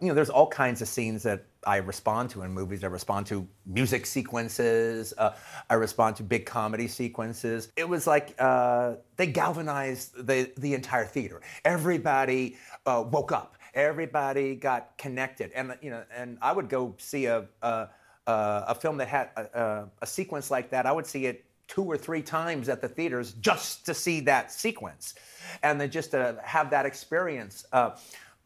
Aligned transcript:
you 0.00 0.08
know, 0.08 0.14
there's 0.14 0.30
all 0.30 0.46
kinds 0.46 0.82
of 0.82 0.88
scenes 0.88 1.22
that 1.22 1.46
I 1.66 1.78
respond 1.78 2.28
to 2.30 2.42
in 2.42 2.52
movies. 2.52 2.84
I 2.84 2.88
respond 2.88 3.26
to 3.28 3.48
music 3.64 4.04
sequences. 4.04 5.14
Uh, 5.16 5.34
I 5.70 5.74
respond 5.74 6.16
to 6.16 6.22
big 6.22 6.44
comedy 6.44 6.86
sequences. 6.86 7.72
It 7.76 7.88
was 7.88 8.06
like 8.06 8.34
uh, 8.38 8.96
they 9.16 9.26
galvanized 9.26 10.26
the 10.26 10.50
the 10.58 10.74
entire 10.74 11.06
theater. 11.06 11.40
Everybody 11.64 12.56
uh, 12.84 13.04
woke 13.10 13.32
up. 13.32 13.56
Everybody 13.72 14.54
got 14.54 14.96
connected. 14.98 15.50
And 15.52 15.76
you 15.80 15.90
know, 15.90 16.04
and 16.14 16.36
I 16.42 16.52
would 16.52 16.68
go 16.68 16.94
see 16.98 17.26
a 17.26 17.46
a, 17.62 17.88
a 18.26 18.74
film 18.74 18.98
that 18.98 19.08
had 19.08 19.30
a, 19.36 19.88
a 20.02 20.06
sequence 20.06 20.50
like 20.50 20.70
that. 20.70 20.84
I 20.84 20.92
would 20.92 21.06
see 21.06 21.24
it 21.24 21.44
two 21.68 21.84
or 21.84 21.96
three 21.96 22.22
times 22.22 22.68
at 22.68 22.82
the 22.82 22.88
theaters 22.88 23.32
just 23.32 23.86
to 23.86 23.94
see 23.94 24.20
that 24.20 24.52
sequence, 24.52 25.14
and 25.62 25.80
then 25.80 25.90
just 25.90 26.10
to 26.10 26.38
have 26.44 26.68
that 26.68 26.84
experience. 26.84 27.64
Uh, 27.72 27.96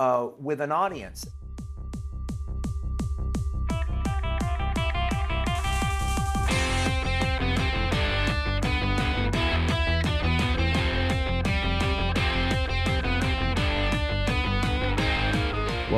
uh, 0.00 0.30
with 0.38 0.62
an 0.62 0.72
audience. 0.72 1.26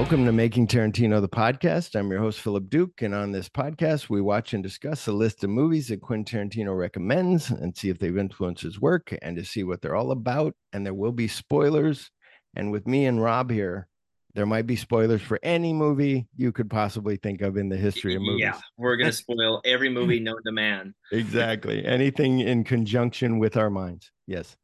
Welcome 0.03 0.27
to 0.27 0.33
Making 0.33 0.67
Tarantino, 0.67 1.21
the 1.21 1.29
podcast. 1.29 1.95
I'm 1.95 2.11
your 2.11 2.19
host, 2.19 2.41
Phillip 2.41 2.69
Duke. 2.69 3.03
And 3.03 3.15
on 3.15 3.31
this 3.31 3.49
podcast, 3.49 4.11
we 4.11 4.21
watch 4.21 4.53
and 4.53 4.61
discuss 4.61 5.07
a 5.07 5.13
list 5.13 5.45
of 5.45 5.51
movies 5.51 5.87
that 5.87 6.01
Quentin 6.01 6.51
Tarantino 6.51 6.77
recommends 6.77 7.51
and 7.51 7.75
see 7.75 7.89
if 7.89 8.01
they've 8.01 8.19
influenced 8.19 8.65
his 8.65 8.81
work 8.81 9.17
and 9.23 9.37
to 9.37 9.45
see 9.45 9.63
what 9.63 9.81
they're 9.81 9.95
all 9.95 10.11
about. 10.11 10.57
And 10.73 10.85
there 10.85 10.93
will 10.93 11.13
be 11.13 11.29
spoilers. 11.29 12.11
And 12.57 12.73
with 12.73 12.85
me 12.85 13.07
and 13.07 13.23
Rob 13.23 13.49
here, 13.49 13.87
there 14.35 14.45
might 14.45 14.67
be 14.67 14.75
spoilers 14.75 15.23
for 15.23 15.39
any 15.41 15.73
movie 15.73 16.27
you 16.37 16.51
could 16.51 16.69
possibly 16.69 17.15
think 17.15 17.41
of 17.41 17.57
in 17.57 17.69
the 17.69 17.77
history 17.77 18.17
of 18.17 18.23
movies. 18.23 18.41
Yeah, 18.41 18.59
we're 18.77 18.97
going 18.97 19.11
to 19.13 19.17
spoil 19.17 19.61
every 19.65 19.89
movie 19.89 20.19
known 20.19 20.43
to 20.45 20.53
man. 20.53 20.95
exactly. 21.13 21.87
Anything 21.87 22.41
in 22.41 22.65
conjunction 22.65 23.39
with 23.39 23.57
our 23.57 23.71
minds. 23.71 24.11
Yes. 24.27 24.57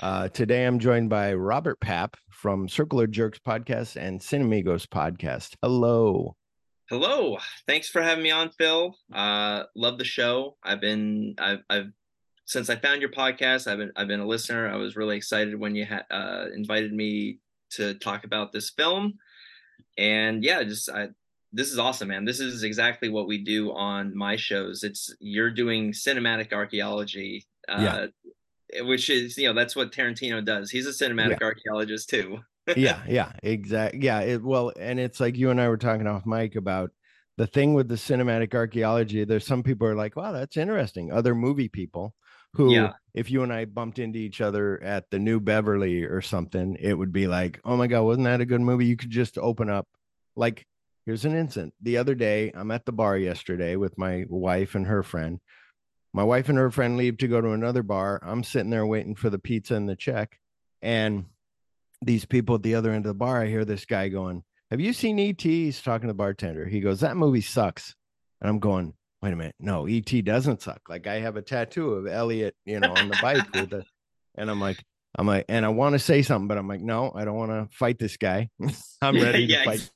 Uh, 0.00 0.28
today 0.28 0.64
I'm 0.64 0.78
joined 0.78 1.10
by 1.10 1.34
Robert 1.34 1.80
Papp 1.80 2.14
from 2.30 2.68
Circle 2.68 3.00
of 3.00 3.10
Jerks 3.10 3.40
podcast 3.40 3.96
and 3.96 4.20
Cinemigos 4.20 4.86
podcast. 4.86 5.56
Hello. 5.60 6.36
Hello. 6.88 7.38
Thanks 7.66 7.88
for 7.88 8.00
having 8.00 8.22
me 8.22 8.30
on, 8.30 8.50
Phil. 8.50 8.96
Uh, 9.12 9.64
love 9.74 9.98
the 9.98 10.04
show. 10.04 10.56
I've 10.62 10.80
been 10.80 11.34
I've, 11.38 11.62
I've 11.68 11.92
since 12.44 12.70
I 12.70 12.76
found 12.76 13.00
your 13.00 13.10
podcast. 13.10 13.66
I've 13.66 13.78
been 13.78 13.90
I've 13.96 14.06
been 14.06 14.20
a 14.20 14.26
listener. 14.26 14.68
I 14.68 14.76
was 14.76 14.94
really 14.94 15.16
excited 15.16 15.58
when 15.58 15.74
you 15.74 15.84
had 15.84 16.04
uh, 16.12 16.46
invited 16.54 16.92
me 16.92 17.40
to 17.70 17.94
talk 17.94 18.22
about 18.24 18.52
this 18.52 18.70
film. 18.70 19.14
And 19.98 20.44
yeah, 20.44 20.62
just 20.62 20.88
I 20.88 21.08
this 21.52 21.72
is 21.72 21.78
awesome, 21.78 22.08
man. 22.08 22.24
This 22.24 22.38
is 22.38 22.62
exactly 22.62 23.08
what 23.08 23.26
we 23.26 23.42
do 23.42 23.72
on 23.72 24.16
my 24.16 24.36
shows. 24.36 24.84
It's 24.84 25.12
you're 25.18 25.50
doing 25.50 25.92
cinematic 25.92 26.52
archaeology, 26.52 27.46
uh, 27.68 27.80
yeah. 27.80 28.06
Eh, 28.74 28.82
which 28.82 29.10
is 29.10 29.36
you 29.36 29.48
know 29.48 29.54
that's 29.54 29.76
what 29.76 29.92
Tarantino 29.92 30.44
does. 30.44 30.70
He's 30.70 30.86
a 30.86 30.90
cinematic 30.90 31.40
yeah. 31.40 31.46
archaeologist 31.46 32.10
too. 32.10 32.40
yeah, 32.76 33.00
yeah, 33.08 33.32
exactly. 33.42 34.00
Yeah, 34.02 34.20
it, 34.20 34.42
well, 34.42 34.72
and 34.78 35.00
it's 35.00 35.20
like 35.20 35.36
you 35.36 35.50
and 35.50 35.60
I 35.60 35.68
were 35.68 35.78
talking 35.78 36.06
off 36.06 36.26
mic 36.26 36.54
about 36.54 36.90
the 37.36 37.46
thing 37.46 37.74
with 37.74 37.88
the 37.88 37.94
cinematic 37.94 38.54
archaeology. 38.54 39.24
There's 39.24 39.46
some 39.46 39.62
people 39.62 39.86
are 39.86 39.94
like, 39.94 40.16
"Wow, 40.16 40.32
that's 40.32 40.56
interesting." 40.56 41.10
Other 41.10 41.34
movie 41.34 41.68
people 41.68 42.14
who 42.54 42.72
yeah. 42.72 42.92
if 43.14 43.30
you 43.30 43.42
and 43.42 43.52
I 43.52 43.64
bumped 43.64 43.98
into 43.98 44.18
each 44.18 44.40
other 44.40 44.82
at 44.82 45.10
the 45.10 45.18
new 45.18 45.40
Beverly 45.40 46.04
or 46.04 46.20
something, 46.20 46.76
it 46.80 46.94
would 46.94 47.12
be 47.12 47.26
like, 47.26 47.60
oh 47.64 47.76
my 47.76 47.86
God, 47.86 48.02
wasn't 48.02 48.24
that 48.24 48.40
a 48.40 48.46
good 48.46 48.60
movie? 48.60 48.86
You 48.86 48.96
could 48.96 49.10
just 49.10 49.38
open 49.38 49.68
up. 49.68 49.86
Like, 50.36 50.66
here's 51.04 51.24
an 51.24 51.36
instant. 51.36 51.74
The 51.82 51.98
other 51.98 52.14
day, 52.14 52.52
I'm 52.54 52.70
at 52.70 52.86
the 52.86 52.92
bar 52.92 53.16
yesterday 53.16 53.76
with 53.76 53.98
my 53.98 54.24
wife 54.28 54.74
and 54.74 54.86
her 54.86 55.02
friend. 55.02 55.40
My 56.12 56.24
wife 56.24 56.48
and 56.48 56.58
her 56.58 56.70
friend 56.70 56.96
leave 56.96 57.18
to 57.18 57.28
go 57.28 57.40
to 57.40 57.50
another 57.50 57.82
bar. 57.82 58.20
I'm 58.22 58.42
sitting 58.42 58.70
there 58.70 58.86
waiting 58.86 59.14
for 59.14 59.30
the 59.30 59.38
pizza 59.38 59.74
and 59.74 59.88
the 59.88 59.96
check. 59.96 60.38
And 60.80 61.26
these 62.02 62.24
people 62.24 62.54
at 62.56 62.62
the 62.62 62.74
other 62.74 62.90
end 62.90 63.04
of 63.04 63.10
the 63.10 63.14
bar, 63.14 63.42
I 63.42 63.46
hear 63.46 63.64
this 63.64 63.84
guy 63.84 64.08
going, 64.08 64.42
Have 64.70 64.80
you 64.80 64.92
seen 64.92 65.18
E.T.? 65.18 65.64
He's 65.64 65.82
talking 65.82 66.06
to 66.06 66.12
the 66.12 66.14
bartender. 66.14 66.66
He 66.66 66.80
goes, 66.80 67.00
That 67.00 67.16
movie 67.16 67.40
sucks. 67.40 67.94
And 68.40 68.48
I'm 68.48 68.58
going, 68.58 68.94
wait 69.22 69.32
a 69.32 69.36
minute, 69.36 69.54
no, 69.58 69.86
ET 69.86 70.24
doesn't 70.24 70.62
suck. 70.62 70.80
Like 70.88 71.06
I 71.06 71.20
have 71.20 71.36
a 71.36 71.42
tattoo 71.42 71.94
of 71.94 72.06
Elliot, 72.06 72.54
you 72.64 72.80
know, 72.80 72.94
on 72.94 73.08
the 73.08 73.18
bike 73.20 73.44
with 73.54 73.70
the, 73.70 73.84
and 74.36 74.50
I'm 74.50 74.60
like, 74.60 74.82
I'm 75.16 75.26
like, 75.26 75.46
and 75.48 75.64
I 75.64 75.70
want 75.70 75.94
to 75.94 75.98
say 75.98 76.22
something, 76.22 76.48
but 76.48 76.58
I'm 76.58 76.68
like, 76.68 76.80
no, 76.80 77.12
I 77.14 77.24
don't 77.24 77.36
want 77.36 77.50
to 77.50 77.76
fight 77.76 77.98
this 77.98 78.16
guy. 78.16 78.50
I'm 79.02 79.16
ready 79.16 79.46
to 79.48 79.64
fight. 79.64 79.90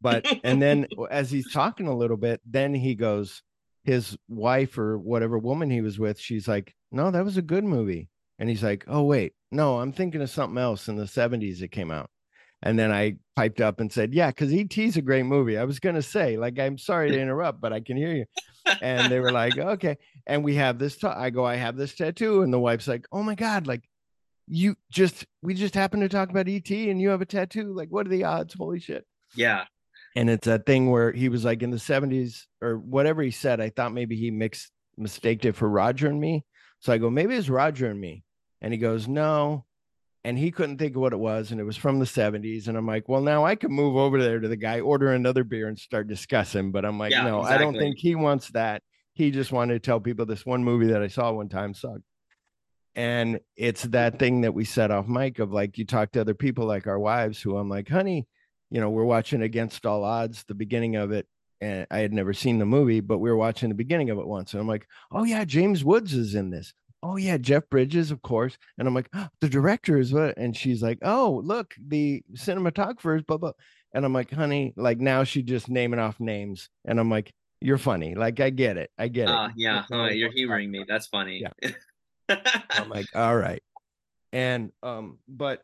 But 0.00 0.26
and 0.44 0.62
then 0.62 0.86
as 1.10 1.30
he's 1.30 1.52
talking 1.52 1.88
a 1.88 1.96
little 1.96 2.16
bit, 2.16 2.40
then 2.46 2.74
he 2.74 2.94
goes, 2.94 3.42
his 3.88 4.16
wife 4.28 4.76
or 4.78 4.98
whatever 4.98 5.38
woman 5.38 5.70
he 5.70 5.80
was 5.80 5.98
with, 5.98 6.20
she's 6.20 6.46
like, 6.46 6.74
no, 6.92 7.10
that 7.10 7.24
was 7.24 7.38
a 7.38 7.42
good 7.42 7.64
movie. 7.64 8.08
And 8.38 8.48
he's 8.48 8.62
like, 8.62 8.84
oh 8.86 9.02
wait, 9.02 9.32
no, 9.50 9.80
I'm 9.80 9.92
thinking 9.92 10.20
of 10.20 10.30
something 10.30 10.58
else 10.58 10.88
in 10.88 10.96
the 10.96 11.04
70s 11.04 11.60
that 11.60 11.72
came 11.72 11.90
out. 11.90 12.10
And 12.62 12.78
then 12.78 12.90
I 12.90 13.16
piped 13.36 13.60
up 13.60 13.80
and 13.80 13.92
said, 13.92 14.12
Yeah, 14.12 14.30
because 14.30 14.52
ET's 14.52 14.96
a 14.96 15.02
great 15.02 15.22
movie. 15.22 15.56
I 15.56 15.64
was 15.64 15.78
going 15.78 15.94
to 15.94 16.02
say, 16.02 16.36
like, 16.36 16.58
I'm 16.58 16.76
sorry 16.76 17.10
to 17.10 17.20
interrupt, 17.20 17.60
but 17.60 17.72
I 17.72 17.80
can 17.80 17.96
hear 17.96 18.12
you. 18.12 18.24
And 18.82 19.10
they 19.12 19.20
were 19.20 19.30
like, 19.30 19.56
Okay. 19.76 19.96
And 20.26 20.42
we 20.42 20.56
have 20.56 20.78
this. 20.78 20.98
Ta- 20.98 21.14
I 21.16 21.30
go, 21.30 21.44
I 21.44 21.54
have 21.54 21.76
this 21.76 21.94
tattoo. 21.94 22.42
And 22.42 22.52
the 22.52 22.58
wife's 22.58 22.88
like, 22.88 23.06
Oh 23.12 23.22
my 23.22 23.36
God, 23.36 23.66
like, 23.68 23.88
you 24.48 24.74
just, 24.90 25.24
we 25.42 25.54
just 25.54 25.74
happened 25.74 26.02
to 26.02 26.08
talk 26.08 26.30
about 26.30 26.48
ET 26.48 26.68
and 26.70 27.00
you 27.00 27.10
have 27.10 27.20
a 27.20 27.26
tattoo. 27.26 27.72
Like, 27.72 27.90
what 27.90 28.06
are 28.06 28.10
the 28.10 28.24
odds? 28.24 28.54
Holy 28.54 28.80
shit. 28.80 29.06
Yeah. 29.36 29.64
And 30.18 30.28
it's 30.28 30.46
a 30.46 30.58
thing 30.58 30.90
where 30.90 31.12
he 31.12 31.28
was 31.28 31.44
like 31.44 31.62
in 31.62 31.70
the 31.70 31.76
70s 31.76 32.42
or 32.60 32.78
whatever 32.78 33.22
he 33.22 33.30
said. 33.30 33.60
I 33.60 33.70
thought 33.70 33.92
maybe 33.92 34.16
he 34.16 34.30
mixed, 34.30 34.70
mistaked 34.96 35.44
it 35.44 35.54
for 35.54 35.68
Roger 35.68 36.08
and 36.08 36.20
me. 36.20 36.44
So 36.80 36.92
I 36.92 36.98
go, 36.98 37.08
Maybe 37.08 37.36
it's 37.36 37.48
Roger 37.48 37.88
and 37.90 38.00
me. 38.00 38.24
And 38.60 38.72
he 38.72 38.78
goes, 38.78 39.06
No, 39.06 39.64
and 40.24 40.36
he 40.38 40.50
couldn't 40.50 40.78
think 40.78 40.96
of 40.96 41.00
what 41.00 41.12
it 41.12 41.18
was 41.18 41.50
and 41.50 41.60
it 41.60 41.64
was 41.64 41.76
from 41.76 41.98
the 41.98 42.04
70s 42.04 42.68
and 42.68 42.76
i'm 42.76 42.86
like 42.86 43.08
well 43.08 43.22
now 43.22 43.44
i 43.44 43.54
can 43.54 43.72
move 43.72 43.96
over 43.96 44.20
there 44.20 44.40
to 44.40 44.48
the 44.48 44.56
guy 44.56 44.80
order 44.80 45.12
another 45.12 45.44
beer 45.44 45.68
and 45.68 45.78
start 45.78 46.08
discussing 46.08 46.70
but 46.72 46.84
i'm 46.84 46.98
like 46.98 47.12
yeah, 47.12 47.22
no 47.22 47.40
exactly. 47.40 47.54
i 47.54 47.58
don't 47.58 47.78
think 47.78 47.96
he 47.98 48.14
wants 48.14 48.48
that 48.50 48.82
he 49.14 49.30
just 49.30 49.52
wanted 49.52 49.74
to 49.74 49.80
tell 49.80 50.00
people 50.00 50.26
this 50.26 50.44
one 50.44 50.64
movie 50.64 50.88
that 50.88 51.02
i 51.02 51.08
saw 51.08 51.32
one 51.32 51.48
time 51.48 51.72
sucked 51.72 52.02
and 52.94 53.40
it's 53.56 53.84
that 53.84 54.18
thing 54.18 54.40
that 54.40 54.52
we 54.52 54.64
set 54.64 54.90
off 54.90 55.06
mic 55.06 55.38
of 55.38 55.52
like 55.52 55.78
you 55.78 55.86
talk 55.86 56.12
to 56.12 56.20
other 56.20 56.34
people 56.34 56.66
like 56.66 56.86
our 56.86 56.98
wives 56.98 57.40
who 57.40 57.56
i'm 57.56 57.68
like 57.68 57.88
honey 57.88 58.26
you 58.70 58.80
know 58.80 58.90
we're 58.90 59.04
watching 59.04 59.42
against 59.42 59.86
all 59.86 60.04
odds 60.04 60.44
the 60.44 60.54
beginning 60.54 60.96
of 60.96 61.12
it 61.12 61.26
and 61.60 61.86
i 61.90 61.98
had 61.98 62.12
never 62.12 62.32
seen 62.32 62.58
the 62.58 62.66
movie 62.66 63.00
but 63.00 63.18
we 63.18 63.30
were 63.30 63.36
watching 63.36 63.68
the 63.68 63.74
beginning 63.74 64.10
of 64.10 64.18
it 64.18 64.26
once 64.26 64.52
and 64.52 64.60
i'm 64.60 64.68
like 64.68 64.86
oh 65.12 65.24
yeah 65.24 65.44
james 65.44 65.84
woods 65.84 66.14
is 66.14 66.34
in 66.34 66.50
this 66.50 66.72
oh 67.02 67.16
yeah, 67.16 67.36
Jeff 67.36 67.68
Bridges, 67.70 68.10
of 68.10 68.22
course. 68.22 68.56
And 68.78 68.86
I'm 68.88 68.94
like, 68.94 69.08
oh, 69.14 69.28
the 69.40 69.48
director 69.48 69.98
is 69.98 70.12
what? 70.12 70.36
And 70.36 70.56
she's 70.56 70.82
like, 70.82 70.98
oh, 71.02 71.40
look, 71.44 71.74
the 71.86 72.22
cinematographer 72.34 73.16
is 73.16 73.22
blah 73.22 73.36
blah. 73.36 73.52
And 73.94 74.04
I'm 74.04 74.12
like, 74.12 74.30
honey, 74.30 74.74
like 74.76 75.00
now 75.00 75.24
she 75.24 75.42
just 75.42 75.68
naming 75.68 76.00
off 76.00 76.20
names. 76.20 76.68
And 76.84 77.00
I'm 77.00 77.10
like, 77.10 77.32
you're 77.60 77.78
funny. 77.78 78.14
Like 78.14 78.40
I 78.40 78.50
get 78.50 78.76
it. 78.76 78.90
I 78.98 79.08
get 79.08 79.28
uh, 79.28 79.48
it. 79.48 79.52
Yeah, 79.56 79.84
uh, 79.92 80.06
you're 80.06 80.32
humoring 80.32 80.70
me. 80.70 80.84
That's 80.86 81.06
funny. 81.06 81.42
Yeah. 81.62 81.70
I'm 82.70 82.88
like, 82.88 83.06
all 83.14 83.36
right. 83.36 83.62
And 84.32 84.72
um, 84.82 85.18
but 85.26 85.62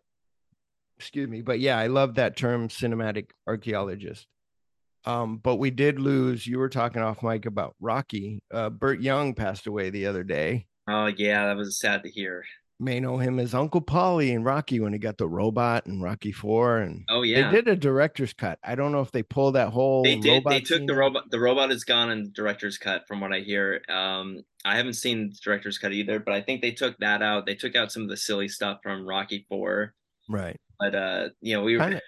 excuse 0.99 1.29
me, 1.29 1.43
but 1.43 1.61
yeah, 1.61 1.79
I 1.79 1.89
love 1.89 2.15
that 2.15 2.37
term 2.37 2.69
cinematic 2.69 3.31
archaeologist. 3.47 4.27
Um, 5.07 5.37
but 5.37 5.57
we 5.57 5.71
did 5.71 5.99
lose. 5.99 6.47
You 6.47 6.59
were 6.59 6.71
talking 6.71 7.03
off 7.03 7.23
mic 7.23 7.47
about 7.47 7.75
Rocky. 7.81 8.43
Uh, 8.53 8.71
Burt 8.71 9.01
Young 9.01 9.35
passed 9.35 9.67
away 9.67 9.91
the 9.91 10.07
other 10.07 10.25
day. 10.25 10.67
Oh 10.89 11.07
yeah, 11.07 11.47
that 11.47 11.57
was 11.57 11.79
sad 11.79 12.03
to 12.05 12.11
hear. 12.11 12.45
May 12.81 12.99
know 12.99 13.19
him 13.19 13.39
as 13.39 13.55
Uncle 13.55 13.81
Paulie 13.81 14.35
and 14.35 14.45
Rocky 14.45 14.81
when 14.81 14.93
he 14.93 14.99
got 14.99 15.17
the 15.17 15.29
robot 15.29 15.87
and 15.87 16.03
Rocky 16.03 16.33
Four 16.33 16.79
and 16.79 17.05
oh 17.09 17.23
yeah, 17.23 17.51
they 17.51 17.57
did 17.57 17.69
a 17.69 17.77
director's 17.77 18.33
cut. 18.33 18.59
I 18.65 18.75
don't 18.75 18.93
know 18.93 19.01
if 19.01 19.13
they 19.13 19.23
pulled 19.23 19.55
that 19.55 19.69
whole. 19.69 20.03
They 20.03 20.17
did. 20.17 20.43
They 20.45 20.61
took 20.61 20.87
the 20.87 20.95
robot. 20.95 21.31
The 21.31 21.39
robot 21.39 21.71
is 21.71 21.85
gone 21.85 22.11
in 22.11 22.33
director's 22.33 22.77
cut, 22.77 23.07
from 23.07 23.21
what 23.21 23.33
I 23.33 23.41
hear. 23.41 23.83
Um, 23.89 24.41
I 24.65 24.77
haven't 24.77 24.95
seen 24.95 25.31
the 25.31 25.37
director's 25.43 25.79
cut 25.79 25.93
either, 25.93 26.19
but 26.19 26.35
I 26.35 26.41
think 26.41 26.63
they 26.63 26.73
took 26.73 26.99
that 26.99 27.23
out. 27.23 27.47
They 27.47 27.55
took 27.55 27.77
out 27.77 27.93
some 27.93 28.03
of 28.03 28.09
the 28.09 28.17
silly 28.17 28.49
stuff 28.49 28.81
from 28.83 29.07
Rocky 29.07 29.47
Four. 29.49 29.95
Right. 30.29 30.59
But 30.79 30.95
uh, 30.95 31.29
you 31.41 31.57
know, 31.57 31.63
we 31.63 31.77
kind 31.79 31.95
of 31.95 32.01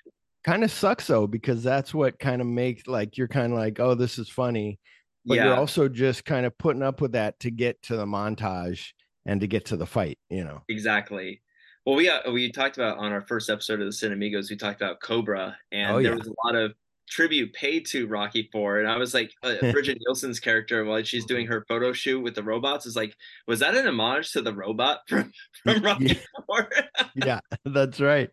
kind 0.45 0.65
of 0.65 0.71
sucks 0.71 1.07
though 1.07 1.27
because 1.27 1.63
that's 1.63 1.93
what 1.93 2.19
kind 2.19 2.41
of 2.41 2.47
makes 2.47 2.87
like 2.87 3.17
you're 3.17 3.29
kind 3.29 3.53
of 3.53 3.59
like, 3.59 3.81
oh, 3.81 3.95
this 3.95 4.19
is 4.19 4.29
funny 4.29 4.79
but 5.27 5.35
yeah. 5.35 5.47
you're 5.47 5.57
also 5.57 5.89
just 5.89 6.25
kind 6.25 6.47
of 6.47 6.57
putting 6.57 6.83
up 6.83 7.01
with 7.01 7.13
that 7.13 7.39
to 7.41 7.51
get 7.51 7.83
to 7.83 7.97
the 7.97 8.07
montage 8.07 8.93
and 9.27 9.41
to 9.41 9.47
get 9.47 9.67
to 9.67 9.77
the 9.77 9.87
fight 9.87 10.19
you 10.31 10.45
know 10.45 10.63
exactly 10.69 11.43
well 11.85 11.97
we 11.97 12.09
uh, 12.09 12.31
we 12.31 12.51
talked 12.51 12.77
about 12.77 12.97
on 12.99 13.13
our 13.13 13.21
first 13.23 13.51
episode 13.51 13.81
of 13.81 13.87
the 13.87 13.93
cinemigos 13.93 14.49
we 14.49 14.57
talked 14.57 14.81
about 14.81 15.01
cobra 15.01 15.57
and 15.73 15.93
oh, 15.93 16.03
there 16.03 16.13
yeah. 16.13 16.19
was 16.19 16.29
a 16.29 16.35
lot 16.45 16.55
of 16.55 16.73
tribute 17.09 17.53
paid 17.53 17.87
to 17.87 18.07
rocky 18.07 18.49
four 18.53 18.81
and 18.81 18.89
i 18.89 18.97
was 18.97 19.15
like 19.15 19.33
uh, 19.43 19.55
brigitte 19.73 19.99
nielsen's 20.01 20.41
character 20.41 20.85
while 20.85 21.03
she's 21.03 21.25
doing 21.25 21.47
her 21.47 21.65
photo 21.69 21.93
shoot 21.93 22.21
with 22.21 22.35
the 22.35 22.43
robots 22.43 22.87
is 22.87 22.97
like 22.97 23.15
was 23.47 23.61
that 23.61 23.77
an 23.77 23.87
homage 23.87 24.33
to 24.33 24.43
the 24.43 24.53
robot 24.53 25.01
from, 25.09 25.33
from 25.63 25.81
rocky 25.83 26.07
yeah. 26.07 26.15
four 26.47 26.71
yeah 27.15 27.41
that's 27.65 28.01
right 28.01 28.31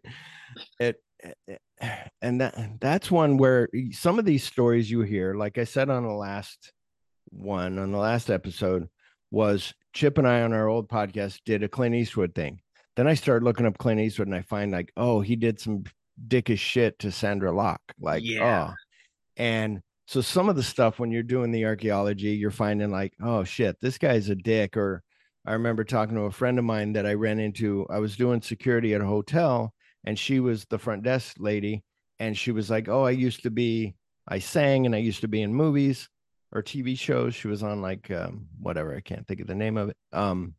it, 0.79 0.97
it 1.47 1.61
and 2.21 2.41
that 2.41 2.79
that's 2.79 3.11
one 3.11 3.37
where 3.37 3.69
some 3.91 4.19
of 4.19 4.25
these 4.25 4.43
stories 4.43 4.89
you 4.89 5.01
hear, 5.01 5.35
like 5.35 5.57
I 5.57 5.63
said 5.63 5.89
on 5.89 6.03
the 6.03 6.13
last 6.13 6.71
one, 7.29 7.79
on 7.79 7.91
the 7.91 7.97
last 7.97 8.29
episode, 8.29 8.87
was 9.31 9.73
Chip 9.93 10.17
and 10.17 10.27
I 10.27 10.41
on 10.41 10.53
our 10.53 10.67
old 10.67 10.89
podcast 10.89 11.39
did 11.45 11.63
a 11.63 11.67
Clint 11.67 11.95
Eastwood 11.95 12.35
thing. 12.35 12.61
Then 12.95 13.07
I 13.07 13.15
started 13.15 13.43
looking 13.43 13.65
up 13.65 13.77
Clint 13.77 13.99
Eastwood 13.99 14.27
and 14.27 14.35
I 14.35 14.41
find 14.41 14.71
like, 14.71 14.91
oh, 14.97 15.21
he 15.21 15.35
did 15.35 15.59
some 15.59 15.83
dickish 16.27 16.59
shit 16.59 16.99
to 16.99 17.07
Sondra 17.07 17.53
Locke. 17.53 17.93
Like, 17.99 18.23
yeah. 18.23 18.69
oh. 18.69 18.73
And 19.37 19.81
so 20.07 20.21
some 20.21 20.49
of 20.49 20.55
the 20.55 20.63
stuff 20.63 20.99
when 20.99 21.11
you're 21.11 21.23
doing 21.23 21.51
the 21.51 21.65
archaeology, 21.65 22.31
you're 22.31 22.51
finding 22.51 22.91
like, 22.91 23.13
oh 23.21 23.43
shit, 23.43 23.77
this 23.81 23.97
guy's 23.97 24.29
a 24.29 24.35
dick. 24.35 24.77
Or 24.77 25.01
I 25.45 25.53
remember 25.53 25.83
talking 25.83 26.15
to 26.15 26.23
a 26.23 26.31
friend 26.31 26.59
of 26.59 26.65
mine 26.65 26.93
that 26.93 27.05
I 27.05 27.13
ran 27.13 27.39
into. 27.39 27.87
I 27.89 27.99
was 27.99 28.17
doing 28.17 28.41
security 28.41 28.93
at 28.93 29.01
a 29.01 29.05
hotel 29.05 29.73
and 30.03 30.17
she 30.17 30.39
was 30.39 30.65
the 30.65 30.77
front 30.77 31.03
desk 31.03 31.37
lady. 31.39 31.83
And 32.19 32.37
she 32.37 32.51
was 32.51 32.69
like, 32.69 32.87
Oh, 32.87 33.03
I 33.03 33.11
used 33.11 33.43
to 33.43 33.51
be, 33.51 33.95
I 34.27 34.39
sang 34.39 34.85
and 34.85 34.93
I 34.93 34.99
used 34.99 35.21
to 35.21 35.27
be 35.27 35.41
in 35.41 35.53
movies 35.53 36.09
or 36.51 36.61
TV 36.61 36.97
shows. 36.97 37.33
She 37.33 37.47
was 37.47 37.63
on 37.63 37.81
like 37.81 38.11
um, 38.11 38.47
whatever, 38.59 38.95
I 38.95 39.01
can't 39.01 39.27
think 39.27 39.39
of 39.39 39.47
the 39.47 39.55
name 39.55 39.77
of 39.77 39.89
it. 39.89 39.97
Um, 40.11 40.53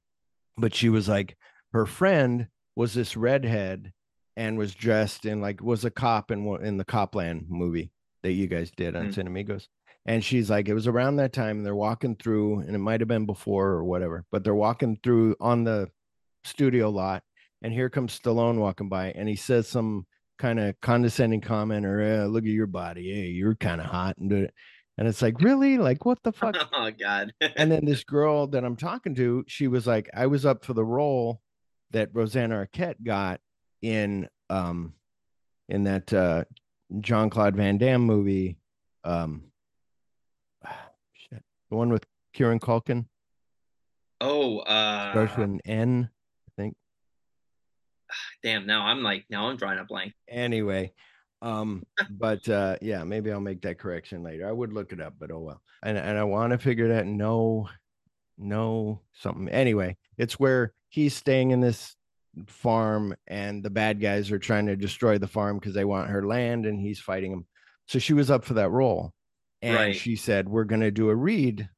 but 0.57 0.75
she 0.75 0.89
was 0.89 1.09
like, 1.09 1.37
her 1.73 1.87
friend 1.87 2.49
was 2.77 2.95
this 2.95 3.17
redhead 3.17 3.93
and 4.37 4.59
was 4.59 4.75
dressed 4.75 5.27
in 5.27 5.41
like 5.41 5.63
was 5.63 5.85
a 5.85 5.91
cop 5.91 6.31
in 6.31 6.47
in 6.63 6.77
the 6.77 6.85
Copland 6.85 7.47
movie 7.49 7.91
that 8.23 8.33
you 8.33 8.47
guys 8.47 8.71
did 8.71 8.97
on 8.97 9.13
mm. 9.13 9.15
Cinemigos. 9.15 9.67
And 10.07 10.23
she's 10.23 10.51
like, 10.51 10.69
it 10.69 10.75
was 10.75 10.87
around 10.87 11.17
that 11.17 11.33
time, 11.33 11.59
and 11.59 11.67
they're 11.67 11.75
walking 11.75 12.17
through, 12.17 12.61
and 12.61 12.75
it 12.75 12.79
might 12.79 13.01
have 13.01 13.09
been 13.09 13.25
before 13.25 13.69
or 13.69 13.85
whatever, 13.85 14.25
but 14.31 14.45
they're 14.45 14.55
walking 14.55 14.99
through 15.03 15.35
on 15.41 15.65
the 15.65 15.89
studio 16.45 16.91
lot, 16.91 17.23
and 17.63 17.73
here 17.73 17.89
comes 17.89 18.19
Stallone 18.19 18.59
walking 18.59 18.91
by, 18.91 19.13
and 19.13 19.29
he 19.29 19.37
says 19.37 19.67
some 19.67 20.07
kind 20.39 20.61
of 20.61 20.79
condescending 20.83 21.41
comment 21.41 21.87
or 21.87 22.03
eh, 22.03 22.25
look 22.25 22.45
at 22.45 22.51
your 22.51 22.67
body, 22.67 23.15
hey, 23.15 23.29
you're 23.29 23.55
kind 23.55 23.81
of 23.81 23.87
hot, 23.87 24.19
and 24.19 24.51
and 24.97 25.09
it's 25.09 25.23
like, 25.23 25.41
really? 25.41 25.79
Like, 25.79 26.05
what 26.05 26.23
the 26.23 26.33
fuck? 26.33 26.57
Oh 26.73 26.91
God. 26.91 27.33
and 27.57 27.71
then 27.71 27.85
this 27.85 28.05
girl 28.05 28.47
that 28.49 28.65
I'm 28.65 28.77
talking 28.77 29.15
to, 29.17 29.45
she 29.49 29.69
was 29.69 29.87
like, 29.87 30.09
I 30.15 30.27
was 30.27 30.47
up 30.47 30.65
for 30.65 30.75
the 30.75 30.85
role 30.85 31.41
that 31.91 32.11
Rosanna 32.13 32.67
Arquette 32.67 33.03
got 33.03 33.41
in 33.85 34.27
um 34.49 34.95
in 35.69 35.85
that 35.85 36.13
uh 36.13 36.45
Jean 37.01 37.29
Claude 37.29 37.55
Van 37.55 37.77
Damme 37.77 38.01
movie. 38.01 38.57
Um 39.05 39.45
shit. 41.13 41.43
The 41.71 41.77
one 41.77 41.91
with 41.91 42.05
Kieran 42.33 42.61
Culkin. 42.61 43.07
Oh, 44.21 44.61
uh 44.61 45.11
starts 45.11 45.37
with 45.37 45.45
an 45.45 45.61
N, 45.67 46.11
I 46.49 46.63
think. 46.63 46.77
Damn, 48.43 48.67
now 48.67 48.87
I'm 48.87 49.03
like 49.03 49.27
now 49.29 49.49
I'm 49.49 49.57
drawing 49.59 49.79
a 49.79 49.85
blank. 49.85 50.15
Anyway, 50.29 50.95
um, 51.43 51.85
but 52.11 52.49
uh, 52.49 52.77
yeah, 52.81 53.05
maybe 53.05 53.31
I'll 53.31 53.41
make 53.41 53.61
that 53.63 53.79
correction 53.79 54.23
later. 54.23 54.49
I 54.49 54.53
would 54.53 54.73
look 54.73 54.93
it 54.93 55.01
up, 55.01 55.15
but 55.19 55.31
oh 55.31 55.41
well. 55.41 55.63
And 55.83 55.99
and 55.99 56.17
I 56.17 56.25
want 56.25 56.53
to 56.53 56.59
figure 56.59 56.89
that 56.89 57.07
no, 57.07 57.69
no 58.39 59.03
something. 59.13 59.49
Anyway, 59.51 59.99
it's 60.17 60.41
where 60.41 60.73
he's 60.89 61.15
staying 61.15 61.51
in 61.51 61.61
this 61.61 61.95
farm, 62.47 63.15
and 63.27 63.63
the 63.63 63.71
bad 63.71 64.01
guys 64.01 64.31
are 64.31 64.39
trying 64.39 64.67
to 64.67 64.77
destroy 64.77 65.19
the 65.19 65.27
farm 65.27 65.59
because 65.59 65.75
they 65.75 65.85
want 65.85 66.11
her 66.11 66.27
land, 66.27 66.67
and 66.67 66.79
he's 66.79 67.01
fighting 67.01 67.31
them. 67.31 67.47
So 67.87 67.99
she 67.99 68.13
was 68.13 68.31
up 68.31 68.45
for 68.45 68.55
that 68.55 68.71
role, 68.71 69.13
and 69.63 69.77
right. 69.77 69.97
she 69.97 70.17
said, 70.17 70.49
"We're 70.49 70.65
gonna 70.65 70.91
do 70.91 71.11
a 71.11 71.15
read, 71.15 71.69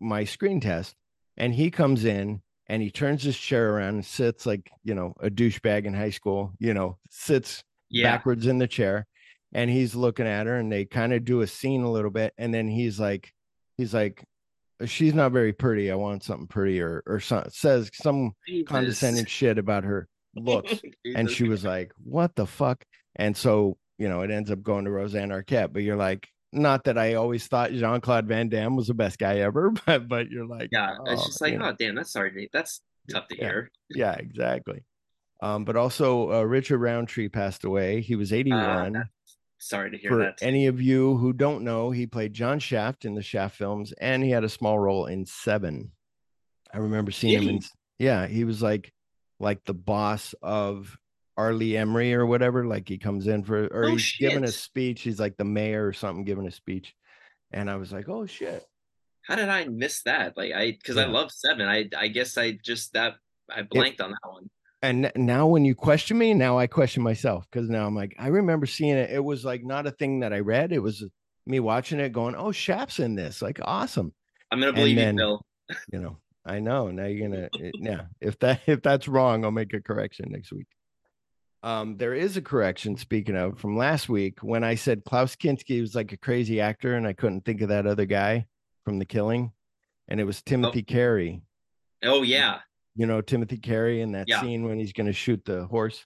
my 0.00 0.24
screen 0.24 0.60
test." 0.60 0.94
And 1.36 1.52
he 1.54 1.70
comes 1.70 2.04
in 2.04 2.42
and 2.68 2.80
he 2.80 2.90
turns 2.90 3.22
his 3.22 3.36
chair 3.36 3.74
around 3.74 3.94
and 3.94 4.04
sits 4.04 4.46
like 4.46 4.70
you 4.84 4.94
know 4.94 5.14
a 5.20 5.30
douchebag 5.30 5.84
in 5.84 5.94
high 5.94 6.10
school. 6.10 6.52
You 6.58 6.74
know, 6.74 6.98
sits 7.10 7.62
yeah. 7.90 8.10
backwards 8.10 8.46
in 8.46 8.58
the 8.58 8.68
chair 8.68 9.06
and 9.54 9.70
he's 9.70 9.94
looking 9.94 10.26
at 10.26 10.46
her 10.46 10.56
and 10.56 10.70
they 10.70 10.84
kind 10.84 11.12
of 11.12 11.24
do 11.24 11.40
a 11.40 11.46
scene 11.46 11.82
a 11.82 11.90
little 11.90 12.10
bit 12.10 12.34
and 12.36 12.52
then 12.52 12.68
he's 12.68 12.98
like 12.98 13.32
he's 13.78 13.94
like 13.94 14.24
she's 14.86 15.14
not 15.14 15.32
very 15.32 15.52
pretty 15.52 15.90
i 15.90 15.94
want 15.94 16.22
something 16.22 16.46
pretty 16.46 16.80
or 16.80 17.20
some, 17.20 17.44
says 17.48 17.90
some 17.94 18.32
Jesus. 18.46 18.68
condescending 18.68 19.26
shit 19.26 19.58
about 19.58 19.84
her 19.84 20.08
looks 20.34 20.80
and 21.14 21.30
she 21.30 21.44
was 21.44 21.64
like 21.64 21.92
what 22.02 22.34
the 22.34 22.46
fuck 22.46 22.84
and 23.16 23.36
so 23.36 23.76
you 23.98 24.08
know 24.08 24.22
it 24.22 24.30
ends 24.30 24.50
up 24.50 24.62
going 24.62 24.84
to 24.84 24.90
rosanna 24.90 25.42
arquette 25.42 25.72
but 25.72 25.82
you're 25.82 25.96
like 25.96 26.28
not 26.52 26.84
that 26.84 26.98
i 26.98 27.14
always 27.14 27.46
thought 27.46 27.72
jean-claude 27.72 28.26
van 28.26 28.48
damme 28.48 28.76
was 28.76 28.88
the 28.88 28.94
best 28.94 29.18
guy 29.18 29.38
ever 29.38 29.70
but 29.86 30.08
but 30.08 30.28
you're 30.30 30.46
like 30.46 30.68
yeah 30.72 30.96
oh, 30.98 31.12
it's 31.12 31.26
just 31.26 31.40
like 31.40 31.58
oh 31.60 31.74
damn 31.78 31.94
that's 31.94 32.12
sorry 32.12 32.48
that's 32.52 32.80
tough 33.10 33.28
to 33.28 33.36
yeah. 33.36 33.44
hear 33.44 33.70
yeah 33.90 34.14
exactly 34.14 34.82
um, 35.44 35.66
but 35.66 35.76
also, 35.76 36.32
uh, 36.32 36.42
Richard 36.42 36.78
Roundtree 36.78 37.28
passed 37.28 37.64
away. 37.64 38.00
He 38.00 38.16
was 38.16 38.32
81. 38.32 38.96
Uh, 38.96 39.04
sorry 39.58 39.90
to 39.90 39.98
hear 39.98 40.10
For 40.10 40.18
that. 40.18 40.38
any 40.42 40.66
of 40.66 40.80
you 40.80 41.16
who 41.16 41.32
don't 41.32 41.62
know, 41.62 41.90
he 41.90 42.06
played 42.06 42.32
John 42.32 42.58
Shaft 42.58 43.04
in 43.04 43.14
the 43.14 43.22
Shaft 43.22 43.56
films, 43.56 43.92
and 44.00 44.22
he 44.22 44.30
had 44.30 44.44
a 44.44 44.48
small 44.48 44.78
role 44.78 45.06
in 45.06 45.26
Seven. 45.26 45.92
I 46.72 46.78
remember 46.78 47.10
seeing 47.10 47.42
him 47.42 47.48
in. 47.48 47.60
Yeah, 47.98 48.26
he 48.26 48.44
was 48.44 48.62
like, 48.62 48.92
like 49.38 49.64
the 49.64 49.74
boss 49.74 50.34
of 50.42 50.96
R. 51.36 51.52
Ermey 51.52 52.12
or 52.14 52.26
whatever. 52.26 52.66
Like 52.66 52.88
he 52.88 52.98
comes 52.98 53.26
in 53.26 53.44
for, 53.44 53.66
or 53.66 53.84
oh, 53.84 53.90
he's 53.92 54.02
shit. 54.02 54.30
giving 54.30 54.44
a 54.44 54.52
speech. 54.52 55.02
He's 55.02 55.20
like 55.20 55.36
the 55.36 55.44
mayor 55.44 55.86
or 55.86 55.92
something, 55.92 56.24
giving 56.24 56.46
a 56.46 56.50
speech, 56.50 56.94
and 57.52 57.70
I 57.70 57.76
was 57.76 57.92
like, 57.92 58.08
oh 58.08 58.26
shit. 58.26 58.64
How 59.22 59.36
did 59.36 59.48
I 59.48 59.64
miss 59.66 60.02
that? 60.02 60.36
Like 60.36 60.52
I, 60.52 60.72
because 60.72 60.96
yeah. 60.96 61.02
I 61.02 61.06
love 61.06 61.30
Seven. 61.30 61.66
I, 61.66 61.88
I 61.96 62.08
guess 62.08 62.36
I 62.36 62.52
just 62.52 62.92
that 62.92 63.14
I 63.50 63.62
blanked 63.62 64.00
it, 64.00 64.04
on 64.04 64.10
that 64.10 64.30
one 64.30 64.50
and 64.84 65.10
now 65.16 65.46
when 65.46 65.64
you 65.64 65.74
question 65.74 66.18
me 66.18 66.34
now 66.34 66.58
i 66.58 66.66
question 66.66 67.02
myself 67.02 67.46
because 67.50 67.68
now 67.68 67.86
i'm 67.86 67.94
like 67.94 68.14
i 68.18 68.28
remember 68.28 68.66
seeing 68.66 68.96
it 68.96 69.10
it 69.10 69.24
was 69.24 69.44
like 69.44 69.64
not 69.64 69.86
a 69.86 69.90
thing 69.90 70.20
that 70.20 70.32
i 70.32 70.38
read 70.38 70.72
it 70.72 70.78
was 70.78 71.04
me 71.46 71.60
watching 71.60 72.00
it 72.00 72.12
going 72.12 72.34
oh 72.34 72.52
Shaft's 72.52 72.98
in 72.98 73.14
this 73.14 73.42
like 73.42 73.58
awesome 73.62 74.12
i'm 74.50 74.60
gonna 74.60 74.72
believe 74.72 74.96
then, 74.96 75.14
you 75.14 75.20
Bill. 75.20 75.46
you 75.92 75.98
know 76.00 76.18
i 76.44 76.60
know 76.60 76.90
now 76.90 77.06
you're 77.06 77.28
gonna 77.28 77.48
yeah 77.74 78.02
if 78.20 78.38
that 78.40 78.60
if 78.66 78.82
that's 78.82 79.08
wrong 79.08 79.44
i'll 79.44 79.50
make 79.50 79.72
a 79.74 79.80
correction 79.80 80.26
next 80.30 80.52
week 80.52 80.68
um 81.62 81.96
there 81.96 82.14
is 82.14 82.36
a 82.36 82.42
correction 82.42 82.96
speaking 82.96 83.36
of 83.36 83.58
from 83.58 83.76
last 83.76 84.08
week 84.08 84.42
when 84.42 84.62
i 84.62 84.74
said 84.74 85.04
klaus 85.04 85.34
kinski 85.34 85.80
was 85.80 85.94
like 85.94 86.12
a 86.12 86.18
crazy 86.18 86.60
actor 86.60 86.94
and 86.94 87.06
i 87.06 87.12
couldn't 87.12 87.44
think 87.44 87.62
of 87.62 87.70
that 87.70 87.86
other 87.86 88.06
guy 88.06 88.46
from 88.84 88.98
the 88.98 89.06
killing 89.06 89.50
and 90.08 90.20
it 90.20 90.24
was 90.24 90.42
timothy 90.42 90.84
oh. 90.86 90.92
carey 90.92 91.42
oh 92.02 92.22
yeah 92.22 92.58
you 92.94 93.06
know 93.06 93.20
Timothy 93.20 93.58
Carey 93.58 94.00
in 94.00 94.12
that 94.12 94.28
yeah. 94.28 94.40
scene 94.40 94.64
when 94.64 94.78
he's 94.78 94.92
going 94.92 95.06
to 95.06 95.12
shoot 95.12 95.44
the 95.44 95.66
horse. 95.66 96.04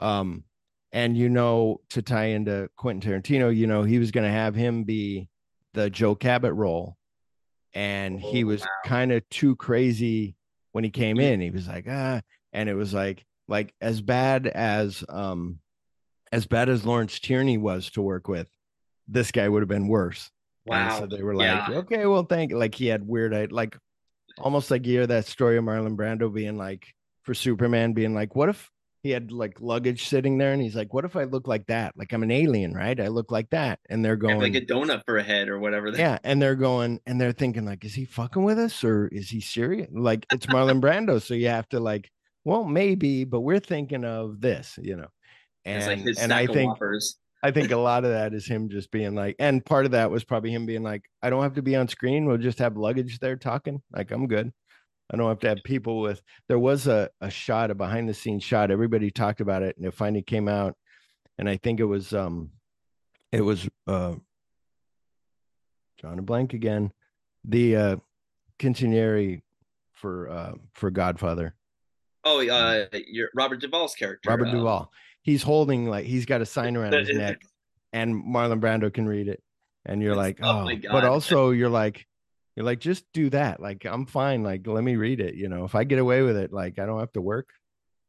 Um, 0.00 0.44
and 0.92 1.16
you 1.16 1.28
know 1.28 1.80
to 1.90 2.02
tie 2.02 2.26
into 2.26 2.70
Quentin 2.76 3.10
Tarantino, 3.10 3.54
you 3.54 3.66
know 3.66 3.82
he 3.82 3.98
was 3.98 4.10
going 4.10 4.24
to 4.24 4.32
have 4.32 4.54
him 4.54 4.84
be 4.84 5.28
the 5.74 5.90
Joe 5.90 6.14
Cabot 6.14 6.54
role, 6.54 6.96
and 7.74 8.20
oh, 8.22 8.30
he 8.30 8.44
was 8.44 8.62
wow. 8.62 8.66
kind 8.86 9.12
of 9.12 9.28
too 9.28 9.56
crazy 9.56 10.34
when 10.72 10.84
he 10.84 10.90
came 10.90 11.20
in. 11.20 11.40
He 11.40 11.50
was 11.50 11.68
like 11.68 11.86
ah, 11.88 12.20
and 12.52 12.68
it 12.68 12.74
was 12.74 12.94
like 12.94 13.24
like 13.48 13.74
as 13.80 14.00
bad 14.00 14.46
as 14.46 15.04
um 15.08 15.58
as 16.32 16.46
bad 16.46 16.68
as 16.68 16.84
Lawrence 16.84 17.18
Tierney 17.18 17.58
was 17.58 17.90
to 17.90 18.02
work 18.02 18.28
with, 18.28 18.48
this 19.06 19.30
guy 19.30 19.48
would 19.48 19.62
have 19.62 19.68
been 19.68 19.88
worse. 19.88 20.30
Wow. 20.66 20.88
And 20.88 21.10
so 21.10 21.16
they 21.16 21.22
were 21.22 21.34
like, 21.34 21.46
yeah. 21.46 21.78
okay, 21.78 22.06
well, 22.06 22.24
thank 22.24 22.50
you. 22.50 22.58
Like 22.58 22.74
he 22.74 22.86
had 22.86 23.06
weird, 23.06 23.52
like 23.52 23.76
almost 24.40 24.70
like 24.70 24.86
you 24.86 24.92
hear 24.98 25.06
that 25.06 25.26
story 25.26 25.58
of 25.58 25.64
Marlon 25.64 25.96
Brando 25.96 26.32
being 26.32 26.56
like 26.56 26.86
for 27.22 27.34
Superman 27.34 27.92
being 27.92 28.14
like, 28.14 28.34
what 28.34 28.48
if 28.48 28.70
he 29.02 29.10
had 29.10 29.30
like 29.30 29.60
luggage 29.60 30.08
sitting 30.08 30.38
there 30.38 30.52
and 30.52 30.60
he's 30.60 30.74
like, 30.74 30.92
what 30.92 31.04
if 31.04 31.14
I 31.14 31.24
look 31.24 31.46
like 31.46 31.66
that? 31.66 31.96
Like 31.96 32.12
I'm 32.12 32.22
an 32.22 32.30
alien, 32.30 32.74
right? 32.74 32.98
I 32.98 33.08
look 33.08 33.30
like 33.30 33.50
that. 33.50 33.78
And 33.88 34.04
they're 34.04 34.16
going 34.16 34.40
like 34.40 34.54
a 34.54 34.60
donut 34.60 35.02
for 35.06 35.18
a 35.18 35.22
head 35.22 35.48
or 35.48 35.58
whatever. 35.58 35.90
They- 35.90 35.98
yeah. 36.00 36.18
And 36.24 36.42
they're 36.42 36.56
going 36.56 37.00
and 37.06 37.20
they're 37.20 37.32
thinking 37.32 37.64
like, 37.64 37.84
is 37.84 37.94
he 37.94 38.04
fucking 38.04 38.42
with 38.42 38.58
us 38.58 38.82
or 38.82 39.06
is 39.08 39.30
he 39.30 39.40
serious? 39.40 39.88
Like 39.92 40.26
it's 40.32 40.46
Marlon 40.46 40.80
Brando. 40.80 41.22
So 41.22 41.34
you 41.34 41.48
have 41.48 41.68
to 41.68 41.80
like, 41.80 42.10
well, 42.44 42.64
maybe, 42.64 43.24
but 43.24 43.40
we're 43.40 43.60
thinking 43.60 44.04
of 44.04 44.40
this, 44.40 44.78
you 44.82 44.96
know. 44.96 45.08
And, 45.64 46.04
like 46.04 46.16
and 46.18 46.32
I 46.32 46.46
think 46.46 46.70
whoppers. 46.70 47.18
I 47.42 47.50
think 47.52 47.70
a 47.70 47.76
lot 47.76 48.04
of 48.04 48.10
that 48.10 48.34
is 48.34 48.46
him 48.46 48.68
just 48.68 48.90
being 48.90 49.14
like, 49.14 49.36
and 49.38 49.64
part 49.64 49.84
of 49.84 49.92
that 49.92 50.10
was 50.10 50.24
probably 50.24 50.50
him 50.50 50.66
being 50.66 50.82
like, 50.82 51.04
I 51.22 51.30
don't 51.30 51.42
have 51.42 51.54
to 51.54 51.62
be 51.62 51.76
on 51.76 51.86
screen. 51.86 52.26
We'll 52.26 52.38
just 52.38 52.58
have 52.58 52.76
luggage 52.76 53.20
there 53.20 53.36
talking. 53.36 53.80
Like, 53.92 54.10
I'm 54.10 54.26
good. 54.26 54.52
I 55.10 55.16
don't 55.16 55.28
have 55.28 55.38
to 55.40 55.48
have 55.48 55.58
people 55.64 56.00
with. 56.00 56.20
There 56.48 56.58
was 56.58 56.86
a, 56.86 57.10
a 57.20 57.30
shot, 57.30 57.70
a 57.70 57.74
behind 57.74 58.08
the 58.08 58.14
scenes 58.14 58.42
shot. 58.42 58.70
Everybody 58.70 59.10
talked 59.10 59.40
about 59.40 59.62
it, 59.62 59.76
and 59.76 59.86
it 59.86 59.94
finally 59.94 60.22
came 60.22 60.48
out. 60.48 60.76
And 61.38 61.48
I 61.48 61.56
think 61.56 61.78
it 61.78 61.84
was, 61.84 62.12
um, 62.12 62.50
it 63.30 63.40
was, 63.40 63.68
uh, 63.86 64.16
John 66.00 66.18
a 66.18 66.22
blank 66.22 66.54
again, 66.54 66.92
the 67.44 67.76
uh, 67.76 67.96
continuary 68.58 69.42
for 69.94 70.30
uh 70.30 70.52
for 70.74 70.90
Godfather. 70.90 71.56
Oh, 72.24 72.46
uh, 72.46 72.86
your 73.08 73.30
Robert 73.34 73.60
Duvall's 73.60 73.94
character. 73.94 74.30
Robert 74.30 74.48
uh, 74.48 74.52
Duvall 74.52 74.92
he's 75.28 75.42
holding 75.42 75.84
like 75.84 76.06
he's 76.06 76.24
got 76.24 76.40
a 76.40 76.46
sign 76.46 76.74
around 76.74 76.94
his 76.94 77.10
neck, 77.10 77.42
and 77.92 78.14
Marlon 78.14 78.60
Brando 78.60 78.92
can 78.92 79.06
read 79.06 79.28
it, 79.28 79.42
and 79.84 80.02
you're 80.02 80.16
like, 80.16 80.38
oh, 80.42 80.66
oh 80.66 80.76
but 80.90 81.04
also 81.04 81.50
you're 81.50 81.68
like, 81.68 82.06
you're 82.56 82.64
like, 82.64 82.80
just 82.80 83.04
do 83.12 83.28
that. 83.30 83.60
Like 83.60 83.84
I'm 83.84 84.06
fine. 84.06 84.42
Like 84.42 84.66
let 84.66 84.82
me 84.82 84.96
read 84.96 85.20
it. 85.20 85.34
You 85.34 85.50
know, 85.50 85.64
if 85.64 85.74
I 85.74 85.84
get 85.84 85.98
away 85.98 86.22
with 86.22 86.38
it, 86.38 86.50
like 86.50 86.78
I 86.78 86.86
don't 86.86 87.00
have 87.00 87.12
to 87.12 87.20
work. 87.20 87.50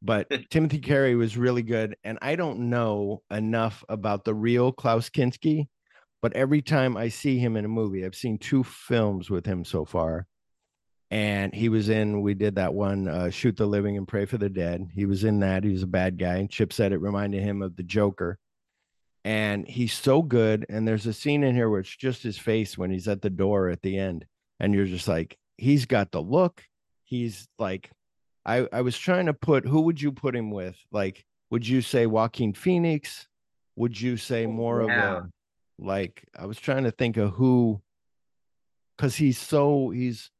but 0.01 0.27
Timothy 0.49 0.79
Carey 0.79 1.15
was 1.15 1.35
really 1.35 1.61
good. 1.61 1.97
And 2.05 2.17
I 2.21 2.37
don't 2.37 2.69
know 2.69 3.21
enough 3.29 3.83
about 3.89 4.23
the 4.23 4.33
real 4.33 4.71
Klaus 4.71 5.09
Kinski, 5.09 5.67
but 6.21 6.33
every 6.33 6.61
time 6.61 6.95
I 6.95 7.09
see 7.09 7.37
him 7.37 7.57
in 7.57 7.65
a 7.65 7.69
movie, 7.69 8.05
I've 8.05 8.15
seen 8.15 8.37
two 8.37 8.63
films 8.63 9.29
with 9.29 9.45
him 9.45 9.65
so 9.65 9.83
far. 9.83 10.25
And 11.11 11.53
he 11.53 11.69
was 11.69 11.89
in, 11.89 12.21
we 12.21 12.35
did 12.35 12.55
that 12.55 12.73
one, 12.73 13.07
uh, 13.07 13.29
Shoot 13.31 13.57
the 13.57 13.65
Living 13.65 13.97
and 13.97 14.07
Pray 14.07 14.25
for 14.25 14.37
the 14.37 14.49
Dead. 14.49 14.89
He 14.93 15.05
was 15.05 15.23
in 15.23 15.39
that. 15.39 15.63
He 15.63 15.71
was 15.71 15.83
a 15.83 15.87
bad 15.87 16.19
guy. 16.19 16.35
And 16.35 16.49
Chip 16.49 16.71
said 16.71 16.91
it 16.91 17.01
reminded 17.01 17.41
him 17.41 17.61
of 17.61 17.75
the 17.75 17.83
Joker. 17.83 18.37
And 19.25 19.67
he's 19.67 19.93
so 19.93 20.21
good. 20.21 20.65
And 20.69 20.87
there's 20.87 21.07
a 21.07 21.13
scene 21.13 21.43
in 21.43 21.55
here 21.55 21.69
where 21.69 21.79
it's 21.79 21.95
just 21.95 22.21
his 22.21 22.37
face 22.37 22.77
when 22.77 22.91
he's 22.91 23.07
at 23.07 23.21
the 23.21 23.29
door 23.29 23.69
at 23.69 23.81
the 23.81 23.97
end. 23.97 24.25
And 24.59 24.73
you're 24.73 24.85
just 24.85 25.07
like, 25.07 25.37
he's 25.57 25.85
got 25.85 26.11
the 26.11 26.21
look. 26.21 26.63
He's 27.03 27.47
like 27.57 27.89
I 28.45 28.67
I 28.71 28.81
was 28.81 28.97
trying 28.97 29.27
to 29.27 29.33
put 29.33 29.65
who 29.65 29.81
would 29.81 30.01
you 30.01 30.11
put 30.11 30.35
him 30.35 30.51
with? 30.51 30.75
Like, 30.91 31.25
would 31.51 31.67
you 31.67 31.81
say 31.81 32.07
Joaquin 32.07 32.53
Phoenix? 32.53 33.27
Would 33.75 33.99
you 33.99 34.17
say 34.17 34.45
oh, 34.45 34.51
more 34.51 34.83
yeah. 34.83 35.17
of 35.17 35.23
a 35.23 35.29
like? 35.77 36.23
I 36.37 36.45
was 36.47 36.59
trying 36.59 36.85
to 36.85 36.91
think 36.91 37.17
of 37.17 37.31
who, 37.31 37.81
because 38.97 39.15
he's 39.15 39.37
so 39.37 39.89
he's. 39.89 40.31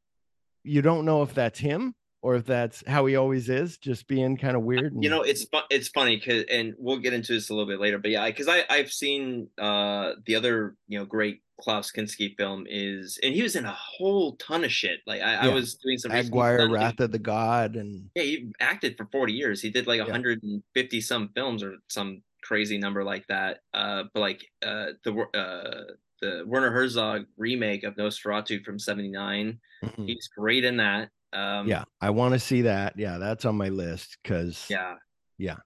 You 0.69 0.81
don't 0.81 1.05
know 1.05 1.23
if 1.23 1.33
that's 1.33 1.59
him 1.59 1.95
or 2.21 2.35
if 2.35 2.45
that's 2.45 2.83
how 2.85 3.05
he 3.05 3.15
always 3.15 3.49
is, 3.49 3.77
just 3.77 4.07
being 4.07 4.38
kind 4.38 4.55
of 4.55 4.63
weird. 4.63 4.93
And... 4.93 5.03
You 5.03 5.09
know, 5.09 5.21
it's 5.21 5.45
it's 5.69 5.88
funny 5.88 6.17
because, 6.17 6.43
and 6.51 6.75
we'll 6.77 6.97
get 6.97 7.13
into 7.13 7.33
this 7.33 7.49
a 7.49 7.53
little 7.53 7.67
bit 7.67 7.79
later, 7.79 7.97
but 7.97 8.11
yeah, 8.11 8.25
because 8.27 8.47
I 8.47 8.63
I've 8.69 8.91
seen 8.91 9.47
uh 9.57 10.11
the 10.25 10.35
other 10.35 10.75
you 10.88 10.99
know 10.99 11.05
great 11.05 11.41
Klaus 11.59 11.91
Kinski 11.91 12.35
film 12.38 12.65
is, 12.69 13.19
and 13.23 13.33
he 13.33 13.41
was 13.41 13.55
in 13.55 13.65
a 13.65 13.73
whole 13.73 14.35
ton 14.38 14.63
of 14.63 14.71
shit. 14.71 14.99
Like 15.05 15.21
I, 15.21 15.33
yeah. 15.33 15.45
I 15.45 15.47
was 15.49 15.75
doing 15.75 15.97
some 15.97 16.11
Aguirre, 16.11 16.69
Wrath 16.69 16.99
of 16.99 17.11
the 17.11 17.19
God, 17.19 17.75
and 17.75 18.09
yeah, 18.15 18.23
he 18.23 18.51
acted 18.59 18.97
for 18.97 19.07
forty 19.11 19.33
years. 19.33 19.61
He 19.61 19.69
did 19.69 19.88
like 19.88 19.99
150 19.99 20.97
yeah. 20.97 21.01
some 21.01 21.29
films 21.35 21.63
or 21.63 21.75
some 21.89 22.21
crazy 22.43 22.77
number 22.77 23.03
like 23.03 23.27
that. 23.27 23.59
Uh, 23.73 24.03
but 24.13 24.19
like 24.19 24.45
uh, 24.65 24.88
the 25.03 25.25
uh, 25.33 25.93
the 26.21 26.43
Werner 26.45 26.71
Herzog 26.71 27.25
remake 27.38 27.83
of 27.83 27.95
Nosferatu 27.95 28.63
from 28.63 28.79
'79, 28.79 29.59
mm-hmm. 29.83 30.05
he's 30.05 30.29
great 30.35 30.63
in 30.63 30.77
that. 30.77 31.09
Um, 31.33 31.67
yeah, 31.67 31.83
I 32.01 32.09
want 32.09 32.33
to 32.33 32.39
see 32.39 32.63
that. 32.63 32.93
Yeah, 32.97 33.17
that's 33.17 33.45
on 33.45 33.55
my 33.55 33.69
list 33.69 34.17
because 34.23 34.65
yeah, 34.69 34.95
yeah, 35.38 35.57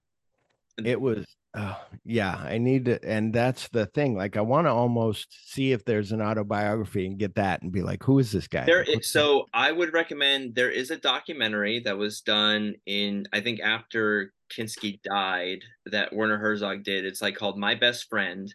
it 0.82 1.00
was 1.00 1.24
Oh, 1.56 1.80
yeah, 2.04 2.34
I 2.34 2.58
need 2.58 2.86
to, 2.86 3.04
and 3.04 3.32
that's 3.32 3.68
the 3.68 3.86
thing. 3.86 4.16
Like, 4.16 4.36
I 4.36 4.40
want 4.40 4.66
to 4.66 4.72
almost 4.72 5.52
see 5.52 5.70
if 5.70 5.84
there's 5.84 6.10
an 6.10 6.20
autobiography 6.20 7.06
and 7.06 7.16
get 7.16 7.36
that 7.36 7.62
and 7.62 7.70
be 7.70 7.82
like, 7.82 8.02
who 8.02 8.18
is 8.18 8.32
this 8.32 8.48
guy? 8.48 8.64
There 8.64 8.82
is, 8.82 9.12
so 9.12 9.46
I 9.54 9.70
would 9.70 9.92
recommend 9.92 10.56
there 10.56 10.70
is 10.70 10.90
a 10.90 10.96
documentary 10.96 11.78
that 11.84 11.96
was 11.96 12.22
done 12.22 12.74
in, 12.86 13.26
I 13.32 13.40
think, 13.40 13.60
after 13.60 14.32
Kinski 14.52 15.00
died 15.02 15.60
that 15.86 16.12
Werner 16.12 16.38
Herzog 16.38 16.82
did. 16.82 17.04
It's 17.04 17.22
like 17.22 17.36
called 17.36 17.56
My 17.56 17.76
Best 17.76 18.08
Friend 18.10 18.52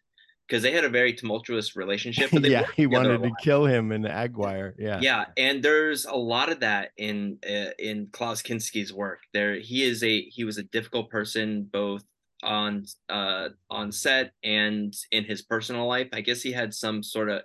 because 0.49 0.63
they 0.63 0.71
had 0.71 0.83
a 0.83 0.89
very 0.89 1.13
tumultuous 1.13 1.75
relationship. 1.75 2.31
Yeah, 2.49 2.65
he 2.75 2.87
wanted 2.87 3.21
to 3.21 3.31
kill 3.43 3.65
him 3.65 3.91
in 3.91 4.05
Aguirre. 4.05 4.73
Yeah, 4.79 4.99
yeah, 5.01 5.25
and 5.37 5.61
there's 5.61 6.05
a 6.05 6.15
lot 6.15 6.51
of 6.51 6.61
that 6.61 6.91
in 6.97 7.37
uh, 7.47 7.71
in 7.77 8.07
Klaus 8.11 8.41
Kinski's 8.41 8.91
work. 8.91 9.19
There, 9.33 9.59
he 9.59 9.83
is 9.83 10.03
a 10.03 10.21
he 10.21 10.45
was 10.45 10.57
a 10.57 10.63
difficult 10.63 11.09
person, 11.09 11.69
both 11.71 12.03
on 12.41 12.85
uh 13.09 13.49
on 13.69 13.91
set 13.91 14.31
and 14.43 14.95
in 15.11 15.25
his 15.25 15.41
personal 15.41 15.85
life. 15.85 16.07
I 16.13 16.21
guess 16.21 16.41
he 16.41 16.51
had 16.51 16.73
some 16.73 17.03
sort 17.03 17.29
of 17.29 17.41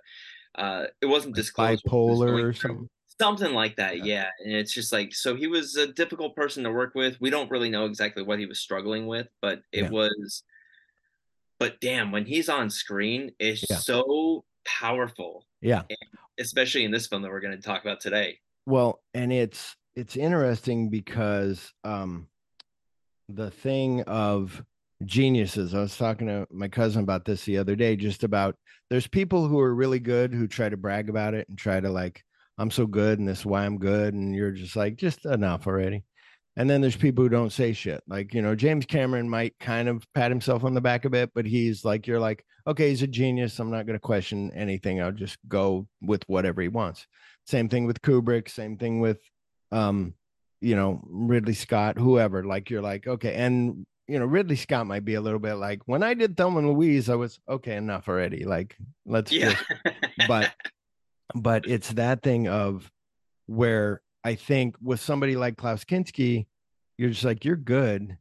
uh 0.57 0.85
it 1.01 1.05
wasn't 1.07 1.35
disclosed 1.35 1.83
bipolar 1.85 2.41
or 2.41 2.53
something. 2.53 2.89
Something 3.19 3.53
like 3.53 3.75
that, 3.77 3.97
yeah. 3.99 4.05
yeah. 4.05 4.29
And 4.43 4.53
it's 4.53 4.73
just 4.73 4.91
like 4.91 5.13
so 5.13 5.35
he 5.35 5.47
was 5.47 5.75
a 5.75 5.87
difficult 5.87 6.35
person 6.35 6.63
to 6.63 6.71
work 6.71 6.95
with. 6.95 7.19
We 7.19 7.29
don't 7.29 7.51
really 7.51 7.69
know 7.69 7.85
exactly 7.85 8.23
what 8.23 8.39
he 8.39 8.45
was 8.45 8.59
struggling 8.59 9.07
with, 9.07 9.27
but 9.41 9.59
it 9.71 9.83
yeah. 9.83 9.89
was 9.89 10.43
but 11.59 11.79
damn, 11.81 12.11
when 12.11 12.25
he's 12.25 12.49
on 12.49 12.69
screen, 12.69 13.31
it's 13.39 13.63
yeah. 13.69 13.77
so 13.77 14.43
powerful. 14.65 15.45
Yeah. 15.61 15.83
especially 16.39 16.83
in 16.83 16.91
this 16.91 17.07
film 17.07 17.21
that 17.23 17.31
we're 17.31 17.39
going 17.39 17.55
to 17.55 17.61
talk 17.61 17.81
about 17.81 17.99
today. 17.99 18.39
Well, 18.65 19.01
and 19.13 19.31
it's 19.31 19.75
it's 19.95 20.17
interesting 20.17 20.89
because 20.89 21.71
um 21.83 22.27
the 23.29 23.49
thing 23.49 24.01
of 24.03 24.63
geniuses. 25.03 25.73
I 25.73 25.79
was 25.79 25.97
talking 25.97 26.27
to 26.27 26.47
my 26.51 26.67
cousin 26.67 27.03
about 27.03 27.25
this 27.25 27.43
the 27.43 27.57
other 27.57 27.75
day, 27.75 27.95
just 27.95 28.23
about 28.23 28.55
there's 28.89 29.07
people 29.07 29.47
who 29.47 29.59
are 29.59 29.73
really 29.73 29.99
good 29.99 30.33
who 30.33 30.47
try 30.47 30.69
to 30.69 30.77
brag 30.77 31.09
about 31.09 31.33
it 31.33 31.49
and 31.49 31.57
try 31.57 31.79
to 31.79 31.89
like, 31.89 32.23
I'm 32.57 32.71
so 32.71 32.85
good 32.85 33.19
and 33.19 33.27
this 33.27 33.39
is 33.39 33.45
why 33.45 33.65
I'm 33.65 33.77
good. 33.77 34.13
And 34.13 34.33
you're 34.35 34.51
just 34.51 34.75
like, 34.75 34.95
just 34.95 35.25
enough 35.25 35.67
already. 35.67 36.05
And 36.57 36.69
then 36.69 36.79
there's 36.81 36.95
people 36.95 37.23
who 37.23 37.29
don't 37.29 37.51
say 37.51 37.73
shit. 37.73 38.01
Like, 38.07 38.33
you 38.33 38.41
know, 38.41 38.55
James 38.55 38.85
Cameron 38.85 39.29
might 39.29 39.55
kind 39.59 39.89
of 39.89 40.05
pat 40.13 40.31
himself 40.31 40.63
on 40.63 40.73
the 40.73 40.81
back 40.81 41.05
a 41.05 41.09
bit, 41.09 41.31
but 41.35 41.45
he's 41.45 41.83
like, 41.83 42.07
you're 42.07 42.19
like, 42.19 42.45
okay, 42.65 42.89
he's 42.89 43.01
a 43.01 43.07
genius. 43.07 43.59
I'm 43.59 43.71
not 43.71 43.85
going 43.85 43.97
to 43.97 43.99
question 43.99 44.51
anything. 44.55 45.01
I'll 45.01 45.11
just 45.11 45.37
go 45.47 45.87
with 46.01 46.23
whatever 46.27 46.61
he 46.61 46.69
wants. 46.69 47.07
Same 47.45 47.67
thing 47.67 47.85
with 47.85 48.01
Kubrick. 48.01 48.49
Same 48.49 48.77
thing 48.77 49.01
with, 49.01 49.19
um, 49.71 50.13
you 50.61 50.75
know, 50.75 51.01
Ridley 51.03 51.53
Scott, 51.53 51.97
whoever. 51.97 52.43
Like, 52.43 52.69
you're 52.69 52.81
like, 52.81 53.05
okay. 53.05 53.35
And 53.35 53.85
you 54.07 54.19
know, 54.19 54.25
Ridley 54.25 54.55
Scott 54.55 54.85
might 54.85 55.03
be 55.03 55.15
a 55.15 55.21
little 55.21 55.39
bit 55.39 55.55
like 55.55 55.81
when 55.85 56.03
I 56.03 56.13
did 56.13 56.37
Thelma 56.37 56.59
and 56.59 56.69
Louise, 56.69 57.09
I 57.09 57.15
was 57.15 57.39
okay 57.49 57.75
enough 57.75 58.07
already. 58.07 58.45
Like, 58.45 58.77
let's 59.05 59.31
yeah. 59.31 59.53
just, 59.53 59.63
but, 60.27 60.53
but 61.33 61.67
it's 61.67 61.89
that 61.93 62.21
thing 62.21 62.47
of 62.47 62.89
where 63.47 64.01
I 64.25 64.33
think 64.33 64.75
with 64.81 64.99
somebody 64.99 65.35
like 65.35 65.55
Klaus 65.55 65.85
Kinski, 65.85 66.47
you're 66.97 67.11
just 67.11 67.23
like, 67.23 67.45
you're 67.45 67.55
good 67.55 68.17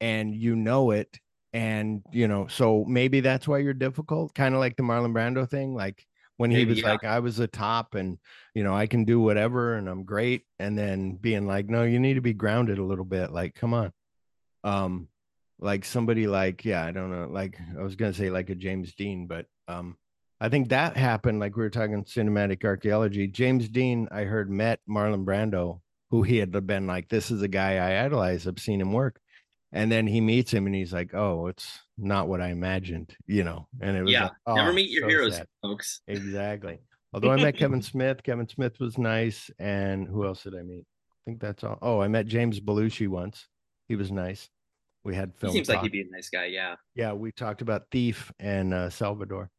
and 0.00 0.34
you 0.34 0.56
know 0.56 0.92
it. 0.92 1.20
And, 1.52 2.02
you 2.10 2.26
know, 2.26 2.46
so 2.46 2.86
maybe 2.88 3.20
that's 3.20 3.46
why 3.46 3.58
you're 3.58 3.74
difficult, 3.74 4.34
kind 4.34 4.54
of 4.54 4.60
like 4.60 4.76
the 4.76 4.82
Marlon 4.82 5.12
Brando 5.12 5.46
thing. 5.46 5.74
Like 5.74 6.06
when 6.38 6.50
he 6.50 6.64
was 6.64 6.80
yeah. 6.80 6.92
like, 6.92 7.04
I 7.04 7.18
was 7.18 7.36
the 7.36 7.46
top 7.46 7.94
and, 7.94 8.16
you 8.54 8.64
know, 8.64 8.74
I 8.74 8.86
can 8.86 9.04
do 9.04 9.20
whatever 9.20 9.74
and 9.74 9.90
I'm 9.90 10.04
great. 10.04 10.44
And 10.58 10.76
then 10.76 11.16
being 11.16 11.46
like, 11.46 11.68
no, 11.68 11.82
you 11.82 12.00
need 12.00 12.14
to 12.14 12.22
be 12.22 12.32
grounded 12.32 12.78
a 12.78 12.84
little 12.84 13.04
bit. 13.04 13.30
Like, 13.30 13.54
come 13.54 13.74
on. 13.74 13.92
Um, 14.64 15.08
like 15.62 15.84
somebody 15.84 16.26
like 16.26 16.64
yeah 16.64 16.84
i 16.84 16.90
don't 16.90 17.12
know 17.12 17.28
like 17.30 17.56
i 17.78 17.82
was 17.82 17.94
gonna 17.94 18.12
say 18.12 18.30
like 18.30 18.50
a 18.50 18.54
james 18.54 18.94
dean 18.94 19.28
but 19.28 19.46
um 19.68 19.96
i 20.42 20.48
think 20.48 20.68
that 20.68 20.96
happened 20.96 21.40
like 21.40 21.56
we 21.56 21.62
were 21.62 21.70
talking 21.70 22.04
cinematic 22.04 22.64
archaeology 22.64 23.26
james 23.26 23.68
dean 23.68 24.08
i 24.10 24.22
heard 24.22 24.50
met 24.50 24.80
marlon 24.88 25.24
brando 25.24 25.80
who 26.10 26.22
he 26.22 26.36
had 26.36 26.50
been 26.66 26.86
like 26.86 27.08
this 27.08 27.30
is 27.30 27.40
a 27.42 27.48
guy 27.48 27.76
i 27.76 28.04
idolize 28.04 28.46
i've 28.46 28.58
seen 28.58 28.80
him 28.80 28.92
work 28.92 29.20
and 29.72 29.90
then 29.90 30.06
he 30.06 30.20
meets 30.20 30.52
him 30.52 30.66
and 30.66 30.74
he's 30.74 30.92
like 30.92 31.14
oh 31.14 31.46
it's 31.46 31.78
not 31.96 32.28
what 32.28 32.40
i 32.40 32.48
imagined 32.48 33.16
you 33.26 33.44
know 33.44 33.66
and 33.80 33.96
it 33.96 34.02
was 34.02 34.12
yeah 34.12 34.24
like, 34.24 34.32
oh, 34.46 34.54
never 34.54 34.72
meet 34.72 34.90
your 34.90 35.04
so 35.04 35.08
heroes 35.08 35.36
sad. 35.36 35.46
folks 35.62 36.00
exactly 36.08 36.78
although 37.14 37.30
i 37.30 37.36
met 37.36 37.56
kevin 37.58 37.80
smith 37.80 38.22
kevin 38.22 38.48
smith 38.48 38.78
was 38.80 38.98
nice 38.98 39.50
and 39.58 40.08
who 40.08 40.26
else 40.26 40.42
did 40.42 40.54
i 40.54 40.62
meet 40.62 40.84
i 40.84 41.20
think 41.24 41.40
that's 41.40 41.62
all 41.62 41.78
oh 41.80 42.00
i 42.00 42.08
met 42.08 42.26
james 42.26 42.60
belushi 42.60 43.08
once 43.08 43.46
he 43.88 43.96
was 43.96 44.10
nice 44.10 44.50
we 45.04 45.14
had 45.14 45.34
film. 45.34 45.52
He 45.52 45.58
seems 45.58 45.68
talk. 45.68 45.76
like 45.76 45.82
he'd 45.84 45.92
be 45.92 46.02
a 46.02 46.12
nice 46.12 46.28
guy. 46.28 46.46
Yeah. 46.46 46.76
Yeah, 46.94 47.12
we 47.12 47.32
talked 47.32 47.62
about 47.62 47.86
Thief 47.90 48.30
and 48.38 48.72
uh, 48.72 48.90
Salvador. 48.90 49.50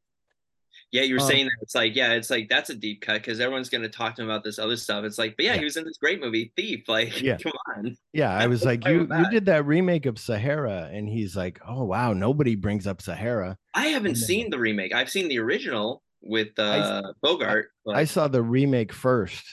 Yeah, 0.94 1.02
you 1.02 1.16
were 1.16 1.22
um, 1.22 1.28
saying 1.28 1.46
that 1.46 1.56
it's 1.62 1.74
like, 1.74 1.96
yeah, 1.96 2.12
it's 2.14 2.30
like 2.30 2.48
that's 2.48 2.70
a 2.70 2.76
deep 2.76 3.02
cut 3.02 3.16
because 3.16 3.40
everyone's 3.40 3.68
going 3.68 3.82
to 3.82 3.90
talk 3.90 4.16
to 4.16 4.22
him 4.22 4.30
about 4.30 4.44
this 4.44 4.60
other 4.60 4.78
stuff. 4.78 5.04
It's 5.04 5.18
like, 5.18 5.36
but 5.36 5.44
yeah, 5.44 5.54
yeah, 5.54 5.58
he 5.58 5.64
was 5.66 5.76
in 5.76 5.86
this 5.86 5.98
great 5.98 6.22
movie, 6.22 6.54
Thief. 6.56 6.88
Like, 6.88 7.20
yeah. 7.20 7.38
come 7.44 7.52
on. 7.76 7.98
Yeah, 8.14 8.32
I 8.32 8.46
was 8.48 8.64
like, 8.64 8.86
you 8.88 9.10
you 9.12 9.30
did 9.32 9.48
that 9.48 9.66
remake 9.66 10.06
of 10.06 10.20
Sahara, 10.20 10.90
and 10.94 11.10
he's 11.10 11.36
like, 11.36 11.60
oh 11.68 11.84
wow, 11.84 12.14
nobody 12.14 12.56
brings 12.56 12.88
up 12.88 13.02
Sahara. 13.02 13.58
I 13.74 13.88
haven't 13.88 14.14
then, 14.14 14.24
seen 14.24 14.50
the 14.52 14.60
remake. 14.60 14.94
I've 14.94 15.10
seen 15.10 15.28
the 15.28 15.40
original 15.40 16.04
with 16.22 16.58
uh, 16.58 17.02
I, 17.04 17.12
Bogart. 17.22 17.72
But... 17.84 17.96
I 17.96 18.06
saw 18.06 18.28
the 18.28 18.44
remake 18.44 18.94
first, 18.94 19.44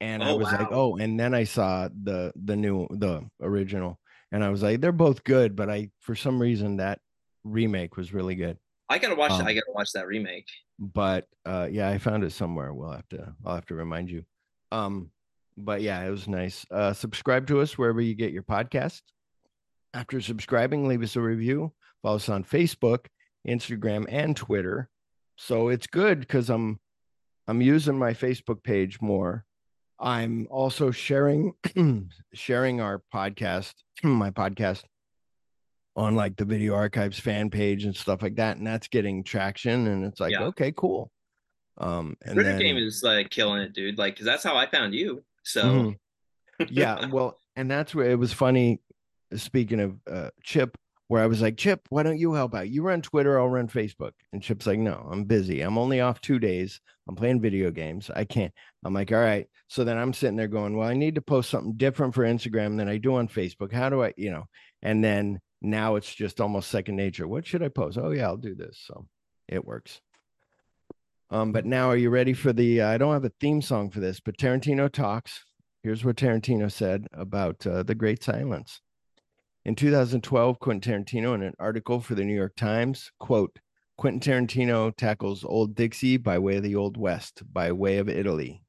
and 0.00 0.22
oh, 0.22 0.26
I 0.26 0.32
was 0.32 0.46
wow. 0.46 0.58
like, 0.58 0.68
oh, 0.72 0.96
and 0.96 1.18
then 1.18 1.34
I 1.34 1.44
saw 1.44 1.88
the 1.88 2.32
the 2.34 2.56
new 2.56 2.88
the 2.90 3.22
original 3.40 4.00
and 4.34 4.42
I 4.42 4.48
was 4.48 4.64
like, 4.64 4.80
they're 4.80 4.90
both 4.90 5.22
good, 5.22 5.54
but 5.54 5.70
I 5.70 5.90
for 6.00 6.16
some 6.16 6.42
reason 6.42 6.78
that 6.78 6.98
remake 7.44 7.96
was 7.96 8.12
really 8.12 8.34
good. 8.34 8.58
I 8.88 8.98
gotta 8.98 9.14
watch 9.14 9.30
um, 9.30 9.38
that. 9.38 9.46
I 9.46 9.54
gotta 9.54 9.72
watch 9.72 9.92
that 9.92 10.08
remake. 10.08 10.48
But 10.78 11.26
uh, 11.44 11.68
yeah, 11.70 11.88
I 11.88 11.98
found 11.98 12.24
it 12.24 12.32
somewhere. 12.32 12.72
We'll 12.72 12.90
have 12.90 13.08
to. 13.10 13.34
I'll 13.44 13.54
have 13.54 13.66
to 13.66 13.74
remind 13.74 14.10
you. 14.10 14.24
Um, 14.72 15.10
but 15.56 15.82
yeah, 15.82 16.04
it 16.04 16.10
was 16.10 16.26
nice. 16.26 16.66
Uh, 16.70 16.92
subscribe 16.92 17.46
to 17.48 17.60
us 17.60 17.78
wherever 17.78 18.00
you 18.00 18.14
get 18.14 18.32
your 18.32 18.42
podcast. 18.42 19.02
After 19.92 20.20
subscribing, 20.20 20.88
leave 20.88 21.02
us 21.02 21.16
a 21.16 21.20
review. 21.20 21.72
Follow 22.02 22.16
us 22.16 22.28
on 22.28 22.42
Facebook, 22.42 23.06
Instagram, 23.46 24.06
and 24.08 24.36
Twitter. 24.36 24.88
So 25.36 25.68
it's 25.68 25.86
good 25.86 26.20
because 26.20 26.50
I'm 26.50 26.80
I'm 27.46 27.60
using 27.60 27.98
my 27.98 28.14
Facebook 28.14 28.62
page 28.64 29.00
more 29.00 29.44
I'm 29.98 30.48
also 30.50 30.90
sharing 30.90 31.54
sharing 32.34 32.80
our 32.80 33.02
podcast, 33.12 33.74
my 34.02 34.30
podcast 34.30 34.82
on 35.96 36.14
like 36.14 36.36
the 36.36 36.44
video 36.44 36.74
archives 36.74 37.18
fan 37.18 37.50
page 37.50 37.84
and 37.84 37.94
stuff 37.94 38.22
like 38.22 38.36
that. 38.36 38.56
And 38.56 38.66
that's 38.66 38.88
getting 38.88 39.22
traction. 39.22 39.86
And 39.86 40.04
it's 40.04 40.20
like, 40.20 40.32
yeah. 40.32 40.44
okay, 40.44 40.72
cool. 40.76 41.10
Um 41.78 42.16
and 42.24 42.34
Twitter 42.34 42.50
then, 42.50 42.60
game 42.60 42.76
is 42.76 43.02
like 43.02 43.30
killing 43.30 43.60
it, 43.60 43.72
dude. 43.72 43.98
Like, 43.98 44.16
cause 44.16 44.24
that's 44.24 44.44
how 44.44 44.56
I 44.56 44.66
found 44.66 44.94
you. 44.94 45.24
So 45.42 45.62
mm-hmm. 45.62 46.64
yeah, 46.70 47.06
well, 47.06 47.38
and 47.56 47.70
that's 47.70 47.94
where 47.94 48.10
it 48.10 48.18
was 48.18 48.32
funny. 48.32 48.80
speaking 49.36 49.80
of 49.80 49.96
uh, 50.10 50.30
Chip, 50.42 50.76
where 51.08 51.22
I 51.22 51.26
was 51.26 51.42
like, 51.42 51.56
Chip, 51.56 51.82
why 51.90 52.02
don't 52.02 52.18
you 52.18 52.32
help 52.32 52.54
out? 52.54 52.68
You 52.68 52.82
run 52.82 53.02
Twitter, 53.02 53.38
I'll 53.38 53.48
run 53.48 53.68
Facebook. 53.68 54.12
And 54.32 54.42
Chip's 54.42 54.66
like, 54.66 54.78
no, 54.78 55.06
I'm 55.10 55.24
busy. 55.24 55.60
I'm 55.60 55.78
only 55.78 56.00
off 56.00 56.20
two 56.20 56.38
days. 56.38 56.80
I'm 57.08 57.14
playing 57.14 57.40
video 57.40 57.70
games. 57.70 58.10
I 58.14 58.24
can't. 58.24 58.52
I'm 58.84 58.94
like, 58.94 59.12
all 59.12 59.18
right. 59.18 59.46
So 59.68 59.84
then 59.84 59.98
I'm 59.98 60.12
sitting 60.12 60.36
there 60.36 60.48
going, 60.48 60.76
well, 60.76 60.88
I 60.88 60.94
need 60.94 61.16
to 61.16 61.20
post 61.20 61.50
something 61.50 61.74
different 61.74 62.14
for 62.14 62.24
Instagram 62.24 62.78
than 62.78 62.88
I 62.88 62.96
do 62.96 63.16
on 63.16 63.28
Facebook. 63.28 63.72
How 63.72 63.90
do 63.90 64.02
I, 64.02 64.14
you 64.16 64.30
know? 64.30 64.44
And 64.82 65.04
then 65.04 65.40
now 65.64 65.96
it's 65.96 66.14
just 66.14 66.40
almost 66.40 66.70
second 66.70 66.96
nature. 66.96 67.26
What 67.26 67.46
should 67.46 67.62
I 67.62 67.68
post? 67.68 67.98
Oh, 67.98 68.10
yeah, 68.10 68.26
I'll 68.26 68.36
do 68.36 68.54
this. 68.54 68.82
So 68.86 69.06
it 69.48 69.64
works. 69.64 70.00
Um, 71.30 71.52
but 71.52 71.64
now 71.64 71.88
are 71.88 71.96
you 71.96 72.10
ready 72.10 72.32
for 72.32 72.52
the? 72.52 72.82
Uh, 72.82 72.88
I 72.88 72.98
don't 72.98 73.12
have 73.12 73.24
a 73.24 73.32
theme 73.40 73.62
song 73.62 73.90
for 73.90 74.00
this, 74.00 74.20
but 74.20 74.36
Tarantino 74.36 74.90
talks. 74.90 75.44
Here's 75.82 76.04
what 76.04 76.16
Tarantino 76.16 76.70
said 76.70 77.06
about 77.12 77.66
uh, 77.66 77.82
the 77.82 77.94
Great 77.94 78.22
Silence. 78.22 78.80
In 79.64 79.74
2012, 79.74 80.58
Quentin 80.60 81.04
Tarantino, 81.04 81.34
in 81.34 81.42
an 81.42 81.54
article 81.58 82.00
for 82.00 82.14
the 82.14 82.24
New 82.24 82.34
York 82.34 82.54
Times, 82.56 83.10
quote, 83.18 83.58
Quentin 83.96 84.20
Tarantino 84.20 84.94
tackles 84.94 85.44
Old 85.44 85.74
Dixie 85.74 86.18
by 86.18 86.38
way 86.38 86.56
of 86.56 86.62
the 86.62 86.76
Old 86.76 86.96
West, 86.96 87.42
by 87.50 87.72
way 87.72 87.98
of 87.98 88.08
Italy. 88.08 88.62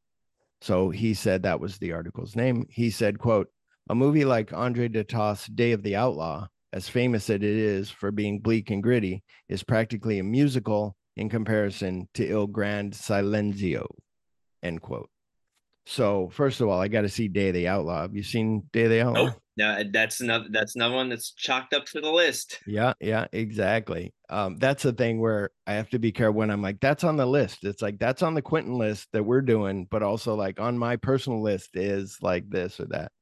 So 0.61 0.89
he 0.89 1.13
said 1.13 1.43
that 1.43 1.59
was 1.59 1.77
the 1.77 1.91
article's 1.91 2.35
name. 2.35 2.65
He 2.69 2.89
said, 2.89 3.19
quote, 3.19 3.47
a 3.89 3.95
movie 3.95 4.25
like 4.25 4.53
Andre 4.53 4.87
De 4.87 5.03
Toth's 5.03 5.47
Day 5.47 5.73
of 5.73 5.83
the 5.83 5.95
Outlaw, 5.95 6.47
as 6.75 6.89
famous 6.89 7.29
as 7.29 7.37
it 7.37 7.43
is 7.43 7.89
for 7.89 8.11
being 8.11 8.39
bleak 8.39 8.69
and 8.69 8.83
gritty, 8.83 9.23
is 9.49 9.63
practically 9.63 10.19
a 10.19 10.23
musical 10.23 10.95
in 11.15 11.29
comparison 11.29 12.07
to 12.13 12.27
Il 12.27 12.47
Grande 12.47 12.93
Silenzio, 12.93 13.87
end 14.61 14.81
quote. 14.81 15.09
So 15.85 16.29
first 16.33 16.59
of 16.59 16.67
all, 16.67 16.79
I 16.79 16.89
got 16.89 17.01
to 17.01 17.09
see 17.09 17.29
Day 17.29 17.47
of 17.47 17.53
the 17.53 17.69
Outlaw. 17.69 18.01
Have 18.01 18.15
you 18.15 18.23
seen 18.23 18.63
Day 18.73 18.83
of 18.83 18.89
the 18.89 19.01
Outlaw? 19.01 19.25
Nope. 19.25 19.41
No, 19.57 19.83
that's 19.89 20.19
another 20.19 20.47
that's 20.51 20.75
another 20.75 20.95
one 20.95 21.07
that's 21.07 21.31
chalked 21.31 21.73
up 21.73 21.85
to 21.85 22.01
the 22.01 22.11
list. 22.11 22.59
Yeah, 22.67 22.91
yeah, 22.99 23.27
exactly. 23.31 24.13
Um, 24.29 24.57
that's 24.57 24.83
the 24.83 24.91
thing 24.91 25.21
where 25.21 25.51
I 25.65 25.75
have 25.75 25.89
to 25.91 25.99
be 25.99 26.11
careful 26.11 26.35
when 26.35 26.51
I'm 26.51 26.61
like, 26.61 26.81
that's 26.81 27.05
on 27.05 27.15
the 27.15 27.25
list. 27.25 27.63
It's 27.63 27.81
like 27.81 27.97
that's 27.97 28.21
on 28.21 28.33
the 28.33 28.41
Quentin 28.41 28.77
list 28.77 29.07
that 29.13 29.23
we're 29.23 29.41
doing, 29.41 29.87
but 29.89 30.03
also 30.03 30.35
like 30.35 30.59
on 30.59 30.77
my 30.77 30.97
personal 30.97 31.41
list 31.41 31.69
is 31.73 32.17
like 32.21 32.49
this 32.49 32.81
or 32.81 32.87
that. 32.87 33.13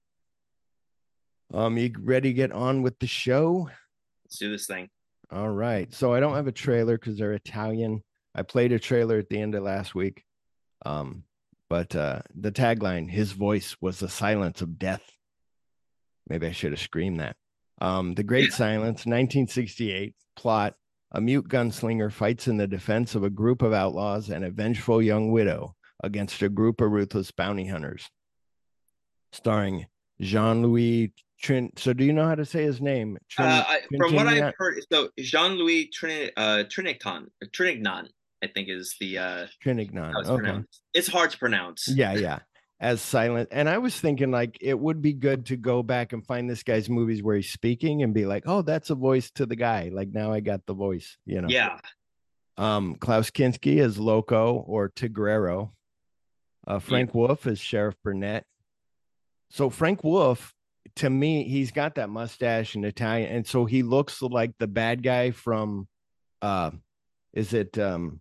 Um, 1.51 1.77
you 1.77 1.91
ready 1.99 2.29
to 2.29 2.33
get 2.33 2.51
on 2.51 2.81
with 2.81 2.99
the 2.99 3.07
show? 3.07 3.69
Let's 4.25 4.37
do 4.37 4.51
this 4.51 4.67
thing. 4.67 4.89
All 5.31 5.49
right. 5.49 5.91
So 5.93 6.13
I 6.13 6.19
don't 6.19 6.35
have 6.35 6.47
a 6.47 6.51
trailer 6.51 6.97
because 6.97 7.17
they're 7.17 7.33
Italian. 7.33 8.03
I 8.35 8.43
played 8.43 8.71
a 8.71 8.79
trailer 8.79 9.17
at 9.17 9.29
the 9.29 9.39
end 9.39 9.55
of 9.55 9.63
last 9.63 9.95
week. 9.95 10.23
Um, 10.85 11.23
but 11.69 11.95
uh, 11.95 12.21
the 12.35 12.51
tagline, 12.51 13.09
his 13.09 13.31
voice 13.31 13.75
was 13.81 13.99
the 13.99 14.09
silence 14.09 14.61
of 14.61 14.77
death. 14.77 15.03
Maybe 16.27 16.47
I 16.47 16.51
should 16.51 16.71
have 16.71 16.79
screamed 16.79 17.19
that. 17.19 17.35
Um, 17.81 18.13
the 18.13 18.23
Great 18.23 18.49
yeah. 18.49 18.55
Silence, 18.55 19.05
1968 19.05 20.15
plot. 20.35 20.75
A 21.15 21.21
mute 21.21 21.47
gunslinger 21.47 22.11
fights 22.11 22.47
in 22.47 22.57
the 22.57 22.67
defense 22.67 23.13
of 23.13 23.23
a 23.23 23.29
group 23.29 23.61
of 23.61 23.71
outlaws 23.71 24.29
and 24.29 24.43
a 24.43 24.49
vengeful 24.49 25.01
young 25.01 25.31
widow 25.31 25.75
against 26.03 26.41
a 26.41 26.49
group 26.49 26.81
of 26.81 26.91
ruthless 26.91 27.29
bounty 27.29 27.67
hunters. 27.67 28.09
Starring 29.31 29.85
Jean 30.19 30.63
Louis 30.63 31.13
Trin. 31.43 31.69
So, 31.77 31.93
do 31.93 32.03
you 32.03 32.13
know 32.13 32.25
how 32.25 32.35
to 32.35 32.45
say 32.45 32.63
his 32.63 32.81
name? 32.81 33.19
Trin- 33.29 33.47
uh, 33.47 33.63
I, 33.67 33.81
from 33.97 34.15
what 34.15 34.27
I've 34.27 34.53
heard, 34.57 34.79
so 34.91 35.09
Jean 35.19 35.51
Louis 35.51 35.89
Trin- 35.93 36.31
uh, 36.35 36.63
Trinignan, 36.67 37.27
Trinignan 37.45 38.07
I 38.43 38.47
think 38.47 38.67
is 38.69 38.95
the 38.99 39.17
uh 39.17 39.47
Trinignan. 39.63 40.13
Okay. 40.15 40.35
Pronounced. 40.35 40.81
It's 40.93 41.07
hard 41.07 41.31
to 41.31 41.37
pronounce. 41.37 41.87
Yeah, 41.87 42.13
yeah. 42.13 42.39
As 42.79 43.01
silent. 43.01 43.47
And 43.51 43.69
I 43.69 43.77
was 43.77 43.97
thinking 43.97 44.31
like 44.31 44.57
it 44.59 44.77
would 44.77 45.01
be 45.01 45.13
good 45.13 45.45
to 45.47 45.55
go 45.55 45.81
back 45.81 46.11
and 46.11 46.25
find 46.25 46.49
this 46.49 46.63
guy's 46.63 46.89
movies 46.89 47.23
where 47.23 47.37
he's 47.37 47.49
speaking 47.49 48.03
and 48.03 48.13
be 48.13 48.25
like, 48.25 48.43
oh, 48.45 48.61
that's 48.61 48.89
a 48.89 48.95
voice 48.95 49.31
to 49.35 49.45
the 49.45 49.55
guy. 49.55 49.89
Like 49.93 50.09
now 50.09 50.33
I 50.33 50.41
got 50.41 50.65
the 50.65 50.73
voice, 50.73 51.17
you 51.25 51.41
know. 51.41 51.47
Yeah. 51.49 51.79
Um, 52.57 52.95
Klaus 52.95 53.29
Kinski 53.29 53.79
as 53.79 53.97
Loco 53.97 54.55
or 54.55 54.89
Tigrero. 54.89 55.71
Uh, 56.67 56.79
Frank 56.79 57.11
yeah. 57.13 57.19
Wolff 57.19 57.47
as 57.47 57.59
Sheriff 57.59 57.95
Burnett. 58.03 58.45
So 59.49 59.69
Frank 59.69 60.03
Wolff, 60.03 60.53
to 60.97 61.09
me, 61.09 61.43
he's 61.43 61.71
got 61.71 61.95
that 61.95 62.09
mustache 62.09 62.75
and 62.75 62.85
Italian, 62.85 63.31
and 63.35 63.47
so 63.47 63.65
he 63.65 63.83
looks 63.83 64.21
like 64.21 64.51
the 64.59 64.67
bad 64.67 65.03
guy 65.03 65.31
from 65.31 65.87
uh 66.41 66.71
is 67.33 67.53
it 67.53 67.77
um 67.79 68.19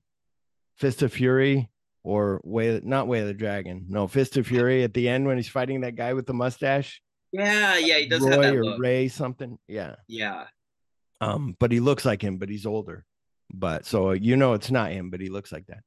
Fist 0.76 1.02
of 1.02 1.12
Fury 1.12 1.70
or 2.02 2.40
Way 2.44 2.80
not 2.82 3.06
Way 3.06 3.20
of 3.20 3.26
the 3.26 3.34
Dragon. 3.34 3.86
No, 3.88 4.06
Fist 4.06 4.36
of 4.36 4.46
Fury 4.46 4.82
at 4.82 4.94
the 4.94 5.08
end 5.08 5.26
when 5.26 5.36
he's 5.36 5.48
fighting 5.48 5.82
that 5.82 5.96
guy 5.96 6.14
with 6.14 6.26
the 6.26 6.34
mustache. 6.34 7.00
Yeah, 7.32 7.78
yeah, 7.78 7.98
he 7.98 8.06
does 8.08 8.22
Roy 8.22 8.30
have 8.30 8.42
that 8.42 8.54
or 8.54 8.64
look. 8.64 8.80
Ray 8.80 9.08
something. 9.08 9.58
Yeah. 9.68 9.96
Yeah. 10.08 10.46
Um, 11.20 11.56
but 11.58 11.72
he 11.72 11.80
looks 11.80 12.04
like 12.04 12.22
him, 12.22 12.38
but 12.38 12.48
he's 12.48 12.66
older. 12.66 13.04
But 13.52 13.86
so 13.86 14.12
you 14.12 14.36
know 14.36 14.54
it's 14.54 14.70
not 14.70 14.92
him, 14.92 15.10
but 15.10 15.20
he 15.20 15.28
looks 15.28 15.52
like 15.52 15.66
that. 15.66 15.82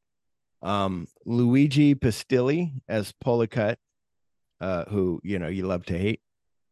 Um, 0.67 1.07
Luigi 1.25 1.93
Pistilli 1.93 2.73
as 2.87 3.13
Policut, 3.23 3.75
uh, 4.61 4.85
who 4.85 5.19
you 5.23 5.39
know 5.39 5.47
you 5.47 5.67
love 5.67 5.85
to 5.87 5.97
hate. 5.97 6.21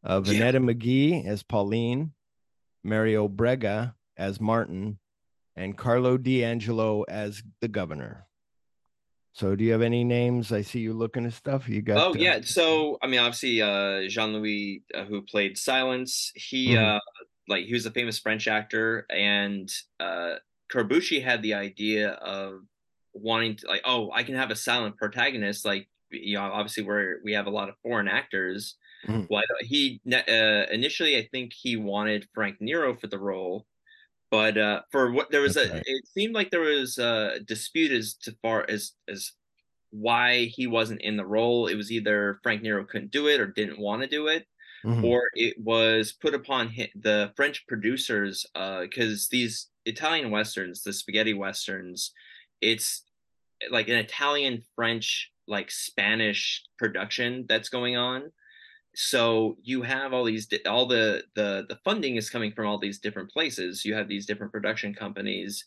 Uh, 0.03 0.21
Vonetta 0.21 0.53
yeah. 0.53 0.59
McGee 0.59 1.25
as 1.25 1.43
Pauline, 1.43 2.11
Mario 2.83 3.27
Brega 3.27 3.93
as 4.17 4.41
Martin, 4.41 4.99
and 5.55 5.77
Carlo 5.77 6.17
D'Angelo 6.17 7.03
as 7.03 7.41
the 7.61 7.67
governor. 7.67 8.27
So, 9.33 9.55
do 9.55 9.63
you 9.63 9.71
have 9.71 9.81
any 9.81 10.03
names? 10.03 10.51
I 10.51 10.61
see 10.61 10.79
you 10.79 10.93
looking 10.93 11.25
at 11.25 11.33
stuff. 11.33 11.67
You 11.67 11.81
got? 11.81 11.97
Oh 11.97 12.11
uh, 12.11 12.13
yeah. 12.13 12.41
So, 12.43 12.99
I 13.01 13.07
mean, 13.07 13.19
obviously, 13.19 13.61
uh, 13.61 14.07
Jean 14.07 14.33
Louis, 14.33 14.83
uh, 14.93 15.05
who 15.05 15.23
played 15.23 15.57
Silence, 15.57 16.31
he 16.35 16.69
mm-hmm. 16.69 16.97
uh, 16.97 16.99
like 17.47 17.65
he 17.65 17.73
was 17.73 17.85
a 17.85 17.91
famous 17.91 18.19
French 18.19 18.47
actor, 18.47 19.07
and 19.09 19.71
uh, 19.99 20.35
Corbucci 20.71 21.23
had 21.23 21.41
the 21.41 21.55
idea 21.55 22.11
of 22.11 22.59
wanting 23.13 23.55
to 23.55 23.67
like, 23.67 23.81
oh, 23.85 24.11
I 24.11 24.21
can 24.21 24.35
have 24.35 24.51
a 24.51 24.55
silent 24.55 24.97
protagonist. 24.97 25.65
Like, 25.65 25.89
you 26.11 26.35
know, 26.35 26.43
obviously, 26.43 26.83
where 26.83 27.17
we 27.23 27.33
have 27.33 27.47
a 27.47 27.51
lot 27.51 27.69
of 27.69 27.75
foreign 27.81 28.07
actors. 28.07 28.75
Mm-hmm. 29.07 29.25
Well, 29.29 29.43
he 29.61 30.01
uh, 30.11 30.65
initially, 30.71 31.17
I 31.17 31.27
think 31.31 31.53
he 31.53 31.75
wanted 31.75 32.27
Frank 32.33 32.61
Nero 32.61 32.95
for 32.95 33.07
the 33.07 33.19
role, 33.19 33.65
but 34.31 34.57
uh, 34.57 34.81
for 34.91 35.11
what 35.11 35.29
there 35.29 35.41
was 35.41 35.57
a, 35.57 35.77
it 35.85 36.07
seemed 36.07 36.33
like 36.33 36.51
there 36.51 36.61
was 36.61 36.97
a 36.97 37.39
dispute 37.45 37.91
as 37.91 38.13
to 38.23 38.35
far 38.41 38.65
as 38.69 38.93
as 39.07 39.33
why 39.91 40.45
he 40.45 40.67
wasn't 40.67 41.01
in 41.01 41.17
the 41.17 41.25
role. 41.25 41.67
It 41.67 41.75
was 41.75 41.91
either 41.91 42.39
Frank 42.43 42.61
Nero 42.61 42.85
couldn't 42.85 43.11
do 43.11 43.27
it 43.27 43.39
or 43.39 43.47
didn't 43.47 43.79
want 43.79 44.01
to 44.01 44.07
do 44.07 44.27
it, 44.27 44.47
mm-hmm. 44.85 45.03
or 45.03 45.23
it 45.33 45.55
was 45.59 46.13
put 46.13 46.33
upon 46.33 46.69
him, 46.69 46.87
the 46.95 47.31
French 47.35 47.67
producers 47.67 48.45
because 48.53 49.25
uh, 49.25 49.31
these 49.31 49.67
Italian 49.85 50.31
westerns, 50.31 50.81
the 50.81 50.93
spaghetti 50.93 51.33
westerns, 51.33 52.11
it's 52.61 53.03
like 53.69 53.89
an 53.89 53.95
Italian 53.95 54.63
French 54.75 55.31
like 55.45 55.69
Spanish 55.69 56.63
production 56.77 57.45
that's 57.47 57.69
going 57.69 57.97
on 57.97 58.31
so 58.95 59.57
you 59.63 59.81
have 59.81 60.13
all 60.13 60.23
these 60.23 60.47
all 60.67 60.85
the 60.85 61.23
the 61.35 61.65
the 61.67 61.79
funding 61.83 62.15
is 62.15 62.29
coming 62.29 62.51
from 62.51 62.67
all 62.67 62.77
these 62.77 62.99
different 62.99 63.31
places. 63.31 63.85
You 63.85 63.95
have 63.95 64.07
these 64.07 64.25
different 64.25 64.51
production 64.51 64.93
companies 64.93 65.65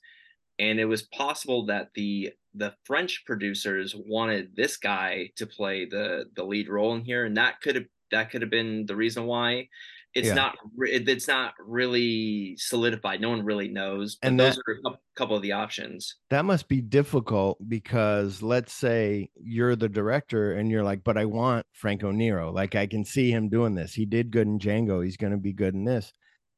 and 0.58 0.78
it 0.78 0.86
was 0.86 1.02
possible 1.02 1.66
that 1.66 1.90
the 1.94 2.32
the 2.54 2.74
french 2.84 3.24
producers 3.26 3.94
wanted 3.94 4.56
this 4.56 4.76
guy 4.76 5.30
to 5.36 5.46
play 5.46 5.84
the 5.84 6.24
the 6.34 6.44
lead 6.44 6.68
role 6.68 6.94
in 6.94 7.04
here 7.04 7.24
and 7.24 7.36
that 7.36 7.60
could 7.60 7.74
have 7.74 7.84
that 8.10 8.30
could 8.30 8.42
have 8.42 8.50
been 8.50 8.86
the 8.86 8.96
reason 8.96 9.26
why 9.26 9.68
it's 10.16 10.28
yeah. 10.28 10.34
not 10.34 10.56
it's 10.78 11.28
not 11.28 11.52
really 11.60 12.56
solidified 12.56 13.20
no 13.20 13.28
one 13.28 13.44
really 13.44 13.68
knows 13.68 14.16
and 14.22 14.40
those 14.40 14.56
are 14.56 14.62
a 14.86 14.90
couple 15.14 15.36
of 15.36 15.42
the 15.42 15.52
options. 15.52 16.16
That 16.30 16.46
must 16.46 16.68
be 16.68 16.80
difficult 16.80 17.58
because 17.68 18.40
let's 18.40 18.72
say 18.72 19.28
you're 19.38 19.76
the 19.76 19.90
director 19.90 20.54
and 20.54 20.70
you're 20.70 20.82
like 20.82 21.04
but 21.04 21.18
i 21.18 21.26
want 21.26 21.66
franco 21.72 22.10
nero 22.10 22.50
like 22.50 22.74
i 22.74 22.86
can 22.86 23.04
see 23.04 23.30
him 23.30 23.50
doing 23.50 23.74
this. 23.74 23.92
He 23.92 24.06
did 24.06 24.30
good 24.30 24.46
in 24.46 24.58
django. 24.58 25.04
He's 25.04 25.18
going 25.18 25.32
to 25.32 25.38
be 25.38 25.52
good 25.52 25.74
in 25.74 25.84
this. 25.84 26.12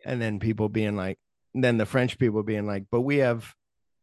And 0.07 0.23
then 0.23 0.39
people 0.39 0.69
being 0.69 0.95
like 0.95 1.19
then 1.53 1.79
the 1.79 1.87
french 1.87 2.17
people 2.17 2.45
being 2.45 2.67
like 2.67 2.85
but 2.93 3.01
we 3.01 3.17
have 3.19 3.53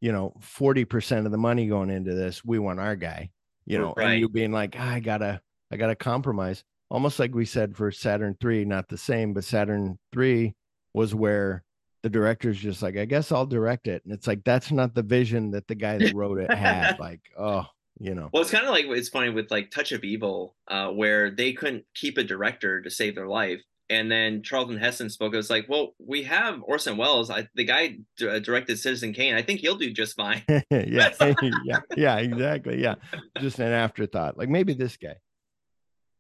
you 0.02 0.12
know 0.12 0.34
40% 0.42 1.26
of 1.26 1.32
the 1.32 1.38
money 1.38 1.68
going 1.68 1.90
into 1.90 2.14
this. 2.14 2.44
We 2.44 2.60
want 2.60 2.82
our 2.82 2.98
guy. 2.98 3.30
You 3.66 3.80
know 3.80 3.94
right. 3.96 4.12
and 4.12 4.20
you 4.20 4.28
being 4.28 4.52
like 4.52 4.76
ah, 4.78 4.92
i 4.96 5.00
gotta 5.00 5.42
i 5.72 5.78
gotta 5.78 5.96
compromise 5.96 6.64
almost 6.90 7.20
like 7.20 7.34
we 7.34 7.46
said 7.46 7.76
for 7.76 7.92
Saturn 7.92 8.36
3, 8.40 8.66
not 8.66 8.88
the 8.88 8.98
same, 8.98 9.34
but 9.34 9.44
Saturn 9.44 9.98
3 10.14 10.54
was 10.94 11.14
where 11.14 11.64
the 12.04 12.10
director's 12.10 12.60
just 12.60 12.82
like, 12.82 12.98
I 12.98 13.06
guess 13.06 13.32
I'll 13.32 13.48
direct 13.48 13.88
it. 13.88 14.04
And 14.06 14.14
it's 14.14 14.28
like, 14.28 14.44
that's 14.44 14.72
not 14.72 14.94
the 14.94 15.04
vision 15.04 15.52
that 15.52 15.68
the 15.68 15.76
guy 15.76 15.98
that 15.98 16.14
wrote 16.14 16.40
it 16.40 16.54
had. 16.54 17.00
like, 17.00 17.22
oh, 17.38 17.66
you 18.00 18.14
know. 18.14 18.30
Well, 18.32 18.44
it's 18.44 18.52
kind 18.52 18.66
of 18.66 18.72
like 18.72 18.86
it's 18.86 19.10
funny 19.10 19.30
with 19.30 19.50
like 19.52 19.72
Touch 19.72 19.92
of 19.92 20.04
Evil, 20.04 20.56
uh, 20.68 20.90
where 20.90 21.32
they 21.32 21.54
couldn't 21.54 21.86
keep 21.96 22.18
a 22.18 22.24
director 22.24 22.82
to 22.82 22.90
save 22.90 23.16
their 23.16 23.28
life. 23.28 23.62
And 23.90 24.12
then 24.12 24.42
Charlton 24.42 24.78
Heston 24.78 25.12
spoke. 25.12 25.34
It 25.34 25.38
was 25.38 25.50
like, 25.52 25.68
well, 25.70 25.94
we 26.00 26.24
have 26.24 26.60
Orson 26.64 26.98
Welles. 26.98 27.30
I, 27.30 27.48
the 27.54 27.66
guy 27.66 27.98
d- 28.18 28.28
uh, 28.28 28.40
directed 28.40 28.80
Citizen 28.80 29.14
Kane. 29.14 29.36
I 29.36 29.44
think 29.44 29.60
he'll 29.60 29.78
do 29.78 29.92
just 29.92 30.16
fine. 30.16 30.42
yeah, 30.50 30.64
yeah, 31.22 31.80
yeah, 31.96 32.18
exactly. 32.18 32.82
Yeah, 32.82 32.96
just 33.40 33.60
an 33.60 33.72
afterthought. 33.72 34.38
Like 34.38 34.50
maybe 34.50 34.74
this 34.74 34.98
guy. 34.98 35.16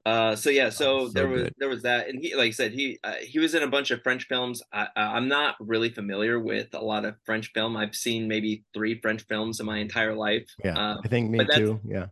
Uh, 0.05 0.35
so 0.35 0.51
yeah, 0.51 0.69
so, 0.69 0.99
oh, 0.99 1.07
so 1.07 1.13
there 1.13 1.27
was 1.27 1.43
good. 1.43 1.53
there 1.57 1.69
was 1.69 1.81
that, 1.81 2.07
and 2.07 2.23
he, 2.23 2.35
like 2.35 2.49
I 2.49 2.51
said, 2.51 2.73
he 2.73 2.99
uh, 3.03 3.15
he 3.21 3.39
was 3.39 3.55
in 3.55 3.63
a 3.63 3.67
bunch 3.67 3.89
of 3.89 4.03
French 4.03 4.27
films. 4.27 4.61
I, 4.71 4.87
I'm 4.95 5.27
not 5.27 5.55
really 5.59 5.89
familiar 5.89 6.39
with 6.39 6.75
a 6.75 6.79
lot 6.79 7.05
of 7.05 7.15
French 7.25 7.51
film. 7.53 7.75
I've 7.75 7.95
seen 7.95 8.27
maybe 8.27 8.63
three 8.71 9.01
French 9.01 9.23
films 9.23 9.59
in 9.59 9.65
my 9.65 9.79
entire 9.79 10.13
life. 10.13 10.47
Yeah, 10.63 10.77
uh, 10.77 10.97
I 11.03 11.07
think 11.07 11.31
me 11.31 11.43
too. 11.55 11.79
Yeah, 11.83 12.05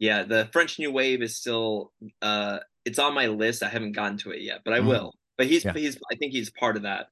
yeah. 0.00 0.24
The 0.24 0.48
French 0.52 0.80
New 0.80 0.90
Wave 0.90 1.22
is 1.22 1.36
still 1.36 1.92
uh, 2.20 2.58
it's 2.84 2.98
on 2.98 3.14
my 3.14 3.28
list. 3.28 3.62
I 3.62 3.68
haven't 3.68 3.92
gotten 3.92 4.18
to 4.18 4.32
it 4.32 4.42
yet, 4.42 4.62
but 4.64 4.74
I 4.74 4.80
mm. 4.80 4.88
will. 4.88 5.14
But 5.38 5.46
he's 5.46 5.64
yeah. 5.64 5.72
he's 5.72 5.96
I 6.10 6.16
think 6.16 6.32
he's 6.32 6.50
part 6.50 6.76
of 6.76 6.82
that. 6.82 7.10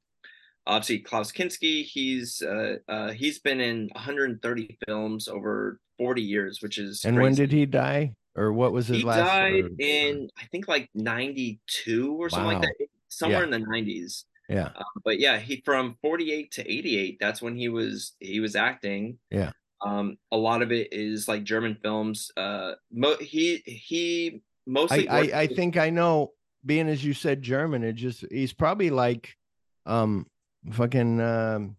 Obviously, 0.66 0.98
Klaus 0.98 1.30
Kinski. 1.30 1.84
He's 1.84 2.42
uh, 2.42 2.78
uh, 2.88 3.12
he's 3.12 3.38
been 3.38 3.60
in 3.60 3.88
130 3.92 4.78
films 4.84 5.28
over 5.28 5.78
40 5.98 6.22
years, 6.22 6.60
which 6.60 6.78
is 6.78 7.04
and 7.04 7.16
crazy. 7.16 7.22
when 7.22 7.34
did 7.34 7.52
he 7.52 7.66
die? 7.66 8.16
Or 8.36 8.52
what 8.52 8.72
was 8.72 8.88
his 8.88 8.98
he 8.98 9.04
last? 9.04 9.18
He 9.18 9.24
died 9.24 9.64
or, 9.64 9.70
in 9.78 10.28
I 10.40 10.44
think 10.46 10.68
like 10.68 10.90
'92 10.94 12.16
or 12.20 12.28
something 12.28 12.58
like 12.58 12.62
that, 12.62 12.86
somewhere 13.08 13.46
yeah. 13.46 13.56
in 13.56 13.62
the 13.62 13.66
'90s. 13.66 14.24
Yeah. 14.48 14.70
Uh, 14.76 14.82
but 15.04 15.18
yeah, 15.18 15.38
he 15.38 15.62
from 15.64 15.96
48 16.02 16.52
to 16.52 16.70
88. 16.70 17.18
That's 17.18 17.40
when 17.40 17.56
he 17.56 17.68
was 17.68 18.12
he 18.20 18.40
was 18.40 18.56
acting. 18.56 19.18
Yeah. 19.30 19.52
Um, 19.84 20.16
a 20.32 20.36
lot 20.36 20.62
of 20.62 20.72
it 20.72 20.92
is 20.92 21.28
like 21.28 21.44
German 21.44 21.76
films. 21.82 22.30
Uh, 22.36 22.72
mo- 22.92 23.16
he 23.20 23.62
he 23.64 24.42
mostly. 24.66 25.08
I 25.08 25.18
I, 25.18 25.40
I 25.40 25.46
think 25.46 25.76
I 25.76 25.90
know. 25.90 26.32
Being 26.66 26.88
as 26.88 27.04
you 27.04 27.12
said 27.12 27.42
German, 27.42 27.84
it 27.84 27.92
just 27.92 28.24
he's 28.30 28.54
probably 28.54 28.88
like, 28.88 29.36
um, 29.84 30.26
fucking 30.72 31.20
um, 31.20 31.76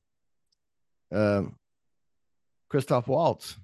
uh, 1.11 1.41
Christoph 2.69 3.07
Waltz. 3.07 3.57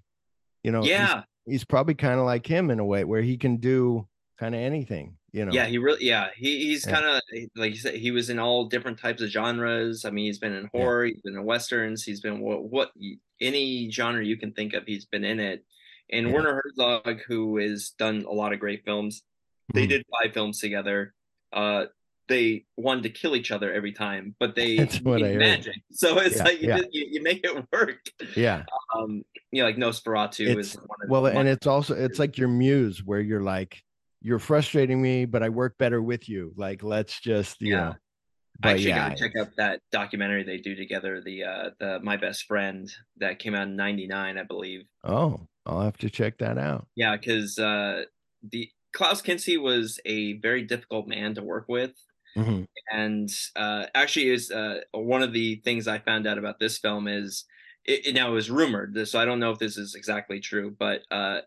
You 0.63 0.71
know. 0.71 0.83
Yeah 0.83 1.23
he's 1.45 1.63
probably 1.63 1.95
kind 1.95 2.19
of 2.19 2.25
like 2.25 2.45
him 2.45 2.69
in 2.69 2.79
a 2.79 2.85
way 2.85 3.03
where 3.03 3.21
he 3.21 3.37
can 3.37 3.57
do 3.57 4.07
kind 4.37 4.55
of 4.55 4.61
anything 4.61 5.17
you 5.31 5.45
know 5.45 5.51
yeah 5.51 5.65
he 5.65 5.77
really 5.77 6.03
yeah 6.05 6.27
he, 6.35 6.65
he's 6.65 6.85
yeah. 6.85 6.93
kind 6.93 7.05
of 7.05 7.21
like 7.55 7.71
you 7.71 7.79
said 7.79 7.95
he 7.95 8.11
was 8.11 8.29
in 8.29 8.39
all 8.39 8.65
different 8.65 8.99
types 8.99 9.21
of 9.21 9.29
genres 9.29 10.03
i 10.03 10.09
mean 10.09 10.25
he's 10.25 10.39
been 10.39 10.53
in 10.53 10.69
horror 10.73 11.05
yeah. 11.05 11.13
he's 11.13 11.21
been 11.21 11.35
in 11.35 11.43
westerns 11.43 12.03
he's 12.03 12.21
been 12.21 12.39
what, 12.39 12.63
what 12.63 12.91
any 13.39 13.89
genre 13.89 14.23
you 14.23 14.37
can 14.37 14.51
think 14.51 14.73
of 14.73 14.83
he's 14.85 15.05
been 15.05 15.23
in 15.23 15.39
it 15.39 15.63
and 16.11 16.27
yeah. 16.27 16.33
werner 16.33 16.61
herzog 16.63 17.21
who 17.27 17.57
has 17.57 17.91
done 17.97 18.25
a 18.27 18.33
lot 18.33 18.53
of 18.53 18.59
great 18.59 18.83
films 18.83 19.23
they 19.73 19.85
mm. 19.85 19.89
did 19.89 20.05
five 20.11 20.33
films 20.33 20.59
together 20.59 21.13
uh 21.53 21.85
they 22.27 22.65
wanted 22.77 23.03
to 23.03 23.09
kill 23.09 23.35
each 23.35 23.51
other 23.51 23.71
every 23.73 23.91
time, 23.91 24.35
but 24.39 24.55
they 24.55 24.77
made 25.03 25.37
magic. 25.37 25.75
So 25.91 26.17
it's 26.19 26.37
yeah, 26.37 26.43
like 26.43 26.61
you, 26.61 26.67
yeah. 26.69 26.81
you, 26.91 27.07
you, 27.11 27.23
make 27.23 27.43
it 27.43 27.65
work. 27.71 27.99
Yeah. 28.35 28.63
Um, 28.95 29.23
you 29.51 29.61
know, 29.61 29.67
like 29.67 29.77
Nosferatu 29.77 30.57
it's, 30.57 30.75
is 30.75 30.77
well, 31.07 31.25
and 31.25 31.47
it's 31.47 31.67
also 31.67 31.95
it's 31.95 32.19
like 32.19 32.37
your 32.37 32.47
muse 32.47 33.03
where 33.03 33.19
you're 33.19 33.43
like, 33.43 33.81
you're 34.21 34.39
frustrating 34.39 35.01
me, 35.01 35.25
but 35.25 35.43
I 35.43 35.49
work 35.49 35.77
better 35.77 36.01
with 36.01 36.29
you. 36.29 36.53
Like, 36.55 36.83
let's 36.83 37.19
just 37.19 37.61
you 37.61 37.73
yeah. 37.73 37.79
know. 37.79 37.95
But 38.59 38.69
I 38.69 38.71
actually 38.73 38.89
yeah, 38.89 39.09
gotta 39.09 39.15
check 39.15 39.35
out 39.35 39.55
that 39.57 39.81
documentary 39.91 40.43
they 40.43 40.57
do 40.57 40.75
together, 40.75 41.21
the 41.21 41.43
uh 41.43 41.69
the 41.79 41.99
My 42.01 42.17
Best 42.17 42.43
Friend 42.43 42.89
that 43.17 43.39
came 43.39 43.55
out 43.55 43.67
in 43.67 43.75
'99, 43.75 44.37
I 44.37 44.43
believe. 44.43 44.85
Oh, 45.03 45.47
I'll 45.65 45.81
have 45.81 45.97
to 45.97 46.09
check 46.09 46.37
that 46.39 46.57
out. 46.57 46.87
Yeah, 46.95 47.17
because 47.17 47.57
uh 47.57 48.03
the 48.43 48.69
Klaus 48.93 49.21
Kinski 49.21 49.61
was 49.61 49.99
a 50.05 50.33
very 50.33 50.63
difficult 50.63 51.07
man 51.07 51.35
to 51.35 51.43
work 51.43 51.65
with. 51.67 51.93
Mm-hmm. 52.37 52.63
And 52.91 53.29
uh, 53.55 53.85
actually, 53.93 54.29
is 54.29 54.51
uh, 54.51 54.79
one 54.93 55.21
of 55.21 55.33
the 55.33 55.55
things 55.63 55.87
I 55.87 55.99
found 55.99 56.27
out 56.27 56.37
about 56.37 56.59
this 56.59 56.77
film 56.77 57.07
is 57.07 57.45
it, 57.85 58.07
it, 58.07 58.15
now 58.15 58.29
it 58.29 58.33
was 58.33 58.49
rumored. 58.49 59.07
So 59.07 59.19
I 59.19 59.25
don't 59.25 59.39
know 59.39 59.51
if 59.51 59.59
this 59.59 59.77
is 59.77 59.95
exactly 59.95 60.39
true, 60.39 60.75
but 60.77 61.01
uh, 61.11 61.41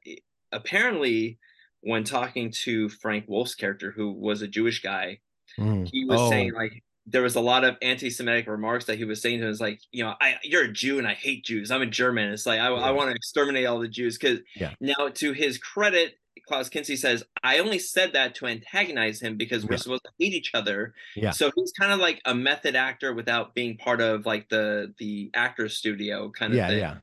apparently, 0.53 1.39
when 1.81 2.05
talking 2.05 2.51
to 2.65 2.89
Frank 2.89 3.27
Wolff's 3.29 3.55
character, 3.55 3.93
who 3.93 4.13
was 4.13 4.43
a 4.43 4.49
Jewish 4.49 4.83
guy, 4.83 5.21
mm. 5.59 5.89
he 5.91 6.05
was 6.05 6.21
oh. 6.21 6.31
saying 6.31 6.53
like 6.55 6.83
there 7.07 7.23
was 7.23 7.37
a 7.37 7.41
lot 7.41 7.65
of 7.65 7.77
anti-Semitic 7.83 8.47
remarks 8.47 8.87
that 8.87 8.97
he 8.97 9.05
was 9.05 9.21
saying 9.21 9.39
to 9.39 9.45
him. 9.45 9.51
It's 9.51 9.61
like, 9.61 9.81
you 9.93 10.05
know, 10.05 10.15
I 10.21 10.37
you're 10.43 10.65
a 10.65 10.73
Jew 10.73 10.99
and 10.99 11.07
I 11.07 11.15
hate 11.15 11.45
Jews. 11.45 11.71
I'm 11.71 11.83
a 11.83 11.87
German. 11.87 12.33
It's 12.33 12.47
like 12.47 12.61
I, 12.61 12.71
yeah. 12.71 12.81
I 12.81 12.91
want 12.93 13.11
to 13.11 13.15
exterminate 13.15 13.67
all 13.67 13.79
the 13.79 13.89
Jews 13.89 14.19
because 14.19 14.41
yeah. 14.57 14.73
now, 14.81 15.09
to 15.15 15.33
his 15.33 15.59
credit, 15.59 16.15
Klaus 16.47 16.69
Kinski 16.69 16.97
says, 16.99 17.25
I 17.43 17.59
only 17.59 17.79
said 17.79 18.13
that 18.13 18.35
to 18.37 18.47
antagonize 18.47 19.21
him 19.21 19.37
because 19.37 19.65
we're 19.65 19.75
yeah. 19.75 19.79
supposed 19.79 20.05
to 20.05 20.11
hate 20.19 20.35
each 20.35 20.51
other. 20.55 20.95
Yeah. 21.17 21.31
So 21.31 21.51
he's 21.55 21.73
kind 21.73 21.93
of 21.93 22.01
like 22.01 22.21
a 22.25 22.35
method 22.35 22.77
actor 22.77 23.15
without 23.15 23.55
being 23.55 23.77
part 23.77 24.01
of 24.01 24.27
like 24.27 24.49
the 24.49 24.93
the 24.99 25.31
actor 25.35 25.69
studio 25.69 26.31
kind 26.31 26.53
of 26.53 26.57
yeah, 26.59 26.69
thing. 26.69 26.79
Yeah. 26.79 26.97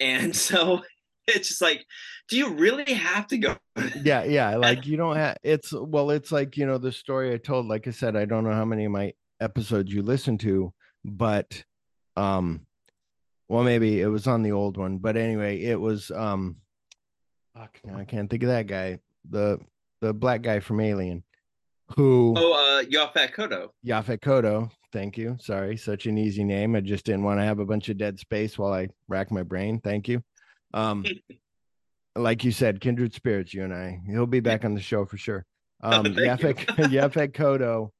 And 0.00 0.36
so 0.46 0.82
it's 1.26 1.48
just 1.48 1.62
like, 1.62 1.84
do 2.28 2.36
you 2.36 2.50
really 2.50 2.92
have 2.92 3.26
to 3.28 3.38
go? 3.38 3.56
yeah, 4.02 4.24
yeah. 4.24 4.56
Like 4.56 4.86
you 4.86 4.96
don't 4.96 5.16
have 5.16 5.38
it's 5.42 5.72
well, 5.72 6.10
it's 6.10 6.32
like, 6.32 6.56
you 6.56 6.66
know, 6.66 6.78
the 6.78 6.92
story 6.92 7.32
I 7.32 7.38
told, 7.38 7.66
like 7.66 7.86
I 7.86 7.92
said, 7.92 8.16
I 8.16 8.24
don't 8.24 8.44
know 8.44 8.52
how 8.52 8.64
many 8.64 8.84
of 8.84 8.92
my 8.92 9.12
episodes 9.40 9.92
you 9.92 10.02
listen 10.02 10.38
to, 10.38 10.72
but 11.04 11.62
um 12.16 12.66
well 13.48 13.62
maybe 13.62 14.00
it 14.00 14.06
was 14.06 14.26
on 14.26 14.42
the 14.42 14.52
old 14.52 14.76
one, 14.76 14.98
but 14.98 15.16
anyway, 15.16 15.62
it 15.62 15.80
was 15.80 16.10
um 16.10 16.56
fuck, 17.56 17.78
now 17.84 17.96
I 17.98 18.04
can't 18.04 18.30
think 18.30 18.42
of 18.42 18.48
that 18.48 18.66
guy. 18.66 18.98
The 19.28 19.58
the 20.00 20.12
black 20.12 20.42
guy 20.42 20.60
from 20.60 20.80
Alien, 20.80 21.22
who 21.96 22.34
oh 22.36 22.52
uh 22.52 22.84
Yaphet 22.84 23.34
Kotto. 23.34 23.70
Yaphet 23.86 24.20
Kotto. 24.20 24.70
Thank 24.92 25.18
you. 25.18 25.36
Sorry, 25.40 25.76
such 25.76 26.06
an 26.06 26.18
easy 26.18 26.44
name. 26.44 26.74
I 26.74 26.80
just 26.80 27.04
didn't 27.04 27.24
want 27.24 27.40
to 27.40 27.44
have 27.44 27.58
a 27.58 27.66
bunch 27.66 27.88
of 27.88 27.98
dead 27.98 28.18
space 28.18 28.56
while 28.58 28.72
I 28.72 28.88
rack 29.08 29.30
my 29.30 29.42
brain. 29.42 29.80
Thank 29.80 30.08
you. 30.08 30.22
Um, 30.72 31.04
like 32.16 32.44
you 32.44 32.52
said, 32.52 32.80
kindred 32.80 33.14
spirits. 33.14 33.52
You 33.52 33.64
and 33.64 33.74
I. 33.74 34.00
He'll 34.06 34.26
be 34.26 34.40
back 34.40 34.64
on 34.64 34.74
the 34.74 34.80
show 34.80 35.04
for 35.04 35.18
sure. 35.18 35.44
Um, 35.82 36.06
Yaphet 36.06 36.56
Yaphet 36.90 37.32
Kotto 37.32 37.90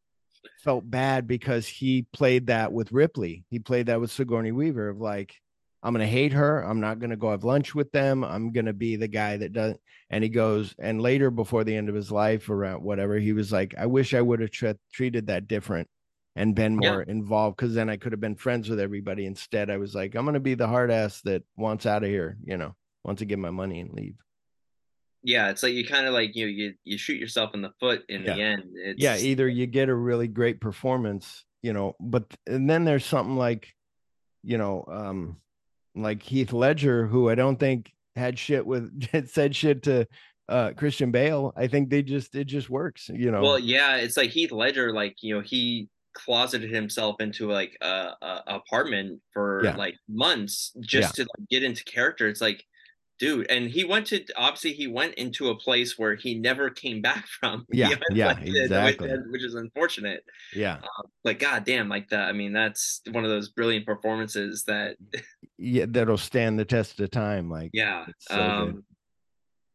felt 0.64 0.90
bad 0.90 1.26
because 1.26 1.66
he 1.66 2.06
played 2.14 2.46
that 2.46 2.72
with 2.72 2.90
Ripley. 2.90 3.44
He 3.50 3.58
played 3.58 3.86
that 3.86 4.00
with 4.00 4.10
Sigourney 4.10 4.50
Weaver 4.50 4.88
of 4.88 4.98
like 4.98 5.34
I'm 5.86 5.92
going 5.92 6.04
to 6.04 6.12
hate 6.12 6.32
her. 6.32 6.62
I'm 6.62 6.80
not 6.80 6.98
going 6.98 7.10
to 7.10 7.16
go 7.16 7.30
have 7.30 7.44
lunch 7.44 7.72
with 7.72 7.92
them. 7.92 8.24
I'm 8.24 8.50
going 8.50 8.66
to 8.66 8.72
be 8.72 8.96
the 8.96 9.06
guy 9.06 9.36
that 9.36 9.52
does. 9.52 9.76
And 10.10 10.24
he 10.24 10.28
goes, 10.28 10.74
and 10.80 11.00
later 11.00 11.30
before 11.30 11.62
the 11.62 11.76
end 11.76 11.88
of 11.88 11.94
his 11.94 12.10
life, 12.10 12.50
around 12.50 12.82
whatever, 12.82 13.20
he 13.20 13.32
was 13.32 13.52
like, 13.52 13.72
I 13.78 13.86
wish 13.86 14.12
I 14.12 14.20
would 14.20 14.40
have 14.40 14.50
tre- 14.50 14.74
treated 14.92 15.28
that 15.28 15.46
different 15.46 15.88
and 16.34 16.56
been 16.56 16.74
more 16.74 17.04
yeah. 17.06 17.12
involved 17.12 17.56
because 17.56 17.72
then 17.72 17.88
I 17.88 17.98
could 17.98 18.10
have 18.10 18.20
been 18.20 18.34
friends 18.34 18.68
with 18.68 18.80
everybody. 18.80 19.26
Instead, 19.26 19.70
I 19.70 19.76
was 19.76 19.94
like, 19.94 20.16
I'm 20.16 20.24
going 20.24 20.34
to 20.34 20.40
be 20.40 20.54
the 20.54 20.66
hard 20.66 20.90
ass 20.90 21.20
that 21.20 21.44
wants 21.56 21.86
out 21.86 22.02
of 22.02 22.10
here, 22.10 22.36
you 22.42 22.56
know, 22.56 22.74
wants 23.04 23.20
to 23.20 23.24
get 23.24 23.38
my 23.38 23.50
money 23.50 23.78
and 23.78 23.92
leave. 23.92 24.16
Yeah, 25.22 25.50
it's 25.50 25.62
like 25.62 25.74
you 25.74 25.86
kind 25.86 26.08
of 26.08 26.14
like 26.14 26.34
you 26.34 26.46
know, 26.46 26.50
you 26.50 26.74
you 26.82 26.98
shoot 26.98 27.20
yourself 27.20 27.54
in 27.54 27.62
the 27.62 27.72
foot 27.78 28.02
in 28.08 28.24
yeah. 28.24 28.34
the 28.34 28.42
end. 28.42 28.62
It's... 28.74 29.00
Yeah, 29.00 29.18
either 29.18 29.48
you 29.48 29.66
get 29.66 29.88
a 29.88 29.94
really 29.94 30.26
great 30.26 30.60
performance, 30.60 31.44
you 31.62 31.72
know, 31.72 31.94
but 32.00 32.24
and 32.44 32.68
then 32.68 32.84
there's 32.84 33.04
something 33.04 33.36
like, 33.36 33.72
you 34.42 34.58
know, 34.58 34.84
um, 34.88 35.36
like 35.96 36.22
Heath 36.22 36.52
Ledger, 36.52 37.06
who 37.06 37.28
I 37.30 37.34
don't 37.34 37.58
think 37.58 37.92
had 38.14 38.38
shit 38.38 38.64
with 38.66 38.90
said 39.28 39.54
shit 39.56 39.82
to 39.84 40.06
uh 40.48 40.72
Christian 40.76 41.10
Bale. 41.10 41.52
I 41.56 41.66
think 41.66 41.90
they 41.90 42.02
just 42.02 42.34
it 42.34 42.44
just 42.44 42.70
works, 42.70 43.10
you 43.12 43.30
know. 43.30 43.42
Well, 43.42 43.58
yeah, 43.58 43.96
it's 43.96 44.16
like 44.16 44.30
Heath 44.30 44.52
Ledger, 44.52 44.92
like 44.92 45.16
you 45.22 45.34
know, 45.34 45.40
he 45.40 45.88
closeted 46.16 46.70
himself 46.70 47.16
into 47.20 47.50
like 47.50 47.76
a, 47.82 48.12
a 48.22 48.42
apartment 48.46 49.20
for 49.32 49.62
yeah. 49.64 49.76
like 49.76 49.96
months 50.08 50.72
just 50.80 51.18
yeah. 51.18 51.24
to 51.24 51.30
like, 51.38 51.48
get 51.50 51.62
into 51.62 51.84
character. 51.84 52.26
It's 52.28 52.40
like 52.40 52.64
dude 53.18 53.46
and 53.50 53.68
he 53.70 53.84
went 53.84 54.06
to 54.06 54.24
obviously 54.36 54.72
he 54.72 54.86
went 54.86 55.14
into 55.14 55.48
a 55.48 55.56
place 55.56 55.98
where 55.98 56.14
he 56.14 56.34
never 56.34 56.70
came 56.70 57.00
back 57.00 57.26
from 57.40 57.66
yeah 57.70 57.90
yeah 58.10 58.28
like, 58.28 58.42
exactly. 58.42 59.10
which, 59.10 59.20
which, 59.30 59.42
is 59.42 59.54
unfortunate. 59.54 60.24
Yeah. 60.54 60.74
Um, 60.76 61.10
like 61.24 61.38
god 61.38 61.64
damn 61.64 61.88
like 61.88 62.08
that 62.10 62.28
i 62.28 62.32
mean 62.32 62.52
that's 62.52 63.00
one 63.10 63.24
of 63.24 63.30
those 63.30 63.48
brilliant 63.48 63.86
performances 63.86 64.64
that 64.64 64.96
yeah 65.58 65.86
that'll 65.88 66.18
stand 66.18 66.58
the 66.58 66.64
test 66.64 67.00
of 67.00 67.10
time 67.10 67.50
like 67.50 67.70
yeah 67.72 68.06
so 68.18 68.40
um 68.40 68.84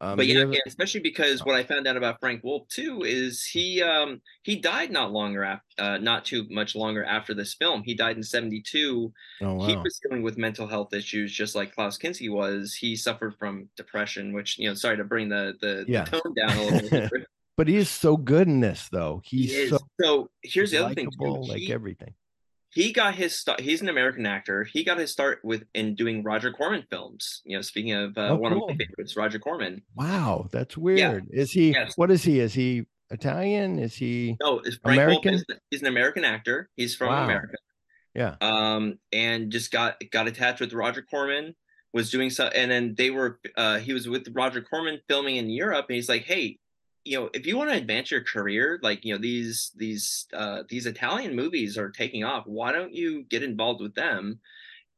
um, 0.01 0.17
but 0.17 0.25
yeah, 0.25 0.45
yeah, 0.49 0.59
especially 0.65 0.99
because 0.99 1.45
what 1.45 1.55
I 1.55 1.63
found 1.63 1.87
out 1.87 1.95
about 1.95 2.19
Frank 2.19 2.43
Wolff 2.43 2.67
too 2.69 3.03
is 3.03 3.43
he 3.45 3.83
um, 3.83 4.19
he 4.41 4.55
died 4.55 4.91
not 4.91 5.11
longer 5.11 5.43
after 5.43 5.63
uh, 5.77 5.97
not 5.99 6.25
too 6.25 6.47
much 6.49 6.75
longer 6.75 7.05
after 7.05 7.35
this 7.35 7.53
film. 7.53 7.83
He 7.85 7.93
died 7.93 8.17
in 8.17 8.23
'72. 8.23 9.13
Oh, 9.41 9.53
wow. 9.53 9.67
He 9.67 9.77
was 9.77 9.99
dealing 10.01 10.23
with 10.23 10.39
mental 10.39 10.65
health 10.65 10.91
issues 10.95 11.31
just 11.31 11.53
like 11.53 11.75
Klaus 11.75 11.99
Kinski 11.99 12.31
was. 12.31 12.73
He 12.73 12.95
suffered 12.95 13.35
from 13.37 13.69
depression, 13.77 14.33
which 14.33 14.57
you 14.57 14.67
know, 14.67 14.73
sorry 14.73 14.97
to 14.97 15.03
bring 15.03 15.29
the 15.29 15.53
the, 15.61 15.85
yeah. 15.87 16.05
the 16.05 16.19
tone 16.19 16.33
down 16.33 16.57
a 16.57 16.63
little 16.63 16.89
bit. 16.89 17.11
but 17.57 17.67
he 17.67 17.75
is 17.75 17.87
so 17.87 18.17
good 18.17 18.47
in 18.47 18.59
this, 18.59 18.89
though. 18.91 19.21
He's 19.23 19.55
he 19.55 19.67
so, 19.67 19.77
so, 20.01 20.29
here's 20.41 20.71
the 20.71 20.83
other 20.83 20.95
thing, 20.95 21.11
too. 21.11 21.43
like 21.47 21.59
he, 21.59 21.71
everything 21.71 22.15
he 22.71 22.93
got 22.93 23.15
his 23.15 23.38
start. 23.38 23.60
He's 23.60 23.81
an 23.81 23.89
American 23.89 24.25
actor. 24.25 24.63
He 24.63 24.84
got 24.84 24.97
his 24.97 25.12
start 25.12 25.39
with 25.43 25.63
in 25.73 25.93
doing 25.95 26.23
Roger 26.23 26.51
Corman 26.51 26.86
films. 26.89 27.41
You 27.43 27.57
know, 27.57 27.62
speaking 27.62 27.93
of 27.93 28.17
uh, 28.17 28.29
oh, 28.29 28.36
one 28.36 28.53
cool. 28.53 28.63
of 28.63 28.69
my 28.69 28.86
favorites, 28.86 29.17
Roger 29.17 29.39
Corman. 29.39 29.81
Wow, 29.95 30.47
that's 30.51 30.77
weird. 30.77 31.27
Yeah. 31.31 31.41
Is 31.41 31.51
he? 31.51 31.71
Yes. 31.71 31.93
What 31.97 32.12
is 32.12 32.23
he? 32.23 32.39
Is 32.39 32.53
he 32.53 32.86
Italian? 33.10 33.77
Is 33.77 33.93
he? 33.93 34.38
No, 34.41 34.62
American. 34.86 35.34
Is, 35.34 35.45
he's 35.69 35.81
an 35.81 35.88
American 35.88 36.23
actor. 36.23 36.69
He's 36.75 36.95
from 36.95 37.10
wow. 37.10 37.25
America. 37.25 37.57
Yeah. 38.15 38.36
Um, 38.39 38.99
and 39.12 39.51
just 39.51 39.71
got 39.71 40.01
got 40.12 40.27
attached 40.27 40.62
with 40.62 40.73
Roger 40.73 41.01
Corman. 41.01 41.55
Was 41.93 42.10
doing 42.10 42.29
so, 42.29 42.45
and 42.47 42.71
then 42.71 42.95
they 42.97 43.10
were. 43.10 43.41
Uh, 43.57 43.79
he 43.79 43.91
was 43.91 44.07
with 44.07 44.25
Roger 44.31 44.62
Corman 44.62 45.01
filming 45.10 45.36
in 45.36 45.49
Europe, 45.49 45.88
and 45.89 45.95
he's 45.97 46.07
like, 46.07 46.23
"Hey, 46.23 46.57
you 47.03 47.19
know, 47.19 47.29
if 47.33 47.45
you 47.45 47.57
want 47.57 47.69
to 47.71 47.77
advance 47.77 48.11
your 48.11 48.23
career, 48.23 48.79
like 48.81 49.03
you 49.03 49.13
know, 49.13 49.19
these 49.19 49.71
these 49.75 50.27
uh, 50.33 50.63
these 50.69 50.85
Italian 50.85 51.35
movies 51.35 51.77
are 51.77 51.89
taking 51.89 52.23
off. 52.23 52.45
Why 52.45 52.71
don't 52.71 52.93
you 52.93 53.23
get 53.23 53.43
involved 53.43 53.81
with 53.81 53.95
them? 53.95 54.39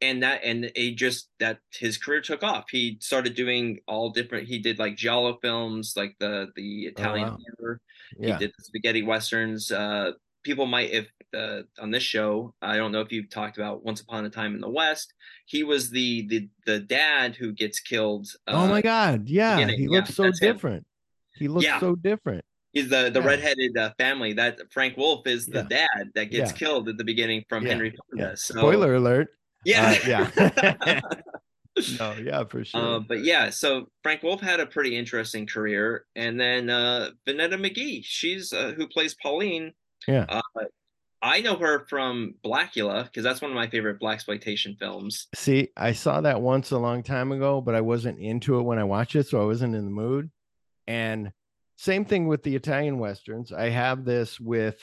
And 0.01 0.21
that 0.23 0.43
and 0.43 0.69
it 0.75 0.95
just 0.95 1.29
that 1.39 1.59
his 1.71 1.97
career 1.97 2.19
took 2.19 2.43
off. 2.43 2.65
He 2.69 2.97
started 2.99 3.35
doing 3.35 3.79
all 3.87 4.09
different. 4.09 4.47
He 4.47 4.59
did 4.59 4.79
like 4.79 4.97
giallo 4.97 5.37
films, 5.41 5.93
like 5.95 6.15
the 6.19 6.47
the 6.55 6.87
Italian 6.87 7.29
oh, 7.29 7.37
wow. 7.59 7.75
Yeah. 8.19 8.33
He 8.33 8.39
did 8.39 8.53
the 8.57 8.63
spaghetti 8.63 9.03
westerns. 9.03 9.71
Uh, 9.71 10.11
people 10.43 10.65
might 10.65 10.91
if 10.91 11.07
uh, 11.33 11.63
on 11.79 11.89
this 11.89 12.03
show 12.03 12.53
i 12.61 12.77
don't 12.77 12.91
know 12.91 13.01
if 13.01 13.11
you've 13.11 13.29
talked 13.29 13.57
about 13.57 13.83
once 13.83 14.01
upon 14.01 14.23
a 14.25 14.29
time 14.29 14.53
in 14.53 14.61
the 14.61 14.69
west 14.69 15.13
he 15.45 15.63
was 15.63 15.89
the 15.89 16.27
the 16.27 16.47
the 16.67 16.79
dad 16.79 17.35
who 17.35 17.51
gets 17.51 17.79
killed 17.79 18.27
uh, 18.47 18.51
oh 18.53 18.67
my 18.67 18.81
god 18.81 19.27
yeah 19.27 19.65
he 19.67 19.87
looks 19.87 20.13
so 20.13 20.29
different 20.39 20.77
him. 20.77 20.85
He 21.43 21.49
looks 21.49 21.65
yeah. 21.65 21.79
so 21.79 21.95
different 21.95 22.45
he's 22.71 22.89
the 22.89 23.09
the 23.09 23.19
yeah. 23.19 23.27
redheaded 23.27 23.77
uh, 23.77 23.91
family 23.97 24.33
that 24.33 24.59
frank 24.71 24.97
Wolff 24.97 25.27
is 25.27 25.45
the 25.45 25.63
dad 25.63 26.11
that 26.15 26.31
gets 26.31 26.51
killed 26.51 26.89
at 26.89 26.97
the 26.97 27.03
beginning 27.03 27.43
from 27.47 27.65
henry 27.65 27.93
fonda 28.09 28.35
so, 28.35 28.55
spoiler 28.55 28.95
alert 28.95 29.27
yeah 29.63 29.97
uh, 30.05 30.49
yeah 30.87 31.01
no, 31.99 32.15
yeah, 32.23 32.43
for 32.43 32.63
sure. 32.63 32.81
Uh, 32.81 32.99
but 32.99 33.23
yeah, 33.23 33.49
so 33.49 33.89
Frank 34.03 34.23
Wolff 34.23 34.41
had 34.41 34.59
a 34.59 34.65
pretty 34.65 34.95
interesting 34.95 35.47
career, 35.47 36.05
and 36.15 36.39
then 36.39 36.69
uh, 36.69 37.09
Vonetta 37.27 37.53
McGee, 37.53 38.01
she's 38.03 38.53
uh, 38.53 38.73
who 38.75 38.87
plays 38.87 39.15
Pauline. 39.15 39.73
Yeah. 40.07 40.25
Uh, 40.29 40.41
I 41.21 41.39
know 41.39 41.55
her 41.55 41.85
from 41.87 42.35
Blacula 42.43 43.05
because 43.05 43.23
that's 43.23 43.41
one 43.41 43.49
of 43.49 43.55
my 43.55 43.67
favorite 43.69 43.99
black 43.99 44.15
exploitation 44.15 44.75
films. 44.77 45.27
See, 45.33 45.69
I 45.77 45.93
saw 45.93 46.19
that 46.19 46.41
once 46.41 46.71
a 46.71 46.77
long 46.77 47.01
time 47.01 47.31
ago, 47.31 47.61
but 47.61 47.75
I 47.75 47.81
wasn't 47.81 48.19
into 48.19 48.59
it 48.59 48.63
when 48.63 48.77
I 48.77 48.83
watched 48.83 49.15
it, 49.15 49.27
so 49.27 49.41
I 49.41 49.45
wasn't 49.45 49.73
in 49.73 49.85
the 49.85 49.91
mood. 49.91 50.29
And 50.87 51.31
same 51.75 52.05
thing 52.05 52.27
with 52.27 52.43
the 52.43 52.55
Italian 52.55 52.99
westerns. 52.99 53.51
I 53.51 53.69
have 53.69 54.05
this 54.05 54.39
with 54.39 54.81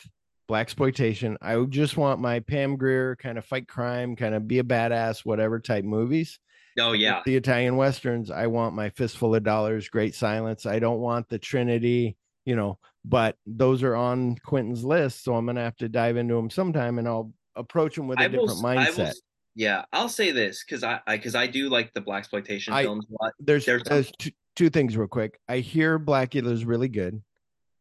black 0.49 0.63
exploitation. 0.63 1.39
I 1.41 1.63
just 1.69 1.97
want 1.97 2.21
my 2.21 2.41
Pam 2.41 2.77
Grier 2.77 3.17
kind 3.17 3.39
of 3.39 3.45
fight 3.45 3.69
crime, 3.69 4.17
kind 4.17 4.35
of 4.35 4.49
be 4.49 4.59
a 4.59 4.65
badass, 4.65 5.25
whatever 5.25 5.61
type 5.61 5.85
movies. 5.85 6.39
Oh 6.79 6.93
yeah. 6.93 7.19
With 7.19 7.25
the 7.25 7.37
Italian 7.37 7.77
westerns, 7.77 8.31
I 8.31 8.49
want 8.49 8.75
my 8.75 8.91
fistful 8.91 9.35
of 9.35 9.43
dollars, 9.43 9.89
great 9.89 10.15
silence. 10.15 10.67
I 10.67 10.79
don't 10.79 10.99
want 10.99 11.29
the 11.29 11.39
Trinity, 11.39 12.17
you 12.45 12.57
know, 12.57 12.79
but 13.05 13.37
those 13.47 13.83
are 13.83 13.97
on 13.97 14.37
Quentin's 14.45 14.85
list, 14.85 15.25
so 15.25 15.35
I'm 15.35 15.47
gonna 15.47 15.63
have 15.63 15.77
to 15.77 15.89
dive 15.89 16.17
into 16.17 16.35
them 16.35 16.51
sometime, 16.51 16.99
and 16.99 17.09
I'll 17.09 17.33
approach 17.57 17.97
them 17.97 18.09
with 18.09 18.19
a 18.19 18.23
I 18.23 18.29
different 18.29 18.49
will, 18.49 18.63
mindset. 18.63 19.15
Yeah, 19.55 19.85
I'll 19.93 20.09
say 20.09 20.31
this 20.31 20.65
because 20.65 20.85
I 20.85 21.01
because 21.07 21.35
I, 21.35 21.43
I, 21.43 21.47
do 21.47 21.69
like 21.69 21.93
the 21.93 22.01
black 22.01 22.21
exploitation 22.21 22.73
films 22.75 23.07
a 23.09 23.23
lot. 23.23 23.33
There's 23.41 23.67
there's, 23.67 23.83
there's 23.83 24.13
two, 24.19 24.31
two, 24.61 24.68
things 24.68 24.94
real 24.94 25.09
quick. 25.09 25.40
I 25.49 25.61
hear 25.61 25.99
Blacula 25.99 26.53
is 26.53 26.66
really 26.66 26.88
good, 26.88 27.23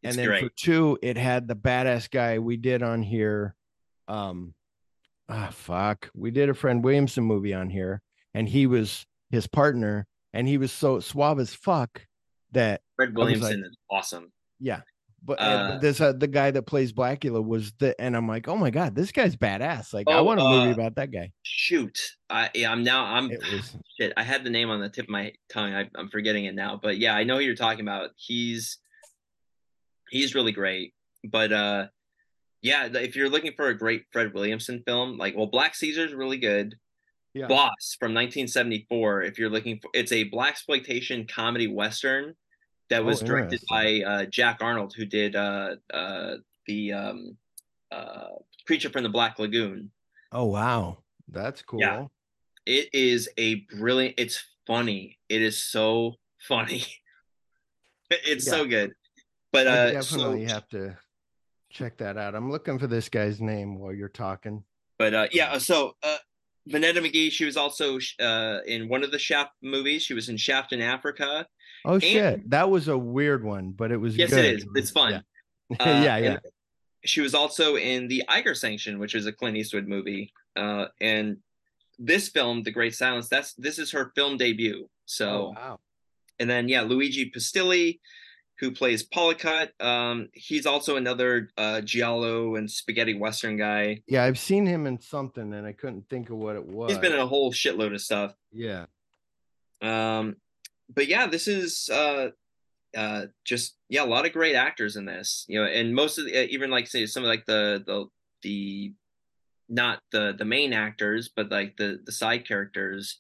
it's 0.02 0.16
and 0.16 0.18
then 0.18 0.28
great. 0.28 0.44
for 0.44 0.50
two, 0.56 0.98
it 1.02 1.18
had 1.18 1.46
the 1.46 1.56
badass 1.56 2.10
guy 2.10 2.40
we 2.40 2.56
did 2.56 2.82
on 2.82 3.04
here. 3.04 3.54
Um, 4.08 4.54
ah, 5.28 5.50
fuck, 5.52 6.10
we 6.16 6.32
did 6.32 6.48
a 6.48 6.54
Fred 6.54 6.82
Williamson 6.82 7.26
movie 7.26 7.54
on 7.54 7.70
here, 7.70 8.02
and 8.34 8.48
he 8.48 8.66
was 8.66 9.06
his 9.30 9.46
partner, 9.46 10.08
and 10.32 10.48
he 10.48 10.58
was 10.58 10.72
so 10.72 11.02
suave 11.02 11.42
as 11.42 11.54
fuck 11.54 12.08
that 12.54 12.80
Fred 12.96 13.14
Williamson 13.14 13.62
like, 13.62 13.72
is 13.72 13.78
awesome. 13.92 14.32
Yeah, 14.62 14.80
but 15.24 15.40
uh, 15.40 15.78
this 15.80 16.02
uh, 16.02 16.14
the 16.14 16.28
guy 16.28 16.52
that 16.52 16.64
plays 16.64 16.94
Blacula 16.94 17.44
was 17.44 17.74
the 17.74 18.00
and 18.00 18.16
I'm 18.16 18.28
like, 18.28 18.48
oh 18.48 18.56
my 18.56 18.70
god, 18.70 18.96
this 18.96 19.12
guy's 19.12 19.36
badass. 19.36 19.94
Like, 19.94 20.06
oh, 20.08 20.18
I 20.18 20.22
want 20.22 20.40
a 20.40 20.44
movie 20.44 20.70
uh, 20.70 20.74
about 20.74 20.96
that 20.96 21.12
guy. 21.12 21.32
Shoot, 21.44 22.00
I 22.30 22.50
yeah, 22.54 22.72
I'm 22.72 22.84
now 22.84 23.06
I'm 23.06 23.30
was, 23.30 23.76
shit. 24.00 24.14
I 24.18 24.24
had 24.24 24.44
the 24.44 24.50
name 24.50 24.70
on 24.70 24.80
the 24.80 24.90
tip 24.90 25.06
of 25.06 25.10
my 25.10 25.34
tongue. 25.52 25.74
I, 25.74 25.90
am 25.98 26.10
forgetting 26.10 26.46
it 26.46 26.56
now, 26.56 26.80
but 26.82 26.98
yeah, 26.98 27.16
I 27.16 27.24
know 27.24 27.38
who 27.38 27.44
you're 27.44 27.56
talking 27.56 27.82
about. 27.82 28.12
He's 28.16 28.78
he's 30.10 30.36
really 30.36 30.52
great, 30.52 30.94
but 31.24 31.52
uh, 31.52 31.88
yeah, 32.62 32.86
if 32.94 33.16
you're 33.16 33.30
looking 33.30 33.54
for 33.56 33.68
a 33.68 33.78
great 33.78 34.06
Fred 34.12 34.34
Williamson 34.34 34.84
film, 34.86 35.18
like 35.18 35.36
well, 35.36 35.48
Black 35.48 35.76
Caesar's 35.76 36.14
really 36.14 36.38
good. 36.38 36.76
Yeah. 37.36 37.46
Boss 37.46 37.96
from 38.00 38.16
1974. 38.16 39.22
If 39.22 39.38
you're 39.38 39.52
looking 39.52 39.80
for, 39.80 39.92
it's 39.94 40.12
a 40.12 40.24
black 40.24 40.54
exploitation 40.54 41.28
comedy 41.28 41.68
western 41.68 42.34
that 42.90 43.04
was 43.04 43.22
oh, 43.24 43.26
directed 43.26 43.62
by 43.70 44.02
uh, 44.06 44.26
Jack 44.26 44.60
Arnold, 44.62 44.94
who 44.96 45.06
did 45.06 45.36
uh, 45.36 45.76
uh, 45.94 46.36
the 46.68 46.94
um, 46.94 47.38
uh, 47.92 48.30
Creature 48.66 48.90
from 48.90 49.04
the 49.04 49.10
Black 49.10 49.40
Lagoon. 49.40 49.92
Oh 50.32 50.46
wow, 50.46 51.00
that's 51.28 51.62
cool. 51.62 51.80
Yeah, 51.80 52.06
it 52.66 52.90
is 52.94 53.30
a 53.38 53.66
brilliant. 53.78 54.16
It's 54.18 54.44
funny. 54.68 55.18
It 55.28 55.42
is 55.42 55.62
so 55.62 56.16
funny. 56.40 56.86
it's 58.12 58.46
yeah. 58.46 58.54
so 58.54 58.66
good. 58.66 58.94
But 59.52 59.68
uh, 59.68 59.72
I 59.72 59.92
definitely 59.92 60.48
so, 60.48 60.54
have 60.54 60.68
to 60.70 60.98
check 61.72 61.98
that 61.98 62.18
out. 62.18 62.36
I'm 62.36 62.52
looking 62.52 62.78
for 62.78 62.88
this 62.88 63.10
guy's 63.10 63.42
name 63.42 63.80
while 63.80 63.94
you're 63.94 64.10
talking. 64.10 64.64
But 64.98 65.14
uh, 65.14 65.28
yeah, 65.32 65.58
so 65.58 65.96
uh, 66.04 66.18
Vonetta 66.70 66.98
McGee, 66.98 67.32
she 67.32 67.46
was 67.46 67.58
also 67.58 68.00
uh, 68.20 68.60
in 68.66 68.90
one 68.90 69.04
of 69.04 69.12
the 69.12 69.20
Shaft 69.20 69.52
movies. 69.64 70.04
She 70.04 70.14
was 70.14 70.30
in 70.30 70.38
Shaft 70.38 70.74
in 70.74 70.82
Africa. 70.82 71.48
Oh 71.86 71.94
and, 71.94 72.04
shit, 72.04 72.50
that 72.50 72.70
was 72.70 72.88
a 72.88 72.98
weird 72.98 73.44
one, 73.44 73.72
but 73.72 73.92
it 73.92 73.98
was 73.98 74.18
yes, 74.18 74.30
good. 74.30 74.46
it 74.46 74.56
is. 74.58 74.66
It's 74.76 74.92
fun. 74.92 75.24
Yeah, 75.70 75.76
uh, 75.80 76.04
yeah, 76.04 76.18
yeah. 76.18 76.38
She 77.06 77.22
was 77.22 77.34
also 77.34 77.78
in 77.78 78.08
the 78.08 78.24
Eiger 78.28 78.54
Sanction, 78.54 79.00
which 79.00 79.16
is 79.16 79.26
a 79.26 79.32
Clint 79.32 79.56
Eastwood 79.58 79.88
movie, 79.88 80.34
uh, 80.56 80.86
and 81.00 81.38
this 81.98 82.30
film, 82.30 82.64
The 82.64 82.72
Great 82.72 82.96
Silence, 82.96 83.28
that's 83.28 83.54
this 83.54 83.78
is 83.78 83.92
her 83.92 84.12
film 84.16 84.38
debut. 84.38 84.90
So, 85.06 85.30
oh, 85.30 85.54
wow. 85.56 85.80
And 86.40 86.50
then 86.50 86.70
yeah, 86.70 86.82
Luigi 86.82 87.30
Pistilli, 87.30 88.00
who 88.60 88.72
plays 88.72 89.08
Pollicut. 89.08 89.70
Um, 89.82 90.30
he's 90.34 90.66
also 90.66 90.96
another 90.96 91.50
uh, 91.58 91.82
giallo 91.82 92.56
and 92.56 92.70
spaghetti 92.70 93.14
western 93.14 93.58
guy. 93.58 94.02
Yeah, 94.08 94.24
I've 94.24 94.40
seen 94.40 94.66
him 94.66 94.88
in 94.88 95.00
something, 95.00 95.54
and 95.54 95.66
I 95.66 95.74
couldn't 95.74 96.10
think 96.10 96.30
of 96.30 96.38
what 96.38 96.56
it 96.56 96.66
was. 96.66 96.92
He's 96.92 97.00
been 97.00 97.14
in 97.14 97.20
a 97.20 97.28
whole 97.28 97.52
shitload 97.52 97.94
of 97.94 98.02
stuff. 98.02 98.34
Yeah. 98.52 98.86
Um, 99.82 100.36
but 100.94 101.08
yeah, 101.08 101.28
this 101.28 101.48
is 101.48 101.90
uh, 101.92 102.30
uh, 102.96 103.26
just 103.46 103.76
yeah, 103.90 104.04
a 104.04 104.06
lot 104.06 104.26
of 104.26 104.34
great 104.34 104.56
actors 104.56 104.96
in 104.96 105.06
this. 105.06 105.46
You 105.48 105.62
know, 105.62 105.68
and 105.68 105.94
most 105.94 106.18
of 106.18 106.26
the, 106.26 106.38
uh, 106.38 106.48
even 106.50 106.70
like 106.70 106.88
say 106.88 107.06
some 107.06 107.24
of 107.24 107.30
like 107.30 107.46
the 107.46 107.84
the 107.86 108.06
the 108.42 108.94
not 109.68 110.00
the 110.12 110.34
the 110.38 110.46
main 110.46 110.74
actors, 110.74 111.30
but 111.34 111.52
like 111.52 111.78
the 111.78 112.00
the 112.06 112.12
side 112.12 112.48
characters. 112.48 113.20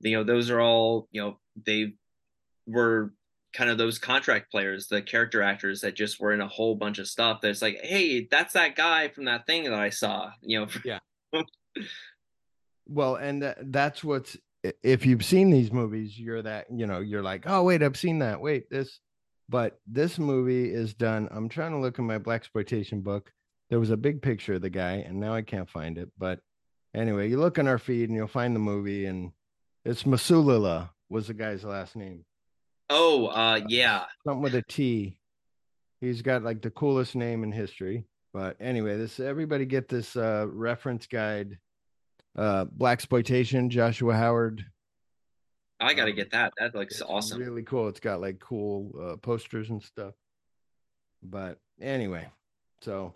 You 0.00 0.16
know, 0.16 0.24
those 0.24 0.50
are 0.50 0.60
all 0.60 1.08
you 1.12 1.20
know 1.20 1.38
they 1.66 1.92
were 2.66 3.12
kind 3.52 3.68
of 3.68 3.78
those 3.78 3.98
contract 3.98 4.50
players, 4.50 4.86
the 4.86 5.02
character 5.02 5.42
actors 5.42 5.80
that 5.80 5.96
just 5.96 6.20
were 6.20 6.32
in 6.32 6.40
a 6.40 6.48
whole 6.48 6.74
bunch 6.74 6.98
of 6.98 7.08
stuff. 7.08 7.40
That's 7.42 7.60
like, 7.60 7.80
hey, 7.82 8.26
that's 8.30 8.54
that 8.54 8.76
guy 8.76 9.08
from 9.08 9.24
that 9.26 9.46
thing 9.46 9.64
that 9.64 9.74
I 9.74 9.90
saw. 9.90 10.32
You 10.42 10.60
know. 10.60 10.66
Yeah. 10.84 10.98
well, 12.88 13.16
and 13.16 13.54
that's 13.60 14.02
what's 14.02 14.36
if 14.62 15.06
you've 15.06 15.24
seen 15.24 15.50
these 15.50 15.72
movies, 15.72 16.18
you're 16.18 16.42
that, 16.42 16.66
you 16.70 16.86
know, 16.86 17.00
you're 17.00 17.22
like, 17.22 17.44
oh, 17.46 17.62
wait, 17.62 17.82
I've 17.82 17.96
seen 17.96 18.18
that. 18.20 18.40
Wait, 18.40 18.68
this, 18.70 19.00
but 19.48 19.80
this 19.86 20.18
movie 20.18 20.72
is 20.72 20.94
done. 20.94 21.28
I'm 21.30 21.48
trying 21.48 21.72
to 21.72 21.78
look 21.78 21.98
in 21.98 22.06
my 22.06 22.18
black 22.18 22.42
exploitation 22.42 23.00
book. 23.00 23.32
There 23.70 23.80
was 23.80 23.90
a 23.90 23.96
big 23.96 24.20
picture 24.20 24.54
of 24.54 24.62
the 24.62 24.70
guy, 24.70 25.04
and 25.06 25.20
now 25.20 25.34
I 25.34 25.42
can't 25.42 25.70
find 25.70 25.96
it. 25.96 26.10
But 26.18 26.40
anyway, 26.94 27.30
you 27.30 27.38
look 27.38 27.58
in 27.58 27.68
our 27.68 27.78
feed 27.78 28.08
and 28.08 28.16
you'll 28.16 28.26
find 28.26 28.54
the 28.54 28.60
movie, 28.60 29.06
and 29.06 29.32
it's 29.84 30.02
Masulila 30.02 30.90
was 31.08 31.28
the 31.28 31.34
guy's 31.34 31.64
last 31.64 31.96
name. 31.96 32.24
Oh, 32.90 33.26
uh, 33.26 33.60
yeah, 33.68 34.04
something 34.24 34.42
with 34.42 34.54
a 34.54 34.62
T. 34.62 35.18
He's 36.00 36.22
got 36.22 36.42
like 36.42 36.62
the 36.62 36.70
coolest 36.70 37.14
name 37.14 37.44
in 37.44 37.52
history. 37.52 38.06
But 38.32 38.56
anyway, 38.60 38.96
this 38.96 39.20
everybody 39.20 39.64
get 39.64 39.88
this 39.88 40.16
uh, 40.16 40.46
reference 40.48 41.06
guide 41.06 41.58
uh 42.40 42.64
black 42.64 42.94
exploitation 42.94 43.68
josiah 43.70 44.12
howard. 44.12 44.64
I 45.78 45.94
gotta 45.94 46.10
um, 46.10 46.16
get 46.16 46.32
that. 46.32 46.52
That 46.58 46.74
looks 46.74 47.00
awesome. 47.00 47.40
really 47.40 47.62
cool. 47.62 47.88
It's 47.88 48.00
got 48.00 48.20
like 48.20 48.38
cool 48.40 48.92
uh, 49.00 49.16
posters 49.16 49.70
and 49.70 49.82
stuff. 49.82 50.14
But 51.22 51.58
anyway 51.80 52.28
so 52.82 53.12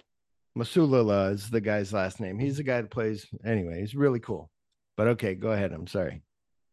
masulila 0.57 1.33
is 1.33 1.51
the 1.51 1.61
guy's 1.61 1.93
last 1.93 2.21
name. 2.21 2.39
He's 2.39 2.59
the 2.59 2.63
guy 2.63 2.83
that 2.83 2.91
plays 2.91 3.27
anyway 3.45 3.81
he's 3.81 3.95
really 3.95 4.21
cool. 4.21 4.51
But 4.97 5.09
okay 5.09 5.35
go 5.35 5.53
ahead. 5.53 5.73
I'm 5.73 5.87
sorry. 5.87 6.23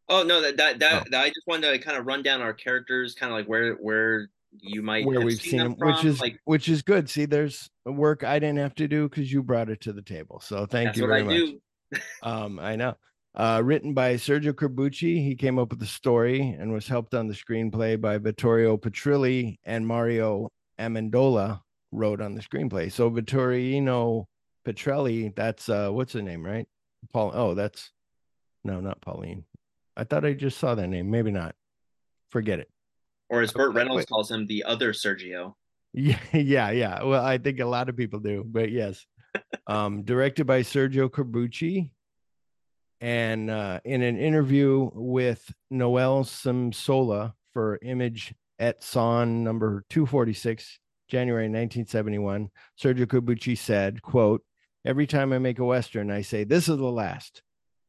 Oh 0.10 0.24
no 0.24 0.42
that 0.42 0.58
that, 0.58 0.80
that, 0.80 1.02
oh. 1.02 1.06
that 1.12 1.22
i 1.22 1.30
just 1.30 1.48
wanted 1.48 1.72
to 1.72 1.80
kind 1.80 1.98
of 1.98 2.06
run 2.06 2.22
down 2.22 2.42
our 2.42 2.54
characters 2.54 3.16
kind 3.16 3.32
of 3.32 3.38
like 3.38 3.48
where 3.48 3.76
where 3.76 4.30
you 4.60 4.82
might 4.82 5.06
where 5.06 5.22
we've 5.22 5.42
seen, 5.42 5.60
them, 5.60 5.76
which 5.78 6.04
is 6.04 6.20
like 6.20 6.38
which 6.44 6.68
is 6.68 6.82
good. 6.82 7.10
See 7.10 7.26
there's 7.26 7.70
work 7.86 8.26
i 8.26 8.38
didn't 8.38 8.58
have 8.58 8.76
to 8.76 8.88
do 8.88 9.08
because 9.08 9.32
you 9.32 9.42
brought 9.42 9.70
it 9.70 9.82
to 9.82 9.94
the 9.94 10.02
table. 10.02 10.42
So 10.42 10.66
thank 10.66 10.98
you 10.98 11.08
very 11.08 11.24
much 11.24 11.36
do 11.36 11.62
um, 12.23 12.60
I 12.60 12.75
know. 12.75 12.95
Uh, 13.34 13.62
written 13.63 13.93
by 13.93 14.15
Sergio 14.15 14.51
Corbucci, 14.51 15.23
he 15.23 15.36
came 15.36 15.58
up 15.58 15.69
with 15.69 15.80
the 15.80 15.86
story 15.86 16.56
and 16.60 16.73
was 16.73 16.88
helped 16.88 17.13
on 17.13 17.27
the 17.27 17.34
screenplay 17.34 17.99
by 17.99 18.17
Vittorio 18.17 18.75
Petrilli 18.75 19.58
and 19.63 19.88
Mario 19.88 20.49
Amendola 20.77 21.62
wrote 21.93 22.21
on 22.21 22.36
the 22.36 22.41
screenplay. 22.41 22.91
So 22.91 23.10
Vittorino 23.10 24.25
Petrelli, 24.65 25.34
that's 25.36 25.69
uh, 25.69 25.89
what's 25.91 26.13
the 26.13 26.21
name, 26.21 26.45
right? 26.45 26.67
Paul. 27.13 27.32
Oh, 27.34 27.54
that's 27.54 27.91
no, 28.63 28.80
not 28.80 29.01
Pauline. 29.01 29.45
I 29.95 30.04
thought 30.04 30.25
I 30.25 30.34
just 30.34 30.58
saw 30.58 30.75
that 30.75 30.88
name. 30.88 31.10
Maybe 31.10 31.32
not. 31.32 31.56
Forget 32.30 32.60
it. 32.60 32.69
or 33.30 33.41
as 33.41 33.51
Burt 33.51 33.73
Reynolds 33.73 34.06
calls 34.06 34.30
him, 34.32 34.45
the 34.47 34.63
other 34.63 34.93
Sergio. 34.93 35.56
Yeah, 35.93 36.19
yeah, 36.32 36.71
yeah. 36.71 37.04
Well, 37.04 37.21
I 37.21 37.38
think 37.38 37.60
a 37.60 37.65
lot 37.65 37.89
of 37.89 37.97
people 37.97 38.21
do, 38.21 38.45
but 38.47 38.71
yes. 38.71 39.06
Um, 39.67 40.04
directed 40.04 40.46
by 40.46 40.62
Sergio 40.62 41.10
Corbucci. 41.10 41.91
And 43.00 43.50
uh, 43.50 43.80
in 43.86 44.02
an 44.02 44.17
interview 44.17 44.89
with 44.94 45.52
Noel 45.70 46.24
Simsolo 46.24 47.34
for 47.54 47.80
Image 47.82 48.34
et 48.60 48.84
Son 48.84 49.44
number 49.44 49.86
246, 49.89 50.80
January 51.08 51.46
1971, 51.46 52.50
Sergio 52.80 53.06
Corbucci 53.06 53.58
said, 53.58 54.02
quote, 54.02 54.44
Every 54.84 55.06
time 55.06 55.32
I 55.32 55.39
make 55.39 55.60
a 55.60 55.65
Western, 55.65 56.10
I 56.10 56.22
say, 56.22 56.44
this 56.44 56.67
is 56.67 56.78
the 56.78 56.84
last. 56.84 57.44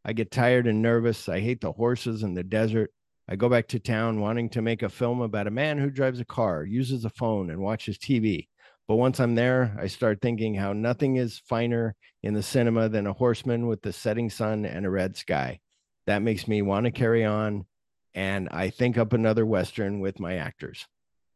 I 0.05 0.13
get 0.13 0.31
tired 0.31 0.67
and 0.67 0.83
nervous. 0.83 1.29
I 1.29 1.41
hate 1.41 1.61
the 1.61 1.73
horses 1.73 2.23
and 2.23 2.37
the 2.37 2.43
desert. 2.43 2.91
I 3.29 3.37
go 3.37 3.49
back 3.49 3.69
to 3.69 3.79
town 3.79 4.21
wanting 4.21 4.51
to 4.51 4.63
make 4.63 4.83
a 4.83 4.89
film 4.89 5.21
about 5.21 5.47
a 5.47 5.51
man 5.51 5.79
who 5.79 5.91
drives 5.91 6.21
a 6.21 6.25
car, 6.25 6.65
uses 6.65 7.05
a 7.05 7.11
phone, 7.11 7.51
and 7.51 7.61
watches 7.61 7.97
TV. 7.97 8.49
But 8.89 8.97
once 8.97 9.21
I'm 9.21 9.35
there, 9.35 9.77
I 9.79 9.87
start 9.87 10.21
thinking 10.21 10.55
how 10.55 10.73
nothing 10.73 11.17
is 11.17 11.41
finer 11.49 11.95
in 12.23 12.35
the 12.35 12.43
cinema 12.43 12.89
than 12.89 13.07
a 13.07 13.13
horseman 13.13 13.67
with 13.67 13.83
the 13.83 13.93
setting 13.93 14.31
sun 14.31 14.65
and 14.65 14.85
a 14.85 14.91
red 14.91 15.17
sky. 15.17 15.61
That 16.07 16.23
makes 16.23 16.49
me 16.49 16.63
want 16.63 16.87
to 16.87 16.91
carry 16.91 17.25
on. 17.25 17.67
And 18.15 18.49
I 18.51 18.71
think 18.71 18.99
up 18.99 19.13
another 19.13 19.47
Western 19.47 20.01
with 20.01 20.21
my 20.21 20.37
actors. 20.37 20.87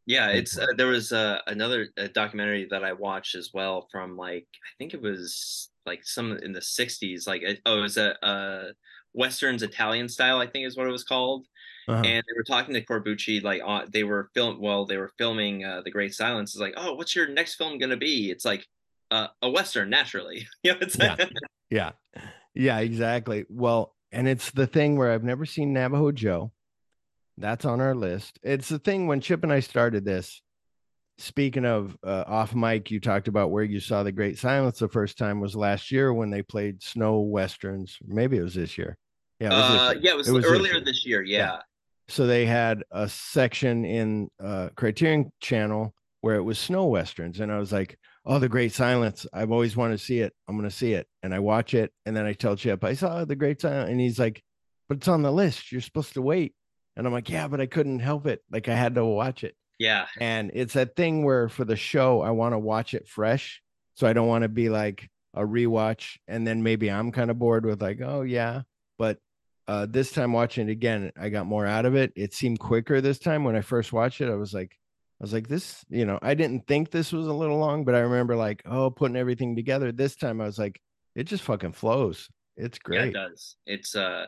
Yeah, 0.07 0.29
it's 0.29 0.57
uh, 0.57 0.67
there 0.77 0.87
was 0.87 1.11
uh, 1.11 1.39
another 1.49 1.89
uh, 1.99 2.07
documentary 2.15 2.69
that 2.71 2.85
I 2.85 2.93
watched 2.93 3.35
as 3.35 3.51
well 3.53 3.89
from 3.91 4.17
like 4.17 4.47
I 4.55 4.71
think 4.79 4.95
it 4.95 5.03
was 5.03 5.69
like 5.85 6.07
some 6.07 6.37
in 6.39 6.53
the 6.53 6.61
60s 6.61 7.27
like 7.27 7.43
oh 7.67 7.79
it 7.79 7.83
was 7.83 7.97
a, 7.97 8.15
a 8.23 8.69
westerns 9.15 9.65
Italian 9.65 10.09
style 10.09 10.39
I 10.39 10.47
think 10.47 10.67
is 10.67 10.77
what 10.77 10.87
it 10.87 10.93
was 10.93 11.05
called 11.05 11.47
uh-huh. 11.89 12.03
and 12.05 12.25
they 12.27 12.37
were 12.37 12.45
talking 12.45 12.75
to 12.75 12.85
Corbucci 12.85 13.43
like 13.43 13.63
uh, 13.65 13.87
they 13.89 14.05
were 14.05 14.31
film 14.35 14.61
well 14.61 14.85
they 14.85 14.97
were 14.97 15.13
filming 15.19 15.65
uh, 15.65 15.83
the 15.85 15.91
Great 15.91 16.15
Silence 16.15 16.55
is 16.55 16.61
like 16.61 16.75
oh 16.77 16.95
what's 16.95 17.15
your 17.15 17.29
next 17.29 17.55
film 17.55 17.79
gonna 17.79 17.97
be 17.97 18.31
it's 18.31 18.45
like 18.45 18.67
uh, 19.11 19.29
a 19.43 19.51
western 19.51 19.91
naturally 19.91 20.47
you 20.63 20.73
know 20.73 20.79
it's 20.81 20.99
yeah. 20.99 21.17
yeah 21.71 21.91
yeah 22.55 22.79
exactly 22.79 23.45
well 23.49 23.95
and 24.13 24.27
it's 24.27 24.51
the 24.51 24.67
thing 24.67 24.97
where 24.97 25.13
I've 25.13 25.25
never 25.25 25.47
seen 25.47 25.73
Navajo 25.73 26.13
Joe 26.13 26.53
that's 27.39 27.65
on 27.65 27.81
our 27.81 27.95
list 27.95 28.39
it's 28.43 28.69
the 28.69 28.79
thing 28.79 29.07
when 29.07 29.21
Chip 29.21 29.43
and 29.43 29.53
I 29.53 29.61
started 29.61 30.05
this 30.05 30.43
speaking 31.19 31.65
of 31.65 31.97
uh, 32.05 32.25
off 32.27 32.55
mic 32.55 32.91
you 32.91 33.01
talked 33.01 33.29
about 33.29 33.51
where 33.51 33.65
you 33.65 33.81
saw 33.81 34.03
the 34.03 34.13
great 34.13 34.39
silence 34.39 34.79
the 34.79 34.89
first 34.89 35.17
time 35.17 35.41
was 35.41 35.55
last 35.57 35.91
year 35.91 36.13
when 36.13 36.31
they 36.31 36.43
played 36.43 36.83
snow 36.83 37.21
westerns 37.21 37.97
maybe 38.07 38.37
it 38.37 38.43
was 38.43 38.55
this 38.55 38.77
year 38.77 38.99
yeah 39.39 39.47
it 39.47 39.51
was, 39.51 39.81
uh. 39.81 39.95
Yeah, 40.01 40.11
it 40.11 40.17
was, 40.17 40.29
it 40.29 40.33
was 40.33 40.45
earlier 40.45 40.81
this 40.81 41.07
year. 41.07 41.21
this 41.21 41.29
year 41.29 41.41
yeah. 41.41 41.59
So 42.09 42.27
they 42.27 42.47
had 42.47 42.83
a 42.91 43.09
section 43.09 43.85
in 43.85 44.29
uh, 44.43 44.69
criterion 44.77 45.31
channel 45.41 45.95
where 46.21 46.37
it 46.37 46.43
was 46.43 46.59
snow 46.59 46.87
westerns 46.87 47.41
and 47.41 47.53
i 47.53 47.59
was 47.59 47.73
like 47.73 47.99
oh 48.25 48.39
the 48.39 48.49
great 48.49 48.73
silence 48.73 49.27
i've 49.33 49.53
always 49.53 49.77
wanted 49.77 49.99
to 49.99 50.05
see 50.05 50.21
it 50.21 50.33
i'm 50.49 50.57
going 50.57 50.69
to 50.69 50.75
see 50.75 50.93
it 50.93 51.07
and 51.23 51.35
i 51.35 51.39
watch 51.39 51.75
it 51.75 51.93
and 52.05 52.17
then 52.17 52.27
i 52.27 52.33
tell 52.33 52.57
chip 52.57 52.83
i 52.83 52.95
saw 52.95 53.25
the 53.25 53.37
great 53.37 53.61
silence 53.61 53.91
and 53.91 54.01
he's 54.01 54.19
like 54.19 54.43
but 54.89 54.99
it's 54.99 55.09
on 55.09 55.23
the 55.23 55.33
list 55.33 55.71
you're 55.71 55.81
supposed 55.81 56.15
to 56.15 56.23
wait 56.23 56.55
and 56.97 57.07
i'm 57.07 57.13
like 57.13 57.29
yeah 57.29 57.47
but 57.47 57.61
i 57.61 57.67
couldn't 57.67 58.01
help 58.01 58.27
it 58.27 58.43
like 58.51 58.69
i 58.69 58.75
had 58.75 58.95
to 58.95 59.05
watch 59.05 59.45
it 59.45 59.55
yeah. 59.79 60.07
And 60.19 60.51
it's 60.55 60.75
that 60.75 60.97
thing 60.97 61.25
where 61.25 61.49
for 61.49 61.65
the 61.65 61.77
show, 61.77 62.23
I 62.23 62.31
want 62.31 62.55
to 62.55 62.59
watch 62.59 62.95
it 62.95 63.09
fresh. 63.09 63.61
So 63.95 64.07
I 64.07 64.13
don't 64.13 64.29
want 64.29 64.43
to 64.43 64.49
be 64.49 64.69
like 64.69 65.09
a 65.35 65.43
rewatch. 65.43 66.17
And 66.29 66.47
then 66.47 66.63
maybe 66.63 66.91
I'm 66.91 67.13
kind 67.13 67.31
of 67.31 67.39
bored 67.39 67.67
with 67.67 67.83
like, 67.83 68.01
oh, 68.01 68.23
yeah. 68.23 68.63
But 68.99 69.19
uh, 69.69 69.87
this 69.89 70.13
time 70.13 70.33
watching 70.33 70.69
it 70.69 70.73
again, 70.73 71.13
I 71.21 71.29
got 71.29 71.47
more 71.47 71.67
out 71.67 71.87
of 71.87 71.95
it. 71.95 72.13
It 72.17 72.35
seemed 72.35 72.61
quicker 72.61 73.01
this 73.01 73.19
time. 73.19 73.45
When 73.45 73.57
I 73.57 73.61
first 73.61 73.93
watched 73.93 74.21
it, 74.21 74.31
I 74.31 74.37
was 74.37 74.55
like, 74.55 74.79
I 75.21 75.25
was 75.25 75.33
like, 75.33 75.49
this, 75.49 75.85
you 75.89 76.05
know, 76.05 76.19
I 76.23 76.35
didn't 76.35 76.67
think 76.67 76.91
this 76.91 77.13
was 77.13 77.27
a 77.27 77.33
little 77.33 77.59
long, 77.59 77.85
but 77.85 77.95
I 77.95 78.01
remember 78.01 78.37
like, 78.37 78.63
oh, 78.67 78.91
putting 78.91 79.17
everything 79.17 79.57
together. 79.57 79.91
This 79.93 80.15
time 80.15 80.41
I 80.41 80.45
was 80.45 80.59
like, 80.59 80.81
it 81.15 81.25
just 81.25 81.43
fucking 81.45 81.73
flows. 81.73 82.29
It's 82.57 82.79
great. 82.79 82.99
Yeah, 82.99 83.07
it 83.07 83.13
does. 83.29 83.57
It's 83.67 83.95
uh 83.97 84.27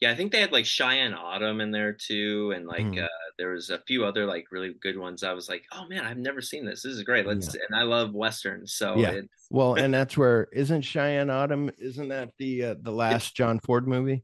yeah, 0.00 0.12
I 0.12 0.14
think 0.14 0.30
they 0.30 0.40
had 0.40 0.52
like 0.52 0.64
Cheyenne 0.64 1.14
Autumn 1.14 1.60
in 1.60 1.72
there 1.72 1.92
too, 1.92 2.52
and 2.54 2.66
like 2.66 2.84
mm. 2.84 3.02
uh, 3.02 3.08
there 3.36 3.50
was 3.50 3.70
a 3.70 3.80
few 3.80 4.04
other 4.04 4.26
like 4.26 4.46
really 4.52 4.74
good 4.80 4.96
ones. 4.96 5.24
I 5.24 5.32
was 5.32 5.48
like, 5.48 5.64
oh 5.72 5.86
man, 5.88 6.04
I've 6.06 6.18
never 6.18 6.40
seen 6.40 6.64
this. 6.64 6.82
This 6.82 6.92
is 6.92 7.02
great. 7.02 7.26
Let's 7.26 7.52
yeah. 7.52 7.62
and 7.68 7.78
I 7.78 7.82
love 7.82 8.14
westerns, 8.14 8.74
so 8.74 8.96
yeah. 8.96 9.20
well, 9.50 9.74
and 9.78 9.92
that's 9.92 10.16
where 10.16 10.46
isn't 10.52 10.82
Cheyenne 10.82 11.30
Autumn? 11.30 11.70
Isn't 11.78 12.08
that 12.08 12.30
the 12.38 12.64
uh, 12.64 12.74
the 12.80 12.92
last 12.92 13.34
John 13.34 13.58
Ford 13.58 13.88
movie? 13.88 14.22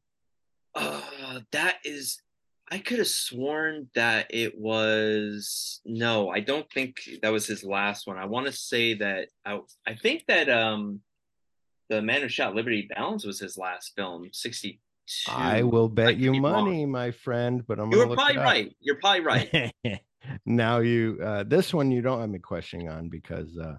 Uh, 0.75 1.41
that 1.53 1.77
is. 1.85 2.19
I 2.71 2.79
could 2.79 2.99
have 2.99 3.09
sworn 3.09 3.89
that 3.95 4.29
it 4.31 4.59
was 4.59 5.81
no. 5.85 6.31
I 6.31 6.41
don't 6.41 6.69
think 6.73 6.97
that 7.23 7.31
was 7.31 7.47
his 7.47 7.63
last 7.63 8.07
one. 8.07 8.17
I 8.17 8.25
want 8.25 8.47
to 8.47 8.53
say 8.53 8.95
that 8.95 9.29
I. 9.45 9.61
I 9.87 9.95
think 9.95 10.25
that 10.29 10.49
um, 10.49 11.01
the 11.91 12.03
Man 12.03 12.23
Who 12.23 12.29
Shot 12.29 12.55
Liberty 12.55 12.89
Valance 12.95 13.25
was 13.25 13.39
his 13.39 13.59
last 13.59 13.93
film, 13.97 14.29
sixty 14.33 14.81
I 15.29 15.63
will 15.63 15.89
bet 15.89 16.17
you 16.17 16.35
money, 16.35 16.81
wrong. 16.81 16.91
my 16.91 17.11
friend. 17.11 17.65
But 17.67 17.79
I'm 17.79 17.91
you're 17.91 18.15
probably 18.15 18.39
right. 18.39 18.75
You're 18.81 18.97
probably 18.97 19.21
right. 19.21 19.73
now 20.47 20.79
you 20.79 21.19
uh, 21.23 21.45
this 21.45 21.75
one 21.75 21.91
you 21.91 22.03
don't 22.03 22.21
have 22.21 22.31
me 22.31 22.39
questioning 22.39 22.89
on 22.89 23.09
because 23.09 23.57
uh, 23.59 23.77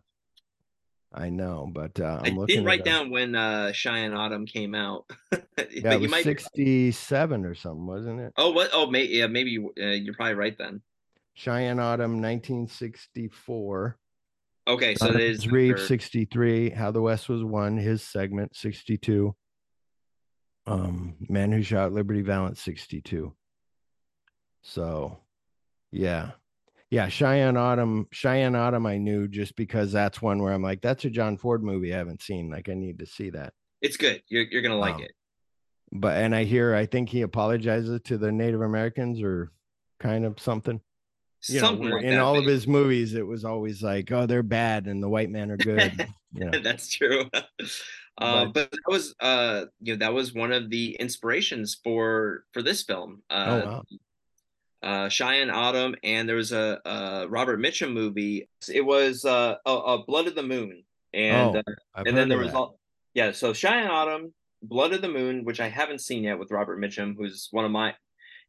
I 1.15 1.29
know, 1.29 1.69
but 1.71 1.99
uh, 1.99 2.21
I'm 2.23 2.39
I 2.39 2.45
did 2.45 2.65
write 2.65 2.83
down 2.83 3.09
when 3.09 3.35
uh, 3.35 3.71
Cheyenne 3.71 4.13
Autumn 4.13 4.45
came 4.45 4.75
out. 4.75 5.05
yeah, 5.31 5.93
it 5.93 6.01
was 6.01 6.11
might... 6.11 6.25
67 6.25 7.45
or 7.45 7.55
something, 7.55 7.87
wasn't 7.87 8.19
it? 8.19 8.33
Oh, 8.37 8.51
what? 8.51 8.69
Oh, 8.73 8.87
may, 8.87 9.05
yeah, 9.05 9.27
maybe 9.27 9.57
uh, 9.57 9.85
you're 9.85 10.13
probably 10.13 10.33
right 10.33 10.57
then. 10.57 10.81
Cheyenne 11.33 11.79
Autumn, 11.79 12.21
1964. 12.21 13.97
Okay, 14.67 14.95
so 14.95 15.07
it 15.07 15.21
is 15.21 15.47
Reeve 15.47 15.79
63. 15.79 16.71
How 16.71 16.91
the 16.91 17.01
West 17.01 17.29
Was 17.29 17.43
Won, 17.43 17.77
his 17.77 18.03
segment 18.03 18.55
62 18.55 19.35
um 20.67 21.15
man 21.29 21.51
who 21.51 21.61
shot 21.61 21.93
liberty 21.93 22.21
valance 22.21 22.61
62 22.61 23.33
so 24.61 25.19
yeah 25.91 26.31
yeah 26.89 27.07
cheyenne 27.07 27.57
autumn 27.57 28.07
cheyenne 28.11 28.55
autumn 28.55 28.85
i 28.85 28.97
knew 28.97 29.27
just 29.27 29.55
because 29.55 29.91
that's 29.91 30.21
one 30.21 30.41
where 30.41 30.53
i'm 30.53 30.61
like 30.61 30.81
that's 30.81 31.05
a 31.05 31.09
john 31.09 31.37
ford 31.37 31.63
movie 31.63 31.93
i 31.93 31.97
haven't 31.97 32.21
seen 32.21 32.49
like 32.49 32.69
i 32.69 32.73
need 32.73 32.99
to 32.99 33.05
see 33.05 33.29
that 33.29 33.53
it's 33.81 33.97
good 33.97 34.21
you're, 34.27 34.43
you're 34.43 34.61
gonna 34.61 34.77
like 34.77 34.95
um, 34.95 35.01
it 35.01 35.11
but 35.91 36.17
and 36.17 36.35
i 36.35 36.43
hear 36.43 36.75
i 36.75 36.85
think 36.85 37.09
he 37.09 37.21
apologizes 37.21 37.99
to 38.03 38.17
the 38.17 38.31
native 38.31 38.61
americans 38.61 39.21
or 39.21 39.51
kind 39.99 40.25
of 40.25 40.39
something 40.39 40.79
you 41.47 41.59
something 41.59 41.89
know, 41.89 41.95
like 41.95 42.05
in 42.05 42.11
that, 42.11 42.21
all 42.21 42.37
of 42.37 42.45
his 42.45 42.67
movies 42.67 43.13
it 43.13 43.25
was 43.25 43.45
always 43.45 43.81
like 43.83 44.11
oh 44.11 44.25
they're 44.25 44.43
bad 44.43 44.87
and 44.87 45.01
the 45.01 45.09
white 45.09 45.29
men 45.29 45.51
are 45.51 45.57
good 45.57 45.93
you 46.33 46.45
know? 46.45 46.59
that's 46.59 46.89
true 46.89 47.23
uh, 48.17 48.45
but 48.45 48.71
that 48.71 48.81
was 48.87 49.13
uh, 49.19 49.65
you 49.81 49.93
know 49.93 49.99
that 49.99 50.13
was 50.13 50.33
one 50.33 50.51
of 50.51 50.69
the 50.69 50.95
inspirations 50.99 51.79
for 51.83 52.45
for 52.53 52.61
this 52.61 52.83
film. 52.83 53.21
Oh, 53.29 53.35
uh, 53.35 53.47
oh, 53.47 53.65
wow. 53.65 53.83
Uh, 54.83 55.09
Cheyenne 55.09 55.49
Autumn, 55.49 55.95
and 56.03 56.27
there 56.27 56.35
was 56.35 56.51
a, 56.51 56.79
a 56.85 57.27
Robert 57.29 57.59
Mitchum 57.59 57.93
movie. 57.93 58.49
It 58.71 58.85
was 58.85 59.25
uh, 59.25 59.55
a, 59.65 59.71
a 59.71 60.03
Blood 60.05 60.27
of 60.27 60.35
the 60.35 60.43
Moon, 60.43 60.83
and 61.13 61.55
oh, 61.55 61.61
uh, 61.95 62.03
and 62.05 62.15
then 62.17 62.29
there 62.29 62.37
was 62.37 62.53
all 62.53 62.79
yeah. 63.13 63.31
So 63.31 63.53
Cheyenne 63.53 63.87
Autumn, 63.87 64.33
Blood 64.61 64.93
of 64.93 65.01
the 65.01 65.09
Moon, 65.09 65.43
which 65.45 65.59
I 65.59 65.69
haven't 65.69 66.01
seen 66.01 66.23
yet 66.23 66.39
with 66.39 66.51
Robert 66.51 66.79
Mitchum, 66.79 67.15
who's 67.17 67.47
one 67.51 67.65
of 67.65 67.71
my 67.71 67.95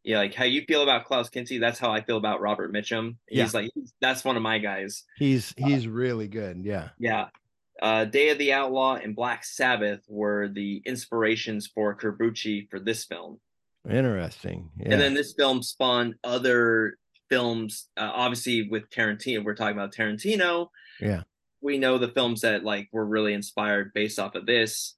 yeah, 0.05 0.19
like 0.19 0.35
how 0.35 0.45
you 0.45 0.63
feel 0.69 0.83
about 0.83 1.05
Klaus 1.05 1.29
Kinski, 1.29 1.59
that's 1.59 1.79
how 1.79 1.91
I 1.91 2.01
feel 2.01 2.17
about 2.17 2.41
Robert 2.41 2.73
Mitchum. 2.73 3.17
He's 3.29 3.55
yeah. 3.55 3.61
like 3.61 3.71
that's 4.01 4.25
one 4.25 4.37
of 4.37 4.43
my 4.43 4.59
guys. 4.59 5.05
He's 5.17 5.53
he's 5.57 5.87
uh, 5.87 5.91
really 5.91 6.29
good. 6.29 6.63
Yeah. 6.65 6.91
Yeah 6.99 7.27
uh, 7.81 8.05
Day 8.05 8.31
of 8.31 8.39
the 8.39 8.53
Outlaw 8.53 8.95
and 8.95 9.15
Black 9.15 9.45
Sabbath 9.45 10.01
were 10.09 10.49
the 10.49 10.83
inspirations 10.87 11.67
for 11.67 11.97
Corbucci 11.97 12.69
for 12.71 12.81
this 12.81 13.05
film. 13.05 13.39
Interesting. 13.89 14.71
Yeah. 14.77 14.93
And 14.93 15.01
then 15.01 15.15
this 15.15 15.35
film 15.35 15.63
spawned 15.63 16.15
other 16.25 16.97
films. 17.29 17.89
Uh, 17.97 18.11
obviously, 18.15 18.69
with 18.69 18.91
Tarantino, 18.91 19.45
we're 19.45 19.55
talking 19.55 19.77
about 19.77 19.95
Tarantino. 19.95 20.69
Yeah. 21.01 21.23
We 21.61 21.79
know 21.79 21.99
the 21.99 22.09
films 22.09 22.43
that 22.43 22.65
like 22.65 22.89
were 22.93 23.07
really 23.07 23.33
inspired 23.33 23.93
based 23.95 24.19
off 24.19 24.35
of 24.35 24.47
this. 24.47 24.95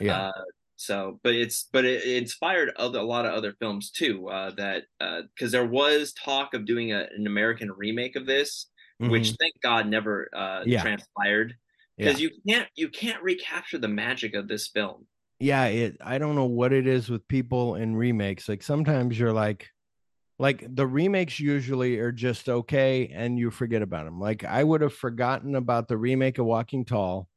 Yeah. 0.00 0.28
Uh, 0.28 0.42
so, 0.76 1.20
but 1.22 1.34
it's 1.34 1.68
but 1.70 1.84
it, 1.84 2.04
it, 2.04 2.16
inspired 2.16 2.72
other 2.76 3.00
a 3.00 3.04
lot 3.04 3.26
of 3.26 3.34
other 3.34 3.54
films 3.60 3.90
too. 3.90 4.28
Uh, 4.28 4.50
that 4.52 4.84
because 4.98 5.54
uh, 5.54 5.58
there 5.58 5.66
was 5.66 6.14
talk 6.14 6.54
of 6.54 6.64
doing 6.64 6.92
a, 6.92 7.06
an 7.16 7.26
American 7.26 7.70
remake 7.70 8.16
of 8.16 8.24
this, 8.24 8.66
mm-hmm. 9.00 9.12
which 9.12 9.34
thank 9.38 9.54
God 9.62 9.88
never 9.88 10.30
uh, 10.34 10.62
yeah. 10.64 10.80
transpired 10.80 11.54
because 11.98 12.20
yeah. 12.20 12.28
you 12.28 12.30
can't 12.48 12.68
you 12.76 12.88
can't 12.88 13.22
recapture 13.22 13.76
the 13.76 13.88
magic 13.88 14.34
of 14.34 14.48
this 14.48 14.68
film 14.68 15.06
yeah 15.40 15.64
it 15.64 15.96
i 16.04 16.18
don't 16.18 16.36
know 16.36 16.44
what 16.44 16.72
it 16.72 16.86
is 16.86 17.08
with 17.08 17.26
people 17.26 17.74
in 17.74 17.96
remakes 17.96 18.48
like 18.48 18.62
sometimes 18.62 19.18
you're 19.18 19.32
like 19.32 19.68
like 20.38 20.64
the 20.74 20.86
remakes 20.86 21.40
usually 21.40 21.98
are 21.98 22.12
just 22.12 22.48
okay 22.48 23.10
and 23.12 23.38
you 23.38 23.50
forget 23.50 23.82
about 23.82 24.04
them 24.04 24.20
like 24.20 24.44
i 24.44 24.62
would 24.62 24.80
have 24.80 24.94
forgotten 24.94 25.54
about 25.54 25.88
the 25.88 25.96
remake 25.96 26.38
of 26.38 26.46
walking 26.46 26.84
tall 26.84 27.28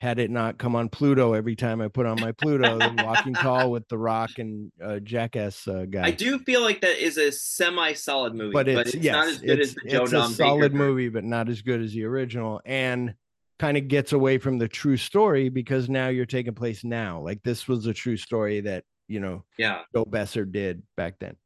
had 0.00 0.18
it 0.18 0.30
not 0.30 0.56
come 0.56 0.74
on 0.74 0.88
Pluto 0.88 1.34
every 1.34 1.54
time 1.54 1.82
I 1.82 1.88
put 1.88 2.06
on 2.06 2.18
my 2.20 2.32
Pluto, 2.32 2.78
the 2.78 3.04
Walking 3.04 3.34
Tall 3.34 3.70
with 3.70 3.86
The 3.88 3.98
Rock 3.98 4.30
and 4.38 4.72
uh, 4.82 4.98
Jackass 4.98 5.68
uh, 5.68 5.84
guy. 5.90 6.06
I 6.06 6.10
do 6.10 6.38
feel 6.38 6.62
like 6.62 6.80
that 6.80 6.96
is 7.04 7.18
a 7.18 7.30
semi-solid 7.30 8.34
movie, 8.34 8.52
but 8.52 8.66
it's, 8.66 8.76
but 8.76 8.86
it's 8.94 9.04
yes, 9.04 9.12
not 9.12 9.28
as 9.28 9.38
good 9.40 9.60
as 9.60 9.74
the 9.74 9.90
Joe 9.90 10.02
It's 10.04 10.12
Don 10.12 10.30
a 10.30 10.34
solid 10.34 10.72
Baker 10.72 10.74
movie, 10.74 11.10
but 11.10 11.24
not 11.24 11.50
as 11.50 11.60
good 11.60 11.82
as 11.82 11.92
the 11.92 12.04
original, 12.04 12.62
and 12.64 13.14
kind 13.60 13.76
of 13.76 13.88
gets 13.88 14.14
away 14.14 14.38
from 14.38 14.56
the 14.56 14.66
true 14.66 14.96
story 14.96 15.50
because 15.50 15.90
now 15.90 16.08
you're 16.08 16.24
taking 16.24 16.54
place 16.54 16.82
now. 16.82 17.20
Like 17.20 17.42
this 17.42 17.68
was 17.68 17.84
a 17.84 17.92
true 17.92 18.16
story 18.16 18.62
that 18.62 18.84
you 19.06 19.20
know, 19.20 19.44
yeah, 19.58 19.82
Joe 19.94 20.06
Besser 20.06 20.46
did 20.46 20.82
back 20.96 21.16
then. 21.20 21.36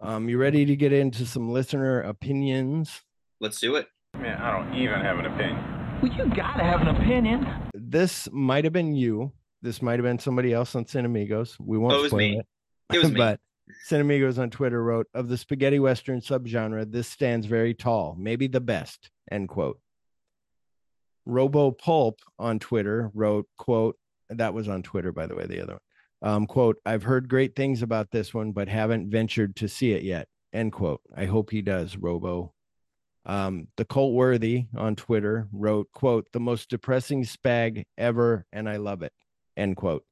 Um, 0.00 0.26
you 0.30 0.38
ready 0.38 0.64
to 0.64 0.74
get 0.74 0.94
into 0.94 1.26
some 1.26 1.52
listener 1.52 2.00
opinions? 2.00 3.02
Let's 3.40 3.60
do 3.60 3.76
it. 3.76 3.88
Man, 4.16 4.40
I 4.40 4.56
don't 4.56 4.74
even 4.74 5.00
have 5.00 5.18
an 5.18 5.26
opinion. 5.26 6.00
Well, 6.00 6.12
you 6.12 6.34
gotta 6.34 6.64
have 6.64 6.80
an 6.80 6.88
opinion. 6.88 7.46
This 7.74 8.26
might 8.32 8.64
have 8.64 8.72
been 8.72 8.94
you. 8.94 9.30
This 9.60 9.82
might 9.82 9.98
have 9.98 10.04
been 10.04 10.18
somebody 10.18 10.54
else 10.54 10.74
on 10.74 10.86
Cinemigos. 10.86 11.56
We 11.60 11.76
won't 11.76 11.92
oh, 11.92 12.04
it 12.04 12.08
spoil 12.08 12.18
me. 12.18 12.38
it. 12.38 12.46
It 12.94 13.02
was 13.02 13.10
me. 13.12 13.18
but 13.18 13.40
Cinemigos 13.90 14.38
on 14.38 14.48
Twitter 14.48 14.82
wrote 14.82 15.08
of 15.12 15.28
the 15.28 15.36
spaghetti 15.36 15.78
western 15.78 16.20
subgenre, 16.20 16.90
this 16.90 17.08
stands 17.08 17.46
very 17.46 17.74
tall, 17.74 18.16
maybe 18.18 18.46
the 18.46 18.60
best. 18.60 19.10
End 19.30 19.50
quote. 19.50 19.78
Robo 21.26 21.70
Pulp 21.70 22.20
on 22.38 22.58
Twitter 22.58 23.10
wrote, 23.14 23.46
quote, 23.56 23.96
that 24.30 24.54
was 24.54 24.68
on 24.68 24.82
Twitter, 24.82 25.12
by 25.12 25.26
the 25.26 25.34
way, 25.34 25.46
the 25.46 25.62
other 25.62 25.74
one. 25.74 26.32
Um, 26.32 26.46
quote, 26.46 26.76
I've 26.86 27.02
heard 27.02 27.28
great 27.28 27.54
things 27.54 27.82
about 27.82 28.10
this 28.10 28.32
one, 28.32 28.52
but 28.52 28.68
haven't 28.68 29.10
ventured 29.10 29.56
to 29.56 29.68
see 29.68 29.92
it 29.92 30.02
yet. 30.02 30.28
End 30.52 30.72
quote. 30.72 31.02
I 31.14 31.26
hope 31.26 31.50
he 31.50 31.60
does, 31.60 31.96
Robo. 31.96 32.54
Um, 33.26 33.68
the 33.76 33.84
Colt 33.84 34.14
Worthy 34.14 34.66
on 34.76 34.96
Twitter 34.96 35.48
wrote, 35.52 35.90
quote, 35.92 36.28
the 36.32 36.40
most 36.40 36.70
depressing 36.70 37.24
spag 37.24 37.84
ever, 37.96 38.46
and 38.52 38.68
I 38.68 38.76
love 38.76 39.02
it, 39.02 39.12
end 39.56 39.76
quote. 39.76 40.04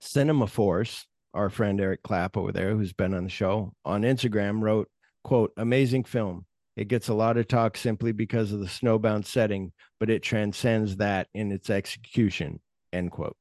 Cinema 0.00 0.46
Force, 0.46 1.06
our 1.32 1.50
friend 1.50 1.80
Eric 1.80 2.02
Clapp 2.02 2.36
over 2.36 2.52
there, 2.52 2.70
who's 2.70 2.92
been 2.92 3.14
on 3.14 3.24
the 3.24 3.30
show 3.30 3.74
on 3.84 4.02
Instagram, 4.02 4.62
wrote, 4.62 4.88
quote, 5.24 5.52
amazing 5.56 6.04
film. 6.04 6.46
It 6.76 6.88
gets 6.88 7.08
a 7.08 7.14
lot 7.14 7.36
of 7.36 7.46
talk 7.46 7.76
simply 7.76 8.12
because 8.12 8.52
of 8.52 8.60
the 8.60 8.66
snowbound 8.66 9.26
setting, 9.26 9.72
but 10.00 10.10
it 10.10 10.22
transcends 10.22 10.96
that 10.96 11.28
in 11.34 11.52
its 11.52 11.70
execution, 11.70 12.60
end 12.92 13.12
quote 13.12 13.36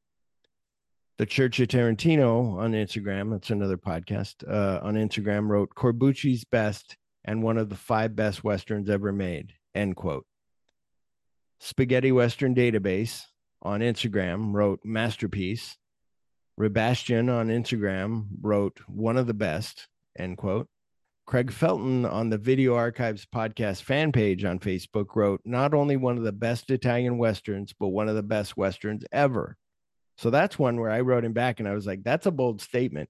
the 1.18 1.26
Church 1.26 1.60
of 1.60 1.68
Tarantino 1.68 2.58
on 2.58 2.74
Instagram, 2.74 3.32
that's 3.32 3.52
another 3.52 3.78
podcast, 3.78 4.48
uh, 4.50 4.80
on 4.84 4.96
Instagram 4.96 5.48
wrote 5.48 5.70
Corbucci's 5.76 6.44
best 6.44 6.98
and 7.24 7.44
one 7.44 7.58
of 7.58 7.70
the 7.70 7.76
five 7.76 8.16
best 8.16 8.44
Westerns 8.44 8.90
ever 8.90 9.14
made, 9.14 9.54
end 9.76 9.96
quote. 9.96 10.26
Spaghetti 11.60 12.12
Western 12.12 12.56
Database 12.56 13.22
on 13.62 13.80
Instagram 13.80 14.54
wrote 14.54 14.80
masterpiece. 14.84 15.78
Rebastian 16.58 17.30
on 17.30 17.48
Instagram 17.48 18.26
wrote 18.42 18.80
one 18.88 19.18
of 19.18 19.28
the 19.28 19.34
best, 19.34 19.88
end 20.18 20.38
quote. 20.38 20.68
Craig 21.26 21.52
Felton 21.52 22.06
on 22.06 22.30
the 22.30 22.38
Video 22.38 22.76
Archives 22.76 23.26
podcast 23.26 23.84
fan 23.84 24.12
page 24.12 24.44
on 24.44 24.60
Facebook 24.60 25.16
wrote 25.16 25.42
not 25.46 25.74
only 25.74 25.96
one 25.96 26.18
of 26.18 26.24
the 26.24 26.32
best 26.32 26.70
Italian 26.70 27.18
Westerns, 27.18 27.74
but 27.80 27.88
one 27.88 28.10
of 28.10 28.16
the 28.16 28.24
best 28.24 28.58
Westerns 28.58 29.04
ever, 29.12 29.58
so 30.18 30.30
that's 30.30 30.60
one 30.60 30.80
where 30.80 30.92
I 30.92 31.02
wrote 31.02 31.26
him 31.26 31.34
back 31.34 31.60
and 31.60 31.68
I 31.68 31.74
was 31.74 31.88
like, 31.88 32.04
that's 32.04 32.26
a 32.26 32.32
bold 32.32 32.62
statement. 32.62 33.10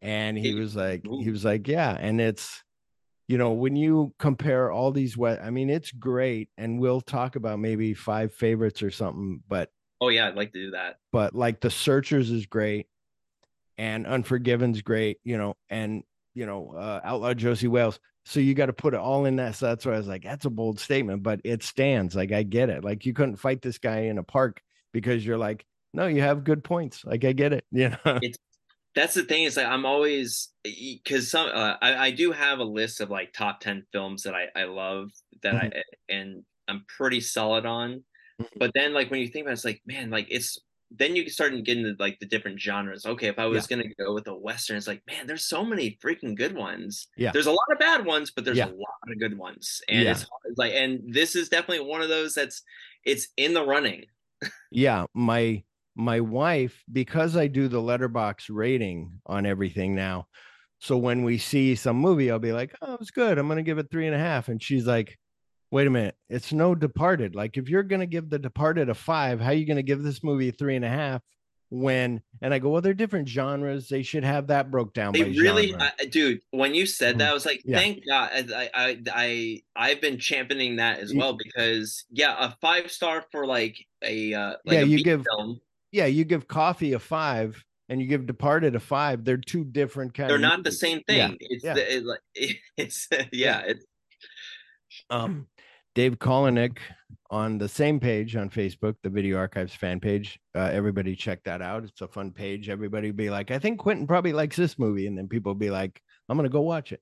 And 0.00 0.38
he 0.38 0.54
was 0.54 0.76
like, 0.76 1.04
he 1.04 1.30
was 1.30 1.44
like, 1.44 1.66
yeah. 1.66 1.96
And 1.98 2.20
it's, 2.20 2.62
you 3.26 3.36
know, 3.36 3.52
when 3.52 3.74
you 3.74 4.14
compare 4.18 4.70
all 4.70 4.92
these, 4.92 5.18
I 5.20 5.50
mean, 5.50 5.70
it's 5.70 5.90
great. 5.90 6.50
And 6.56 6.78
we'll 6.78 7.00
talk 7.00 7.34
about 7.34 7.58
maybe 7.58 7.94
five 7.94 8.32
favorites 8.32 8.82
or 8.82 8.90
something, 8.90 9.42
but 9.48 9.70
oh, 10.00 10.08
yeah, 10.08 10.28
I'd 10.28 10.36
like 10.36 10.52
to 10.52 10.66
do 10.66 10.70
that. 10.72 10.96
But 11.10 11.34
like 11.34 11.60
The 11.60 11.70
Searchers 11.70 12.30
is 12.30 12.46
great 12.46 12.86
and 13.76 14.06
Unforgiven's 14.06 14.82
great, 14.82 15.18
you 15.24 15.36
know, 15.36 15.56
and, 15.68 16.04
you 16.38 16.46
know, 16.46 16.72
uh, 16.76 17.00
Outlaw 17.02 17.34
Josie 17.34 17.66
Wales. 17.66 17.98
So 18.24 18.38
you 18.38 18.54
got 18.54 18.66
to 18.66 18.72
put 18.72 18.94
it 18.94 19.00
all 19.00 19.24
in 19.24 19.36
that. 19.36 19.56
So 19.56 19.66
that's 19.66 19.84
why 19.84 19.94
I 19.94 19.98
was 19.98 20.06
like, 20.06 20.22
that's 20.22 20.44
a 20.44 20.50
bold 20.50 20.78
statement, 20.78 21.24
but 21.24 21.40
it 21.42 21.64
stands. 21.64 22.14
Like 22.14 22.30
I 22.30 22.44
get 22.44 22.70
it. 22.70 22.84
Like 22.84 23.04
you 23.04 23.12
couldn't 23.12 23.36
fight 23.38 23.60
this 23.60 23.78
guy 23.78 24.02
in 24.02 24.18
a 24.18 24.22
park 24.22 24.60
because 24.92 25.26
you're 25.26 25.38
like, 25.38 25.66
no, 25.92 26.06
you 26.06 26.22
have 26.22 26.44
good 26.44 26.62
points. 26.62 27.04
Like 27.04 27.24
I 27.24 27.32
get 27.32 27.52
it. 27.52 27.64
Yeah. 27.72 27.96
It's 28.04 28.38
that's 28.94 29.14
the 29.14 29.24
thing 29.24 29.44
is 29.44 29.56
like 29.56 29.66
I'm 29.66 29.84
always 29.84 30.48
because 30.64 31.30
some 31.30 31.48
uh, 31.52 31.74
I, 31.82 32.06
I 32.06 32.10
do 32.10 32.32
have 32.32 32.58
a 32.58 32.64
list 32.64 33.00
of 33.00 33.10
like 33.10 33.32
top 33.32 33.60
10 33.60 33.84
films 33.92 34.22
that 34.22 34.34
I, 34.34 34.46
I 34.54 34.64
love 34.64 35.10
that 35.42 35.54
mm-hmm. 35.54 35.78
I 35.78 36.14
and 36.14 36.44
I'm 36.68 36.84
pretty 36.96 37.20
solid 37.20 37.66
on. 37.66 38.04
Mm-hmm. 38.40 38.58
But 38.58 38.72
then 38.74 38.94
like 38.94 39.10
when 39.10 39.20
you 39.20 39.28
think 39.28 39.44
about 39.44 39.52
it, 39.52 39.54
it's 39.54 39.64
like, 39.64 39.82
man, 39.86 40.10
like 40.10 40.28
it's 40.30 40.58
then 40.90 41.14
you 41.14 41.28
start 41.28 41.52
getting 41.64 41.86
into 41.86 41.96
like 41.98 42.18
the 42.18 42.26
different 42.26 42.60
genres. 42.60 43.04
Okay, 43.04 43.28
if 43.28 43.38
I 43.38 43.46
was 43.46 43.66
yeah. 43.68 43.76
gonna 43.76 43.88
go 43.98 44.14
with 44.14 44.26
a 44.28 44.34
western, 44.34 44.76
it's 44.76 44.86
like, 44.86 45.02
man, 45.06 45.26
there's 45.26 45.44
so 45.44 45.64
many 45.64 45.98
freaking 46.02 46.36
good 46.36 46.54
ones. 46.54 47.08
Yeah, 47.16 47.32
there's 47.32 47.46
a 47.46 47.52
lot 47.52 47.66
of 47.70 47.78
bad 47.78 48.04
ones, 48.04 48.30
but 48.30 48.44
there's 48.44 48.58
yeah. 48.58 48.66
a 48.66 48.74
lot 48.74 49.10
of 49.10 49.18
good 49.18 49.36
ones, 49.36 49.80
and 49.88 50.02
yeah. 50.02 50.12
it's, 50.12 50.26
it's 50.44 50.58
like, 50.58 50.72
and 50.74 51.02
this 51.06 51.36
is 51.36 51.48
definitely 51.48 51.86
one 51.86 52.02
of 52.02 52.08
those 52.08 52.34
that's 52.34 52.62
it's 53.04 53.28
in 53.36 53.54
the 53.54 53.64
running. 53.64 54.04
yeah, 54.70 55.04
my 55.14 55.62
my 55.98 56.20
wife, 56.20 56.84
because 56.92 57.36
I 57.36 57.48
do 57.48 57.66
the 57.68 57.82
Letterboxd 57.82 58.46
rating 58.50 59.20
on 59.26 59.44
everything 59.44 59.94
now. 59.94 60.28
So 60.78 60.96
when 60.96 61.24
we 61.24 61.38
see 61.38 61.74
some 61.74 61.96
movie, 61.96 62.30
I'll 62.30 62.38
be 62.38 62.52
like, 62.52 62.72
oh, 62.80 62.96
it's 63.00 63.10
good. 63.10 63.36
I'm 63.36 63.48
going 63.48 63.56
to 63.56 63.64
give 63.64 63.78
it 63.78 63.90
three 63.90 64.06
and 64.06 64.14
a 64.14 64.18
half. 64.18 64.48
And 64.48 64.62
she's 64.62 64.86
like, 64.86 65.18
wait 65.70 65.86
a 65.86 65.90
minute. 65.90 66.16
It's 66.28 66.52
no 66.52 66.74
Departed. 66.74 67.34
Like, 67.34 67.56
if 67.56 67.68
you're 67.68 67.82
going 67.82 68.00
to 68.00 68.06
give 68.06 68.30
The 68.30 68.38
Departed 68.38 68.88
a 68.88 68.94
five, 68.94 69.40
how 69.40 69.50
are 69.50 69.54
you 69.54 69.66
going 69.66 69.76
to 69.76 69.82
give 69.82 70.02
this 70.02 70.22
movie 70.22 70.48
a 70.48 70.52
three 70.52 70.76
and 70.76 70.84
a 70.84 70.88
half? 70.88 71.22
When 71.70 72.22
and 72.40 72.54
I 72.54 72.60
go, 72.60 72.70
well, 72.70 72.80
they're 72.80 72.94
different 72.94 73.28
genres. 73.28 73.90
They 73.90 74.02
should 74.02 74.24
have 74.24 74.46
that 74.46 74.70
broke 74.70 74.94
down. 74.94 75.12
They 75.12 75.24
really, 75.24 75.74
dude. 76.10 76.40
When 76.50 76.74
you 76.74 76.86
said 76.86 77.18
that, 77.18 77.24
mm-hmm. 77.24 77.30
I 77.30 77.34
was 77.34 77.44
like, 77.44 77.60
yeah. 77.62 77.76
thank 77.76 78.06
God. 78.06 78.30
I, 78.32 78.70
I, 78.74 78.98
I, 79.12 79.62
I've 79.76 80.00
been 80.00 80.18
championing 80.18 80.76
that 80.76 81.00
as 81.00 81.12
well 81.12 81.36
because, 81.36 82.06
yeah, 82.10 82.36
a 82.38 82.56
five 82.62 82.90
star 82.90 83.22
for 83.30 83.46
like 83.46 83.76
a, 84.02 84.32
uh, 84.32 84.54
like 84.64 84.76
yeah, 84.76 84.80
a 84.80 84.84
you 84.86 85.04
give 85.04 85.26
film 85.36 85.60
yeah, 85.92 86.06
you 86.06 86.24
give 86.24 86.48
coffee 86.48 86.92
a 86.92 86.98
five 86.98 87.64
and 87.88 88.00
you 88.00 88.06
give 88.06 88.26
departed 88.26 88.74
a 88.74 88.80
five. 88.80 89.24
They're 89.24 89.36
two 89.36 89.64
different 89.64 90.14
kinds. 90.14 90.28
They're 90.28 90.38
not 90.38 90.58
movies. 90.58 90.74
the 90.74 90.86
same 90.86 91.02
thing. 91.04 91.16
Yeah. 91.18 91.36
It's 91.40 91.64
yeah. 91.64 91.74
The, 91.74 92.18
it, 92.34 92.56
it's 92.76 93.08
yeah, 93.10 93.24
yeah. 93.32 93.62
It's 93.66 93.84
um 95.10 95.46
Dave 95.98 96.20
Kolinick 96.20 96.78
on 97.28 97.58
the 97.58 97.68
same 97.68 97.98
page 97.98 98.36
on 98.36 98.48
Facebook, 98.50 98.94
the 99.02 99.10
Video 99.10 99.36
Archives 99.36 99.74
fan 99.74 99.98
page. 99.98 100.38
Uh, 100.54 100.70
everybody 100.72 101.16
check 101.16 101.42
that 101.42 101.60
out. 101.60 101.82
It's 101.82 102.02
a 102.02 102.06
fun 102.06 102.30
page. 102.30 102.68
Everybody 102.68 103.10
be 103.10 103.30
like, 103.30 103.50
I 103.50 103.58
think 103.58 103.80
Quentin 103.80 104.06
probably 104.06 104.32
likes 104.32 104.54
this 104.54 104.78
movie, 104.78 105.08
and 105.08 105.18
then 105.18 105.26
people 105.26 105.56
be 105.56 105.70
like, 105.70 106.00
I'm 106.28 106.36
gonna 106.36 106.50
go 106.50 106.60
watch 106.60 106.92
it. 106.92 107.00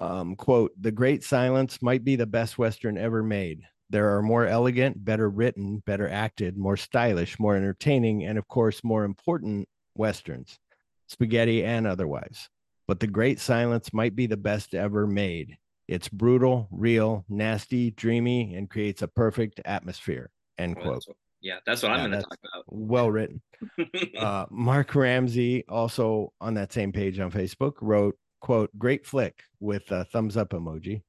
Um, 0.00 0.36
quote: 0.36 0.72
The 0.78 0.92
Great 0.92 1.24
Silence 1.24 1.80
might 1.80 2.04
be 2.04 2.14
the 2.14 2.26
best 2.26 2.58
western 2.58 2.98
ever 2.98 3.22
made. 3.22 3.62
There 3.88 4.14
are 4.14 4.22
more 4.22 4.46
elegant, 4.46 5.02
better 5.02 5.30
written, 5.30 5.78
better 5.86 6.06
acted, 6.06 6.58
more 6.58 6.76
stylish, 6.76 7.40
more 7.40 7.56
entertaining, 7.56 8.26
and 8.26 8.36
of 8.36 8.46
course, 8.48 8.84
more 8.84 9.04
important 9.04 9.66
westerns, 9.94 10.58
spaghetti 11.06 11.64
and 11.64 11.86
otherwise. 11.86 12.50
But 12.86 13.00
The 13.00 13.06
Great 13.06 13.40
Silence 13.40 13.94
might 13.94 14.14
be 14.14 14.26
the 14.26 14.36
best 14.36 14.74
ever 14.74 15.06
made. 15.06 15.56
It's 15.86 16.08
brutal, 16.08 16.68
real, 16.70 17.24
nasty, 17.28 17.90
dreamy, 17.90 18.54
and 18.54 18.70
creates 18.70 19.02
a 19.02 19.08
perfect 19.08 19.60
atmosphere. 19.64 20.30
End 20.58 20.76
quote. 20.76 20.94
That's 20.94 21.08
what, 21.08 21.16
yeah, 21.42 21.58
that's 21.66 21.82
what 21.82 21.90
yeah, 21.90 21.94
I'm 21.96 22.10
going 22.10 22.22
to 22.22 22.28
talk 22.28 22.38
about. 22.54 22.64
Well 22.68 23.10
written. 23.10 23.42
uh, 24.18 24.46
Mark 24.50 24.94
Ramsey, 24.94 25.64
also 25.68 26.32
on 26.40 26.54
that 26.54 26.72
same 26.72 26.92
page 26.92 27.18
on 27.20 27.30
Facebook, 27.30 27.74
wrote, 27.82 28.16
quote, 28.40 28.70
great 28.78 29.06
flick 29.06 29.42
with 29.60 29.90
a 29.90 30.04
thumbs 30.06 30.36
up 30.36 30.50
emoji. 30.50 31.02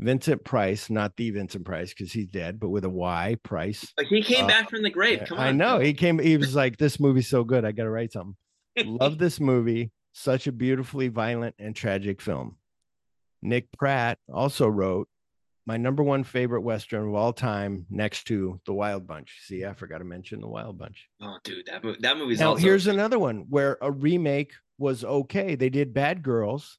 Vincent 0.00 0.44
Price, 0.44 0.90
not 0.90 1.16
the 1.16 1.30
Vincent 1.30 1.64
Price 1.64 1.90
because 1.90 2.12
he's 2.12 2.26
dead, 2.26 2.58
but 2.58 2.68
with 2.68 2.84
a 2.84 2.90
Y, 2.90 3.36
Price. 3.42 3.92
But 3.96 4.06
he 4.06 4.22
came 4.22 4.44
uh, 4.44 4.48
back 4.48 4.68
from 4.68 4.82
the 4.82 4.90
grave. 4.90 5.22
Come 5.26 5.38
on. 5.38 5.46
I 5.46 5.52
know. 5.52 5.78
He 5.78 5.94
came, 5.94 6.18
he 6.18 6.36
was 6.36 6.54
like, 6.54 6.76
This 6.76 6.98
movie's 6.98 7.28
so 7.28 7.44
good. 7.44 7.64
I 7.64 7.72
got 7.72 7.84
to 7.84 7.90
write 7.90 8.12
something. 8.12 8.36
Love 8.84 9.18
this 9.18 9.40
movie. 9.40 9.92
Such 10.12 10.46
a 10.46 10.52
beautifully 10.52 11.08
violent 11.08 11.54
and 11.58 11.74
tragic 11.74 12.20
film. 12.20 12.56
Nick 13.44 13.70
Pratt 13.72 14.18
also 14.32 14.66
wrote, 14.66 15.08
my 15.66 15.76
number 15.76 16.02
one 16.02 16.24
favorite 16.24 16.62
western 16.62 17.08
of 17.08 17.14
all 17.14 17.32
time, 17.32 17.86
next 17.88 18.24
to 18.24 18.60
The 18.66 18.74
Wild 18.74 19.06
Bunch. 19.06 19.40
See, 19.44 19.64
I 19.64 19.72
forgot 19.72 19.98
to 19.98 20.04
mention 20.04 20.40
The 20.40 20.48
Wild 20.48 20.78
Bunch. 20.78 21.08
Oh, 21.22 21.38
dude, 21.44 21.66
that 21.66 21.84
movie, 21.84 21.98
that 22.00 22.16
movie's 22.18 22.40
Now, 22.40 22.50
also 22.50 22.62
here's 22.62 22.86
another 22.86 23.18
one 23.18 23.46
where 23.48 23.78
a 23.80 23.90
remake 23.90 24.52
was 24.78 25.04
okay. 25.04 25.54
They 25.54 25.70
did 25.70 25.94
Bad 25.94 26.22
Girls, 26.22 26.78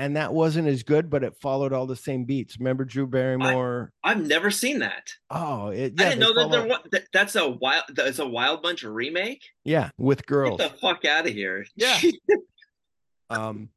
and 0.00 0.16
that 0.16 0.32
wasn't 0.32 0.66
as 0.66 0.82
good, 0.82 1.10
but 1.10 1.22
it 1.22 1.36
followed 1.40 1.72
all 1.72 1.86
the 1.86 1.94
same 1.94 2.24
beats. 2.24 2.58
Remember 2.58 2.84
Drew 2.84 3.06
Barrymore? 3.06 3.92
I've 4.02 4.26
never 4.26 4.50
seen 4.50 4.80
that. 4.80 5.08
oh, 5.30 5.68
it, 5.68 6.00
I 6.00 6.10
didn't 6.10 6.20
know 6.20 6.34
that 6.34 6.50
there 6.50 6.66
was 6.66 6.78
that, 6.90 7.04
that's 7.12 7.36
a 7.36 7.48
wild 7.48 7.84
that's 7.90 8.18
a 8.18 8.26
wild 8.26 8.62
bunch 8.62 8.82
remake. 8.82 9.44
Yeah, 9.62 9.90
with 9.96 10.26
girls. 10.26 10.58
Get 10.58 10.72
the 10.72 10.78
fuck 10.78 11.04
out 11.04 11.26
of 11.26 11.32
here. 11.32 11.66
Yeah. 11.76 12.00
um, 13.30 13.68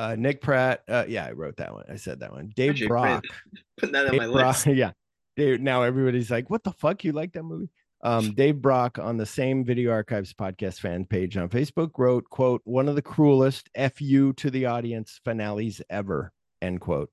uh, 0.00 0.16
Nick 0.16 0.40
Pratt. 0.40 0.82
Uh, 0.88 1.04
yeah, 1.06 1.26
I 1.26 1.32
wrote 1.32 1.58
that 1.58 1.74
one. 1.74 1.84
I 1.88 1.96
said 1.96 2.20
that 2.20 2.32
one. 2.32 2.50
Dave 2.56 2.88
Brock. 2.88 3.24
Putting 3.78 3.92
that 3.92 4.06
on 4.06 4.12
Dave 4.12 4.20
my 4.20 4.26
Brock, 4.26 4.64
list. 4.64 4.66
yeah. 4.76 4.92
Dave, 5.36 5.60
now 5.60 5.82
everybody's 5.82 6.30
like, 6.30 6.48
"What 6.48 6.64
the 6.64 6.72
fuck? 6.72 7.04
You 7.04 7.12
like 7.12 7.32
that 7.32 7.42
movie?" 7.42 7.70
Um, 8.02 8.32
Dave 8.32 8.62
Brock 8.62 8.98
on 8.98 9.18
the 9.18 9.26
same 9.26 9.62
Video 9.62 9.92
Archives 9.92 10.32
podcast 10.32 10.80
fan 10.80 11.04
page 11.04 11.36
on 11.36 11.50
Facebook 11.50 11.90
wrote, 11.98 12.24
"quote 12.30 12.62
One 12.64 12.88
of 12.88 12.94
the 12.94 13.02
cruelest 13.02 13.68
fu 13.94 14.32
to 14.32 14.50
the 14.50 14.66
audience 14.66 15.20
finales 15.22 15.82
ever." 15.90 16.32
End 16.62 16.80
quote. 16.80 17.10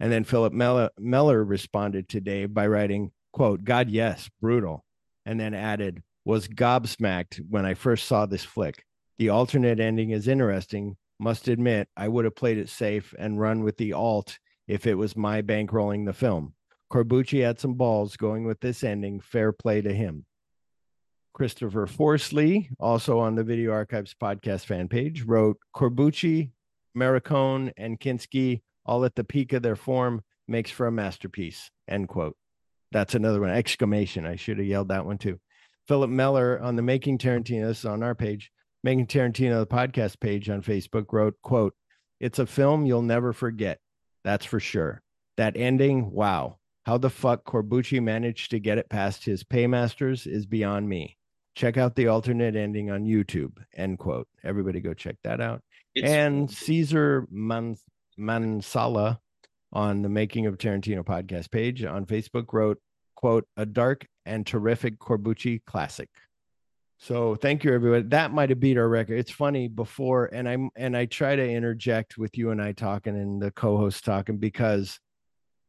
And 0.00 0.10
then 0.10 0.24
Philip 0.24 0.52
Meller, 0.52 0.90
Meller 0.98 1.44
responded 1.44 2.08
to 2.10 2.20
Dave 2.20 2.54
by 2.54 2.66
writing, 2.66 3.12
"quote 3.32 3.64
God, 3.64 3.90
yes, 3.90 4.30
brutal," 4.40 4.84
and 5.26 5.38
then 5.38 5.52
added, 5.52 6.02
"Was 6.24 6.48
gobsmacked 6.48 7.38
when 7.50 7.66
I 7.66 7.74
first 7.74 8.06
saw 8.06 8.24
this 8.24 8.44
flick. 8.44 8.82
The 9.18 9.28
alternate 9.28 9.78
ending 9.78 10.10
is 10.10 10.26
interesting. 10.26 10.96
Must 11.18 11.48
admit, 11.48 11.88
I 11.96 12.08
would 12.08 12.24
have 12.24 12.34
played 12.34 12.58
it 12.58 12.68
safe 12.68 13.14
and 13.18 13.40
run 13.40 13.62
with 13.62 13.76
the 13.76 13.92
alt 13.92 14.38
if 14.66 14.86
it 14.86 14.94
was 14.94 15.16
my 15.16 15.42
bankrolling 15.42 16.06
the 16.06 16.12
film. 16.12 16.54
Corbucci 16.92 17.42
had 17.42 17.58
some 17.58 17.74
balls 17.74 18.16
going 18.16 18.44
with 18.44 18.60
this 18.60 18.84
ending. 18.84 19.20
Fair 19.20 19.52
play 19.52 19.80
to 19.80 19.92
him. 19.92 20.26
Christopher 21.32 21.86
Forsley, 21.86 22.68
also 22.78 23.18
on 23.18 23.34
the 23.34 23.42
Video 23.42 23.72
Archives 23.72 24.14
podcast 24.14 24.66
fan 24.66 24.86
page, 24.88 25.22
wrote 25.22 25.58
Corbucci, 25.74 26.50
Morricone, 26.96 27.72
and 27.76 27.98
Kinski, 27.98 28.62
all 28.86 29.04
at 29.04 29.16
the 29.16 29.24
peak 29.24 29.52
of 29.52 29.62
their 29.62 29.74
form, 29.76 30.22
makes 30.46 30.70
for 30.70 30.86
a 30.86 30.92
masterpiece. 30.92 31.70
End 31.88 32.06
quote. 32.08 32.36
That's 32.92 33.16
another 33.16 33.40
one. 33.40 33.50
Exclamation. 33.50 34.24
I 34.26 34.36
should 34.36 34.58
have 34.58 34.66
yelled 34.66 34.88
that 34.88 35.06
one 35.06 35.18
too. 35.18 35.40
Philip 35.88 36.10
Meller 36.10 36.60
on 36.60 36.76
the 36.76 36.82
Making 36.82 37.18
Tarantino, 37.18 37.66
this 37.66 37.80
is 37.80 37.84
on 37.84 38.02
our 38.02 38.14
page, 38.14 38.52
Making 38.84 39.06
Tarantino, 39.06 39.60
the 39.60 39.66
podcast 39.66 40.20
page 40.20 40.50
on 40.50 40.60
Facebook, 40.60 41.06
wrote, 41.10 41.40
quote, 41.42 41.74
It's 42.20 42.38
a 42.38 42.44
film 42.44 42.84
you'll 42.84 43.00
never 43.00 43.32
forget. 43.32 43.78
That's 44.24 44.44
for 44.44 44.60
sure. 44.60 45.00
That 45.38 45.56
ending, 45.56 46.10
wow. 46.12 46.58
How 46.84 46.98
the 46.98 47.08
fuck 47.08 47.44
Corbucci 47.44 48.02
managed 48.02 48.50
to 48.50 48.60
get 48.60 48.76
it 48.76 48.90
past 48.90 49.24
his 49.24 49.42
paymasters 49.42 50.26
is 50.26 50.44
beyond 50.44 50.86
me. 50.86 51.16
Check 51.54 51.78
out 51.78 51.94
the 51.96 52.08
alternate 52.08 52.56
ending 52.56 52.90
on 52.90 53.06
YouTube. 53.06 53.56
End 53.74 53.98
quote. 53.98 54.28
Everybody 54.44 54.80
go 54.80 54.92
check 54.92 55.16
that 55.24 55.40
out. 55.40 55.62
It's- 55.94 56.12
and 56.12 56.50
Caesar 56.50 57.26
Man- 57.30 57.78
Mansala 58.18 59.18
on 59.72 60.02
the 60.02 60.10
Making 60.10 60.44
of 60.44 60.58
Tarantino 60.58 61.02
podcast 61.02 61.50
page 61.50 61.82
on 61.84 62.04
Facebook 62.04 62.52
wrote, 62.52 62.82
quote, 63.14 63.48
a 63.56 63.64
dark 63.64 64.06
and 64.26 64.46
terrific 64.46 64.98
Corbucci 64.98 65.64
classic. 65.64 66.10
So 66.98 67.34
thank 67.34 67.64
you 67.64 67.74
everyone. 67.74 68.08
That 68.10 68.32
might 68.32 68.50
have 68.50 68.60
beat 68.60 68.78
our 68.78 68.88
record. 68.88 69.18
It's 69.18 69.30
funny 69.30 69.68
before 69.68 70.26
and 70.26 70.48
I'm 70.48 70.70
and 70.76 70.96
I 70.96 71.06
try 71.06 71.36
to 71.36 71.48
interject 71.48 72.16
with 72.16 72.38
you 72.38 72.50
and 72.50 72.62
I 72.62 72.72
talking 72.72 73.16
and 73.16 73.42
the 73.42 73.50
co-host 73.50 74.04
talking 74.04 74.38
because 74.38 75.00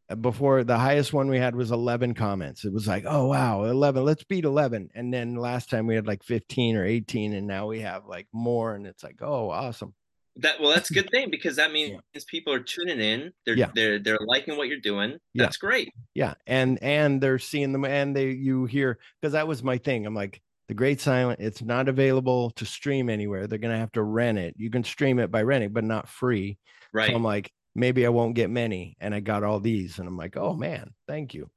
uh, 0.09 0.15
before 0.15 0.63
the 0.63 0.77
highest 0.77 1.13
one 1.13 1.27
we 1.29 1.39
had 1.39 1.55
was 1.55 1.71
11 1.71 2.13
comments. 2.13 2.63
It 2.63 2.71
was 2.71 2.87
like, 2.87 3.05
"Oh 3.07 3.27
wow, 3.27 3.63
11. 3.65 4.05
Let's 4.05 4.23
beat 4.23 4.45
11." 4.45 4.89
And 4.93 5.13
then 5.13 5.35
last 5.35 5.69
time 5.69 5.87
we 5.87 5.95
had 5.95 6.07
like 6.07 6.23
15 6.23 6.77
or 6.77 6.85
18 6.85 7.33
and 7.33 7.47
now 7.47 7.67
we 7.67 7.79
have 7.81 8.05
like 8.05 8.27
more 8.31 8.75
and 8.75 8.85
it's 8.85 9.03
like, 9.03 9.17
"Oh, 9.21 9.49
awesome." 9.49 9.93
that 10.37 10.59
well, 10.59 10.71
that's 10.71 10.91
a 10.91 10.93
good 10.93 11.09
thing 11.11 11.29
because 11.29 11.55
that 11.55 11.71
means 11.71 12.01
people 12.27 12.51
are 12.53 12.59
tuning 12.59 12.99
in. 12.99 13.31
They're 13.45 13.55
Yeah. 13.55 13.71
they're 13.73 13.99
they're 13.99 14.19
liking 14.25 14.57
what 14.57 14.67
you're 14.67 14.79
doing. 14.79 15.17
Yeah. 15.33 15.43
That's 15.43 15.57
great. 15.57 15.93
Yeah, 16.13 16.33
and 16.45 16.81
and 16.83 17.21
they're 17.21 17.39
seeing 17.39 17.71
them, 17.71 17.85
and 17.85 18.15
they 18.15 18.31
you 18.31 18.65
hear 18.65 18.99
because 19.21 19.33
that 19.33 19.47
was 19.47 19.63
my 19.63 19.77
thing. 19.77 20.05
I'm 20.05 20.13
like, 20.13 20.41
the 20.67 20.73
Great 20.73 20.99
Silent, 20.99 21.39
it's 21.39 21.61
not 21.61 21.87
available 21.87 22.51
to 22.51 22.65
stream 22.65 23.09
anywhere. 23.09 23.47
They're 23.47 23.59
gonna 23.59 23.77
have 23.77 23.91
to 23.93 24.03
rent 24.03 24.37
it. 24.37 24.55
You 24.57 24.69
can 24.69 24.83
stream 24.83 25.19
it 25.19 25.31
by 25.31 25.43
renting, 25.43 25.73
but 25.73 25.83
not 25.83 26.09
free. 26.09 26.57
Right. 26.93 27.09
So 27.09 27.15
I'm 27.15 27.23
like, 27.23 27.51
maybe 27.75 28.05
I 28.05 28.09
won't 28.09 28.35
get 28.35 28.49
many, 28.49 28.95
and 28.99 29.13
I 29.13 29.19
got 29.19 29.43
all 29.43 29.59
these, 29.59 29.99
and 29.99 30.07
I'm 30.07 30.17
like, 30.17 30.37
oh 30.37 30.53
man, 30.53 30.91
thank 31.07 31.33
you. 31.33 31.49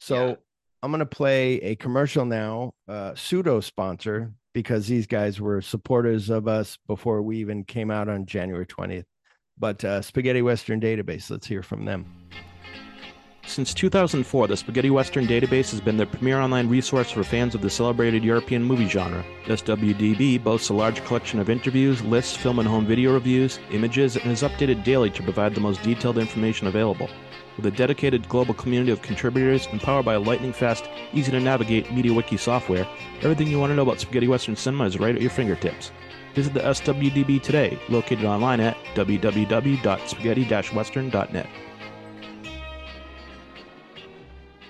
So 0.00 0.28
Yeah. 0.28 0.34
I'm 0.82 0.90
gonna 0.90 1.06
play 1.06 1.54
a 1.62 1.76
commercial 1.76 2.24
now, 2.24 2.72
uh, 2.88 3.14
pseudo 3.14 3.60
sponsor 3.60 4.32
because 4.52 4.86
these 4.86 5.06
guys 5.06 5.40
were 5.40 5.60
supporters 5.60 6.30
of 6.30 6.48
us 6.48 6.78
before 6.86 7.22
we 7.22 7.38
even 7.38 7.62
came 7.64 7.90
out 7.90 8.08
on 8.08 8.24
January 8.26 8.66
20th. 8.66 9.04
But 9.58 9.84
uh, 9.84 10.02
Spaghetti 10.02 10.42
Western 10.42 10.80
Database, 10.80 11.30
let's 11.30 11.46
hear 11.46 11.62
from 11.62 11.84
them. 11.84 12.06
Since 13.46 13.74
2004, 13.74 14.48
the 14.48 14.56
Spaghetti 14.56 14.90
Western 14.90 15.24
database 15.24 15.70
has 15.70 15.80
been 15.80 15.96
the 15.96 16.04
premier 16.04 16.40
online 16.40 16.68
resource 16.68 17.12
for 17.12 17.22
fans 17.22 17.54
of 17.54 17.62
the 17.62 17.70
celebrated 17.70 18.24
European 18.24 18.60
movie 18.62 18.88
genre. 18.88 19.24
SWDB 19.44 20.42
boasts 20.42 20.68
a 20.68 20.74
large 20.74 21.02
collection 21.04 21.38
of 21.38 21.48
interviews, 21.48 22.02
lists, 22.02 22.36
film 22.36 22.58
and 22.58 22.68
home 22.68 22.84
video 22.84 23.14
reviews, 23.14 23.60
images, 23.70 24.16
and 24.16 24.32
is 24.32 24.42
updated 24.42 24.82
daily 24.82 25.10
to 25.10 25.22
provide 25.22 25.54
the 25.54 25.60
most 25.60 25.80
detailed 25.82 26.18
information 26.18 26.66
available. 26.66 27.08
With 27.56 27.66
a 27.66 27.70
dedicated 27.70 28.28
global 28.28 28.52
community 28.52 28.90
of 28.90 29.00
contributors 29.00 29.68
and 29.70 29.80
powered 29.80 30.04
by 30.04 30.14
a 30.14 30.20
lightning 30.20 30.52
fast, 30.52 30.88
easy 31.12 31.30
to 31.30 31.38
navigate 31.38 31.86
MediaWiki 31.86 32.40
software, 32.40 32.88
everything 33.22 33.46
you 33.46 33.60
want 33.60 33.70
to 33.70 33.76
know 33.76 33.82
about 33.82 34.00
Spaghetti 34.00 34.26
Western 34.26 34.56
cinema 34.56 34.86
is 34.86 34.98
right 34.98 35.14
at 35.14 35.22
your 35.22 35.30
fingertips. 35.30 35.92
Visit 36.34 36.52
the 36.52 36.60
SWDB 36.60 37.40
today, 37.40 37.78
located 37.88 38.24
online 38.24 38.58
at 38.60 38.76
www.spaghetti-western.net. 38.94 41.46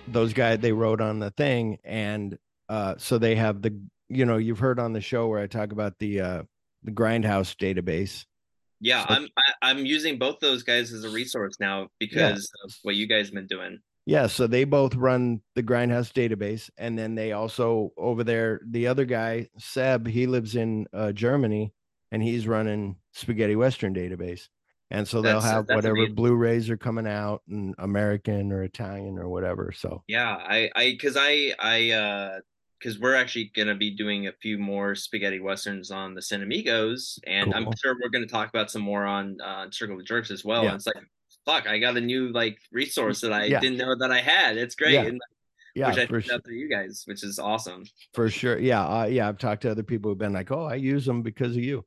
those 0.09 0.33
guys 0.33 0.59
they 0.61 0.73
wrote 0.73 1.01
on 1.01 1.19
the 1.19 1.31
thing 1.33 1.79
and 1.85 2.39
uh 2.69 2.95
so 2.99 3.19
they 3.19 3.35
have 3.35 3.63
the 3.63 3.79
you 4.09 4.25
know 4.25 4.37
you've 4.37 4.59
heard 4.59 4.79
on 4.79 4.93
the 4.93 5.01
show 5.01 5.27
where 5.29 5.41
i 5.41 5.47
talk 5.47 5.73
about 5.73 5.95
the 5.99 6.21
uh 6.21 6.43
the 6.83 6.93
grindhouse 6.93 7.57
database. 7.57 8.25
Yeah, 8.81 9.05
So- 9.09 9.15
I'm 9.15 9.29
I'm 9.63 9.79
using 9.87 10.19
both 10.19 10.39
those 10.41 10.63
guys 10.63 10.93
as 10.93 11.03
a 11.03 11.11
resource 11.11 11.57
now 11.59 11.89
because 11.99 12.49
of 12.65 12.73
what 12.83 12.95
you 12.95 13.09
guys 13.09 13.27
have 13.27 13.35
been 13.35 13.47
doing. 13.49 13.81
yeah 14.05 14.27
so 14.29 14.47
they 14.47 14.63
both 14.65 14.95
run 14.95 15.41
the 15.57 15.63
grindhouse 15.65 16.13
database 16.13 16.71
and 16.79 16.97
then 16.97 17.15
they 17.17 17.33
also 17.33 17.91
over 17.97 18.23
there 18.23 18.61
the 18.71 18.87
other 18.87 19.05
guy 19.05 19.49
seb 19.59 20.07
he 20.07 20.27
lives 20.29 20.55
in 20.55 20.87
uh 20.93 21.11
germany 21.11 21.73
and 22.13 22.23
he's 22.23 22.47
running 22.47 22.95
spaghetti 23.13 23.57
western 23.57 23.93
database 23.95 24.49
and 24.91 25.07
so 25.07 25.20
they'll 25.20 25.34
That's- 25.41 25.51
have 25.53 25.66
that's 25.66 25.76
whatever 25.76 25.97
amazing. 25.97 26.14
blu-rays 26.14 26.70
are 26.70 26.76
coming 26.76 27.07
out 27.07 27.43
and 27.49 27.74
american 27.78 28.53
or 28.53 28.62
italian 28.62 29.18
or 29.18 29.28
whatever 29.28 29.72
so 29.72 30.03
Yeah, 30.07 30.37
I 30.37 30.70
I 30.76 30.91
because 30.93 31.16
I 31.18 31.53
I 31.59 31.91
uh 31.91 32.41
because 32.78 32.99
we're 33.01 33.14
actually 33.14 33.51
gonna 33.57 33.74
be 33.74 33.91
doing 33.91 34.26
a 34.26 34.32
few 34.32 34.59
more 34.59 34.95
spaghetti 34.95 35.41
westerns 35.41 35.91
on 35.91 36.14
the 36.14 36.20
Cinemigos, 36.20 37.18
and 37.26 37.55
I'm 37.55 37.66
sure 37.82 37.97
we're 38.01 38.11
gonna 38.11 38.26
talk 38.26 38.51
about 38.51 38.70
some 38.70 38.82
more 38.82 39.07
on 39.07 39.41
uh, 39.41 39.66
Circle 39.70 39.99
of 39.99 40.05
Jerks 40.05 40.30
as 40.30 40.45
well. 40.45 40.62
Yeah. 40.62 40.68
And 40.72 40.76
it's 40.76 40.87
like, 40.87 40.97
fuck, 41.47 41.66
I 41.66 41.78
got 41.78 41.97
a 41.97 42.01
new 42.03 42.28
like 42.32 42.59
resource 42.72 43.22
that 43.22 43.32
I 43.32 43.45
Yeah. 43.47 43.61
didn't 43.61 43.78
know 43.78 43.97
that 43.97 44.12
I 44.12 44.20
had. 44.20 44.59
It's 44.59 44.74
great, 44.74 44.93
Yeah. 44.93 45.05
and, 45.07 45.20
yeah 45.74 45.89
which 45.89 45.99
I 45.99 46.07
for 46.07 46.20
sure. 46.20 46.39
you 46.49 46.68
guys, 46.68 47.03
which 47.07 47.24
is 47.24 47.39
awesome. 47.39 47.84
for 48.12 48.28
sure 48.28 48.59
yeah 48.59 48.87
uh, 48.87 49.07
yeah 49.07 49.26
i've 49.28 49.39
talked 49.39 49.62
to 49.62 49.70
other 49.70 49.82
people 49.82 50.11
who've 50.11 50.18
been 50.18 50.32
like 50.34 50.51
oh 50.53 50.64
i 50.64 50.74
use 50.74 51.05
them 51.07 51.22
because 51.22 51.57
of 51.57 51.62
you 51.62 51.84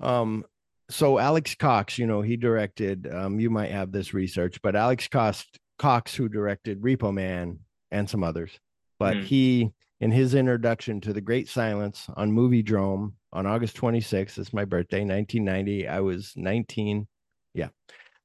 um 0.00 0.44
so 0.88 1.18
alex 1.18 1.54
cox 1.54 1.98
you 1.98 2.06
know 2.06 2.20
he 2.22 2.36
directed 2.36 3.08
um 3.12 3.40
you 3.40 3.50
might 3.50 3.70
have 3.70 3.90
this 3.90 4.14
research 4.14 4.60
but 4.62 4.76
alex 4.76 5.08
cox 5.08 5.44
cox 5.78 6.14
who 6.14 6.28
directed 6.28 6.80
repo 6.80 7.12
man 7.12 7.58
and 7.90 8.08
some 8.08 8.22
others 8.22 8.58
but 8.98 9.16
Mhm. 9.16 9.24
he 9.24 9.70
in 10.00 10.10
his 10.12 10.34
introduction 10.34 11.00
to 11.00 11.12
the 11.12 11.20
great 11.20 11.48
silence 11.48 12.06
on 12.16 12.30
Moviedrome 12.32 13.12
on 13.32 13.46
august 13.46 13.76
26th 13.76 14.38
it's 14.38 14.52
my 14.52 14.64
birthday 14.64 15.04
1990 15.04 15.88
i 15.88 16.00
was 16.00 16.32
19 16.36 17.06
yeah 17.54 17.68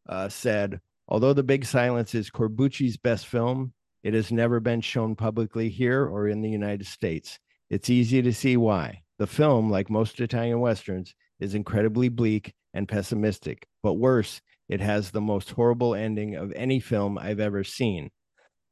uh 0.07 0.29
said 0.29 0.79
although 1.07 1.33
the 1.33 1.43
big 1.43 1.65
silence 1.65 2.13
is 2.13 2.29
corbucci's 2.29 2.97
best 2.97 3.25
film 3.27 3.73
it 4.03 4.13
has 4.13 4.31
never 4.31 4.59
been 4.59 4.81
shown 4.81 5.15
publicly 5.15 5.69
here 5.69 6.03
or 6.05 6.27
in 6.27 6.41
the 6.41 6.49
United 6.49 6.87
States. 6.87 7.37
It's 7.69 7.87
easy 7.87 8.19
to 8.23 8.33
see 8.33 8.57
why. 8.57 9.03
The 9.19 9.27
film, 9.27 9.69
like 9.69 9.91
most 9.91 10.19
Italian 10.19 10.59
westerns, 10.59 11.13
is 11.41 11.55
incredibly 11.55 12.07
bleak 12.07 12.53
and 12.73 12.87
pessimistic, 12.87 13.67
but 13.83 13.95
worse, 13.95 14.39
it 14.69 14.79
has 14.79 15.11
the 15.11 15.19
most 15.19 15.51
horrible 15.51 15.93
ending 15.93 16.35
of 16.35 16.53
any 16.55 16.79
film 16.79 17.17
I've 17.17 17.41
ever 17.41 17.63
seen. 17.63 18.09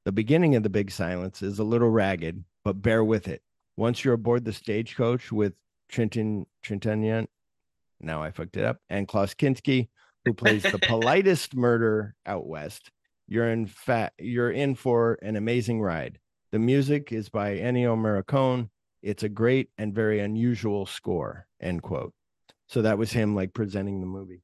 The 0.05 0.13
beginning 0.13 0.55
of 0.55 0.63
The 0.63 0.69
Big 0.69 0.91
Silence 0.91 1.41
is 1.41 1.59
a 1.59 1.63
little 1.65 1.89
ragged, 1.89 2.45
but 2.63 2.81
bear 2.81 3.03
with 3.03 3.27
it. 3.27 3.41
Once 3.75 4.05
you're 4.05 4.13
aboard 4.13 4.45
the 4.45 4.53
stagecoach 4.53 5.31
with 5.31 5.53
Trenton 5.89 6.45
Trentanian, 6.63 7.27
now 7.99 8.23
I 8.23 8.31
fucked 8.31 8.55
it 8.55 8.63
up, 8.63 8.77
and 8.89 9.07
Klaus 9.07 9.33
Kinski, 9.33 9.89
who 10.23 10.33
plays 10.33 10.63
the 10.63 10.79
politest 10.87 11.55
murder 11.55 12.15
out 12.25 12.47
west, 12.47 12.91
you're 13.27 13.51
in 13.51 13.67
fat 13.67 14.13
you're 14.17 14.51
in 14.51 14.75
for 14.75 15.19
an 15.21 15.35
amazing 15.35 15.81
ride. 15.81 16.17
The 16.51 16.59
music 16.59 17.11
is 17.11 17.29
by 17.29 17.57
Ennio 17.57 17.95
Morricone. 17.95 18.69
It's 19.03 19.23
a 19.23 19.29
great 19.29 19.69
and 19.77 19.93
very 19.93 20.19
unusual 20.19 20.85
score. 20.85 21.45
End 21.61 21.81
quote. 21.81 22.13
So 22.69 22.83
that 22.83 22.97
was 22.97 23.11
him 23.11 23.35
like 23.35 23.53
presenting 23.53 23.99
the 23.99 24.07
movie. 24.07 24.43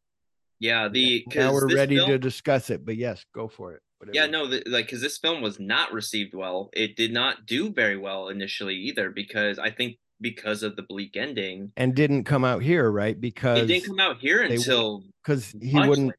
Yeah, 0.60 0.88
the 0.88 1.26
now 1.36 1.54
we're 1.54 1.74
ready 1.74 1.98
film, 1.98 2.10
to 2.10 2.18
discuss 2.18 2.70
it, 2.70 2.86
but 2.86 2.96
yes, 2.96 3.24
go 3.34 3.48
for 3.48 3.74
it. 3.74 3.82
Whatever. 4.00 4.16
Yeah, 4.16 4.26
no, 4.26 4.48
the, 4.48 4.64
like 4.66 4.88
because 4.88 5.02
this 5.02 5.18
film 5.18 5.42
was 5.42 5.60
not 5.60 5.94
received 5.94 6.34
well. 6.34 6.70
It 6.74 6.96
did 6.96 7.14
not 7.14 7.46
do 7.46 7.72
very 7.72 7.98
well 7.98 8.30
initially 8.30 8.76
either 8.76 9.10
because 9.12 9.60
I 9.60 9.70
think 9.70 9.98
because 10.20 10.64
of 10.64 10.76
the 10.76 10.82
bleak 10.82 11.16
ending 11.16 11.72
and 11.78 11.94
didn't 11.94 12.24
come 12.24 12.44
out 12.44 12.64
here, 12.64 12.90
right? 12.90 13.20
Because 13.20 13.60
it 13.60 13.68
didn't 13.68 13.86
come 13.86 14.00
out 14.00 14.18
here 14.18 14.42
until 14.42 15.04
because 15.24 15.54
he 15.62 15.80
wouldn't. 15.80 16.14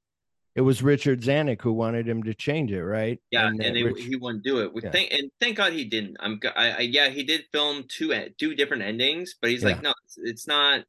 It 0.54 0.62
was 0.62 0.82
Richard 0.82 1.20
Zanuck 1.20 1.60
who 1.60 1.72
wanted 1.72 2.08
him 2.08 2.22
to 2.22 2.32
change 2.32 2.72
it, 2.72 2.82
right? 2.82 3.20
Yeah, 3.30 3.48
and, 3.48 3.60
and 3.60 3.74
Rich, 3.74 4.04
he 4.04 4.16
wouldn't 4.16 4.42
do 4.42 4.60
it. 4.60 4.72
Yeah. 4.82 4.90
Thank 4.90 5.12
and 5.12 5.30
thank 5.38 5.56
God 5.56 5.72
he 5.72 5.84
didn't. 5.84 6.16
I'm, 6.20 6.40
I, 6.56 6.70
I, 6.70 6.80
yeah, 6.80 7.08
he 7.08 7.24
did 7.24 7.44
film 7.52 7.84
two 7.88 8.14
two 8.38 8.54
different 8.54 8.82
endings, 8.82 9.34
but 9.40 9.50
he's 9.50 9.62
yeah. 9.62 9.68
like, 9.70 9.82
no, 9.82 9.92
it's, 10.04 10.18
it's 10.18 10.46
not 10.46 10.84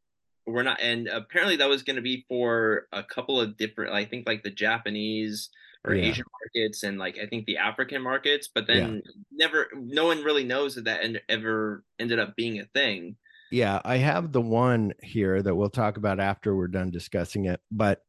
we're 0.47 0.63
not 0.63 0.81
and 0.81 1.07
apparently 1.07 1.57
that 1.57 1.69
was 1.69 1.83
going 1.83 1.97
to 1.97 2.01
be 2.01 2.25
for 2.27 2.87
a 2.93 3.03
couple 3.03 3.39
of 3.39 3.57
different 3.57 3.93
i 3.93 4.05
think 4.05 4.25
like 4.25 4.41
the 4.43 4.49
japanese 4.49 5.49
or 5.85 5.93
yeah. 5.93 6.05
asian 6.05 6.25
markets 6.41 6.83
and 6.83 6.97
like 6.97 7.17
i 7.21 7.27
think 7.27 7.45
the 7.45 7.57
african 7.57 8.01
markets 8.01 8.49
but 8.53 8.65
then 8.65 9.01
yeah. 9.05 9.11
never 9.31 9.67
no 9.75 10.05
one 10.05 10.23
really 10.23 10.43
knows 10.43 10.75
that 10.75 10.85
that 10.85 11.03
end, 11.03 11.21
ever 11.29 11.83
ended 11.99 12.17
up 12.17 12.35
being 12.35 12.59
a 12.59 12.65
thing 12.73 13.15
yeah 13.51 13.81
i 13.85 13.97
have 13.97 14.31
the 14.31 14.41
one 14.41 14.93
here 15.03 15.41
that 15.41 15.55
we'll 15.55 15.69
talk 15.69 15.97
about 15.97 16.19
after 16.19 16.55
we're 16.55 16.67
done 16.67 16.89
discussing 16.89 17.45
it 17.45 17.59
but 17.69 18.01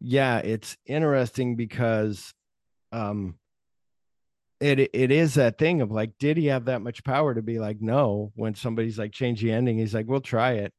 yeah 0.00 0.38
it's 0.38 0.76
interesting 0.86 1.56
because 1.56 2.32
um 2.92 3.34
it 4.60 4.78
it 4.78 5.10
is 5.10 5.34
that 5.34 5.58
thing 5.58 5.82
of 5.82 5.90
like 5.90 6.12
did 6.18 6.36
he 6.36 6.46
have 6.46 6.64
that 6.66 6.80
much 6.80 7.04
power 7.04 7.34
to 7.34 7.42
be 7.42 7.58
like 7.58 7.80
no 7.80 8.32
when 8.34 8.54
somebody's 8.54 8.98
like 8.98 9.12
change 9.12 9.42
the 9.42 9.52
ending 9.52 9.78
he's 9.78 9.94
like 9.94 10.06
we'll 10.06 10.20
try 10.20 10.52
it 10.52 10.72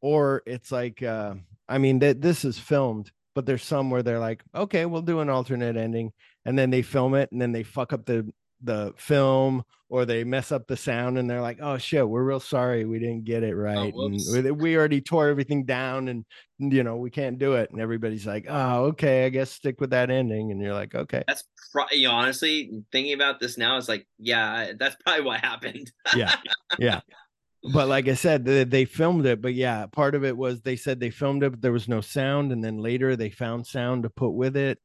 or 0.00 0.42
it's 0.46 0.72
like 0.72 1.02
uh 1.02 1.34
i 1.68 1.78
mean 1.78 1.98
that 1.98 2.20
this 2.20 2.44
is 2.44 2.58
filmed 2.58 3.10
but 3.34 3.46
there's 3.46 3.64
some 3.64 3.90
where 3.90 4.02
they're 4.02 4.18
like 4.18 4.42
okay 4.54 4.86
we'll 4.86 5.02
do 5.02 5.20
an 5.20 5.28
alternate 5.30 5.76
ending 5.76 6.12
and 6.44 6.58
then 6.58 6.70
they 6.70 6.82
film 6.82 7.14
it 7.14 7.30
and 7.32 7.40
then 7.40 7.52
they 7.52 7.62
fuck 7.62 7.92
up 7.92 8.04
the 8.06 8.30
the 8.62 8.92
film 8.96 9.62
or 9.88 10.04
they 10.04 10.22
mess 10.22 10.52
up 10.52 10.66
the 10.66 10.76
sound 10.76 11.18
and 11.18 11.28
they're 11.28 11.40
like 11.40 11.58
oh 11.62 11.78
shit 11.78 12.06
we're 12.06 12.22
real 12.22 12.40
sorry 12.40 12.84
we 12.84 12.98
didn't 12.98 13.24
get 13.24 13.42
it 13.42 13.52
oh, 13.52 13.56
right 13.56 13.92
oh, 13.96 14.06
and 14.06 14.60
we 14.60 14.76
already 14.76 15.00
tore 15.00 15.28
everything 15.28 15.64
down 15.64 16.08
and 16.08 16.24
you 16.58 16.82
know 16.82 16.96
we 16.96 17.10
can't 17.10 17.38
do 17.38 17.54
it 17.54 17.70
and 17.70 17.80
everybody's 17.80 18.26
like 18.26 18.44
oh 18.48 18.84
okay 18.84 19.24
i 19.24 19.28
guess 19.28 19.50
stick 19.50 19.80
with 19.80 19.90
that 19.90 20.10
ending 20.10 20.52
and 20.52 20.60
you're 20.60 20.74
like 20.74 20.94
okay. 20.94 21.24
That's 21.26 21.44
pro- 21.72 21.84
you 21.90 22.08
know, 22.08 22.14
honestly 22.14 22.70
thinking 22.92 23.14
about 23.14 23.40
this 23.40 23.56
now 23.56 23.76
is 23.76 23.88
like 23.88 24.06
yeah 24.18 24.72
that's 24.78 24.96
probably 25.04 25.24
what 25.24 25.40
happened. 25.40 25.90
Yeah 26.14 26.34
yeah 26.78 27.00
but 27.62 27.88
like 27.88 28.08
I 28.08 28.14
said, 28.14 28.44
they, 28.44 28.64
they, 28.64 28.84
filmed 28.84 29.26
it. 29.26 29.42
But 29.42 29.54
yeah, 29.54 29.86
part 29.86 30.14
of 30.14 30.24
it 30.24 30.36
was 30.36 30.62
they 30.62 30.76
said 30.76 30.98
they 30.98 31.10
filmed 31.10 31.42
it, 31.42 31.50
but 31.50 31.60
there 31.60 31.72
was 31.72 31.88
no 31.88 32.00
sound, 32.00 32.52
and 32.52 32.64
then 32.64 32.78
later 32.78 33.16
they 33.16 33.30
found 33.30 33.66
sound 33.66 34.04
to 34.04 34.10
put 34.10 34.30
with 34.30 34.56
it. 34.56 34.78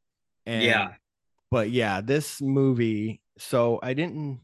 And, 0.46 0.64
yeah. 0.64 0.94
But 1.52 1.72
yeah, 1.72 2.02
this 2.02 2.42
movie. 2.42 3.22
So 3.38 3.80
I 3.82 3.94
didn't. 3.94 4.42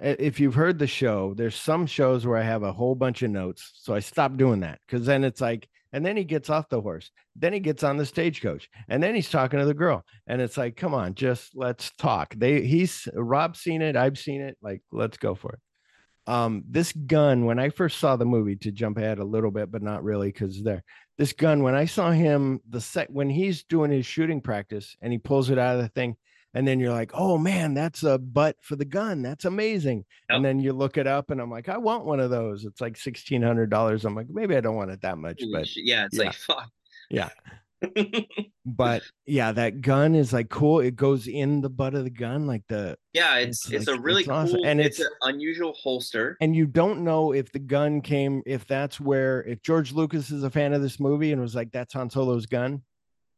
If 0.00 0.40
you've 0.40 0.56
heard 0.56 0.78
the 0.78 0.88
show, 0.88 1.34
there's 1.34 1.54
some 1.54 1.86
shows 1.86 2.26
where 2.26 2.36
I 2.36 2.42
have 2.42 2.64
a 2.64 2.72
whole 2.72 2.96
bunch 2.96 3.22
of 3.22 3.30
notes. 3.30 3.72
So 3.76 3.94
I 3.94 4.00
stopped 4.00 4.36
doing 4.36 4.60
that 4.60 4.80
because 4.86 5.06
then 5.06 5.22
it's 5.22 5.40
like, 5.40 5.68
and 5.92 6.04
then 6.04 6.16
he 6.16 6.24
gets 6.24 6.50
off 6.50 6.68
the 6.68 6.80
horse. 6.80 7.12
Then 7.36 7.52
he 7.52 7.60
gets 7.60 7.84
on 7.84 7.96
the 7.96 8.04
stagecoach, 8.04 8.68
and 8.88 9.00
then 9.00 9.14
he's 9.14 9.30
talking 9.30 9.60
to 9.60 9.64
the 9.64 9.74
girl, 9.74 10.04
and 10.26 10.42
it's 10.42 10.56
like, 10.56 10.76
come 10.76 10.94
on, 10.94 11.14
just 11.14 11.52
let's 11.54 11.92
talk. 11.98 12.34
They 12.36 12.62
he's 12.62 13.08
Rob's 13.14 13.60
seen 13.60 13.82
it, 13.82 13.96
I've 13.96 14.18
seen 14.18 14.40
it. 14.40 14.56
Like, 14.60 14.82
let's 14.90 15.18
go 15.18 15.36
for 15.36 15.52
it 15.52 15.60
um 16.26 16.64
this 16.68 16.92
gun 16.92 17.44
when 17.44 17.58
i 17.58 17.68
first 17.68 17.98
saw 17.98 18.16
the 18.16 18.24
movie 18.24 18.56
to 18.56 18.72
jump 18.72 18.96
ahead 18.98 19.18
a 19.18 19.24
little 19.24 19.50
bit 19.50 19.70
but 19.70 19.82
not 19.82 20.02
really 20.02 20.28
because 20.28 20.62
there 20.62 20.82
this 21.18 21.32
gun 21.32 21.62
when 21.62 21.74
i 21.74 21.84
saw 21.84 22.10
him 22.10 22.60
the 22.68 22.80
set 22.80 23.10
when 23.10 23.28
he's 23.28 23.64
doing 23.64 23.90
his 23.90 24.06
shooting 24.06 24.40
practice 24.40 24.96
and 25.02 25.12
he 25.12 25.18
pulls 25.18 25.50
it 25.50 25.58
out 25.58 25.76
of 25.76 25.82
the 25.82 25.88
thing 25.88 26.16
and 26.54 26.66
then 26.66 26.80
you're 26.80 26.92
like 26.92 27.10
oh 27.14 27.36
man 27.36 27.74
that's 27.74 28.02
a 28.04 28.16
butt 28.16 28.56
for 28.60 28.76
the 28.76 28.84
gun. 28.84 29.22
That's 29.22 29.44
amazing. 29.44 30.04
Yep. 30.30 30.36
and 30.36 30.44
then 30.44 30.60
you 30.60 30.72
look 30.72 30.96
it 30.96 31.06
up 31.06 31.30
and 31.30 31.40
i'm 31.40 31.50
like 31.50 31.68
i 31.68 31.76
want 31.76 32.06
one 32.06 32.20
of 32.20 32.30
those. 32.30 32.64
It's 32.64 32.80
like 32.80 32.94
$1600 32.94 34.04
i'm 34.04 34.14
like 34.14 34.28
maybe 34.30 34.56
i 34.56 34.60
don't 34.60 34.76
want 34.76 34.90
it 34.90 35.02
that 35.02 35.18
much 35.18 35.42
but 35.52 35.68
yeah 35.76 36.06
it's 36.06 36.16
yeah. 36.16 36.24
like 36.24 36.34
fuck. 36.34 36.70
Yeah 37.10 37.28
but 38.66 39.02
yeah, 39.26 39.52
that 39.52 39.80
gun 39.80 40.14
is 40.14 40.32
like 40.32 40.48
cool. 40.48 40.80
It 40.80 40.96
goes 40.96 41.26
in 41.26 41.60
the 41.60 41.70
butt 41.70 41.94
of 41.94 42.04
the 42.04 42.10
gun, 42.10 42.46
like 42.46 42.62
the 42.68 42.96
yeah. 43.12 43.36
It's 43.36 43.64
it's, 43.66 43.74
it's 43.74 43.86
like, 43.86 43.98
a 43.98 44.00
really 44.00 44.22
it's 44.22 44.28
cool 44.28 44.36
awesome. 44.36 44.60
and 44.64 44.80
it's, 44.80 44.98
it's, 44.98 45.08
an 45.08 45.34
unusual 45.34 45.74
holster. 45.74 46.36
And 46.40 46.54
you 46.54 46.66
don't 46.66 47.02
know 47.02 47.32
if 47.32 47.52
the 47.52 47.58
gun 47.58 48.00
came, 48.00 48.42
if 48.46 48.66
that's 48.66 49.00
where 49.00 49.42
if 49.44 49.62
George 49.62 49.92
Lucas 49.92 50.30
is 50.30 50.42
a 50.42 50.50
fan 50.50 50.72
of 50.72 50.82
this 50.82 50.98
movie 51.00 51.32
and 51.32 51.40
was 51.40 51.54
like, 51.54 51.72
"That's 51.72 51.94
Han 51.94 52.10
Solo's 52.10 52.46
gun," 52.46 52.82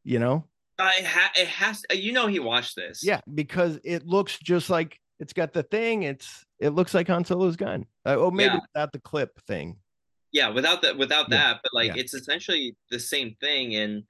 you 0.05 0.19
know. 0.19 0.45
Uh, 0.79 0.91
it, 0.99 1.07
ha- 1.07 1.33
it 1.37 1.49
has. 1.49 1.83
You 1.91 2.13
know, 2.13 2.27
he 2.27 2.39
watched 2.39 2.77
this. 2.77 3.03
Yeah, 3.03 3.21
because 3.33 3.79
it 3.85 4.07
looks 4.07 4.39
just 4.39 4.69
like 4.69 5.01
it's 5.19 5.33
got 5.33 5.53
the 5.53 5.63
thing. 5.63 6.03
It's 6.03 6.45
it 6.61 6.71
looks 6.71 6.95
like 6.95 7.09
Han 7.09 7.25
Solo's 7.25 7.57
gun. 7.57 7.87
Uh, 8.05 8.17
oh, 8.19 8.31
maybe 8.31 8.55
yeah. 8.55 8.61
without 8.73 8.93
the 8.93 9.01
clip 9.01 9.41
thing. 9.47 9.77
Yeah, 10.33 10.51
without 10.51 10.83
that, 10.83 10.99
without 10.99 11.31
yeah. 11.31 11.39
that, 11.39 11.61
but 11.63 11.73
like 11.73 11.95
yeah. 11.95 12.03
it's 12.03 12.13
essentially 12.13 12.77
the 12.91 13.01
same 13.01 13.37
thing 13.41 13.77
and 13.77 14.03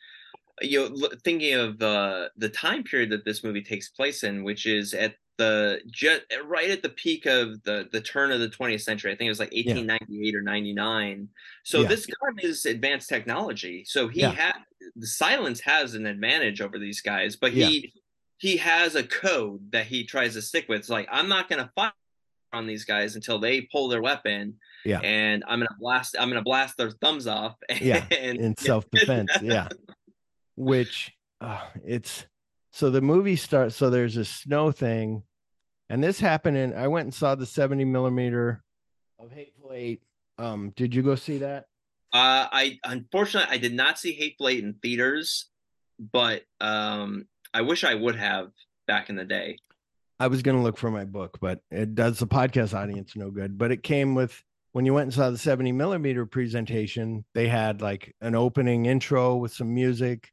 you 0.63 0.89
know 0.89 1.09
thinking 1.25 1.55
of 1.55 1.79
the 1.79 2.31
the 2.37 2.49
time 2.49 2.83
period 2.83 3.11
that 3.11 3.25
this 3.25 3.45
movie 3.45 3.63
takes 3.63 3.89
place 3.89 4.23
in 4.23 4.43
which 4.43 4.67
is 4.67 4.95
at 4.95 5.15
the 5.39 5.81
just 5.91 6.23
right 6.47 6.71
at 6.71 6.83
the 6.83 6.89
peak 6.89 7.27
of 7.27 7.63
the 7.65 7.89
the 7.93 8.01
turn 8.01 8.33
of 8.33 8.41
the 8.41 8.49
20th 8.49 8.81
century. 8.81 9.13
I 9.13 9.17
think 9.17 9.27
it 9.27 9.31
was 9.31 9.39
like 9.39 9.53
1898 9.53 10.33
yeah. 10.33 10.39
or 10.39 10.43
99 10.43 11.29
so 11.63 11.83
yeah. 11.83 11.89
this 11.89 12.07
gun 12.07 12.37
is 12.43 12.65
advanced 12.65 13.09
technology. 13.09 13.85
So 13.87 14.09
he 14.09 14.21
yeah. 14.21 14.31
had 14.31 14.55
the 14.95 15.07
silence 15.07 15.61
has 15.61 15.95
an 15.95 16.07
advantage 16.07 16.61
over 16.61 16.79
these 16.79 17.01
guys 17.01 17.37
but 17.37 17.53
he 17.53 17.93
he 18.39 18.57
has 18.59 18.95
a 18.95 19.03
code 19.03 19.73
that 19.73 19.87
he 19.87 20.05
tries 20.05 20.35
to 20.35 20.43
stick 20.43 20.67
with. 20.69 20.81
It's 20.81 20.89
like 20.89 21.09
i'm 21.11 21.29
not 21.29 21.49
going 21.49 21.63
to 21.63 21.71
fire 21.75 21.93
on 22.53 22.67
these 22.67 22.85
guys 22.85 23.15
until 23.15 23.39
they 23.39 23.63
pull 23.63 23.89
their 23.89 24.01
weapon 24.01 24.55
yeah. 24.85 25.01
and 25.01 25.45
i'm 25.49 25.59
gonna 25.59 25.69
blast 25.79 26.17
i'm 26.19 26.29
gonna 26.29 26.43
blast 26.43 26.79
their 26.79 26.93
thumbs 26.93 27.27
off. 27.27 27.57
And, 27.69 27.81
yeah. 27.83 28.07
in 28.11 28.57
self-defense. 28.57 29.33
Yeah 29.43 29.69
which 30.57 31.13
uh, 31.41 31.61
it's 31.85 32.27
so 32.73 32.91
the 32.91 33.01
movie 33.01 33.37
starts. 33.37 33.77
So 33.77 33.91
there's 33.91 34.17
a 34.17 34.25
snow 34.25 34.73
thing, 34.73 35.23
and 35.89 36.03
this 36.03 36.19
happened. 36.19 36.57
And 36.57 36.75
I 36.75 36.89
went 36.89 37.07
and 37.07 37.15
saw 37.15 37.35
the 37.35 37.47
70 37.47 37.85
millimeter 37.85 38.63
of 39.19 39.33
Hateful 39.33 39.73
Eight. 39.73 40.03
Um, 40.39 40.73
did 40.77 40.95
you 40.95 41.03
go 41.03 41.15
see 41.15 41.39
that? 41.39 41.65
Uh, 42.13 42.49
I 42.51 42.79
unfortunately 42.85 43.55
I 43.55 43.59
did 43.59 43.75
not 43.75 43.99
see 43.99 44.13
Hateful 44.13 44.49
Eight 44.49 44.65
in 44.65 44.75
theaters, 44.75 45.47
but 45.99 46.43
um, 46.61 47.27
I 47.53 47.63
wish 47.63 47.85
I 47.85 47.95
would 47.95 48.17
have 48.17 48.51
back 48.87 49.11
in 49.11 49.17
the 49.17 49.25
day. 49.25 49.59
I 50.19 50.29
was 50.29 50.43
going 50.43 50.57
to 50.57 50.63
look 50.63 50.79
for 50.79 50.91
my 50.91 51.05
book, 51.05 51.39
but 51.41 51.61
it 51.71 51.95
does 51.95 52.19
the 52.19 52.27
podcast 52.27 52.75
audience 52.75 53.15
no 53.17 53.31
good. 53.31 53.59
But 53.59 53.71
it 53.71 53.83
came 53.83 54.15
with 54.15 54.43
when 54.73 54.87
you 54.87 54.95
went 54.95 55.05
and 55.05 55.15
saw 55.15 55.31
the 55.31 55.39
70 55.39 55.73
millimeter 55.73 56.27
presentation, 56.27 57.25
they 57.35 57.49
had 57.49 57.81
like 57.81 58.15
an 58.21 58.35
opening 58.35 58.87
intro 58.87 59.37
with 59.37 59.53
some 59.53 59.75
music 59.75 60.33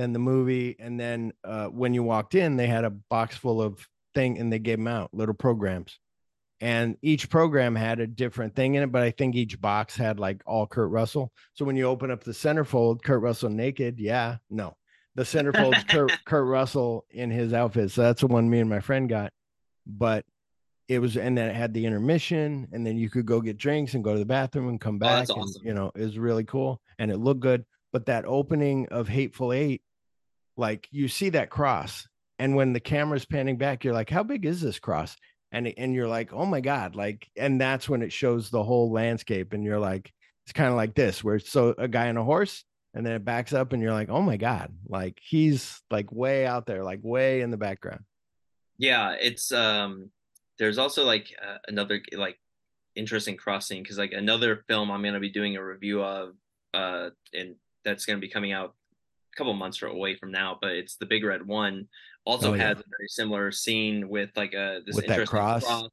then 0.00 0.12
the 0.12 0.18
movie, 0.18 0.76
and 0.78 0.98
then 0.98 1.32
uh, 1.44 1.66
when 1.66 1.94
you 1.94 2.02
walked 2.02 2.34
in, 2.34 2.56
they 2.56 2.66
had 2.66 2.84
a 2.84 2.90
box 2.90 3.36
full 3.36 3.60
of 3.60 3.86
thing, 4.14 4.38
and 4.38 4.52
they 4.52 4.58
gave 4.58 4.78
them 4.78 4.88
out 4.88 5.10
little 5.12 5.34
programs, 5.34 5.98
and 6.60 6.96
each 7.02 7.28
program 7.28 7.74
had 7.74 8.00
a 8.00 8.06
different 8.06 8.56
thing 8.56 8.74
in 8.74 8.82
it. 8.82 8.92
But 8.92 9.02
I 9.02 9.10
think 9.10 9.34
each 9.34 9.60
box 9.60 9.96
had 9.96 10.18
like 10.18 10.42
all 10.46 10.66
Kurt 10.66 10.90
Russell. 10.90 11.32
So 11.54 11.64
when 11.64 11.76
you 11.76 11.84
open 11.84 12.10
up 12.10 12.24
the 12.24 12.32
centerfold, 12.32 13.02
Kurt 13.02 13.20
Russell 13.20 13.50
naked, 13.50 13.98
yeah, 13.98 14.36
no, 14.48 14.76
the 15.14 15.22
centerfold's 15.22 15.84
Kurt, 15.84 16.12
Kurt 16.24 16.46
Russell 16.46 17.04
in 17.10 17.30
his 17.30 17.52
outfit. 17.52 17.90
So 17.90 18.02
that's 18.02 18.22
the 18.22 18.26
one 18.26 18.48
me 18.48 18.60
and 18.60 18.70
my 18.70 18.80
friend 18.80 19.08
got, 19.08 19.32
but 19.86 20.24
it 20.90 20.98
was 20.98 21.16
and 21.16 21.38
then 21.38 21.48
it 21.48 21.54
had 21.54 21.72
the 21.72 21.86
intermission 21.86 22.66
and 22.72 22.84
then 22.84 22.96
you 22.98 23.08
could 23.08 23.24
go 23.24 23.40
get 23.40 23.56
drinks 23.56 23.94
and 23.94 24.02
go 24.02 24.12
to 24.12 24.18
the 24.18 24.24
bathroom 24.24 24.68
and 24.68 24.80
come 24.80 24.96
oh, 24.96 24.98
back 24.98 25.28
oh, 25.30 25.34
awesome. 25.34 25.60
and, 25.60 25.64
you 25.64 25.72
know 25.72 25.92
it 25.94 26.02
was 26.02 26.18
really 26.18 26.42
cool 26.42 26.80
and 26.98 27.12
it 27.12 27.18
looked 27.18 27.40
good 27.40 27.64
but 27.92 28.06
that 28.06 28.24
opening 28.26 28.88
of 28.88 29.06
hateful 29.06 29.52
eight 29.52 29.82
like 30.56 30.88
you 30.90 31.08
see 31.08 31.30
that 31.30 31.50
cross 31.50 32.06
and 32.38 32.56
when 32.56 32.72
the 32.72 32.80
camera's 32.80 33.24
panning 33.24 33.56
back 33.56 33.84
you're 33.84 33.94
like 33.94 34.10
how 34.10 34.22
big 34.22 34.44
is 34.44 34.60
this 34.60 34.78
cross? 34.78 35.16
And 35.52 35.66
and 35.76 35.94
you're 35.94 36.08
like 36.08 36.32
oh 36.32 36.46
my 36.46 36.60
god 36.60 36.94
like 36.94 37.28
and 37.36 37.60
that's 37.60 37.88
when 37.88 38.02
it 38.02 38.12
shows 38.12 38.50
the 38.50 38.62
whole 38.62 38.92
landscape 38.92 39.52
and 39.52 39.64
you're 39.64 39.80
like 39.80 40.12
it's 40.44 40.52
kind 40.52 40.70
of 40.70 40.76
like 40.76 40.94
this 40.94 41.24
where 41.24 41.40
so 41.40 41.74
a 41.76 41.88
guy 41.88 42.08
on 42.08 42.16
a 42.16 42.22
horse 42.22 42.64
and 42.94 43.04
then 43.04 43.14
it 43.14 43.24
backs 43.24 43.52
up 43.52 43.72
and 43.72 43.82
you're 43.82 43.92
like 43.92 44.10
oh 44.10 44.22
my 44.22 44.36
god 44.36 44.72
like 44.86 45.18
he's 45.20 45.82
like 45.90 46.12
way 46.12 46.46
out 46.46 46.66
there 46.66 46.84
like 46.84 47.00
way 47.02 47.40
in 47.40 47.50
the 47.50 47.56
background. 47.56 48.04
Yeah 48.78 49.16
it's 49.20 49.50
um 49.50 50.10
there's 50.60 50.78
also 50.78 51.04
like 51.04 51.34
uh, 51.44 51.58
another 51.66 52.00
like 52.12 52.38
interesting 52.94 53.36
crossing 53.36 53.82
because 53.82 53.98
like 53.98 54.12
another 54.12 54.64
film 54.68 54.90
i'm 54.90 55.02
going 55.02 55.14
to 55.14 55.20
be 55.20 55.30
doing 55.30 55.56
a 55.56 55.64
review 55.64 56.02
of 56.02 56.34
uh 56.74 57.10
and 57.32 57.54
that's 57.84 58.04
going 58.04 58.16
to 58.16 58.20
be 58.20 58.32
coming 58.32 58.52
out 58.52 58.74
couple 59.36 59.52
months 59.54 59.82
away 59.82 60.16
from 60.16 60.30
now, 60.30 60.58
but 60.60 60.72
it's 60.72 60.96
the 60.96 61.06
Big 61.06 61.24
Red 61.24 61.46
One. 61.46 61.88
Also 62.24 62.50
oh, 62.50 62.52
has 62.52 62.76
yeah. 62.76 62.82
a 62.82 62.90
very 62.98 63.08
similar 63.08 63.50
scene 63.50 64.08
with 64.08 64.30
like 64.36 64.52
a 64.52 64.80
this 64.86 64.94
with 64.96 65.04
interesting 65.04 65.26
cross. 65.26 65.64
cross 65.64 65.88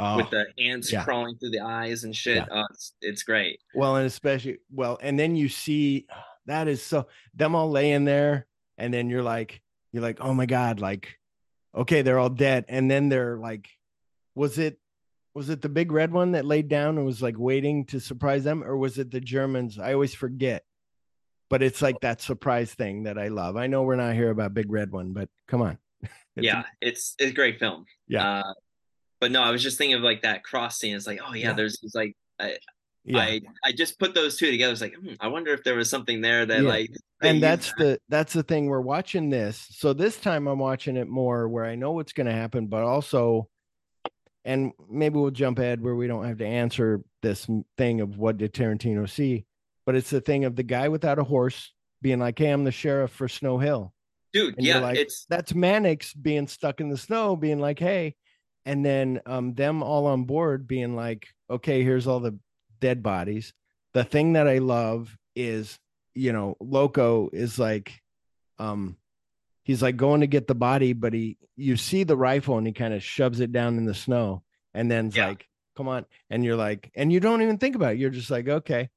oh, 0.00 0.16
with 0.16 0.30
the 0.30 0.46
ants 0.58 0.92
yeah. 0.92 1.04
crawling 1.04 1.36
through 1.36 1.50
the 1.50 1.60
eyes 1.60 2.04
and 2.04 2.14
shit. 2.14 2.36
Yeah. 2.36 2.46
Oh, 2.50 2.64
it's, 2.70 2.92
it's 3.00 3.22
great. 3.22 3.60
Well, 3.74 3.96
and 3.96 4.06
especially 4.06 4.58
well, 4.72 4.98
and 5.00 5.18
then 5.18 5.36
you 5.36 5.48
see 5.48 6.06
that 6.46 6.68
is 6.68 6.82
so 6.82 7.06
them 7.34 7.54
all 7.54 7.70
laying 7.70 8.04
there, 8.04 8.46
and 8.76 8.92
then 8.92 9.08
you're 9.10 9.22
like, 9.22 9.60
you're 9.92 10.02
like, 10.02 10.18
oh 10.20 10.34
my 10.34 10.46
god, 10.46 10.80
like, 10.80 11.18
okay, 11.74 12.02
they're 12.02 12.18
all 12.18 12.30
dead, 12.30 12.64
and 12.68 12.90
then 12.90 13.08
they're 13.08 13.36
like, 13.36 13.68
was 14.34 14.58
it 14.58 14.78
was 15.34 15.50
it 15.50 15.62
the 15.62 15.68
big 15.68 15.92
red 15.92 16.12
one 16.12 16.32
that 16.32 16.44
laid 16.44 16.68
down 16.68 16.96
and 16.96 17.06
was 17.06 17.22
like 17.22 17.38
waiting 17.38 17.84
to 17.84 18.00
surprise 18.00 18.42
them 18.42 18.64
or 18.64 18.76
was 18.76 18.98
it 18.98 19.10
the 19.10 19.20
germans 19.20 19.78
i 19.78 19.92
always 19.92 20.12
forget 20.12 20.64
but 21.48 21.62
it's 21.62 21.82
like 21.82 22.00
that 22.00 22.20
surprise 22.20 22.72
thing 22.72 23.04
that 23.04 23.18
i 23.18 23.28
love 23.28 23.56
i 23.56 23.66
know 23.66 23.82
we're 23.82 23.96
not 23.96 24.14
here 24.14 24.30
about 24.30 24.54
big 24.54 24.70
red 24.70 24.90
one 24.90 25.12
but 25.12 25.28
come 25.46 25.62
on 25.62 25.78
it's 26.02 26.12
yeah 26.36 26.62
it's 26.80 27.14
it's 27.18 27.30
a 27.30 27.34
great 27.34 27.58
film 27.58 27.84
yeah 28.06 28.40
uh, 28.40 28.52
but 29.20 29.30
no 29.30 29.42
i 29.42 29.50
was 29.50 29.62
just 29.62 29.78
thinking 29.78 29.96
of 29.96 30.02
like 30.02 30.22
that 30.22 30.42
cross 30.44 30.78
scene 30.78 30.94
it's 30.94 31.06
like 31.06 31.20
oh 31.26 31.34
yeah, 31.34 31.48
yeah. 31.48 31.52
there's 31.54 31.78
like 31.94 32.16
I, 32.40 32.56
yeah. 33.04 33.18
I 33.18 33.40
I 33.64 33.72
just 33.72 33.98
put 33.98 34.14
those 34.14 34.36
two 34.36 34.50
together. 34.50 34.72
It's 34.72 34.82
like 34.82 34.94
hmm, 34.94 35.14
I 35.18 35.28
wonder 35.28 35.52
if 35.52 35.64
there 35.64 35.74
was 35.74 35.88
something 35.88 36.20
there 36.20 36.44
that 36.44 36.62
yeah. 36.62 36.68
like. 36.68 36.90
And 37.22 37.42
that's 37.42 37.72
that. 37.72 37.78
the 37.78 38.00
that's 38.08 38.32
the 38.32 38.42
thing. 38.42 38.66
We're 38.66 38.80
watching 38.80 39.30
this, 39.30 39.66
so 39.70 39.92
this 39.92 40.18
time 40.20 40.46
I'm 40.46 40.58
watching 40.58 40.96
it 40.96 41.08
more 41.08 41.48
where 41.48 41.64
I 41.64 41.74
know 41.74 41.92
what's 41.92 42.12
going 42.12 42.26
to 42.26 42.32
happen, 42.32 42.66
but 42.66 42.82
also 42.82 43.48
and 44.44 44.72
maybe 44.88 45.18
we'll 45.18 45.30
jump 45.30 45.58
ahead 45.58 45.82
where 45.82 45.94
we 45.94 46.06
don't 46.06 46.24
have 46.24 46.38
to 46.38 46.46
answer 46.46 47.02
this 47.22 47.46
thing 47.76 48.00
of 48.00 48.18
what 48.18 48.38
did 48.38 48.54
Tarantino 48.54 49.08
see, 49.08 49.44
but 49.88 49.94
it's 49.94 50.10
the 50.10 50.20
thing 50.20 50.44
of 50.44 50.54
the 50.54 50.62
guy 50.62 50.90
without 50.90 51.18
a 51.18 51.24
horse 51.24 51.72
being 52.02 52.18
like, 52.18 52.38
"Hey, 52.38 52.50
I'm 52.50 52.64
the 52.64 52.70
sheriff 52.70 53.10
for 53.10 53.26
Snow 53.26 53.56
Hill." 53.56 53.94
Dude, 54.34 54.58
and 54.58 54.66
yeah, 54.66 54.80
like, 54.80 54.98
it's 54.98 55.24
that's 55.30 55.54
Mannix 55.54 56.12
being 56.12 56.46
stuck 56.46 56.82
in 56.82 56.90
the 56.90 56.98
snow, 56.98 57.36
being 57.36 57.58
like, 57.58 57.78
"Hey," 57.78 58.14
and 58.66 58.84
then 58.84 59.22
um, 59.24 59.54
them 59.54 59.82
all 59.82 60.04
on 60.04 60.24
board 60.24 60.68
being 60.68 60.94
like, 60.94 61.28
"Okay, 61.48 61.82
here's 61.82 62.06
all 62.06 62.20
the 62.20 62.38
dead 62.80 63.02
bodies." 63.02 63.54
The 63.94 64.04
thing 64.04 64.34
that 64.34 64.46
I 64.46 64.58
love 64.58 65.16
is, 65.34 65.78
you 66.14 66.34
know, 66.34 66.58
Loco 66.60 67.30
is 67.32 67.58
like, 67.58 68.02
um, 68.58 68.98
he's 69.62 69.80
like 69.80 69.96
going 69.96 70.20
to 70.20 70.26
get 70.26 70.46
the 70.46 70.54
body, 70.54 70.92
but 70.92 71.14
he 71.14 71.38
you 71.56 71.78
see 71.78 72.04
the 72.04 72.14
rifle 72.14 72.58
and 72.58 72.66
he 72.66 72.74
kind 72.74 72.92
of 72.92 73.02
shoves 73.02 73.40
it 73.40 73.52
down 73.52 73.78
in 73.78 73.86
the 73.86 73.94
snow 73.94 74.42
and 74.74 74.90
then 74.90 75.10
yeah. 75.14 75.28
like, 75.28 75.48
come 75.78 75.88
on. 75.88 76.04
And 76.28 76.44
you're 76.44 76.56
like, 76.56 76.90
and 76.94 77.10
you 77.10 77.20
don't 77.20 77.40
even 77.40 77.56
think 77.56 77.74
about 77.74 77.94
it. 77.94 77.98
You're 77.98 78.10
just 78.10 78.30
like, 78.30 78.48
okay. 78.48 78.90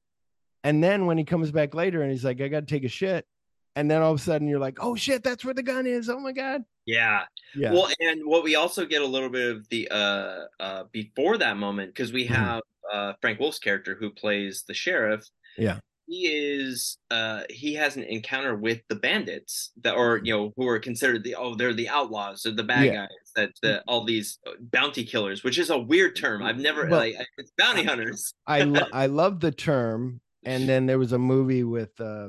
And 0.64 0.82
then 0.82 1.06
when 1.06 1.18
he 1.18 1.24
comes 1.24 1.50
back 1.50 1.74
later 1.74 2.02
and 2.02 2.10
he's 2.10 2.24
like, 2.24 2.40
I 2.40 2.48
gotta 2.48 2.66
take 2.66 2.84
a 2.84 2.88
shit. 2.88 3.26
And 3.74 3.90
then 3.90 4.02
all 4.02 4.12
of 4.12 4.20
a 4.20 4.22
sudden 4.22 4.48
you're 4.48 4.60
like, 4.60 4.78
oh 4.80 4.94
shit, 4.94 5.24
that's 5.24 5.44
where 5.44 5.54
the 5.54 5.62
gun 5.62 5.86
is. 5.86 6.08
Oh 6.08 6.20
my 6.20 6.32
God. 6.32 6.62
Yeah. 6.86 7.22
Yeah. 7.54 7.72
Well, 7.72 7.88
and 8.00 8.22
what 8.24 8.44
we 8.44 8.54
also 8.54 8.84
get 8.84 9.02
a 9.02 9.06
little 9.06 9.30
bit 9.30 9.56
of 9.56 9.68
the 9.68 9.88
uh 9.90 10.40
uh 10.60 10.84
before 10.92 11.38
that 11.38 11.56
moment, 11.56 11.94
because 11.94 12.12
we 12.12 12.24
mm-hmm. 12.24 12.34
have 12.34 12.60
mm-hmm. 12.60 12.98
uh 12.98 13.12
Frank 13.20 13.40
Wolff's 13.40 13.58
character 13.58 13.96
who 13.98 14.10
plays 14.10 14.64
the 14.66 14.74
sheriff. 14.74 15.26
Yeah 15.56 15.78
he 16.12 16.26
is 16.26 16.98
uh 17.10 17.42
he 17.48 17.74
has 17.74 17.96
an 17.96 18.02
encounter 18.02 18.54
with 18.56 18.80
the 18.88 18.94
bandits 18.94 19.72
that 19.82 19.94
or 19.94 20.20
you 20.22 20.32
know 20.32 20.52
who 20.56 20.68
are 20.68 20.78
considered 20.78 21.24
the 21.24 21.34
oh 21.34 21.54
they're 21.54 21.72
the 21.72 21.88
outlaws 21.88 22.44
or 22.44 22.50
the 22.50 22.62
bad 22.62 22.84
yeah. 22.84 22.94
guys 22.94 23.32
that 23.34 23.50
the, 23.62 23.82
all 23.86 24.04
these 24.04 24.38
uh, 24.46 24.50
bounty 24.60 25.04
killers 25.04 25.42
which 25.42 25.58
is 25.58 25.70
a 25.70 25.78
weird 25.78 26.14
term 26.14 26.42
i've 26.42 26.58
never 26.58 26.86
well, 26.86 27.00
like 27.00 27.14
it's 27.38 27.52
bounty 27.56 27.82
hunters 27.82 28.34
i 28.46 28.62
lo- 28.62 28.86
i 28.92 29.06
love 29.06 29.40
the 29.40 29.52
term 29.52 30.20
and 30.44 30.68
then 30.68 30.86
there 30.86 30.98
was 30.98 31.12
a 31.12 31.18
movie 31.18 31.64
with 31.64 32.00
uh 32.00 32.28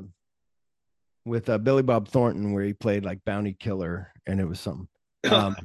with 1.24 1.48
uh, 1.48 1.58
billy 1.58 1.82
bob 1.82 2.08
thornton 2.08 2.52
where 2.52 2.64
he 2.64 2.72
played 2.72 3.04
like 3.04 3.24
bounty 3.24 3.54
killer 3.58 4.12
and 4.26 4.40
it 4.40 4.44
was 4.46 4.60
something 4.60 4.88
um 5.30 5.56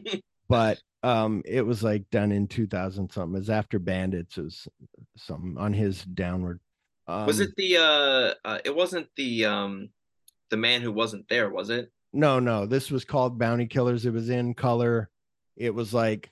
but 0.48 0.78
um 1.02 1.42
it 1.44 1.62
was 1.62 1.82
like 1.82 2.08
done 2.10 2.32
in 2.32 2.46
2000 2.46 3.10
something 3.10 3.34
it 3.34 3.38
was 3.38 3.50
after 3.50 3.78
bandits 3.78 4.38
it 4.38 4.42
was 4.42 4.68
something 5.16 5.56
on 5.58 5.72
his 5.72 6.04
downward 6.04 6.60
um, 7.08 7.26
was 7.26 7.40
it 7.40 7.56
the 7.56 7.78
uh, 7.78 8.34
uh 8.44 8.58
it 8.64 8.74
wasn't 8.74 9.08
the 9.16 9.46
um 9.46 9.88
the 10.50 10.56
man 10.56 10.82
who 10.82 10.92
wasn't 10.92 11.28
there, 11.28 11.50
was 11.50 11.70
it? 11.70 11.90
No, 12.12 12.38
no. 12.38 12.66
This 12.66 12.90
was 12.90 13.04
called 13.04 13.38
Bounty 13.38 13.66
Killers. 13.66 14.06
It 14.06 14.12
was 14.12 14.30
in 14.30 14.54
color. 14.54 15.10
It 15.56 15.74
was 15.74 15.92
like 15.92 16.30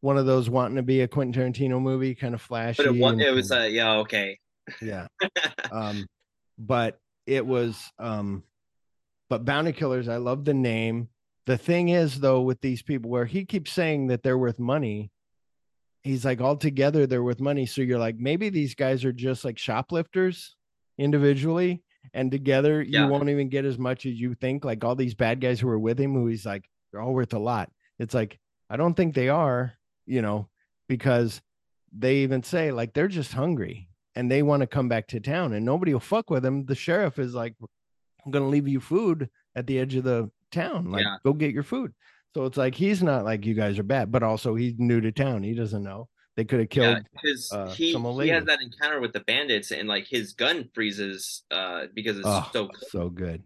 one 0.00 0.18
of 0.18 0.26
those 0.26 0.48
wanting 0.48 0.76
to 0.76 0.82
be 0.82 1.00
a 1.00 1.08
Quentin 1.08 1.52
Tarantino 1.52 1.80
movie, 1.80 2.14
kind 2.14 2.34
of 2.34 2.42
flashy. 2.42 2.84
But 2.84 2.94
it, 2.94 3.00
was, 3.00 3.20
it 3.20 3.34
was 3.34 3.52
uh 3.52 3.68
yeah, 3.70 3.94
okay. 3.98 4.38
Yeah. 4.80 5.06
um 5.72 6.06
but 6.58 6.98
it 7.26 7.44
was 7.44 7.92
um 7.98 8.42
but 9.28 9.44
Bounty 9.44 9.72
Killers, 9.72 10.08
I 10.08 10.18
love 10.18 10.44
the 10.44 10.54
name. 10.54 11.08
The 11.46 11.58
thing 11.58 11.88
is 11.88 12.20
though 12.20 12.42
with 12.42 12.60
these 12.60 12.82
people 12.82 13.10
where 13.10 13.24
he 13.24 13.44
keeps 13.44 13.72
saying 13.72 14.06
that 14.08 14.22
they're 14.22 14.38
worth 14.38 14.58
money, 14.58 15.10
he's 16.06 16.24
like 16.24 16.40
all 16.40 16.56
together 16.56 17.06
they're 17.06 17.22
worth 17.22 17.40
money 17.40 17.66
so 17.66 17.82
you're 17.82 17.98
like 17.98 18.16
maybe 18.16 18.48
these 18.48 18.74
guys 18.74 19.04
are 19.04 19.12
just 19.12 19.44
like 19.44 19.58
shoplifters 19.58 20.54
individually 20.98 21.82
and 22.14 22.30
together 22.30 22.80
yeah. 22.80 23.04
you 23.04 23.10
won't 23.10 23.28
even 23.28 23.48
get 23.48 23.64
as 23.64 23.76
much 23.76 24.06
as 24.06 24.12
you 24.12 24.32
think 24.34 24.64
like 24.64 24.84
all 24.84 24.94
these 24.94 25.14
bad 25.14 25.40
guys 25.40 25.58
who 25.58 25.68
are 25.68 25.78
with 25.78 25.98
him 25.98 26.14
who 26.14 26.28
he's 26.28 26.46
like 26.46 26.64
they're 26.90 27.02
all 27.02 27.12
worth 27.12 27.34
a 27.34 27.38
lot 27.38 27.70
it's 27.98 28.14
like 28.14 28.38
i 28.70 28.76
don't 28.76 28.94
think 28.94 29.14
they 29.14 29.28
are 29.28 29.74
you 30.06 30.22
know 30.22 30.48
because 30.88 31.42
they 31.92 32.18
even 32.18 32.42
say 32.42 32.70
like 32.70 32.94
they're 32.94 33.08
just 33.08 33.32
hungry 33.32 33.88
and 34.16 34.30
they 34.30 34.42
want 34.42 34.62
to 34.62 34.66
come 34.66 34.88
back 34.88 35.06
to 35.06 35.20
town 35.20 35.52
and 35.52 35.64
nobody 35.64 35.92
will 35.92 36.00
fuck 36.00 36.30
with 36.30 36.42
them 36.42 36.64
the 36.64 36.74
sheriff 36.74 37.18
is 37.18 37.34
like 37.34 37.54
i'm 38.24 38.32
gonna 38.32 38.48
leave 38.48 38.66
you 38.66 38.80
food 38.80 39.28
at 39.54 39.66
the 39.66 39.78
edge 39.78 39.94
of 39.94 40.04
the 40.04 40.28
town 40.50 40.90
like 40.90 41.04
yeah. 41.04 41.16
go 41.24 41.32
get 41.32 41.52
your 41.52 41.62
food 41.62 41.92
so 42.36 42.44
it's 42.44 42.58
like 42.58 42.74
he's 42.74 43.02
not 43.02 43.24
like 43.24 43.46
you 43.46 43.54
guys 43.54 43.78
are 43.78 43.82
bad, 43.82 44.12
but 44.12 44.22
also 44.22 44.54
he's 44.56 44.74
new 44.76 45.00
to 45.00 45.10
town. 45.10 45.42
He 45.42 45.54
doesn't 45.54 45.82
know. 45.82 46.10
They 46.36 46.44
could 46.44 46.60
have 46.60 46.68
killed 46.68 47.02
because 47.14 47.48
yeah, 47.50 47.58
uh, 47.58 47.70
he, 47.70 47.94
he 47.94 48.28
has 48.28 48.44
that 48.44 48.60
encounter 48.60 49.00
with 49.00 49.14
the 49.14 49.20
bandits 49.20 49.70
and 49.70 49.88
like 49.88 50.06
his 50.06 50.34
gun 50.34 50.68
freezes 50.74 51.44
uh 51.50 51.84
because 51.94 52.18
it's 52.18 52.26
oh, 52.28 52.46
so 52.52 52.66
good. 52.66 52.88
so 52.90 53.08
good. 53.08 53.42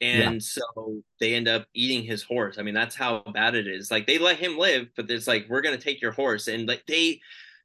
And 0.00 0.34
yeah. 0.34 0.38
so 0.38 1.02
they 1.18 1.34
end 1.34 1.48
up 1.48 1.66
eating 1.74 2.04
his 2.04 2.22
horse. 2.22 2.56
I 2.56 2.62
mean, 2.62 2.72
that's 2.72 2.94
how 2.94 3.24
bad 3.34 3.56
it 3.56 3.66
is. 3.66 3.90
Like 3.90 4.06
they 4.06 4.18
let 4.18 4.36
him 4.36 4.56
live, 4.56 4.90
but 4.94 5.10
it's 5.10 5.26
like 5.26 5.46
we're 5.48 5.60
gonna 5.60 5.76
take 5.76 6.00
your 6.00 6.12
horse. 6.12 6.46
And 6.46 6.68
like 6.68 6.84
they 6.86 7.20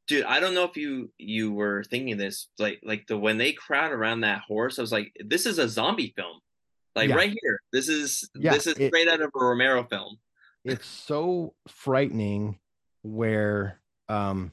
dude, 0.08 0.26
I 0.26 0.40
don't 0.40 0.54
know 0.54 0.64
if 0.64 0.78
you 0.78 1.12
you 1.18 1.52
were 1.54 1.84
thinking 1.84 2.18
this, 2.18 2.50
like 2.60 2.82
like 2.84 3.08
the 3.08 3.18
when 3.18 3.38
they 3.38 3.54
crowd 3.54 3.92
around 3.92 4.22
that 4.22 4.42
horse, 4.48 4.80
I 4.80 4.82
was 4.82 4.92
like, 4.92 5.12
this 5.24 5.46
is 5.46 5.60
a 5.60 5.70
zombie 5.70 6.14
film. 6.16 6.40
Like 6.96 7.10
yeah. 7.10 7.16
right 7.16 7.36
here. 7.42 7.60
This 7.74 7.90
is 7.90 8.30
this 8.34 8.68
is 8.68 8.78
it, 8.78 8.88
straight 8.88 9.10
out 9.10 9.22
of 9.22 9.32
a 9.36 9.44
Romero 9.44 9.84
film 9.84 10.18
it's 10.66 10.88
so 10.88 11.54
frightening 11.68 12.58
where 13.04 13.80
um 14.10 14.52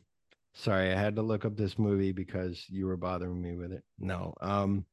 sorry 0.55 0.93
i 0.93 0.95
had 0.95 1.17
to 1.17 1.23
look 1.23 1.45
up 1.45 1.57
this 1.57 1.79
movie 1.79 2.13
because 2.13 2.65
you 2.69 2.87
were 2.87 2.99
bothering 2.99 3.41
me 3.41 3.57
with 3.57 3.73
it 3.73 3.83
no 3.99 4.35
um 4.43 4.85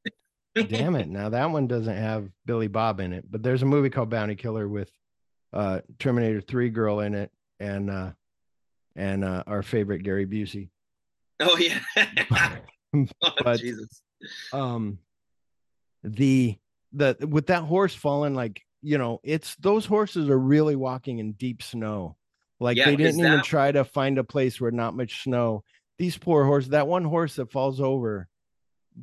damn 0.68 0.96
it 0.96 1.08
now 1.10 1.28
that 1.28 1.50
one 1.50 1.66
doesn't 1.66 1.96
have 1.96 2.28
billy 2.46 2.68
bob 2.68 3.00
in 3.00 3.12
it 3.12 3.24
but 3.30 3.42
there's 3.42 3.62
a 3.62 3.66
movie 3.66 3.90
called 3.90 4.08
bounty 4.08 4.34
killer 4.34 4.66
with 4.66 4.90
uh 5.52 5.80
terminator 5.98 6.40
3 6.40 6.70
girl 6.70 7.00
in 7.00 7.14
it 7.14 7.30
and 7.60 7.90
uh 7.90 8.10
and 8.96 9.24
uh 9.24 9.42
our 9.46 9.62
favorite 9.62 10.02
gary 10.02 10.26
busey 10.26 10.68
oh 11.40 11.56
yeah 11.56 11.78
oh, 13.44 13.56
jesus 13.56 14.02
um 14.52 14.98
the 16.02 16.56
the 16.92 17.16
with 17.28 17.46
that 17.46 17.62
horse 17.62 17.94
falling 17.94 18.34
like 18.34 18.62
you 18.82 18.98
know, 18.98 19.20
it's 19.22 19.56
those 19.56 19.86
horses 19.86 20.28
are 20.28 20.38
really 20.38 20.76
walking 20.76 21.18
in 21.18 21.32
deep 21.32 21.62
snow. 21.62 22.16
Like 22.58 22.76
yeah, 22.76 22.86
they 22.86 22.96
didn't 22.96 23.22
that... 23.22 23.28
even 23.28 23.44
try 23.44 23.72
to 23.72 23.84
find 23.84 24.18
a 24.18 24.24
place 24.24 24.60
where 24.60 24.70
not 24.70 24.96
much 24.96 25.22
snow. 25.22 25.64
These 25.98 26.18
poor 26.18 26.44
horses, 26.44 26.70
that 26.70 26.88
one 26.88 27.04
horse 27.04 27.36
that 27.36 27.52
falls 27.52 27.80
over 27.80 28.28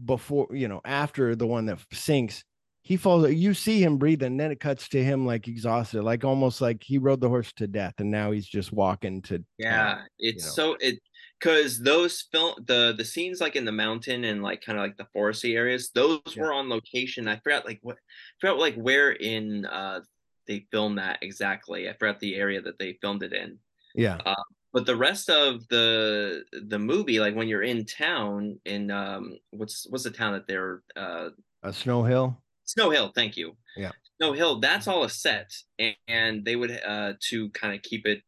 before, 0.05 0.47
you 0.51 0.67
know, 0.67 0.81
after 0.83 1.35
the 1.35 1.47
one 1.47 1.67
that 1.67 1.79
sinks, 1.93 2.43
he 2.87 2.95
falls. 2.95 3.29
You 3.29 3.53
see 3.53 3.83
him 3.83 3.97
breathing, 3.97 4.27
and 4.27 4.39
then 4.39 4.49
it 4.49 4.61
cuts 4.61 4.87
to 4.89 5.03
him 5.03 5.25
like 5.25 5.49
exhausted, 5.49 6.03
like 6.03 6.23
almost 6.23 6.61
like 6.61 6.81
he 6.81 6.97
rode 6.97 7.19
the 7.19 7.27
horse 7.27 7.51
to 7.57 7.67
death, 7.67 7.95
and 7.99 8.09
now 8.09 8.31
he's 8.31 8.47
just 8.47 8.71
walking 8.71 9.21
to. 9.23 9.43
Yeah, 9.57 10.03
it's 10.17 10.43
you 10.43 10.47
know. 10.47 10.53
so 10.53 10.77
it 10.79 10.99
because 11.37 11.81
those 11.81 12.23
film 12.31 12.53
the 12.65 12.95
the 12.97 13.03
scenes 13.03 13.41
like 13.41 13.57
in 13.57 13.65
the 13.65 13.73
mountain 13.73 14.23
and 14.23 14.41
like 14.41 14.61
kind 14.61 14.79
of 14.79 14.85
like 14.85 14.95
the 14.95 15.07
foresty 15.13 15.55
areas 15.55 15.91
those 15.93 16.21
yeah. 16.33 16.41
were 16.41 16.51
on 16.51 16.67
location 16.67 17.27
i 17.27 17.35
forgot 17.35 17.63
like 17.63 17.77
what 17.83 17.95
I 17.95 17.99
forgot 18.41 18.57
like 18.57 18.73
where 18.73 19.11
in 19.11 19.65
uh 19.65 19.99
they 20.47 20.65
filmed 20.71 20.97
that 20.97 21.19
exactly 21.21 21.89
i 21.89 21.93
forgot 21.93 22.19
the 22.19 22.35
area 22.35 22.59
that 22.61 22.79
they 22.79 22.97
filmed 23.01 23.21
it 23.21 23.33
in 23.33 23.59
yeah 23.93 24.17
uh, 24.25 24.33
but 24.73 24.87
the 24.87 24.95
rest 24.95 25.29
of 25.29 25.67
the 25.67 26.43
the 26.51 26.79
movie 26.79 27.19
like 27.19 27.35
when 27.35 27.47
you're 27.47 27.61
in 27.61 27.85
town 27.85 28.59
in 28.65 28.89
um 28.89 29.37
what's 29.51 29.85
what's 29.91 30.05
the 30.05 30.09
town 30.09 30.33
that 30.33 30.47
they're 30.47 30.81
uh 30.95 31.29
a 31.61 31.71
snow 31.71 32.03
hill 32.03 32.41
snow 32.67 32.89
hill 32.91 33.11
thank 33.15 33.35
you 33.35 33.57
yeah 33.75 33.91
snow 34.17 34.33
hill 34.33 34.59
that's 34.59 34.87
all 34.87 35.03
a 35.03 35.09
set 35.09 35.51
and, 35.79 35.95
and 36.07 36.45
they 36.45 36.55
would 36.55 36.71
uh 36.85 37.13
to 37.19 37.49
kind 37.49 37.73
of 37.73 37.81
keep 37.81 38.05
it 38.05 38.21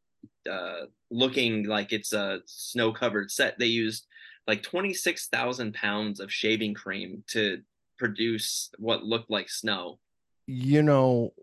uh, 0.49 0.85
looking 1.11 1.65
like 1.65 1.93
it's 1.93 2.13
a 2.13 2.41
snow 2.45 2.91
covered 2.91 3.31
set. 3.31 3.57
They 3.59 3.67
used 3.67 4.05
like 4.47 4.63
26,000 4.63 5.73
pounds 5.73 6.19
of 6.19 6.31
shaving 6.31 6.73
cream 6.73 7.23
to 7.27 7.61
produce 7.97 8.69
what 8.77 9.03
looked 9.03 9.29
like 9.29 9.49
snow. 9.49 9.99
you 10.47 10.81
know, 10.81 11.33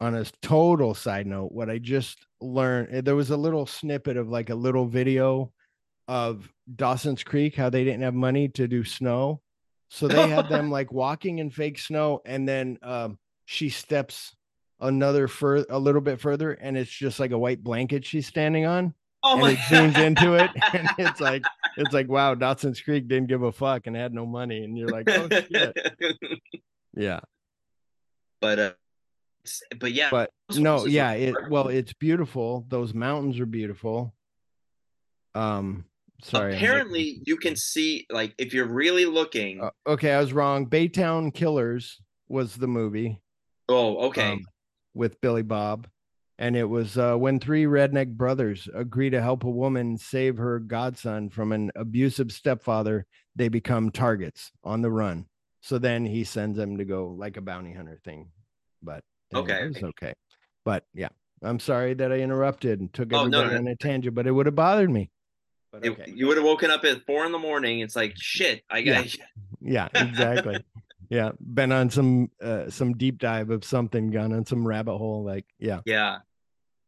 on 0.00 0.14
a 0.14 0.24
total 0.42 0.94
side 0.94 1.26
note, 1.26 1.52
what 1.52 1.70
I 1.70 1.78
just 1.78 2.18
learned, 2.40 2.88
eh, 2.92 3.00
there 3.00 3.16
was 3.16 3.30
a 3.30 3.36
little 3.36 3.66
snippet 3.66 4.16
of 4.16 4.28
like 4.28 4.50
a 4.50 4.54
little 4.54 4.86
video 4.86 5.52
of 6.06 6.50
Dawson's 6.74 7.22
Creek, 7.22 7.54
how 7.54 7.70
they 7.70 7.84
didn't 7.84 8.02
have 8.02 8.14
money 8.14 8.48
to 8.48 8.66
do 8.66 8.82
snow. 8.82 9.40
So 9.88 10.08
they 10.08 10.28
had 10.28 10.48
them 10.48 10.70
like 10.78 10.92
walking 10.92 11.38
in 11.38 11.50
fake 11.50 11.78
snow, 11.78 12.20
and 12.24 12.48
then 12.48 12.78
um, 12.82 13.18
she 13.44 13.68
steps 13.70 14.34
another 14.80 15.28
fur 15.28 15.64
a 15.68 15.78
little 15.78 16.00
bit 16.00 16.20
further, 16.20 16.52
and 16.52 16.76
it's 16.76 16.90
just 16.90 17.18
like 17.20 17.32
a 17.32 17.38
white 17.38 17.62
blanket 17.62 18.04
she's 18.04 18.26
standing 18.26 18.66
on. 18.66 18.94
Oh 19.22 19.32
and 19.32 19.40
my 19.40 19.50
it 19.52 19.58
zooms 19.58 19.98
into 19.98 20.34
it, 20.34 20.50
and 20.72 20.88
it's 20.98 21.20
like 21.20 21.42
it's 21.76 21.92
like 21.92 22.08
wow, 22.08 22.34
Dawson's 22.34 22.80
Creek 22.80 23.08
didn't 23.08 23.28
give 23.28 23.42
a 23.42 23.52
fuck 23.52 23.86
and 23.86 23.96
had 23.96 24.14
no 24.14 24.26
money, 24.26 24.62
and 24.62 24.76
you're 24.76 24.88
like, 24.88 25.08
oh 25.10 25.28
shit, 25.28 25.76
yeah. 26.94 27.20
but 28.40 28.58
uh, 28.58 28.72
but 29.80 29.92
yeah, 29.92 30.10
But 30.10 30.30
no, 30.56 30.86
yeah, 30.86 31.12
it 31.12 31.34
well, 31.50 31.68
it's 31.68 31.92
beautiful. 31.94 32.64
Those 32.68 32.94
mountains 32.94 33.40
are 33.40 33.46
beautiful. 33.46 34.14
Um, 35.34 35.84
sorry. 36.22 36.54
Apparently 36.56 37.20
you 37.24 37.36
can 37.36 37.56
see 37.56 38.06
like 38.10 38.34
if 38.38 38.52
you're 38.54 38.66
really 38.68 39.06
looking. 39.06 39.60
Uh, 39.62 39.70
okay, 39.86 40.12
I 40.12 40.20
was 40.20 40.32
wrong. 40.32 40.66
Baytown 40.66 41.32
Killers 41.32 42.00
was 42.28 42.56
the 42.56 42.68
movie. 42.68 43.20
oh, 43.68 44.08
okay. 44.08 44.32
um, 44.32 44.44
with 44.94 45.20
Billy 45.20 45.42
Bob. 45.42 45.86
And 46.40 46.56
it 46.56 46.64
was 46.64 46.96
uh, 46.96 47.16
when 47.16 47.40
three 47.40 47.64
redneck 47.64 48.16
brothers 48.16 48.68
agree 48.72 49.10
to 49.10 49.20
help 49.20 49.42
a 49.42 49.50
woman 49.50 49.98
save 49.98 50.36
her 50.36 50.60
godson 50.60 51.30
from 51.30 51.50
an 51.50 51.72
abusive 51.74 52.30
stepfather, 52.30 53.06
they 53.34 53.48
become 53.48 53.90
targets 53.90 54.52
on 54.62 54.80
the 54.80 54.90
run. 54.90 55.26
So 55.62 55.78
then 55.78 56.04
he 56.06 56.22
sends 56.22 56.56
them 56.56 56.76
to 56.78 56.84
go 56.84 57.08
like 57.08 57.36
a 57.36 57.40
bounty 57.40 57.72
hunter 57.72 57.98
thing. 58.04 58.30
But 58.80 59.02
anyway, 59.34 59.52
Okay, 59.74 59.86
okay. 59.86 60.14
But 60.64 60.84
yeah, 60.94 61.08
I'm 61.42 61.58
sorry 61.58 61.94
that 61.94 62.12
I 62.12 62.18
interrupted 62.20 62.78
and 62.80 62.92
took 62.92 63.12
Oh, 63.12 63.26
no, 63.26 63.40
everybody 63.40 63.64
no. 63.64 63.70
on 63.70 63.72
a 63.72 63.76
tangent, 63.76 64.14
but 64.14 64.28
it 64.28 64.30
would 64.30 64.46
have 64.46 64.54
bothered 64.54 64.90
me. 64.90 65.10
But 65.72 65.84
It- 65.84 65.90
okay. 65.92 66.12
you 66.14 66.26
would 66.26 66.36
have 66.36 66.46
woken 66.46 66.70
up 66.70 66.84
at 66.84 67.04
four 67.06 67.26
in 67.26 67.32
the 67.32 67.38
morning. 67.38 67.80
It's 67.80 67.96
like 67.96 68.14
shit. 68.16 68.62
I 68.70 68.78
Yeah. 68.78 69.02
got 69.02 69.16
Yeah, 69.60 69.88
exactly. 69.94 70.64
yeah, 71.10 71.32
been 71.40 71.72
on 71.72 71.90
some 71.90 72.30
uh, 72.40 72.70
some 72.70 72.96
deep 72.96 73.18
dive 73.18 73.50
of 73.50 73.64
something, 73.64 74.10
gone 74.10 74.32
on 74.32 74.46
some 74.46 74.66
rabbit 74.66 74.96
hole. 74.96 75.24
Like, 75.24 75.46
yeah. 75.58 75.80
yeah. 75.84 76.18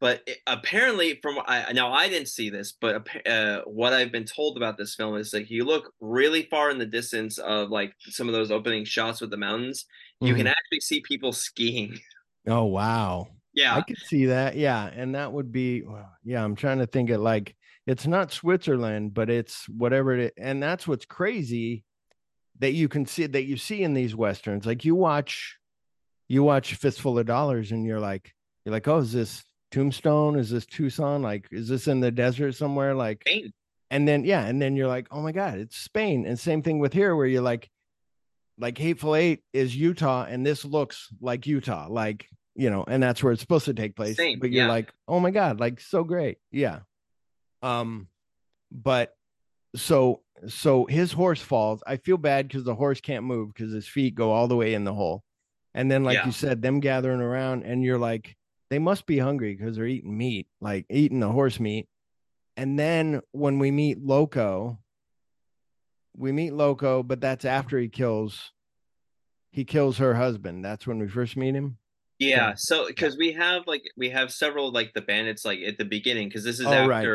But 0.01 0.23
it, 0.27 0.39
apparently, 0.47 1.19
from 1.21 1.39
I 1.47 1.73
now 1.75 1.93
I 1.93 2.09
didn't 2.09 2.29
see 2.29 2.49
this, 2.49 2.73
but 2.73 3.07
uh, 3.27 3.61
what 3.67 3.93
I've 3.93 4.13
been 4.13 4.25
told 4.25 4.57
about 4.57 4.79
this 4.79 4.95
film 4.95 5.17
is 5.17 5.35
like 5.35 5.51
you 5.51 5.65
look 5.65 5.93
really 6.01 6.45
far 6.45 6.71
in 6.71 6.79
the 6.79 6.87
distance 6.87 7.37
of 7.37 7.69
like 7.71 7.93
some 8.09 8.27
of 8.29 8.33
those 8.33 8.51
opening 8.51 8.87
shots 8.87 9.21
with 9.21 9.31
the 9.31 9.37
mountains, 9.37 9.85
you 10.23 10.35
can 10.35 10.47
Mhm. 10.47 10.51
actually 10.53 10.81
see 10.81 11.01
people 11.01 11.33
skiing. 11.33 11.99
Oh 12.47 12.65
wow. 12.65 13.29
Yeah, 13.53 13.77
I 13.77 13.83
could 13.83 13.99
see 13.99 14.25
that. 14.27 14.57
Yeah. 14.57 14.87
And 14.87 15.15
that 15.15 15.31
would 15.31 15.53
be, 15.53 15.83
yeah, 16.25 16.43
I'm 16.43 16.55
trying 16.57 16.79
to 16.79 16.87
think 16.87 17.11
it 17.11 17.19
like 17.19 17.55
it's 17.91 18.07
not 18.07 18.33
Switzerland, 18.33 19.15
but 19.15 19.29
it's 19.29 19.69
whatever 19.69 20.17
it 20.17 20.35
and 20.37 20.63
that's 20.63 20.87
what's 20.87 21.07
crazy 21.07 21.83
that 22.61 22.73
you 22.73 22.87
can 22.89 23.05
see 23.05 23.27
that 23.27 23.47
you 23.47 23.57
see 23.57 23.83
in 23.83 23.95
these 23.95 24.15
westerns. 24.15 24.65
Like 24.65 24.85
you 24.85 24.95
watch 24.95 25.57
you 26.29 26.45
watch 26.45 26.77
Fistful 26.77 27.19
of 27.19 27.27
Dollars 27.27 27.73
and 27.73 27.85
you're 27.85 27.99
like, 27.99 28.33
you're 28.65 28.73
like, 28.73 28.87
oh, 28.87 28.99
is 28.99 29.13
this 29.13 29.43
Tombstone? 29.73 30.39
Is 30.39 30.51
this 30.51 30.67
Tucson? 30.67 31.21
Like, 31.21 31.49
is 31.51 31.69
this 31.69 31.89
in 31.89 31.99
the 31.99 32.13
desert 32.13 32.53
somewhere? 32.53 32.95
Like, 32.95 33.25
Spain. 33.27 33.53
and 33.91 34.07
then 34.07 34.25
yeah, 34.25 34.47
and 34.47 34.63
then 34.63 34.77
you're 34.77 34.87
like, 34.87 35.09
oh 35.11 35.21
my 35.21 35.33
God, 35.33 35.59
it's 35.59 35.77
Spain. 35.77 36.27
And 36.27 36.39
same 36.39 36.63
thing 36.63 36.79
with 36.79 36.93
here, 36.93 37.17
where 37.17 37.27
you're 37.27 37.43
like, 37.43 37.69
like 38.57 38.79
Hateful 38.79 39.17
Eight 39.17 39.43
is 39.53 39.75
Utah, 39.75 40.27
and 40.29 40.47
this 40.47 40.65
looks 40.65 41.09
like 41.21 41.45
Utah, 41.49 41.89
like 41.91 42.29
you 42.55 42.71
know, 42.71 42.85
and 42.87 43.03
that's 43.03 43.21
where 43.21 43.33
it's 43.33 43.43
supposed 43.43 43.65
to 43.65 43.75
take 43.75 43.97
place. 43.97 44.17
Same, 44.17 44.39
but 44.39 44.53
you're 44.53 44.67
yeah. 44.67 44.71
like, 44.71 44.93
oh 45.09 45.19
my 45.19 45.33
God, 45.33 45.59
like 45.59 45.81
so 45.81 46.05
great. 46.05 46.39
Yeah. 46.53 46.81
Um, 47.63 48.09
but 48.71 49.17
so 49.77 50.23
so 50.49 50.87
his 50.87 51.13
horse 51.13 51.41
falls. 51.41 51.83
I 51.87 51.97
feel 51.97 52.17
bad 52.17 52.49
because 52.49 52.65
the 52.65 52.75
horse 52.75 53.01
can't 53.01 53.25
move 53.25 53.53
because 53.53 53.73
his 53.73 53.87
feet 53.87 54.15
go 54.15 54.31
all 54.33 54.49
the 54.49 54.57
way 54.57 54.75
in 54.75 54.85
the 54.85 54.95
hole. 54.95 55.23
And 55.75 55.91
then, 55.91 56.03
like 56.03 56.17
Yeah. 56.17 56.27
you 56.27 56.33
said, 56.33 56.63
them 56.63 56.81
gathering 56.81 57.21
around, 57.21 57.65
and 57.65 57.85
you're 57.85 57.99
like, 57.99 58.37
they 58.71 58.79
must 58.79 59.07
be 59.07 59.19
hungry 59.19 59.55
because 59.55 59.77
they're 59.77 59.87
eating 59.87 60.17
meat, 60.17 60.49
like 60.61 60.87
eating 60.91 61.21
the 61.21 61.29
horse 61.31 61.61
meat. 61.61 61.87
And 62.57 62.79
then 62.79 63.21
when 63.33 63.59
we 63.59 63.71
meet 63.71 63.99
Loco, 64.03 64.79
we 66.17 66.33
meet 66.33 66.53
Loco, 66.53 67.03
but 67.03 67.21
that's 67.21 67.45
after 67.45 67.79
he 67.79 67.89
kills 67.89 68.53
he 69.53 69.65
kills 69.65 69.99
her 69.99 70.15
husband. 70.15 70.65
That's 70.65 70.87
when 70.87 70.99
we 70.99 71.09
first 71.09 71.37
meet 71.37 71.55
him. 71.55 71.77
Yeah, 72.19 72.53
so 72.57 72.87
because 72.87 73.17
we 73.17 73.33
have 73.33 73.67
like 73.67 73.83
we 73.97 74.11
have 74.11 74.33
several 74.33 74.73
like 74.73 74.93
the 74.93 75.01
bandits 75.01 75.45
like 75.45 75.61
at 75.61 75.79
the 75.79 75.85
beginning 75.85 76.29
because 76.29 76.45
this 76.45 76.61
is 76.61 76.67
Oh, 76.67 76.87
right. 76.87 77.07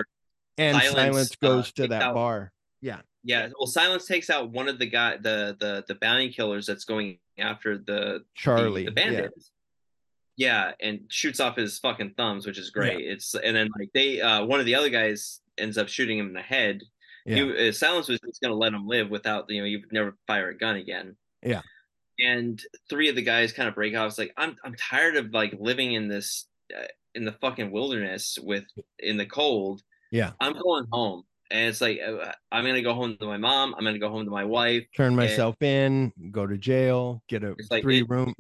And 0.58 0.78
Silence, 0.78 0.95
Silence, 0.95 1.32
uh, 1.41 1.47
goes 1.47 1.72
to 1.74 1.88
that 1.88 2.01
out- 2.01 2.14
bar. 2.16 2.51
Yeah. 2.82 2.99
yeah 3.24 3.49
well 3.58 3.66
Silence 3.68 4.06
takes 4.06 4.30
out 4.30 4.51
one 4.51 4.68
of 4.68 4.78
the 4.78 4.86
guy 4.86 5.18
the 5.18 5.58
the 5.60 5.84
the 5.88 5.95
bounty 5.95 6.32
killers 6.32 6.66
that's 6.68 6.86
going 6.86 7.18
after 7.38 7.78
the 7.78 7.84
the- 7.84 8.24
Charlie. 8.36 8.84
the, 8.86 8.91
yeah. 8.91 8.93
bandits 8.93 9.51
yeah. 10.38 10.72
and 10.80 10.99
shoots 11.10 11.39
off 11.39 11.56
his 11.56 11.80
fucking 11.80 12.14
thumbs 12.16 12.45
which 12.45 12.60
is 12.60 12.70
great 12.70 13.06
it's 13.06 13.34
and 13.34 13.56
then 13.56 13.70
like 13.80 13.89
they 13.93 14.22
uh 14.22 14.45
one 14.45 14.60
of 14.60 14.66
the 14.68 14.76
other 14.76 14.89
guys 14.89 15.41
ends 15.58 15.78
up 15.78 15.88
shooting 15.88 16.20
him 16.20 16.28
in 16.28 16.34
the 16.34 16.41
head 16.41 16.82
Yeah. 17.26 17.36
you 17.38 17.53
uh, 17.53 17.72
Silence 17.72 18.08
was 18.08 18.20
just 18.20 18.39
gonna 18.41 18.53
let 18.53 18.74
him 18.74 18.88
live 18.88 19.10
without 19.10 19.49
you 19.49 19.62
know 19.62 19.66
you 19.68 19.82
never 19.91 20.16
fire 20.28 20.49
a 20.49 20.58
gun 20.58 20.76
again 20.76 21.16
Yeah. 21.41 21.62
and 22.20 22.62
three 22.89 23.10
of 23.10 23.16
the 23.16 23.24
guys 23.24 23.51
kind 23.53 23.68
of 23.68 23.74
break 23.74 23.95
off 23.95 24.10
it's 24.10 24.18
like 24.20 24.34
I'm 24.38 24.56
I'm 24.64 24.76
tired 24.76 25.16
of 25.16 25.32
like 25.34 25.56
living 25.60 25.93
in 25.93 26.08
this 26.08 26.45
uh, 26.78 26.84
in 27.16 27.26
the 27.26 27.32
fucking 27.32 27.72
wilderness 27.72 28.38
with 28.43 28.66
in 28.99 29.18
the 29.18 29.26
cold 29.26 29.82
Yeah. 30.16 30.32
I'm 30.39 30.53
going 30.53 30.86
home. 30.91 31.24
And 31.51 31.68
it's 31.68 31.82
like 31.82 31.99
uh, 31.99 32.32
I'm 32.51 32.66
gonna 32.66 32.82
go 32.82 32.93
home 32.93 33.18
to 33.20 33.26
my 33.26 33.38
mom. 33.38 33.76
I'm 33.78 33.84
gonna 33.84 33.99
go 33.99 34.09
home 34.09 34.24
to 34.24 34.32
my 34.32 34.45
wife. 34.45 34.86
Turn 34.95 35.13
myself 35.16 35.61
in, 35.61 36.13
go 36.32 36.47
to 36.47 36.57
jail, 36.57 37.22
get 37.28 37.43
a 37.43 37.53
like 37.70 37.84
three 37.84 37.99
it- 37.99 38.09
room, 38.09 38.34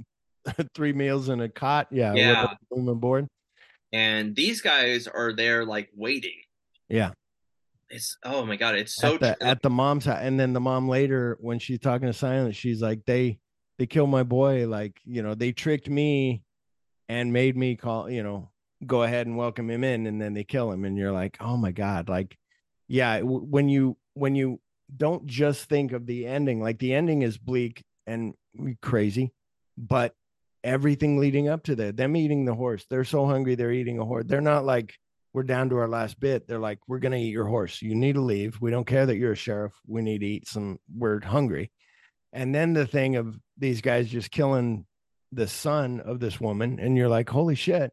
three 0.73 0.93
meals 0.93 1.27
in 1.29 1.41
a 1.41 1.49
cot. 1.49 1.87
Yeah. 1.91 2.13
Yeah. 2.13 2.53
room 2.71 2.87
and 2.87 3.01
board. 3.01 3.27
And 3.91 4.35
these 4.35 4.61
guys 4.61 5.07
are 5.07 5.33
there 5.33 5.65
like 5.65 5.89
waiting. 5.95 6.39
Yeah. 6.87 7.11
It's 7.89 8.17
oh 8.23 8.45
my 8.45 8.55
god, 8.55 8.75
it's 8.75 8.95
so 8.95 9.15
at 9.15 9.19
the 9.19 9.43
at 9.43 9.61
the 9.61 9.69
mom's 9.69 10.05
house. 10.05 10.19
And 10.21 10.39
then 10.39 10.53
the 10.53 10.61
mom 10.61 10.87
later, 10.87 11.37
when 11.41 11.59
she's 11.59 11.79
talking 11.79 12.07
to 12.07 12.13
Silence, 12.13 12.55
she's 12.55 12.81
like, 12.81 13.05
they 13.05 13.37
they 13.77 13.85
killed 13.85 14.09
my 14.09 14.23
boy. 14.23 14.67
Like, 14.67 14.99
you 15.03 15.21
know, 15.21 15.35
they 15.35 15.51
tricked 15.51 15.89
me 15.89 16.41
and 17.09 17.31
made 17.33 17.55
me 17.55 17.75
call, 17.75 18.09
you 18.09 18.23
know, 18.23 18.49
go 18.85 19.03
ahead 19.03 19.27
and 19.27 19.37
welcome 19.37 19.69
him 19.69 19.83
in, 19.83 20.07
and 20.07 20.21
then 20.21 20.33
they 20.33 20.43
kill 20.43 20.71
him. 20.71 20.85
And 20.85 20.97
you're 20.97 21.11
like, 21.11 21.37
oh 21.39 21.57
my 21.57 21.71
God. 21.71 22.09
Like, 22.09 22.37
yeah, 22.87 23.21
when 23.21 23.69
you 23.69 23.97
when 24.13 24.35
you 24.35 24.59
don't 24.95 25.25
just 25.25 25.67
think 25.67 25.91
of 25.91 26.05
the 26.05 26.27
ending, 26.27 26.61
like 26.61 26.79
the 26.79 26.93
ending 26.93 27.21
is 27.23 27.37
bleak 27.37 27.83
and 28.05 28.33
crazy, 28.81 29.33
but 29.77 30.13
everything 30.63 31.17
leading 31.17 31.47
up 31.47 31.63
to 31.63 31.75
that, 31.75 31.97
them 31.97 32.15
eating 32.15 32.45
the 32.45 32.53
horse, 32.53 32.85
they're 32.89 33.03
so 33.03 33.25
hungry, 33.25 33.55
they're 33.55 33.71
eating 33.71 33.99
a 33.99 34.05
horse. 34.05 34.25
They're 34.27 34.41
not 34.41 34.65
like 34.65 34.93
we're 35.33 35.43
down 35.43 35.69
to 35.69 35.77
our 35.77 35.87
last 35.87 36.19
bit. 36.19 36.47
They're 36.47 36.59
like, 36.59 36.79
we're 36.87 36.99
gonna 36.99 37.17
eat 37.17 37.33
your 37.33 37.45
horse. 37.45 37.81
You 37.81 37.95
need 37.95 38.13
to 38.13 38.21
leave. 38.21 38.61
We 38.61 38.71
don't 38.71 38.87
care 38.87 39.05
that 39.05 39.17
you're 39.17 39.33
a 39.33 39.35
sheriff. 39.35 39.73
We 39.87 40.01
need 40.01 40.19
to 40.19 40.27
eat 40.27 40.47
some. 40.47 40.79
We're 40.95 41.19
hungry. 41.21 41.71
And 42.31 42.53
then 42.53 42.73
the 42.73 42.85
thing 42.85 43.15
of 43.15 43.37
these 43.57 43.81
guys 43.81 44.09
just 44.09 44.31
killing 44.31 44.85
the 45.31 45.47
son 45.47 45.99
of 45.99 46.19
this 46.19 46.39
woman, 46.39 46.79
and 46.79 46.95
you're 46.95 47.09
like, 47.09 47.29
holy 47.29 47.55
shit. 47.55 47.91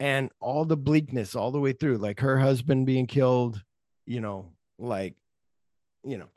And 0.00 0.30
all 0.40 0.64
the 0.64 0.76
bleakness 0.76 1.34
all 1.34 1.50
the 1.50 1.58
way 1.58 1.72
through, 1.72 1.98
like 1.98 2.20
her 2.20 2.38
husband 2.38 2.86
being 2.86 3.06
killed, 3.06 3.62
you 4.06 4.20
know, 4.20 4.52
like, 4.78 5.14
you 6.04 6.18
know, 6.18 6.28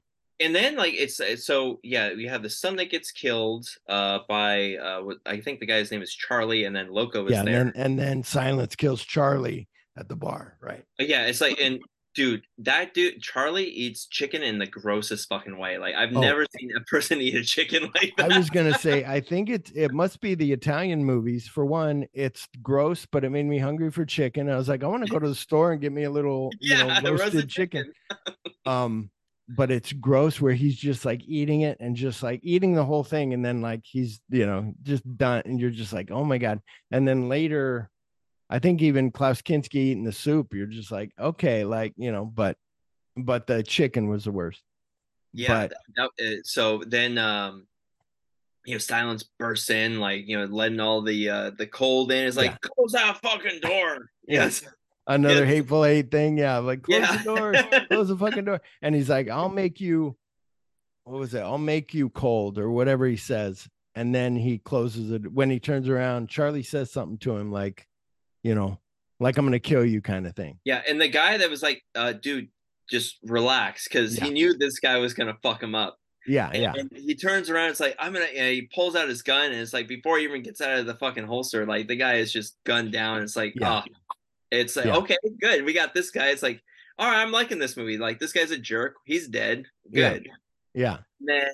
and 0.42 0.56
then 0.56 0.76
like 0.76 0.96
it's 0.96 1.20
it's 1.20 1.46
so 1.46 1.80
yeah, 1.84 2.14
we 2.14 2.26
have 2.26 2.42
the 2.42 2.50
son 2.50 2.76
that 2.78 2.90
gets 2.90 3.12
killed 3.12 3.68
uh 3.88 4.20
by 4.28 4.76
uh 4.76 5.02
what 5.02 5.18
I 5.26 5.40
think 5.40 5.60
the 5.60 5.68
guy's 5.68 5.92
name 5.92 6.02
is 6.02 6.14
Charlie, 6.14 6.66
and 6.66 6.76
then 6.76 6.92
Loco 6.92 7.26
is 7.26 7.32
yeah. 7.32 7.40
And 7.40 7.48
there. 7.48 7.64
then 7.66 7.74
and 7.76 8.00
then 8.00 8.24
silence 8.24 8.76
kills 8.76 9.04
Charlie 9.04 9.70
at 9.98 10.10
the 10.10 10.16
bar, 10.16 10.58
right? 10.60 10.84
Yeah, 10.98 11.28
it's 11.28 11.42
like 11.42 11.60
and 11.60 11.80
dude, 12.14 12.44
that 12.60 12.94
dude 12.94 13.22
Charlie 13.22 13.66
eats 13.70 14.06
chicken 14.08 14.42
in 14.44 14.60
the 14.60 14.68
grossest 14.68 15.30
fucking 15.30 15.58
way. 15.58 15.78
Like 15.78 15.96
I've 15.96 16.16
Oh. 16.16 16.22
never 16.22 16.46
seen 16.58 16.72
a 16.76 16.82
person 16.90 17.20
eat 17.22 17.36
a 17.36 17.44
chicken 17.44 17.84
like 17.96 18.14
that. 18.18 18.32
I 18.32 18.38
was 18.38 18.50
gonna 18.50 18.74
say, 18.78 19.06
I 19.06 19.20
think 19.30 19.50
it 19.50 19.72
it 19.76 19.94
must 19.94 20.22
be 20.22 20.36
the 20.36 20.52
Italian 20.52 21.04
movies. 21.04 21.48
For 21.48 21.66
one, 21.66 22.06
it's 22.14 22.48
gross, 22.62 23.06
but 23.06 23.24
it 23.24 23.30
made 23.30 23.46
me 23.46 23.58
hungry 23.60 23.92
for 23.92 24.06
chicken. 24.06 24.50
I 24.50 24.58
was 24.58 24.70
like, 24.70 24.84
I 24.84 24.88
want 24.88 25.04
to 25.06 25.10
go 25.12 25.20
to 25.20 25.28
the 25.30 25.36
store 25.36 25.72
and 25.72 25.82
get 25.82 25.92
me 25.92 26.04
a 26.04 26.12
little, 26.12 26.52
you 26.60 26.76
yeah, 26.76 27.00
know, 27.00 27.12
roasted, 27.14 27.50
chicken. 27.50 27.92
Um, 28.66 29.10
but 29.50 29.70
it's 29.72 29.92
gross 29.92 30.40
where 30.40 30.54
he's 30.54 30.78
just 30.78 31.04
like 31.04 31.22
eating 31.26 31.62
it 31.62 31.78
and 31.82 31.96
just 31.96 32.24
like 32.24 32.40
eating 32.44 32.74
the 32.74 32.86
whole 32.86 33.04
thing, 33.04 33.34
and 33.34 33.44
then 33.44 33.62
like 33.62 33.82
he's, 33.84 34.22
you 34.30 34.46
know, 34.46 34.74
just 34.84 35.04
done, 35.18 35.42
and 35.46 35.60
you're 35.60 35.72
just 35.72 35.94
like, 35.94 36.10
oh 36.12 36.24
my 36.24 36.38
god. 36.38 36.60
And 36.92 37.08
then 37.08 37.28
later, 37.28 37.90
I 38.52 38.60
think 38.60 38.82
even 38.82 39.12
Klaus 39.12 39.42
Kinski 39.42 39.76
eating 39.76 40.04
the 40.04 40.12
soup, 40.12 40.54
you're 40.54 40.68
just 40.68 40.92
like, 40.92 41.12
okay, 41.18 41.64
like 41.64 41.94
you 41.96 42.12
know, 42.12 42.26
but 42.26 42.58
but 43.16 43.48
the 43.48 43.64
chicken 43.64 44.10
was 44.10 44.26
the 44.26 44.32
worst. 44.32 44.62
Yeah. 45.34 45.68
But- 45.68 45.74
that- 45.96 46.26
uh, 46.26 46.42
so 46.44 46.84
then 46.86 47.18
um 47.18 47.66
you 48.64 48.76
know, 48.76 48.80
silence 48.80 49.24
bursts 49.40 49.72
in, 49.72 50.00
like 50.00 50.28
you 50.28 50.38
know, 50.38 50.46
letting 50.46 50.82
all 50.82 51.02
the 51.02 51.30
uh 51.30 51.52
the 51.58 51.66
cold 51.66 52.12
in. 52.12 52.28
It's 52.28 52.38
like 52.38 52.52
yeah. 52.52 52.70
close 52.76 52.92
that 52.92 53.18
fucking 53.22 53.62
door. 53.62 54.10
Yes. 54.28 54.64
Another 55.08 55.46
hateful 55.46 55.84
eight 55.84 56.12
thing. 56.12 56.38
Yeah, 56.38 56.60
like 56.60 56.84
close 56.84 57.02
yeah. 57.02 57.18
the 57.18 57.24
door, 57.24 57.54
close 57.88 58.08
the 58.08 58.16
fucking 58.16 58.46
door. 58.46 58.62
And 58.82 58.94
he's 58.94 59.10
like, 59.10 59.30
I'll 59.30 59.50
make 59.50 59.82
you 59.82 60.16
what 61.04 61.20
was 61.20 61.34
it? 61.34 61.42
I'll 61.42 61.58
make 61.58 61.94
you 61.94 62.10
cold 62.10 62.60
or 62.60 62.70
whatever 62.72 63.08
he 63.08 63.18
says. 63.18 63.68
And 63.96 64.14
then 64.14 64.36
he 64.36 64.60
closes 64.60 65.12
it. 65.12 65.32
When 65.32 65.50
he 65.50 65.60
turns 65.60 65.90
around, 65.90 66.30
Charlie 66.30 66.64
says 66.64 66.92
something 66.92 67.18
to 67.20 67.36
him 67.36 67.52
like, 67.52 67.88
you 68.44 68.56
know, 68.56 68.80
like 69.20 69.38
I'm 69.38 69.46
gonna 69.46 69.60
kill 69.60 69.86
you 69.86 70.02
kind 70.02 70.26
of 70.26 70.36
thing. 70.36 70.60
Yeah. 70.64 70.82
And 70.88 71.00
the 71.00 71.08
guy 71.08 71.38
that 71.38 71.50
was 71.50 71.62
like, 71.62 71.84
uh, 71.96 72.14
dude, 72.14 72.50
just 72.90 73.18
relax 73.24 73.88
because 73.88 74.18
yeah. 74.18 74.26
he 74.26 74.32
knew 74.32 74.58
this 74.58 74.80
guy 74.80 74.98
was 74.98 75.14
gonna 75.14 75.38
fuck 75.42 75.62
him 75.62 75.76
up. 75.76 75.98
Yeah, 76.28 76.50
and, 76.54 76.62
yeah. 76.62 76.74
And 76.76 76.92
he 76.94 77.16
turns 77.16 77.50
around. 77.50 77.72
It's 77.72 77.80
like 77.80 77.96
I'm 77.98 78.14
gonna. 78.14 78.28
You 78.34 78.44
he 78.44 78.70
pulls 78.74 78.96
out 78.96 79.08
his 79.08 79.24
gun, 79.24 79.52
and 79.52 79.56
it's 79.56 79.74
like 79.74 79.88
before 79.88 80.18
he 80.20 80.24
even 80.26 80.44
gets 80.44 80.62
out 80.62 80.78
of 80.78 80.86
the 80.86 80.96
fucking 80.96 81.26
holster, 81.26 81.66
like 81.66 81.88
the 81.88 81.96
guy 81.96 82.16
is 82.16 82.32
just 82.32 82.58
gunned 82.64 82.92
down. 82.92 83.24
It's 83.24 83.36
like, 83.36 83.54
yeah. 83.56 83.82
oh, 83.84 84.16
it's 84.52 84.76
like 84.76 84.86
yeah. 84.86 84.98
okay, 84.98 85.18
good. 85.40 85.66
We 85.66 85.74
got 85.74 85.94
this 85.94 86.12
guy. 86.12 86.28
It's 86.28 86.44
like, 86.44 86.62
all 87.00 87.10
right, 87.10 87.22
I'm 87.22 87.32
liking 87.32 87.58
this 87.58 87.76
movie. 87.76 87.98
Like 87.98 88.20
this 88.20 88.34
guy's 88.34 88.52
a 88.52 88.58
jerk. 88.58 88.98
He's 89.06 89.28
dead. 89.28 89.66
Good. 89.92 90.30
Yeah. 90.74 90.82
yeah. 90.84 90.98
then 91.22 91.52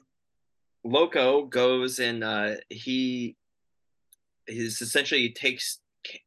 Loco 0.84 1.46
goes 1.46 2.00
and 2.00 2.24
uh, 2.24 2.56
he 2.70 3.38
is 4.48 4.82
essentially 4.82 5.30
takes 5.30 5.80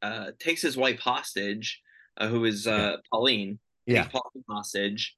uh, 0.03 0.33
takes 0.39 0.62
his 0.62 0.76
wife 0.76 0.99
hostage, 0.99 1.81
uh, 2.16 2.28
who 2.28 2.45
is 2.45 2.66
uh, 2.66 2.97
Pauline. 3.11 3.59
Yeah. 3.87 4.05
Pauline 4.05 4.45
hostage, 4.49 5.16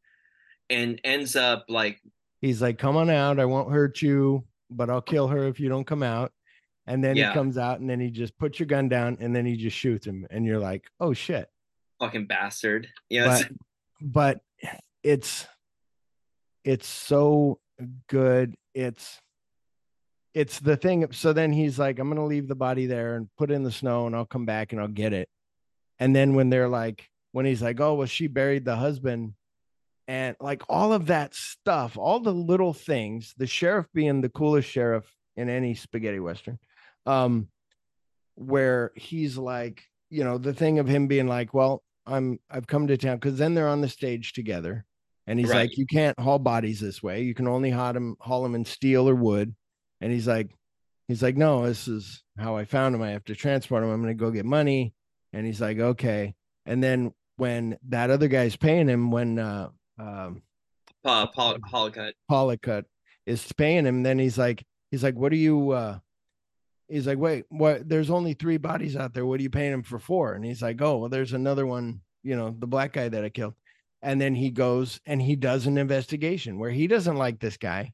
and 0.70 1.00
ends 1.04 1.36
up 1.36 1.66
like 1.68 2.00
he's 2.40 2.62
like, 2.62 2.78
"Come 2.78 2.96
on 2.96 3.10
out. 3.10 3.38
I 3.38 3.44
won't 3.44 3.70
hurt 3.70 4.00
you, 4.00 4.44
but 4.70 4.88
I'll 4.88 5.02
kill 5.02 5.28
her 5.28 5.46
if 5.48 5.60
you 5.60 5.68
don't 5.68 5.86
come 5.86 6.02
out." 6.02 6.32
And 6.86 7.02
then 7.02 7.16
yeah. 7.16 7.28
he 7.28 7.34
comes 7.34 7.58
out, 7.58 7.80
and 7.80 7.88
then 7.88 8.00
he 8.00 8.10
just 8.10 8.36
puts 8.38 8.58
your 8.58 8.66
gun 8.66 8.88
down, 8.88 9.18
and 9.20 9.34
then 9.34 9.46
he 9.46 9.56
just 9.56 9.76
shoots 9.76 10.06
him, 10.06 10.26
and 10.30 10.46
you're 10.46 10.58
like, 10.58 10.84
"Oh 11.00 11.12
shit, 11.12 11.48
fucking 12.00 12.26
bastard!" 12.26 12.88
Yeah, 13.08 13.42
but, 14.00 14.40
but 14.62 14.70
it's 15.02 15.46
it's 16.64 16.88
so 16.88 17.60
good. 18.08 18.54
It's 18.74 19.20
it's 20.34 20.60
the 20.60 20.76
thing. 20.76 21.06
So 21.12 21.32
then 21.32 21.52
he's 21.52 21.78
like, 21.78 21.98
"I'm 21.98 22.08
gonna 22.08 22.26
leave 22.26 22.48
the 22.48 22.54
body 22.54 22.86
there 22.86 23.16
and 23.16 23.28
put 23.36 23.50
it 23.50 23.54
in 23.54 23.62
the 23.62 23.72
snow, 23.72 24.06
and 24.06 24.16
I'll 24.16 24.26
come 24.26 24.46
back 24.46 24.72
and 24.72 24.80
I'll 24.80 24.88
get 24.88 25.12
it." 25.12 25.28
And 25.98 26.14
then 26.16 26.34
when 26.34 26.50
they're 26.50 26.68
like, 26.68 27.08
when 27.32 27.46
he's 27.46 27.62
like, 27.62 27.80
"Oh, 27.80 27.94
well, 27.94 28.06
she 28.06 28.26
buried 28.26 28.64
the 28.64 28.76
husband," 28.76 29.34
and 30.08 30.36
like 30.40 30.62
all 30.68 30.92
of 30.92 31.06
that 31.06 31.34
stuff, 31.34 31.96
all 31.96 32.20
the 32.20 32.32
little 32.32 32.72
things, 32.72 33.34
the 33.36 33.46
sheriff 33.46 33.86
being 33.94 34.20
the 34.20 34.28
coolest 34.28 34.68
sheriff 34.68 35.04
in 35.36 35.48
any 35.48 35.74
spaghetti 35.74 36.20
western, 36.20 36.58
um, 37.06 37.48
where 38.34 38.92
he's 38.94 39.38
like, 39.38 39.84
you 40.10 40.24
know, 40.24 40.38
the 40.38 40.54
thing 40.54 40.78
of 40.78 40.88
him 40.88 41.06
being 41.06 41.26
like, 41.26 41.54
well, 41.54 41.82
I'm 42.06 42.38
I've 42.50 42.66
come 42.66 42.86
to 42.88 42.96
town 42.96 43.16
because 43.16 43.38
then 43.38 43.54
they're 43.54 43.68
on 43.68 43.80
the 43.80 43.88
stage 43.88 44.32
together, 44.32 44.84
and 45.26 45.38
he's 45.38 45.50
right. 45.50 45.68
like, 45.68 45.78
you 45.78 45.86
can't 45.86 46.18
haul 46.18 46.38
bodies 46.38 46.80
this 46.80 47.02
way. 47.02 47.22
You 47.22 47.34
can 47.34 47.48
only 47.48 47.70
haul 47.70 47.92
them 47.92 48.16
haul 48.20 48.42
them 48.42 48.54
in 48.54 48.64
steel 48.64 49.08
or 49.08 49.14
wood, 49.14 49.54
and 50.03 50.12
he's 50.12 50.26
like, 50.26 50.50
he's 51.09 51.22
like, 51.22 51.36
no, 51.36 51.64
this 51.66 51.88
is 51.88 52.22
how 52.36 52.57
I 52.57 52.64
found 52.64 52.94
him. 52.94 53.03
I 53.03 53.11
have 53.11 53.24
to 53.24 53.34
transport 53.34 53.82
him. 53.82 53.90
I'm 53.90 54.03
gonna 54.03 54.14
go 54.14 54.30
get 54.30 54.44
money, 54.44 54.92
and 55.32 55.46
he's 55.46 55.61
like, 55.61 55.78
okay. 55.78 56.34
And 56.66 56.82
then 56.82 57.12
when 57.36 57.78
that 57.88 58.11
other 58.11 58.28
guy's 58.28 58.57
paying 58.57 58.88
him, 58.88 59.11
when 59.11 59.38
uh, 59.38 59.70
um, 59.98 60.42
Paul, 61.05 61.28
Paul 61.28 61.59
Hollycutt. 61.59 62.12
Hollycutt 62.30 62.84
is 63.26 63.50
paying 63.53 63.86
him. 63.86 64.03
Then 64.03 64.18
he's 64.18 64.38
like, 64.38 64.64
he's 64.90 65.03
like, 65.03 65.14
what 65.14 65.32
are 65.32 65.36
you? 65.36 65.70
Uh, 65.70 65.98
he's 66.88 67.07
like, 67.07 67.18
wait, 67.18 67.44
what? 67.48 67.88
There's 67.88 68.11
only 68.11 68.34
three 68.34 68.59
bodies 68.59 68.96
out 68.96 69.14
there. 69.14 69.26
What 69.26 69.40
are 69.40 69.42
you 69.42 69.50
paying 69.50 69.72
him 69.72 69.82
for 69.82 69.98
four? 69.98 70.34
And 70.34 70.44
he's 70.44 70.62
like, 70.62 70.80
oh, 70.80 70.98
well, 70.98 71.09
there's 71.09 71.32
another 71.32 71.66
one. 71.66 72.00
You 72.22 72.36
know, 72.36 72.55
the 72.57 72.66
black 72.66 72.92
guy 72.92 73.09
that 73.09 73.24
I 73.24 73.28
killed. 73.30 73.55
And 74.00 74.20
then 74.20 74.34
he 74.34 74.50
goes 74.50 75.00
and 75.07 75.22
he 75.22 75.36
does 75.36 75.66
an 75.66 75.78
investigation 75.78 76.59
where 76.59 76.70
he 76.70 76.86
doesn't 76.86 77.16
like 77.16 77.38
this 77.38 77.57
guy, 77.57 77.92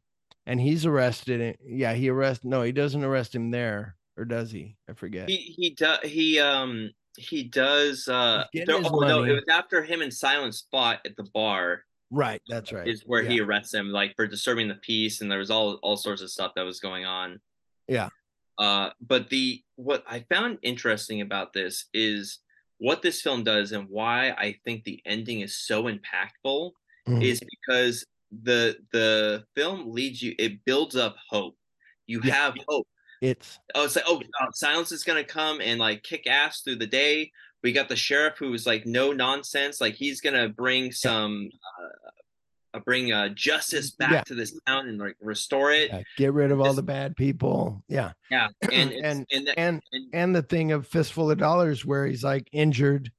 and 0.49 0.61
he's 0.61 0.85
arrested. 0.85 1.59
Yeah, 1.65 1.95
he 1.95 2.09
arrest. 2.09 2.45
No, 2.45 2.63
he 2.63 2.73
doesn't 2.73 3.05
arrest 3.05 3.35
him 3.35 3.53
there, 3.53 3.95
or 4.17 4.25
does 4.25 4.51
he? 4.51 4.77
I 4.91 4.95
forget. 4.95 5.29
He 5.29 5.37
he 5.37 5.71
does. 5.71 6.01
He 6.03 6.41
um 6.41 6.91
he 7.17 7.45
does. 7.45 8.09
Uh, 8.09 8.45
there, 8.53 8.65
oh 8.69 8.99
no, 8.99 9.23
it 9.23 9.33
was 9.33 9.45
after 9.49 9.85
him 9.85 10.03
and 10.03 10.13
Silence 10.13 10.67
fought 10.71 11.01
at 11.05 11.17
the 11.17 11.25
bar 11.33 11.85
Right, 12.11 12.41
that's 12.49 12.73
right. 12.73 12.89
Is 12.89 13.03
where 13.05 13.23
yeah. 13.23 13.31
he 13.31 13.41
arrests 13.41 13.75
him, 13.75 13.91
like 13.91 14.17
for 14.17 14.27
disturbing 14.27 14.69
the 14.69 14.77
peace, 14.77 15.21
and 15.21 15.31
there 15.31 15.39
was 15.39 15.51
all 15.51 15.75
all 15.83 15.97
sorts 15.97 16.23
of 16.23 16.31
stuff 16.31 16.53
that 16.57 16.63
was 16.63 16.81
going 16.81 17.05
on. 17.05 17.41
Yeah. 17.87 18.09
Uh, 18.57 18.91
but 19.01 19.29
the 19.29 19.63
what 19.77 20.05
I 20.09 20.25
found 20.31 20.59
interesting 20.63 21.21
about 21.21 21.53
this 21.53 21.87
is 21.93 22.39
what 22.79 23.03
this 23.03 23.21
film 23.21 23.45
does, 23.45 23.73
and 23.73 23.89
why 23.91 24.31
I 24.31 24.57
think 24.65 24.85
the 24.85 25.03
ending 25.05 25.41
is 25.41 25.57
so 25.57 25.85
impactful, 25.85 26.73
mm-hmm. 27.07 27.23
is 27.23 27.43
because 27.63 28.07
the 28.31 28.77
the 28.93 29.45
film 29.55 29.93
leads 29.93 30.23
you, 30.23 30.35
it 30.39 30.65
builds 30.65 30.97
up 30.97 31.17
hope. 31.29 31.57
You 32.07 32.21
yeah. 32.25 32.35
have 32.35 32.55
hope. 32.69 32.87
It's 33.21 33.59
oh, 33.75 33.85
it's 33.85 33.97
like 33.97 34.05
oh, 34.07 34.23
uh, 34.41 34.47
silence 34.53 34.93
is 34.93 35.05
gonna 35.05 35.25
come 35.25 35.61
and 35.61 35.81
like 35.81 36.03
kick 36.03 36.27
ass 36.27 36.61
through 36.61 36.77
the 36.77 36.87
day 36.87 37.33
we 37.63 37.73
got 37.73 37.89
the 37.89 37.97
sheriff 37.97 38.35
who's 38.39 38.67
like 38.67 38.87
no 38.87 39.13
nonsense 39.13 39.81
like 39.81 39.95
he's 39.95 40.21
gonna 40.21 40.49
bring 40.49 40.93
some 40.93 41.51
uh, 42.75 42.79
bring 42.85 43.13
uh, 43.13 43.29
justice 43.31 43.91
back 43.91 44.13
yeah. 44.13 44.23
to 44.23 44.35
this 44.35 44.59
town 44.67 44.89
and 44.89 44.99
like 44.99 45.17
restore 45.21 45.73
it 45.73 45.91
yeah. 45.91 46.03
get 46.17 46.33
rid 46.33 46.53
of 46.53 46.61
all 46.61 46.75
the 46.75 46.83
bad 46.83 47.17
people 47.17 47.83
yeah 47.89 48.13
yeah 48.31 48.49
and 48.71 48.93
and 49.05 49.27
and, 49.33 49.51
and, 49.57 49.83
and 49.93 50.05
and 50.13 50.37
the 50.37 50.43
thing 50.43 50.73
of 50.73 50.87
fistful 50.87 51.31
of 51.31 51.39
dollars 51.39 51.85
where 51.85 52.07
he's 52.07 52.25
like 52.25 52.49
injured 52.53 53.11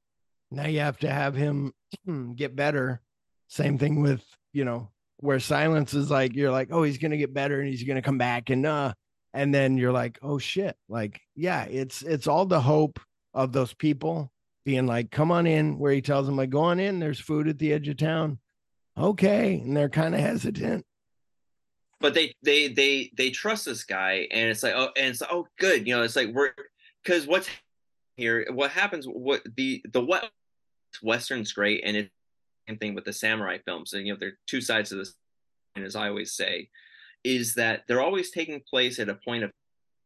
now 0.51 0.67
you 0.67 0.79
have 0.79 0.97
to 0.97 1.09
have 1.09 1.35
him 1.35 1.73
get 2.35 2.55
better 2.55 3.01
same 3.47 3.77
thing 3.77 4.01
with 4.01 4.23
you 4.53 4.63
know 4.63 4.89
where 5.19 5.39
silence 5.39 5.93
is 5.93 6.09
like 6.09 6.35
you're 6.35 6.51
like 6.51 6.69
oh 6.71 6.83
he's 6.83 6.97
gonna 6.97 7.17
get 7.17 7.33
better 7.33 7.59
and 7.59 7.69
he's 7.69 7.83
gonna 7.83 8.01
come 8.01 8.17
back 8.17 8.49
and 8.49 8.65
uh 8.65 8.93
and 9.33 9.53
then 9.53 9.77
you're 9.77 9.91
like 9.91 10.17
oh 10.21 10.37
shit 10.37 10.75
like 10.87 11.21
yeah 11.35 11.63
it's 11.65 12.01
it's 12.01 12.27
all 12.27 12.45
the 12.45 12.61
hope 12.61 12.99
of 13.33 13.51
those 13.51 13.73
people 13.73 14.31
being 14.65 14.85
like, 14.85 15.09
come 15.09 15.31
on 15.31 15.47
in, 15.47 15.79
where 15.79 15.91
he 15.91 16.01
tells 16.01 16.25
them, 16.25 16.37
like, 16.37 16.49
go 16.49 16.59
on 16.59 16.79
in, 16.79 16.99
there's 16.99 17.19
food 17.19 17.47
at 17.47 17.57
the 17.57 17.73
edge 17.73 17.87
of 17.87 17.97
town. 17.97 18.37
Okay. 18.97 19.55
And 19.55 19.75
they're 19.75 19.89
kind 19.89 20.13
of 20.13 20.21
hesitant. 20.21 20.85
But 22.01 22.13
they 22.13 22.33
they 22.43 22.69
they 22.69 23.11
they 23.17 23.29
trust 23.29 23.65
this 23.65 23.83
guy, 23.83 24.27
and 24.31 24.49
it's 24.49 24.63
like, 24.63 24.73
oh, 24.73 24.89
and 24.95 25.07
it's 25.07 25.21
oh, 25.21 25.47
good. 25.57 25.85
You 25.85 25.97
know, 25.97 26.03
it's 26.03 26.15
like 26.15 26.29
we're 26.33 26.53
because 27.03 27.27
what's 27.27 27.49
here, 28.15 28.47
what 28.51 28.71
happens, 28.71 29.05
what 29.05 29.41
the 29.57 29.83
the 29.91 29.99
what 29.99 30.29
Western's 31.03 31.51
great, 31.51 31.81
and 31.83 31.97
it's 31.97 32.09
same 32.09 32.18
thing 32.77 32.95
with 32.95 33.05
the 33.05 33.13
samurai 33.13 33.57
films. 33.65 33.93
And 33.93 34.05
you 34.05 34.13
know, 34.13 34.19
there 34.19 34.29
are 34.29 34.39
two 34.47 34.61
sides 34.61 34.91
of 34.91 34.99
this, 34.99 35.13
and 35.75 35.85
as 35.85 35.95
I 35.95 36.09
always 36.09 36.33
say, 36.33 36.69
is 37.23 37.55
that 37.55 37.83
they're 37.87 38.01
always 38.01 38.31
taking 38.31 38.61
place 38.61 38.99
at 38.99 39.09
a 39.09 39.15
point 39.15 39.43
of 39.43 39.51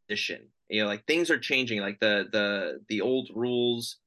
transition 0.07 0.47
you 0.69 0.81
know 0.81 0.87
like 0.87 1.05
things 1.05 1.29
are 1.29 1.39
changing 1.39 1.79
like 1.79 1.99
the 1.99 2.27
the 2.31 2.81
the 2.87 3.01
old 3.01 3.29
rules 3.33 3.97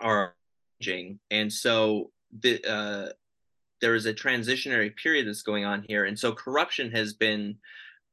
are 0.00 0.34
changing 0.80 1.18
and 1.30 1.52
so 1.52 2.10
the 2.40 2.64
uh 2.64 3.08
there 3.80 3.94
is 3.94 4.06
a 4.06 4.14
transitionary 4.14 4.94
period 4.96 5.26
that's 5.26 5.42
going 5.42 5.64
on 5.64 5.84
here 5.88 6.04
and 6.04 6.18
so 6.18 6.32
corruption 6.32 6.90
has 6.90 7.14
been 7.14 7.56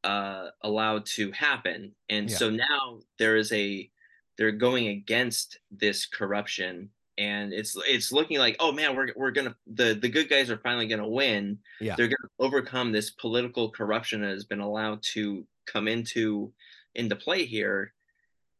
uh 0.04 0.48
allowed 0.62 1.06
to 1.06 1.32
happen 1.32 1.92
and 2.10 2.30
yeah. 2.30 2.38
so 2.38 2.50
now 2.50 3.00
there 3.20 3.36
is 3.36 3.52
a 3.52 3.90
they're 4.38 4.52
going 4.52 4.88
against 4.88 5.60
this 5.72 6.06
corruption 6.06 6.90
and 7.18 7.54
it's 7.54 7.78
it's 7.88 8.12
looking 8.12 8.40
like 8.40 8.58
oh 8.60 8.72
man 8.72 8.96
we're, 8.96 9.10
we're 9.16 9.32
gonna 9.32 9.56
the 9.68 9.94
the 9.94 10.10
good 10.10 10.30
guys 10.30 10.50
are 10.50 10.58
finally 10.58 10.88
gonna 10.88 11.08
win. 11.08 11.60
Yeah. 11.80 11.96
They're 11.96 12.08
gonna 12.08 12.30
overcome 12.40 12.92
this 12.92 13.12
political 13.12 13.70
corruption 13.70 14.22
that 14.22 14.32
has 14.32 14.46
been 14.46 14.60
allowed 14.60 15.02
to 15.14 15.46
come 15.66 15.88
into 15.88 16.52
into 16.94 17.16
play 17.16 17.46
here. 17.46 17.94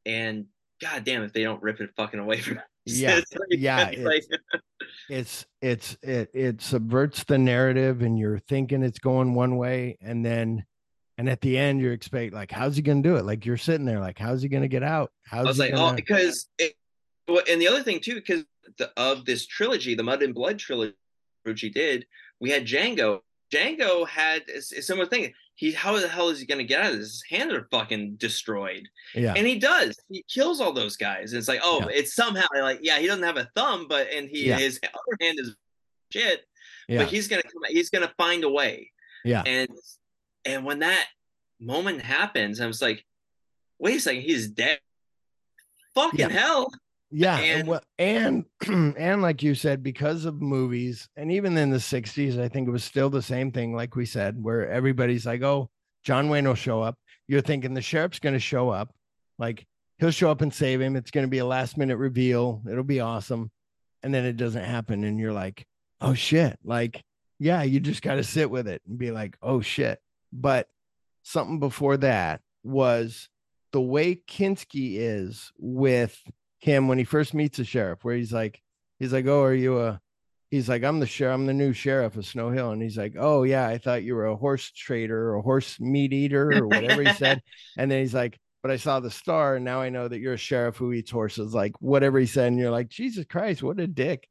And 0.06 0.46
god 0.82 1.04
damn 1.04 1.24
if 1.24 1.34
they 1.34 1.44
don't 1.44 1.64
rip 1.64 1.82
it 1.82 1.92
fucking 1.96 2.20
away 2.20 2.40
from 2.40 2.60
yeah. 2.86 3.18
It's 3.18 3.34
like, 3.34 3.42
yeah 3.52 3.88
it's, 3.90 4.02
like... 4.02 4.24
it's 5.10 5.46
it's 5.62 5.98
it 6.02 6.30
it 6.34 6.62
subverts 6.62 7.24
the 7.26 7.38
narrative 7.38 8.02
and 8.02 8.18
you're 8.18 8.40
thinking 8.40 8.84
it's 8.84 9.00
going 9.00 9.34
one 9.34 9.58
way 9.58 9.98
and 10.02 10.26
then 10.26 10.66
and 11.18 11.30
at 11.30 11.42
the 11.42 11.58
end 11.58 11.82
you 11.82 11.92
expect 11.92 12.34
like 12.34 12.52
how's 12.52 12.78
he 12.78 12.82
gonna 12.82 13.02
do 13.02 13.18
it? 13.18 13.26
Like 13.26 13.46
you're 13.46 13.58
sitting 13.58 13.86
there 13.86 14.00
like 14.00 14.18
how's 14.18 14.42
he 14.42 14.48
gonna 14.48 14.70
get 14.70 14.84
out? 14.84 15.12
How's 15.26 15.46
I 15.46 15.48
was 15.50 15.60
like 15.60 15.74
gonna... 15.74 15.92
oh 15.92 15.96
because 15.96 16.48
it, 16.58 16.76
and 17.28 17.62
the 17.62 17.68
other 17.68 17.84
thing 17.84 18.00
too 18.00 18.16
because 18.16 18.44
of 18.98 19.26
this 19.26 19.46
trilogy 19.46 19.96
the 19.96 20.04
mud 20.04 20.24
and 20.24 20.34
blood 20.34 20.60
trilogy 20.60 20.96
Rucci 21.48 21.74
did 21.74 22.06
we 22.40 22.50
had 22.50 22.66
Django 22.66 23.22
Django 23.54 24.08
had 24.08 24.44
a, 24.50 24.58
a 24.58 24.82
similar 24.82 25.06
thing 25.06 25.34
he 25.56 25.72
how 25.72 25.98
the 25.98 26.08
hell 26.08 26.30
is 26.30 26.40
he 26.40 26.46
going 26.46 26.58
to 26.58 26.66
get 26.66 26.82
out 26.82 26.92
of 26.92 27.00
this? 27.00 27.24
His 27.24 27.24
hands 27.30 27.54
are 27.54 27.66
fucking 27.72 28.16
destroyed. 28.18 28.90
Yeah. 29.14 29.34
And 29.38 29.48
he 29.48 29.58
does. 29.58 29.98
He 30.10 30.26
kills 30.30 30.60
all 30.60 30.74
those 30.74 30.98
guys. 30.98 31.32
And 31.32 31.40
it's 31.40 31.48
like, 31.48 31.62
oh, 31.64 31.80
yeah. 31.80 31.96
it's 31.96 32.14
somehow 32.14 32.46
like, 32.54 32.80
yeah, 32.82 33.00
he 33.00 33.08
doesn't 33.08 33.24
have 33.24 33.38
a 33.38 33.50
thumb, 33.56 33.88
but 33.88 34.08
and 34.14 34.28
he 34.28 34.48
yeah. 34.50 34.58
his 34.58 34.82
other 34.84 35.18
hand 35.22 35.40
is 35.40 35.56
shit. 36.12 36.42
Yeah. 36.90 37.00
But 37.00 37.08
he's 37.08 37.30
gonna 37.30 37.44
come 37.44 37.62
he's 37.70 37.90
gonna 37.90 38.14
find 38.18 38.44
a 38.44 38.50
way. 38.50 38.92
Yeah. 39.24 39.44
And 39.46 39.70
and 40.44 40.66
when 40.66 40.80
that 40.80 41.08
moment 41.60 42.02
happens. 42.02 42.62
I 42.62 42.68
was 42.68 42.82
like, 42.82 43.06
wait 43.80 43.98
a 43.98 44.00
second, 44.00 44.22
he's 44.22 44.48
dead. 44.48 44.80
Fucking 45.94 46.20
yeah. 46.20 46.30
hell. 46.30 46.72
Yeah, 47.18 47.38
and 47.38 47.68
well, 47.70 47.82
and 47.98 48.44
and 48.68 49.22
like 49.22 49.42
you 49.42 49.56
said, 49.56 49.82
because 49.82 50.26
of 50.26 50.42
movies, 50.42 51.08
and 51.16 51.32
even 51.32 51.58
in 51.58 51.70
the 51.70 51.78
'60s, 51.78 52.38
I 52.38 52.50
think 52.50 52.68
it 52.68 52.72
was 52.72 52.84
still 52.84 53.10
the 53.10 53.22
same 53.22 53.54
thing. 53.54 53.74
Like 53.74 53.96
we 53.96 54.06
said, 54.06 54.44
where 54.44 54.70
everybody's 54.70 55.26
like, 55.26 55.42
"Oh, 55.42 55.70
John 56.04 56.28
Wayne 56.28 56.46
will 56.46 56.56
show 56.56 56.82
up." 56.82 56.98
You're 57.26 57.40
thinking 57.40 57.74
the 57.74 57.82
sheriff's 57.82 58.20
going 58.20 58.34
to 58.34 58.40
show 58.40 58.70
up, 58.70 58.94
like 59.40 59.66
he'll 59.98 60.12
show 60.12 60.30
up 60.30 60.42
and 60.42 60.54
save 60.54 60.82
him. 60.82 60.98
It's 60.98 61.10
going 61.10 61.26
to 61.26 61.30
be 61.30 61.38
a 61.38 61.46
last 61.46 61.78
minute 61.78 61.96
reveal. 61.96 62.62
It'll 62.70 62.84
be 62.84 63.00
awesome, 63.00 63.50
and 64.04 64.14
then 64.14 64.26
it 64.26 64.36
doesn't 64.36 64.66
happen, 64.66 65.06
and 65.06 65.18
you're 65.18 65.32
like, 65.32 65.66
"Oh 66.02 66.16
shit!" 66.16 66.60
Like, 66.66 67.02
yeah, 67.40 67.64
you 67.64 67.80
just 67.80 68.02
got 68.02 68.16
to 68.16 68.26
sit 68.26 68.52
with 68.52 68.68
it 68.68 68.82
and 68.90 68.98
be 68.98 69.12
like, 69.12 69.38
"Oh 69.42 69.62
shit." 69.62 70.00
But 70.34 70.68
something 71.24 71.60
before 71.60 71.96
that 71.96 72.42
was 72.62 73.30
the 73.72 73.80
way 73.80 74.16
Kinski 74.16 74.98
is 74.98 75.54
with 75.58 76.22
him 76.66 76.88
when 76.88 76.98
he 76.98 77.04
first 77.04 77.36
meets 77.36 77.58
the 77.58 77.64
sheriff, 77.64 78.04
where 78.04 78.16
he's 78.16 78.34
like, 78.34 78.60
he's 78.98 79.14
like, 79.14 79.28
"Oh, 79.28 79.44
are 79.44 79.54
you 79.54 79.80
a?" 79.80 80.02
He's 80.50 80.68
like, 80.68 80.84
"I'm 80.84 81.00
the 81.00 81.06
sheriff. 81.06 81.36
I'm 81.36 81.46
the 81.46 81.54
new 81.54 81.74
sheriff 81.74 82.18
of 82.18 82.26
Snow 82.26 82.50
Hill," 82.50 82.72
and 82.72 82.82
he's 82.82 82.98
like, 82.98 83.14
"Oh 83.18 83.44
yeah, 83.44 83.68
I 83.68 83.78
thought 83.78 84.04
you 84.04 84.16
were 84.16 84.26
a 84.26 84.36
horse 84.36 84.72
trader 84.72 85.30
or 85.30 85.36
a 85.36 85.42
horse 85.42 85.80
meat 85.80 86.12
eater 86.12 86.52
or 86.58 86.68
whatever 86.68 87.04
he 87.04 87.14
said," 87.14 87.44
and 87.78 87.90
then 87.92 88.00
he's 88.00 88.16
like, 88.16 88.40
"But 88.64 88.72
I 88.72 88.78
saw 88.78 89.00
the 89.00 89.12
star, 89.12 89.56
and 89.56 89.64
now 89.66 89.80
I 89.80 89.90
know 89.90 90.08
that 90.08 90.20
you're 90.20 90.34
a 90.34 90.38
sheriff 90.38 90.76
who 90.76 90.92
eats 90.92 91.12
horses." 91.12 91.54
Like 91.54 91.80
whatever 91.80 92.18
he 92.20 92.26
said, 92.26 92.48
and 92.48 92.60
you're 92.60 92.72
like, 92.72 92.90
"Jesus 92.90 93.26
Christ, 93.26 93.62
what 93.62 93.80
a 93.80 93.86
dick!" 93.86 94.28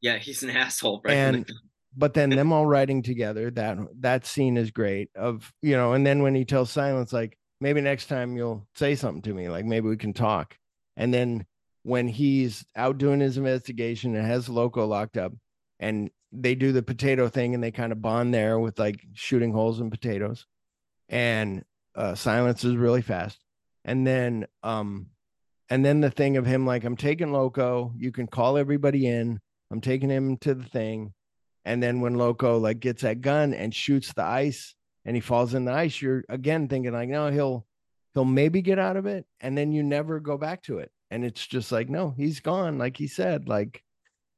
Yeah, 0.00 0.18
he's 0.18 0.42
an 0.42 0.50
asshole. 0.50 1.02
Right 1.04 1.14
and 1.14 1.48
but 1.96 2.14
then 2.14 2.30
them 2.30 2.52
all 2.52 2.66
riding 2.66 3.02
together, 3.02 3.50
that 3.52 3.78
that 4.00 4.26
scene 4.26 4.56
is 4.56 4.72
great. 4.72 5.10
Of 5.14 5.52
you 5.62 5.76
know, 5.76 5.92
and 5.92 6.04
then 6.04 6.22
when 6.22 6.34
he 6.34 6.44
tells 6.44 6.70
Silence, 6.70 7.12
like 7.12 7.38
maybe 7.60 7.80
next 7.80 8.06
time 8.06 8.36
you'll 8.36 8.66
say 8.74 8.96
something 8.96 9.22
to 9.22 9.34
me, 9.34 9.48
like 9.48 9.64
maybe 9.64 9.88
we 9.88 9.96
can 9.96 10.14
talk, 10.14 10.56
and 10.96 11.14
then 11.14 11.46
when 11.82 12.08
he's 12.08 12.64
out 12.76 12.98
doing 12.98 13.20
his 13.20 13.36
investigation 13.36 14.14
and 14.14 14.26
has 14.26 14.48
Loco 14.48 14.86
locked 14.86 15.16
up 15.16 15.32
and 15.78 16.10
they 16.32 16.54
do 16.54 16.72
the 16.72 16.82
potato 16.82 17.28
thing 17.28 17.54
and 17.54 17.64
they 17.64 17.70
kind 17.70 17.92
of 17.92 18.02
bond 18.02 18.32
there 18.32 18.58
with 18.58 18.78
like 18.78 19.00
shooting 19.14 19.52
holes 19.52 19.80
in 19.80 19.90
potatoes 19.90 20.46
and 21.08 21.64
uh 21.96 22.14
silence 22.14 22.64
is 22.64 22.76
really 22.76 23.02
fast. 23.02 23.38
And 23.84 24.06
then 24.06 24.46
um 24.62 25.06
and 25.68 25.84
then 25.84 26.00
the 26.00 26.10
thing 26.10 26.36
of 26.36 26.46
him 26.46 26.66
like 26.66 26.84
i'm 26.84 26.96
taking 26.96 27.32
loco. 27.32 27.92
You 27.96 28.12
can 28.12 28.26
call 28.26 28.58
everybody 28.58 29.06
in. 29.06 29.40
I'm 29.70 29.80
taking 29.80 30.10
him 30.10 30.36
to 30.38 30.54
the 30.54 30.64
thing. 30.64 31.14
And 31.64 31.82
then 31.82 32.00
when 32.00 32.14
loco 32.14 32.58
like 32.58 32.80
gets 32.80 33.02
that 33.02 33.22
gun 33.22 33.54
and 33.54 33.74
shoots 33.74 34.12
the 34.12 34.24
ice 34.24 34.74
and 35.04 35.16
he 35.16 35.20
falls 35.20 35.54
in 35.54 35.64
the 35.64 35.72
ice 35.72 36.00
you're 36.00 36.24
again 36.28 36.68
thinking 36.68 36.92
like 36.92 37.08
no 37.08 37.30
he'll 37.30 37.66
he'll 38.12 38.24
maybe 38.26 38.60
get 38.60 38.78
out 38.78 38.98
of 38.98 39.06
it. 39.06 39.24
And 39.40 39.56
then 39.56 39.72
you 39.72 39.82
never 39.82 40.20
go 40.20 40.36
back 40.36 40.62
to 40.64 40.78
it 40.78 40.92
and 41.10 41.24
it's 41.24 41.46
just 41.46 41.72
like 41.72 41.88
no 41.88 42.14
he's 42.16 42.40
gone 42.40 42.78
like 42.78 42.96
he 42.96 43.06
said 43.06 43.48
like 43.48 43.82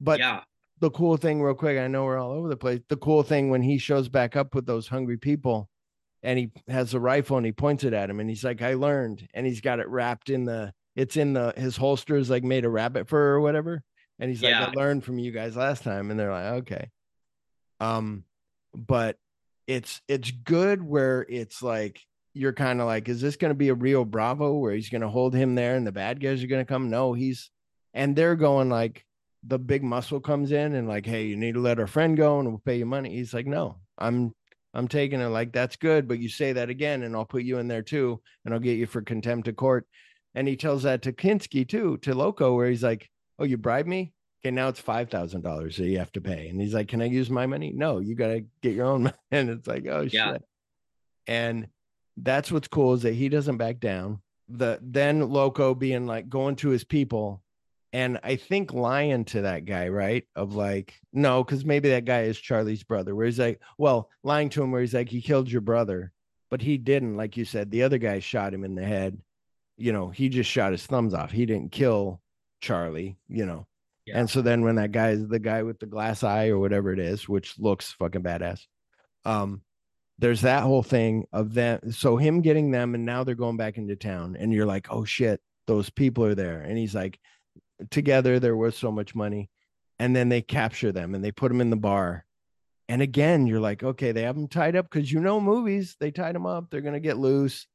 but 0.01 0.19
yeah. 0.19 0.41
the 0.81 0.91
cool 0.91 1.17
thing 1.17 1.43
real 1.43 1.55
quick 1.55 1.79
i 1.79 1.87
know 1.87 2.05
we're 2.05 2.19
all 2.19 2.33
over 2.33 2.49
the 2.49 2.57
place 2.57 2.81
the 2.89 2.97
cool 2.97 3.23
thing 3.23 3.51
when 3.51 3.63
he 3.63 3.79
shows 3.79 4.09
back 4.09 4.37
up 4.37 4.55
with 4.55 4.67
those 4.67 4.89
hungry 4.89 5.17
people 5.17 5.69
and 6.23 6.39
he 6.39 6.51
has 6.69 6.95
a 6.95 7.01
rifle 7.01 7.37
and 7.37 7.47
he 7.47 7.53
points 7.53 7.85
it 7.85 7.93
at 7.93 8.11
him 8.11 8.21
and 8.21 8.29
he's 8.29 8.45
like 8.45 8.63
i 8.63 8.75
learned 8.75 9.29
and 9.35 9.47
he's 9.47 9.61
got 9.61 9.81
it 9.81 9.89
wrapped 9.89 10.31
in 10.31 10.45
the 10.45 10.73
it's 10.95 11.17
in 11.17 11.33
the 11.33 11.53
his 11.57 11.77
holster 11.77 12.17
is 12.17 12.31
like 12.31 12.45
made 12.45 12.65
of 12.65 12.73
rabbit 12.73 13.09
fur 13.09 13.35
or 13.35 13.41
whatever 13.41 13.83
and 14.19 14.31
he's 14.31 14.43
like 14.43 14.55
i 14.55 14.71
learned 14.73 15.05
from 15.05 15.19
you 15.19 15.33
guys 15.33 15.57
last 15.57 15.83
time 15.83 16.11
and 16.11 16.19
they're 16.19 16.33
like 16.33 16.53
okay. 16.63 16.91
Um 17.81 18.25
but 18.75 19.17
it's 19.67 20.01
it's 20.09 20.31
good 20.31 20.83
where 20.83 21.27
it's 21.29 21.63
like 21.63 22.01
you're 22.35 22.53
kind 22.53 22.81
of 22.81 22.87
like, 22.87 23.09
is 23.09 23.21
this 23.21 23.37
going 23.37 23.51
to 23.51 23.57
be 23.57 23.69
a 23.69 23.75
Rio 23.75 24.05
Bravo 24.05 24.55
where 24.55 24.73
he's 24.73 24.89
going 24.89 25.03
to 25.03 25.09
hold 25.09 25.35
him 25.35 25.55
there 25.55 25.77
and 25.77 25.87
the 25.87 25.93
bad 25.93 26.21
guys 26.21 26.43
are 26.43 26.47
going 26.49 26.65
to 26.65 26.69
come? 26.69 26.91
No, 26.91 27.13
he's, 27.13 27.51
and 27.95 28.17
they're 28.17 28.37
going 28.37 28.69
like, 28.69 29.05
the 29.45 29.59
big 29.59 29.83
muscle 29.83 30.21
comes 30.21 30.53
in 30.53 30.75
and 30.75 30.87
like, 30.87 31.05
hey, 31.05 31.27
you 31.27 31.37
need 31.37 31.55
to 31.55 31.61
let 31.61 31.81
our 31.81 31.87
friend 31.87 32.17
go 32.17 32.39
and 32.39 32.49
we'll 32.49 32.63
pay 32.65 32.79
you 32.79 32.87
money. 32.87 33.11
He's 33.15 33.35
like, 33.35 33.47
no, 33.47 33.79
I'm, 33.99 34.33
I'm 34.73 34.89
taking 34.89 35.21
it 35.21 35.27
like 35.27 35.53
that's 35.53 35.77
good, 35.77 36.07
but 36.07 36.21
you 36.21 36.29
say 36.29 36.53
that 36.53 36.71
again 36.71 37.03
and 37.03 37.15
I'll 37.15 37.25
put 37.25 37.43
you 37.43 37.59
in 37.59 37.69
there 37.69 37.83
too, 37.83 38.21
and 38.45 38.55
I'll 38.55 38.61
get 38.61 38.79
you 38.79 38.87
for 38.87 39.03
contempt 39.03 39.49
of 39.49 39.57
court. 39.57 39.87
And 40.35 40.49
he 40.49 40.57
tells 40.57 40.85
that 40.85 41.03
to 41.03 41.13
Kinski 41.13 41.69
too, 41.69 41.99
to 41.99 42.15
Loco, 42.15 42.55
where 42.55 42.71
he's 42.71 42.83
like, 42.83 43.11
oh, 43.39 43.45
you 43.45 43.59
bribe 43.59 43.87
me? 43.87 44.15
Okay, 44.43 44.51
now 44.51 44.69
it's 44.69 44.81
five 44.81 45.09
thousand 45.09 45.43
dollars 45.43 45.77
that 45.77 45.87
you 45.87 45.99
have 45.99 46.11
to 46.13 46.21
pay. 46.21 46.49
And 46.49 46.61
he's 46.61 46.75
like, 46.75 46.89
Can 46.89 47.01
I 47.01 47.05
use 47.05 47.31
my 47.31 47.47
money? 47.47 47.73
No, 47.73 48.01
you 48.01 48.17
gotta 48.17 48.45
get 48.61 48.75
your 48.75 48.87
own 48.87 49.03
money. 49.05 49.17
And 49.31 49.51
it's 49.51 49.69
like, 49.69 49.87
oh 49.87 50.01
yeah. 50.11 50.33
shit. 50.33 50.43
And 51.29 51.69
that's 52.17 52.53
what's 52.53 52.69
cool 52.69 52.95
is 52.95 53.03
that 53.03 53.15
he 53.15 53.29
doesn't 53.29 53.57
back 53.57 53.81
down. 53.81 54.21
The 54.49 54.79
then 54.83 55.31
Loco 55.31 55.75
being 55.75 56.07
like 56.07 56.29
going 56.29 56.57
to 56.57 56.69
his 56.69 56.85
people 56.85 57.43
and 57.93 58.19
I 58.23 58.37
think 58.37 58.73
lying 58.73 59.25
to 59.27 59.43
that 59.43 59.67
guy, 59.67 59.89
right? 59.89 60.25
Of 60.35 60.55
like, 60.55 60.99
no, 61.13 61.45
because 61.45 61.65
maybe 61.65 61.91
that 61.91 62.07
guy 62.07 62.23
is 62.23 62.39
Charlie's 62.39 62.83
brother, 62.83 63.15
where 63.15 63.27
he's 63.27 63.39
like, 63.39 63.61
well, 63.77 64.09
lying 64.23 64.49
to 64.51 64.63
him 64.63 64.71
where 64.71 64.81
he's 64.81 64.95
like, 64.95 65.11
he 65.11 65.21
killed 65.21 65.51
your 65.51 65.61
brother, 65.61 66.13
but 66.51 66.63
he 66.63 66.79
didn't, 66.79 67.17
like 67.17 67.37
you 67.37 67.45
said, 67.45 67.71
the 67.71 67.83
other 67.83 67.99
guy 67.99 68.19
shot 68.19 68.55
him 68.55 68.65
in 68.65 68.75
the 68.75 68.85
head. 68.85 69.19
You 69.77 69.93
know, 69.93 70.09
he 70.09 70.31
just 70.31 70.51
shot 70.51 70.73
his 70.73 70.87
thumbs 70.87 71.13
off. 71.13 71.31
He 71.33 71.45
didn't 71.45 71.73
kill 71.73 72.23
Charlie, 72.61 73.19
you 73.29 73.45
know. 73.45 73.67
Yeah. 74.07 74.19
And 74.19 74.31
so 74.31 74.41
then 74.41 74.63
when 74.63 74.77
that 74.77 74.93
guy 74.93 75.11
is 75.11 75.29
the 75.29 75.39
guy 75.39 75.63
with 75.63 75.79
the 75.79 75.87
glass 75.87 76.23
eye 76.23 76.49
or 76.49 76.59
whatever 76.59 76.93
it 76.93 76.99
is, 76.99 77.29
which 77.29 77.59
looks 77.59 77.93
fucking 77.93 78.23
badass, 78.23 78.61
um, 79.25 79.61
there's 80.19 80.43
that 80.43 80.63
whole 80.63 80.83
thing 80.83 81.25
of 81.33 81.55
them. 81.55 81.93
So 81.93 82.17
him 82.17 82.43
getting 82.43 82.71
them, 82.71 82.95
and 82.95 83.05
now 83.05 83.25
they're 83.25 83.35
going 83.35 83.57
back 83.57 83.77
into 83.77 83.97
town, 83.97 84.37
and 84.39 84.53
you're 84.53 84.67
like, 84.67 84.89
oh 84.91 85.05
shit, 85.05 85.41
those 85.67 85.91
people 85.91 86.25
are 86.25 86.35
there. 86.35 86.61
And 86.61 86.77
he's 86.79 86.95
like, 86.95 87.19
together 87.91 88.39
they're 88.39 88.57
worth 88.57 88.77
so 88.77 88.93
much 88.93 89.15
money. 89.15 89.51
And 89.99 90.15
then 90.17 90.29
they 90.29 90.43
capture 90.43 90.93
them 90.93 91.15
and 91.15 91.25
they 91.25 91.31
put 91.31 91.49
them 91.49 91.61
in 91.61 91.71
the 91.71 91.77
bar. 91.77 92.25
And 92.89 93.01
again, 93.01 93.47
you're 93.47 93.61
like, 93.61 93.83
okay, 93.83 94.13
they 94.13 94.23
have 94.23 94.35
them 94.35 94.49
tied 94.49 94.75
up 94.75 94.91
because 94.91 95.11
you 95.11 95.21
know 95.21 95.41
movies, 95.41 95.97
they 96.01 96.11
tied 96.11 96.35
them 96.35 96.47
up, 96.47 96.71
they're 96.71 96.81
gonna 96.81 97.01
get 97.01 97.19
loose. 97.19 97.67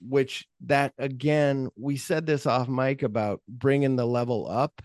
Which 0.00 0.46
that 0.66 0.94
again, 0.96 1.70
we 1.76 1.96
said 1.96 2.24
this 2.24 2.46
off 2.46 2.68
mic 2.68 3.02
about 3.02 3.42
bringing 3.48 3.96
the 3.96 4.06
level 4.06 4.48
up 4.48 4.80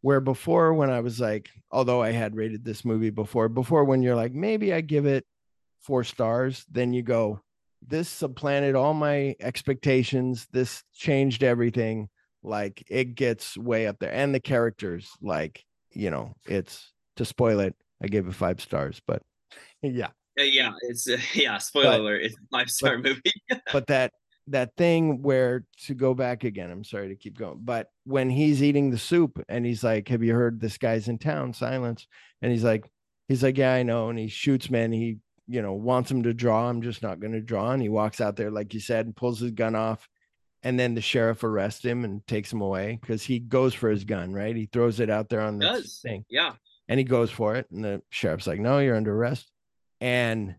where 0.00 0.20
before 0.20 0.72
when 0.74 0.90
i 0.90 1.00
was 1.00 1.18
like 1.18 1.50
although 1.72 2.00
i 2.00 2.12
had 2.12 2.36
rated 2.36 2.64
this 2.64 2.84
movie 2.84 3.10
before 3.10 3.48
before 3.48 3.82
when 3.82 4.00
you're 4.00 4.14
like 4.14 4.32
maybe 4.32 4.72
i 4.72 4.80
give 4.80 5.06
it 5.06 5.26
four 5.88 6.04
stars, 6.04 6.66
then 6.70 6.92
you 6.92 7.02
go, 7.02 7.40
this 7.80 8.10
supplanted 8.10 8.74
all 8.74 8.92
my 8.92 9.34
expectations. 9.40 10.46
This 10.52 10.84
changed 10.94 11.42
everything. 11.42 12.10
Like 12.42 12.84
it 12.90 13.14
gets 13.14 13.56
way 13.56 13.86
up 13.86 13.98
there. 13.98 14.12
And 14.12 14.34
the 14.34 14.40
characters, 14.40 15.08
like, 15.22 15.64
you 15.92 16.10
know, 16.10 16.34
it's 16.44 16.92
to 17.16 17.24
spoil 17.24 17.60
it, 17.60 17.74
I 18.02 18.08
gave 18.08 18.26
it 18.26 18.34
five 18.34 18.60
stars, 18.60 19.00
but 19.06 19.22
yeah. 19.82 20.08
Yeah, 20.36 20.72
it's 20.82 21.08
uh, 21.08 21.16
yeah, 21.34 21.56
spoiler 21.56 21.90
but, 21.92 22.00
alert, 22.00 22.22
it's 22.22 22.36
five 22.52 22.68
star 22.70 22.98
movie. 22.98 23.32
but 23.72 23.86
that 23.86 24.12
that 24.48 24.76
thing 24.76 25.22
where 25.22 25.64
to 25.86 25.94
go 25.94 26.12
back 26.12 26.44
again, 26.44 26.70
I'm 26.70 26.84
sorry 26.84 27.08
to 27.08 27.16
keep 27.16 27.38
going, 27.38 27.60
but 27.62 27.88
when 28.04 28.28
he's 28.28 28.62
eating 28.62 28.90
the 28.90 28.98
soup 28.98 29.42
and 29.48 29.64
he's 29.64 29.82
like, 29.82 30.08
Have 30.08 30.22
you 30.22 30.34
heard 30.34 30.60
this 30.60 30.76
guy's 30.76 31.08
in 31.08 31.18
town? 31.18 31.54
Silence. 31.54 32.06
And 32.42 32.52
he's 32.52 32.62
like, 32.62 32.88
he's 33.26 33.42
like, 33.42 33.56
Yeah, 33.56 33.72
I 33.72 33.82
know. 33.82 34.10
And 34.10 34.18
he 34.18 34.28
shoots 34.28 34.70
men. 34.70 34.92
He 34.92 35.18
you 35.48 35.62
know, 35.62 35.72
wants 35.72 36.10
him 36.10 36.22
to 36.24 36.34
draw. 36.34 36.68
I'm 36.68 36.82
just 36.82 37.02
not 37.02 37.20
going 37.20 37.32
to 37.32 37.40
draw. 37.40 37.70
And 37.70 37.82
he 37.82 37.88
walks 37.88 38.20
out 38.20 38.36
there, 38.36 38.50
like 38.50 38.74
you 38.74 38.80
said, 38.80 39.06
and 39.06 39.16
pulls 39.16 39.40
his 39.40 39.52
gun 39.52 39.74
off. 39.74 40.06
And 40.62 40.78
then 40.78 40.94
the 40.94 41.00
sheriff 41.00 41.42
arrests 41.42 41.84
him 41.84 42.04
and 42.04 42.26
takes 42.26 42.52
him 42.52 42.60
away 42.60 42.98
because 43.00 43.22
he 43.22 43.38
goes 43.38 43.74
for 43.74 43.88
his 43.88 44.04
gun, 44.04 44.32
right? 44.32 44.54
He 44.54 44.66
throws 44.66 45.00
it 45.00 45.08
out 45.08 45.28
there 45.28 45.40
on 45.40 45.58
the 45.58 45.82
thing. 46.02 46.24
Yeah. 46.28 46.52
And 46.88 46.98
he 46.98 47.04
goes 47.04 47.30
for 47.30 47.54
it. 47.54 47.70
And 47.70 47.84
the 47.84 48.02
sheriff's 48.10 48.46
like, 48.46 48.60
no, 48.60 48.78
you're 48.78 48.96
under 48.96 49.14
arrest. 49.14 49.50
And 50.00 50.56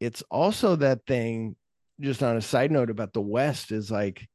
it's 0.00 0.22
also 0.30 0.76
that 0.76 1.06
thing, 1.06 1.56
just 2.00 2.22
on 2.22 2.36
a 2.36 2.42
side 2.42 2.70
note 2.70 2.90
about 2.90 3.12
the 3.12 3.20
West, 3.20 3.72
is 3.72 3.90
like, 3.90 4.28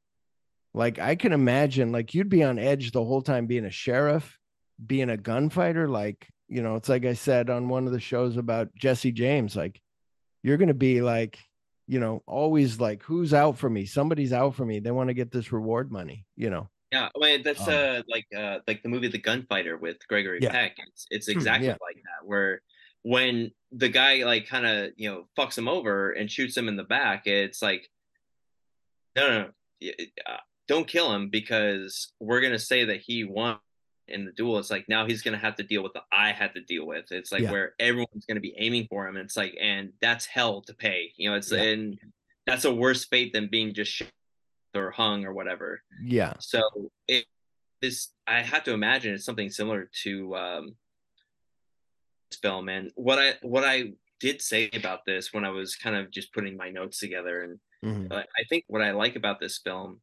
like 0.73 0.99
I 0.99 1.15
can 1.15 1.33
imagine, 1.33 1.91
like 1.91 2.13
you'd 2.13 2.29
be 2.29 2.43
on 2.43 2.57
edge 2.57 2.91
the 2.91 3.03
whole 3.03 3.21
time 3.21 3.45
being 3.45 3.65
a 3.65 3.71
sheriff, 3.71 4.39
being 4.83 5.09
a 5.09 5.17
gunfighter. 5.17 5.87
Like, 5.87 6.27
you 6.47 6.63
know, 6.63 6.77
it's 6.77 6.89
like 6.89 7.05
I 7.05 7.13
said 7.13 7.49
on 7.49 7.67
one 7.69 7.85
of 7.85 7.93
the 7.93 7.99
shows 7.99 8.37
about 8.37 8.73
Jesse 8.75 9.11
James, 9.11 9.55
like 9.55 9.81
you're 10.43 10.57
going 10.57 10.67
to 10.67 10.73
be 10.73 11.01
like, 11.01 11.39
you 11.87 11.99
know, 11.99 12.21
always 12.27 12.79
like, 12.79 13.01
who's 13.03 13.33
out 13.33 13.57
for 13.57 13.69
me? 13.69 13.85
Somebody's 13.85 14.33
out 14.33 14.55
for 14.55 14.65
me. 14.65 14.79
They 14.79 14.91
want 14.91 15.09
to 15.09 15.13
get 15.13 15.31
this 15.31 15.51
reward 15.51 15.91
money, 15.91 16.25
you 16.35 16.49
know. 16.49 16.69
Yeah, 16.91 17.09
I 17.15 17.19
mean 17.19 17.41
that's 17.41 17.67
um, 17.67 17.73
uh 17.73 18.01
like 18.07 18.27
uh 18.37 18.59
like 18.67 18.83
the 18.83 18.89
movie 18.89 19.07
The 19.07 19.17
Gunfighter 19.17 19.77
with 19.77 19.97
Gregory 20.07 20.37
yeah. 20.43 20.51
Peck. 20.51 20.75
It's 20.77 21.07
it's 21.09 21.25
hmm, 21.25 21.31
exactly 21.31 21.67
yeah. 21.67 21.77
like 21.81 21.95
that 21.95 22.27
where 22.27 22.61
when 23.01 23.49
the 23.71 23.89
guy 23.89 24.23
like 24.23 24.47
kind 24.47 24.67
of 24.67 24.91
you 24.95 25.09
know 25.09 25.27
fucks 25.35 25.57
him 25.57 25.67
over 25.67 26.11
and 26.11 26.29
shoots 26.29 26.55
him 26.55 26.67
in 26.67 26.75
the 26.75 26.83
back, 26.83 27.25
it's 27.25 27.63
like 27.63 27.89
no 29.15 29.27
no, 29.27 29.49
no 29.81 29.89
uh, 30.27 30.37
don't 30.67 30.87
kill 30.87 31.11
him 31.13 31.29
because 31.29 32.13
we're 32.19 32.41
gonna 32.41 32.59
say 32.59 32.85
that 32.85 33.01
he 33.01 33.23
won 33.23 33.57
in 34.07 34.25
the 34.25 34.31
duel 34.33 34.57
it's 34.57 34.69
like 34.69 34.85
now 34.89 35.05
he's 35.05 35.21
going 35.21 35.33
to 35.33 35.43
have 35.43 35.55
to 35.55 35.63
deal 35.63 35.81
with 35.81 35.93
the 35.93 36.01
i 36.11 36.31
had 36.31 36.53
to 36.53 36.61
deal 36.61 36.85
with 36.85 37.05
it's 37.11 37.31
like 37.31 37.43
yeah. 37.43 37.51
where 37.51 37.73
everyone's 37.79 38.25
going 38.25 38.35
to 38.35 38.41
be 38.41 38.53
aiming 38.57 38.85
for 38.89 39.07
him 39.07 39.15
and 39.15 39.25
it's 39.25 39.37
like 39.37 39.55
and 39.61 39.93
that's 40.01 40.25
hell 40.25 40.61
to 40.61 40.73
pay 40.73 41.13
you 41.15 41.29
know 41.29 41.35
it's 41.37 41.51
yeah. 41.51 41.61
and 41.61 41.99
that's 42.45 42.65
a 42.65 42.73
worse 42.73 43.05
fate 43.05 43.33
than 43.33 43.47
being 43.47 43.73
just 43.73 44.01
or 44.75 44.91
hung 44.91 45.25
or 45.25 45.33
whatever. 45.33 45.81
Yeah. 46.01 46.33
So 46.39 46.61
it 47.07 47.25
is. 47.81 48.09
I 48.27 48.41
have 48.41 48.63
to 48.65 48.73
imagine 48.73 49.13
it's 49.13 49.25
something 49.25 49.49
similar 49.49 49.89
to 50.03 50.35
um, 50.35 50.75
this 52.29 52.39
film. 52.39 52.69
And 52.69 52.91
what 52.95 53.19
I 53.19 53.35
what 53.41 53.63
I 53.63 53.93
did 54.19 54.41
say 54.41 54.69
about 54.73 55.05
this 55.05 55.33
when 55.33 55.45
I 55.45 55.49
was 55.49 55.75
kind 55.75 55.95
of 55.95 56.11
just 56.11 56.33
putting 56.33 56.57
my 56.57 56.69
notes 56.69 56.99
together, 56.99 57.41
and 57.43 57.59
mm-hmm. 57.85 58.13
I 58.13 58.43
think 58.49 58.65
what 58.67 58.81
I 58.81 58.91
like 58.91 59.15
about 59.15 59.39
this 59.39 59.59
film 59.63 60.01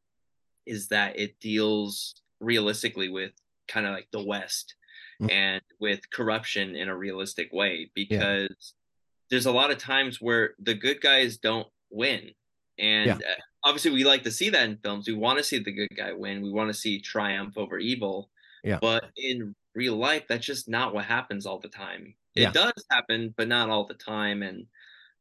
is 0.67 0.89
that 0.89 1.19
it 1.19 1.41
deals 1.41 2.15
realistically 2.39 3.09
with 3.09 3.33
kind 3.71 3.87
of 3.87 3.93
like 3.93 4.09
the 4.13 4.25
West 4.25 4.75
mm-hmm. 5.21 5.31
and 5.31 5.63
with 5.79 6.11
corruption 6.11 6.75
in 6.75 6.89
a 6.89 6.97
realistic 6.97 7.51
way 7.53 7.91
because 7.95 8.49
yeah. 8.51 8.77
there's 9.31 9.47
a 9.47 9.53
lot 9.53 9.71
of 9.71 9.79
times 9.79 10.21
where 10.21 10.55
the 10.61 10.75
good 10.75 11.01
guys 11.01 11.39
don't 11.39 11.69
win. 11.91 12.31
And 12.79 13.07
yeah. 13.07 13.15
Uh, 13.15 13.41
obviously, 13.65 13.91
we 13.91 14.05
like 14.05 14.25
to 14.25 14.31
see 14.31 14.51
that 14.51 14.69
in 14.69 14.79
films. 14.79 15.07
We 15.07 15.15
want 15.15 15.39
to 15.39 15.45
see 15.45 15.59
the 15.59 15.73
good 15.73 15.95
guy 15.97 16.13
win. 16.13 16.43
We 16.43 16.53
want 16.53 16.69
to 16.69 16.79
see 16.79 17.01
triumph 17.01 17.57
over 17.57 17.79
evil. 17.79 18.31
Yeah. 18.65 18.79
But 18.81 19.05
in 19.17 19.55
real 19.75 19.97
life, 19.97 20.25
that's 20.29 20.47
just 20.47 20.69
not 20.69 20.95
what 20.95 21.05
happens 21.05 21.47
all 21.47 21.59
the 21.59 21.69
time. 21.69 22.15
It 22.35 22.43
yeah. 22.43 22.53
does 22.53 22.85
happen, 22.91 23.35
but 23.37 23.49
not 23.49 23.71
all 23.71 23.87
the 23.87 23.95
time. 23.95 24.43
And 24.43 24.67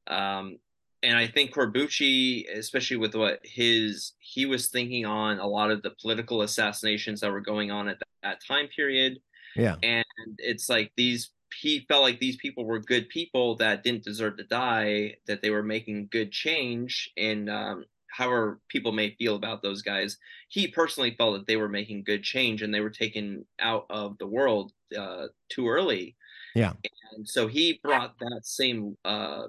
um, 0.08 0.58
and 1.02 1.18
I 1.18 1.28
think 1.28 1.54
Corbucci, 1.54 2.46
especially 2.58 2.98
with 2.98 3.16
what 3.16 3.40
his 3.44 4.14
he 4.20 4.46
was 4.46 4.68
thinking 4.68 5.06
on 5.06 5.40
a 5.40 5.48
lot 5.48 5.72
of 5.72 5.82
the 5.82 5.92
political 6.02 6.42
assassinations 6.42 7.22
that 7.22 7.32
were 7.32 7.42
going 7.42 7.72
on 7.72 7.88
at 7.88 7.98
that 8.24 8.40
time 8.46 8.68
period. 8.68 9.20
Yeah. 9.56 9.76
And 9.82 10.06
it's 10.38 10.70
like 10.70 10.92
these 10.98 11.32
he 11.56 11.86
felt 11.88 12.04
like 12.04 12.20
these 12.20 12.38
people 12.38 12.66
were 12.66 12.80
good 12.80 13.10
people 13.10 13.56
that 13.56 13.84
didn't 13.84 14.04
deserve 14.04 14.38
to 14.38 14.44
die, 14.44 15.16
that 15.28 15.42
they 15.42 15.50
were 15.50 15.64
making 15.64 16.10
good 16.12 16.32
change 16.32 17.12
and 17.18 17.50
um, 17.50 17.86
however 18.12 18.60
people 18.68 18.92
may 18.92 19.16
feel 19.16 19.36
about 19.36 19.62
those 19.62 19.82
guys. 19.82 20.18
He 20.50 20.68
personally 20.68 21.16
felt 21.18 21.34
that 21.34 21.48
they 21.48 21.56
were 21.56 21.70
making 21.70 22.04
good 22.04 22.24
change 22.24 22.62
and 22.62 22.74
they 22.74 22.82
were 22.82 22.90
taken 22.90 23.46
out 23.60 23.86
of 23.90 24.18
the 24.18 24.28
world 24.28 24.74
uh, 24.98 25.28
too 25.50 25.70
early. 25.70 26.16
Yeah. 26.56 26.74
And 27.16 27.28
so 27.28 27.48
he 27.48 27.80
brought 27.82 28.18
that 28.20 28.42
same 28.44 28.98
uh, 29.06 29.48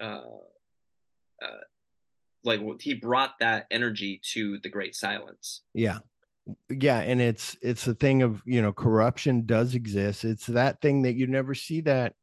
uh, 0.00 0.20
uh, 1.42 1.64
like 2.44 2.60
he 2.80 2.94
brought 2.94 3.34
that 3.40 3.66
energy 3.70 4.20
to 4.32 4.58
the 4.62 4.68
great 4.68 4.94
silence. 4.94 5.62
Yeah. 5.74 5.98
Yeah 6.68 7.00
and 7.00 7.20
it's 7.20 7.56
it's 7.60 7.88
a 7.88 7.94
thing 7.94 8.22
of 8.22 8.40
you 8.46 8.62
know 8.62 8.72
corruption 8.72 9.46
does 9.46 9.74
exist. 9.74 10.24
It's 10.24 10.46
that 10.46 10.80
thing 10.80 11.02
that 11.02 11.14
you 11.14 11.26
never 11.26 11.54
see 11.54 11.80
that 11.82 12.14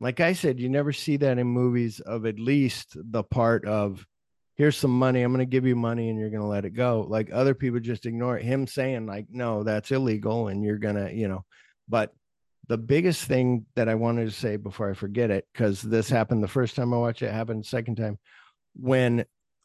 like 0.00 0.18
i 0.20 0.32
said 0.32 0.58
you 0.58 0.68
never 0.68 0.92
see 0.92 1.16
that 1.18 1.38
in 1.38 1.46
movies 1.46 2.00
of 2.00 2.26
at 2.26 2.38
least 2.38 2.96
the 2.96 3.22
part 3.22 3.66
of 3.66 4.06
here's 4.56 4.76
some 4.76 4.90
money 4.90 5.22
i'm 5.22 5.32
going 5.32 5.38
to 5.38 5.50
give 5.50 5.66
you 5.66 5.76
money 5.76 6.08
and 6.08 6.18
you're 6.18 6.30
going 6.30 6.42
to 6.42 6.46
let 6.46 6.64
it 6.64 6.74
go. 6.74 7.06
Like 7.08 7.30
other 7.32 7.54
people 7.54 7.80
just 7.80 8.06
ignore 8.06 8.36
it. 8.36 8.44
Him 8.44 8.66
saying 8.66 9.06
like 9.06 9.26
no 9.30 9.62
that's 9.62 9.90
illegal 9.90 10.48
and 10.48 10.62
you're 10.62 10.78
going 10.78 10.96
to 10.96 11.12
you 11.14 11.28
know 11.28 11.44
but 11.88 12.12
the 12.70 12.78
biggest 12.78 13.24
thing 13.24 13.66
that 13.74 13.88
I 13.88 13.96
wanted 13.96 14.26
to 14.26 14.30
say 14.30 14.56
before 14.56 14.88
I 14.88 14.94
forget 14.94 15.28
it, 15.28 15.44
because 15.52 15.82
this 15.82 16.08
happened 16.08 16.40
the 16.40 16.46
first 16.46 16.76
time 16.76 16.94
I 16.94 16.98
watched 16.98 17.20
it, 17.20 17.32
happened 17.32 17.64
the 17.64 17.68
second 17.68 17.96
time, 17.96 18.16
when 18.76 19.24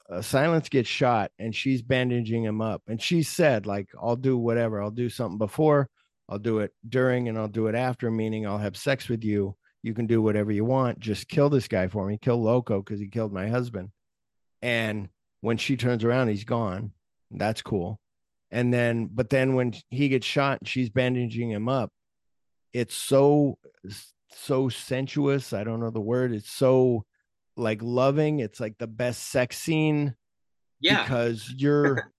uh, 0.09 0.23
Silence 0.23 0.69
gets 0.69 0.89
shot 0.89 1.29
and 1.37 1.53
she's 1.53 1.83
bandaging 1.83 2.43
him 2.43 2.61
up, 2.61 2.81
and 2.87 2.99
she 2.99 3.21
said, 3.21 3.67
like, 3.67 3.89
I'll 4.01 4.15
do 4.15 4.39
whatever, 4.39 4.81
I'll 4.81 4.89
do 4.89 5.07
something 5.07 5.37
before, 5.37 5.87
I'll 6.27 6.39
do 6.39 6.59
it 6.59 6.71
during, 6.89 7.29
and 7.29 7.37
I'll 7.37 7.47
do 7.47 7.67
it 7.67 7.75
after, 7.75 8.09
meaning 8.09 8.47
I'll 8.47 8.57
have 8.57 8.75
sex 8.75 9.07
with 9.07 9.23
you. 9.23 9.55
You 9.83 9.93
can 9.93 10.07
do 10.07 10.19
whatever 10.19 10.51
you 10.51 10.65
want. 10.65 10.99
Just 10.99 11.27
kill 11.27 11.51
this 11.51 11.67
guy 11.67 11.87
for 11.87 12.07
me. 12.07 12.17
Kill 12.19 12.41
Loco 12.41 12.81
because 12.81 12.99
he 12.99 13.07
killed 13.07 13.31
my 13.31 13.49
husband. 13.49 13.91
And 14.63 15.09
when 15.41 15.57
she 15.57 15.77
turns 15.77 16.03
around, 16.03 16.29
he's 16.29 16.43
gone. 16.43 16.91
That's 17.29 17.61
cool. 17.61 17.99
And 18.49 18.73
then, 18.73 19.11
but 19.13 19.29
then 19.29 19.53
when 19.53 19.75
he 19.91 20.09
gets 20.09 20.25
shot, 20.25 20.61
she's 20.63 20.89
bandaging 20.89 21.51
him 21.51 21.69
up 21.69 21.91
it's 22.75 22.95
so 22.95 23.57
so 24.31 24.69
sensuous 24.69 25.53
i 25.53 25.63
don't 25.63 25.79
know 25.79 25.89
the 25.89 25.99
word 25.99 26.33
it's 26.33 26.51
so 26.51 27.03
like 27.57 27.81
loving 27.81 28.39
it's 28.39 28.59
like 28.59 28.77
the 28.77 28.87
best 28.87 29.29
sex 29.29 29.57
scene 29.57 30.13
yeah. 30.81 31.03
because 31.03 31.53
you're 31.55 32.11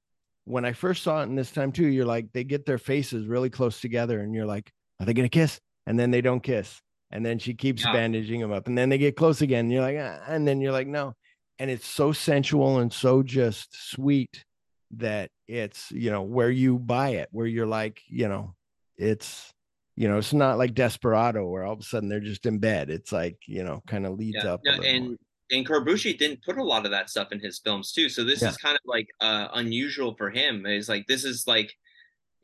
when 0.44 0.64
i 0.64 0.72
first 0.72 1.02
saw 1.02 1.20
it 1.20 1.24
in 1.24 1.34
this 1.34 1.52
time 1.52 1.72
too 1.72 1.86
you're 1.86 2.06
like 2.06 2.32
they 2.32 2.44
get 2.44 2.64
their 2.64 2.78
faces 2.78 3.26
really 3.26 3.50
close 3.50 3.80
together 3.80 4.20
and 4.20 4.34
you're 4.34 4.46
like 4.46 4.72
are 5.00 5.06
they 5.06 5.14
gonna 5.14 5.28
kiss? 5.28 5.60
And 5.86 5.98
then 5.98 6.10
they 6.10 6.20
don't 6.20 6.42
kiss 6.42 6.80
and 7.10 7.24
then 7.24 7.38
she 7.38 7.54
keeps 7.54 7.84
yeah. 7.84 7.92
bandaging 7.92 8.40
them 8.40 8.52
up 8.52 8.66
and 8.66 8.76
then 8.76 8.88
they 8.88 8.98
get 8.98 9.16
close 9.16 9.40
again 9.40 9.66
and 9.66 9.72
you're 9.72 9.82
like 9.82 9.98
ah, 10.00 10.20
and 10.28 10.46
then 10.46 10.60
you're 10.60 10.72
like 10.72 10.88
no. 10.88 11.14
And 11.58 11.70
it's 11.70 11.86
so 11.86 12.12
sensual 12.12 12.78
and 12.78 12.92
so 12.92 13.22
just 13.22 13.90
sweet 13.90 14.44
that 14.92 15.30
it's 15.48 15.90
you 15.90 16.10
know 16.10 16.22
where 16.22 16.50
you 16.50 16.78
buy 16.78 17.10
it 17.10 17.28
where 17.32 17.46
you're 17.46 17.66
like 17.66 18.00
you 18.08 18.28
know 18.28 18.54
it's 18.96 19.52
you 19.96 20.08
know, 20.08 20.18
it's 20.18 20.34
not 20.34 20.58
like 20.58 20.74
Desperado 20.74 21.46
where 21.46 21.64
all 21.64 21.72
of 21.72 21.80
a 21.80 21.82
sudden 21.82 22.08
they're 22.08 22.20
just 22.20 22.44
in 22.44 22.58
bed. 22.58 22.90
It's 22.90 23.12
like, 23.12 23.38
you 23.46 23.64
know, 23.64 23.82
kind 23.86 24.06
of 24.06 24.18
leads 24.18 24.44
yeah, 24.44 24.52
up. 24.52 24.60
and 24.66 25.08
more. 25.08 25.16
and 25.50 25.66
Corbucci 25.66 26.18
didn't 26.18 26.44
put 26.44 26.58
a 26.58 26.62
lot 26.62 26.84
of 26.84 26.90
that 26.90 27.08
stuff 27.08 27.32
in 27.32 27.40
his 27.40 27.58
films 27.58 27.92
too. 27.92 28.10
So 28.10 28.22
this 28.22 28.42
yeah. 28.42 28.50
is 28.50 28.58
kind 28.58 28.74
of 28.74 28.82
like 28.84 29.08
uh 29.20 29.48
unusual 29.54 30.14
for 30.16 30.30
him. 30.30 30.66
It's 30.66 30.88
like 30.88 31.06
this 31.06 31.24
is 31.24 31.46
like 31.46 31.72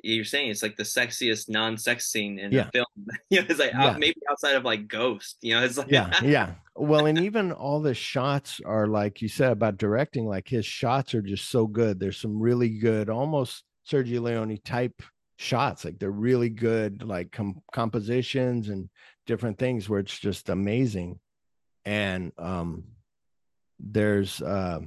you're 0.02 0.24
saying 0.24 0.50
it's 0.50 0.62
like 0.62 0.76
the 0.76 0.82
sexiest 0.82 1.48
non-sex 1.48 2.10
scene 2.10 2.38
in 2.38 2.52
yeah. 2.52 2.64
the 2.64 2.70
film. 2.70 2.86
you 3.30 3.40
know, 3.40 3.46
it's 3.48 3.60
like 3.60 3.72
yeah. 3.72 3.90
out, 3.90 3.98
maybe 3.98 4.16
outside 4.30 4.54
of 4.54 4.64
like 4.64 4.88
Ghost. 4.88 5.36
You 5.42 5.54
know, 5.54 5.64
it's 5.64 5.76
like 5.76 5.90
yeah, 5.90 6.10
yeah. 6.22 6.54
Well, 6.74 7.04
and 7.04 7.18
even 7.24 7.52
all 7.52 7.80
the 7.80 7.94
shots 7.94 8.62
are 8.64 8.86
like 8.86 9.20
you 9.20 9.28
said 9.28 9.52
about 9.52 9.76
directing. 9.76 10.24
Like 10.24 10.48
his 10.48 10.64
shots 10.64 11.14
are 11.14 11.22
just 11.22 11.50
so 11.50 11.66
good. 11.66 12.00
There's 12.00 12.16
some 12.16 12.40
really 12.40 12.78
good, 12.78 13.10
almost 13.10 13.62
Sergio 13.86 14.22
Leone 14.22 14.58
type 14.64 15.02
shots 15.36 15.84
like 15.84 15.98
they're 15.98 16.10
really 16.10 16.48
good 16.48 17.02
like 17.02 17.32
com- 17.32 17.62
compositions 17.72 18.68
and 18.68 18.88
different 19.26 19.58
things 19.58 19.88
where 19.88 20.00
it's 20.00 20.18
just 20.18 20.48
amazing. 20.48 21.18
And 21.84 22.32
um 22.38 22.84
there's 23.80 24.40
uh 24.40 24.80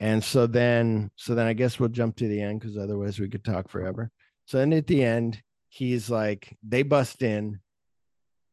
and 0.00 0.24
so 0.24 0.46
then 0.46 1.10
so 1.14 1.34
then 1.36 1.46
i 1.46 1.52
guess 1.52 1.78
we'll 1.78 1.88
jump 1.88 2.16
to 2.16 2.26
the 2.26 2.40
end 2.40 2.60
because 2.60 2.76
otherwise 2.76 3.20
we 3.20 3.28
could 3.28 3.44
talk 3.44 3.68
forever. 3.68 4.10
So 4.46 4.58
then 4.58 4.72
at 4.72 4.86
the 4.86 5.04
end 5.04 5.40
he's 5.68 6.10
like 6.10 6.56
they 6.66 6.82
bust 6.82 7.22
in 7.22 7.60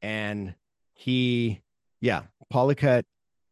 and 0.01 0.53
he 0.93 1.61
yeah 2.01 2.23
Pollicut 2.53 3.03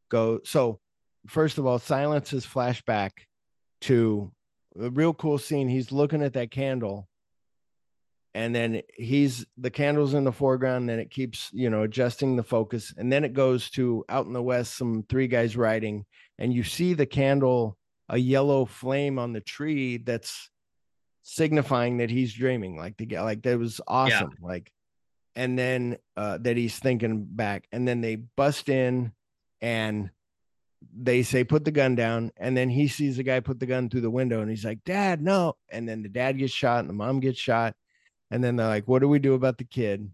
go 0.10 0.42
so 0.44 0.80
first 1.28 1.58
of 1.58 1.66
all 1.66 1.80
silences 1.80 2.46
flashback 2.46 3.12
to 3.82 4.32
a 4.80 4.90
real 4.90 5.14
cool 5.14 5.38
scene. 5.38 5.68
He's 5.68 5.92
looking 5.92 6.24
at 6.24 6.34
that 6.34 6.52
candle 6.52 7.08
and 8.36 8.54
then 8.54 8.82
he's 8.96 9.46
the 9.58 9.70
candles 9.70 10.14
in 10.14 10.24
the 10.24 10.32
foreground 10.32 10.90
then 10.90 11.00
it 11.00 11.12
keeps 11.12 11.50
you 11.54 11.70
know 11.70 11.84
adjusting 11.84 12.36
the 12.36 12.44
focus 12.44 12.94
and 12.98 13.12
then 13.12 13.24
it 13.24 13.34
goes 13.34 13.70
to 13.70 14.04
out 14.10 14.26
in 14.26 14.34
the 14.34 14.42
west 14.42 14.76
some 14.76 15.04
three 15.08 15.28
guys 15.28 15.56
riding 15.56 16.06
and 16.38 16.54
you 16.54 16.64
see 16.64 16.94
the 16.94 17.06
candle 17.06 17.78
a 18.10 18.18
yellow 18.18 18.66
flame 18.66 19.18
on 19.20 19.34
the 19.34 19.42
tree 19.42 19.98
that's 19.98 20.50
signifying 21.24 21.98
that 21.98 22.10
he's 22.10 22.34
dreaming 22.34 22.78
like 22.78 22.98
the 22.98 23.06
guy 23.06 23.22
like 23.22 23.42
that 23.44 23.58
was 23.58 23.80
awesome 23.88 24.32
yeah. 24.42 24.48
like 24.48 24.72
and 25.36 25.58
then 25.58 25.98
uh 26.18 26.38
that 26.40 26.58
he's 26.58 26.78
thinking 26.78 27.26
back 27.26 27.66
and 27.72 27.88
then 27.88 28.02
they 28.02 28.16
bust 28.16 28.68
in 28.68 29.12
and 29.62 30.10
they 30.94 31.24
say 31.24 31.46
put 31.46 31.64
the 31.64 31.72
gun 31.72 31.96
down 31.96 32.30
and 32.36 32.58
then 32.58 32.70
he 32.70 32.90
sees 32.90 33.16
the 33.16 33.24
guy 33.24 33.40
put 33.40 33.58
the 33.58 33.66
gun 33.66 33.90
through 33.90 34.02
the 34.02 34.10
window 34.10 34.42
and 34.42 34.50
he's 34.50 34.66
like 34.66 34.84
dad 34.84 35.22
no 35.22 35.56
and 35.70 35.88
then 35.88 36.04
the 36.04 36.10
dad 36.10 36.38
gets 36.38 36.52
shot 36.52 36.80
and 36.80 36.90
the 36.90 36.94
mom 36.94 37.22
gets 37.22 37.40
shot 37.40 37.74
and 38.34 38.44
then 38.44 38.56
they're 38.56 38.68
like, 38.68 38.88
what 38.88 39.00
do 39.00 39.08
we 39.08 39.20
do 39.20 39.36
about 39.36 39.60
the 39.60 39.64
kid? 39.64 40.10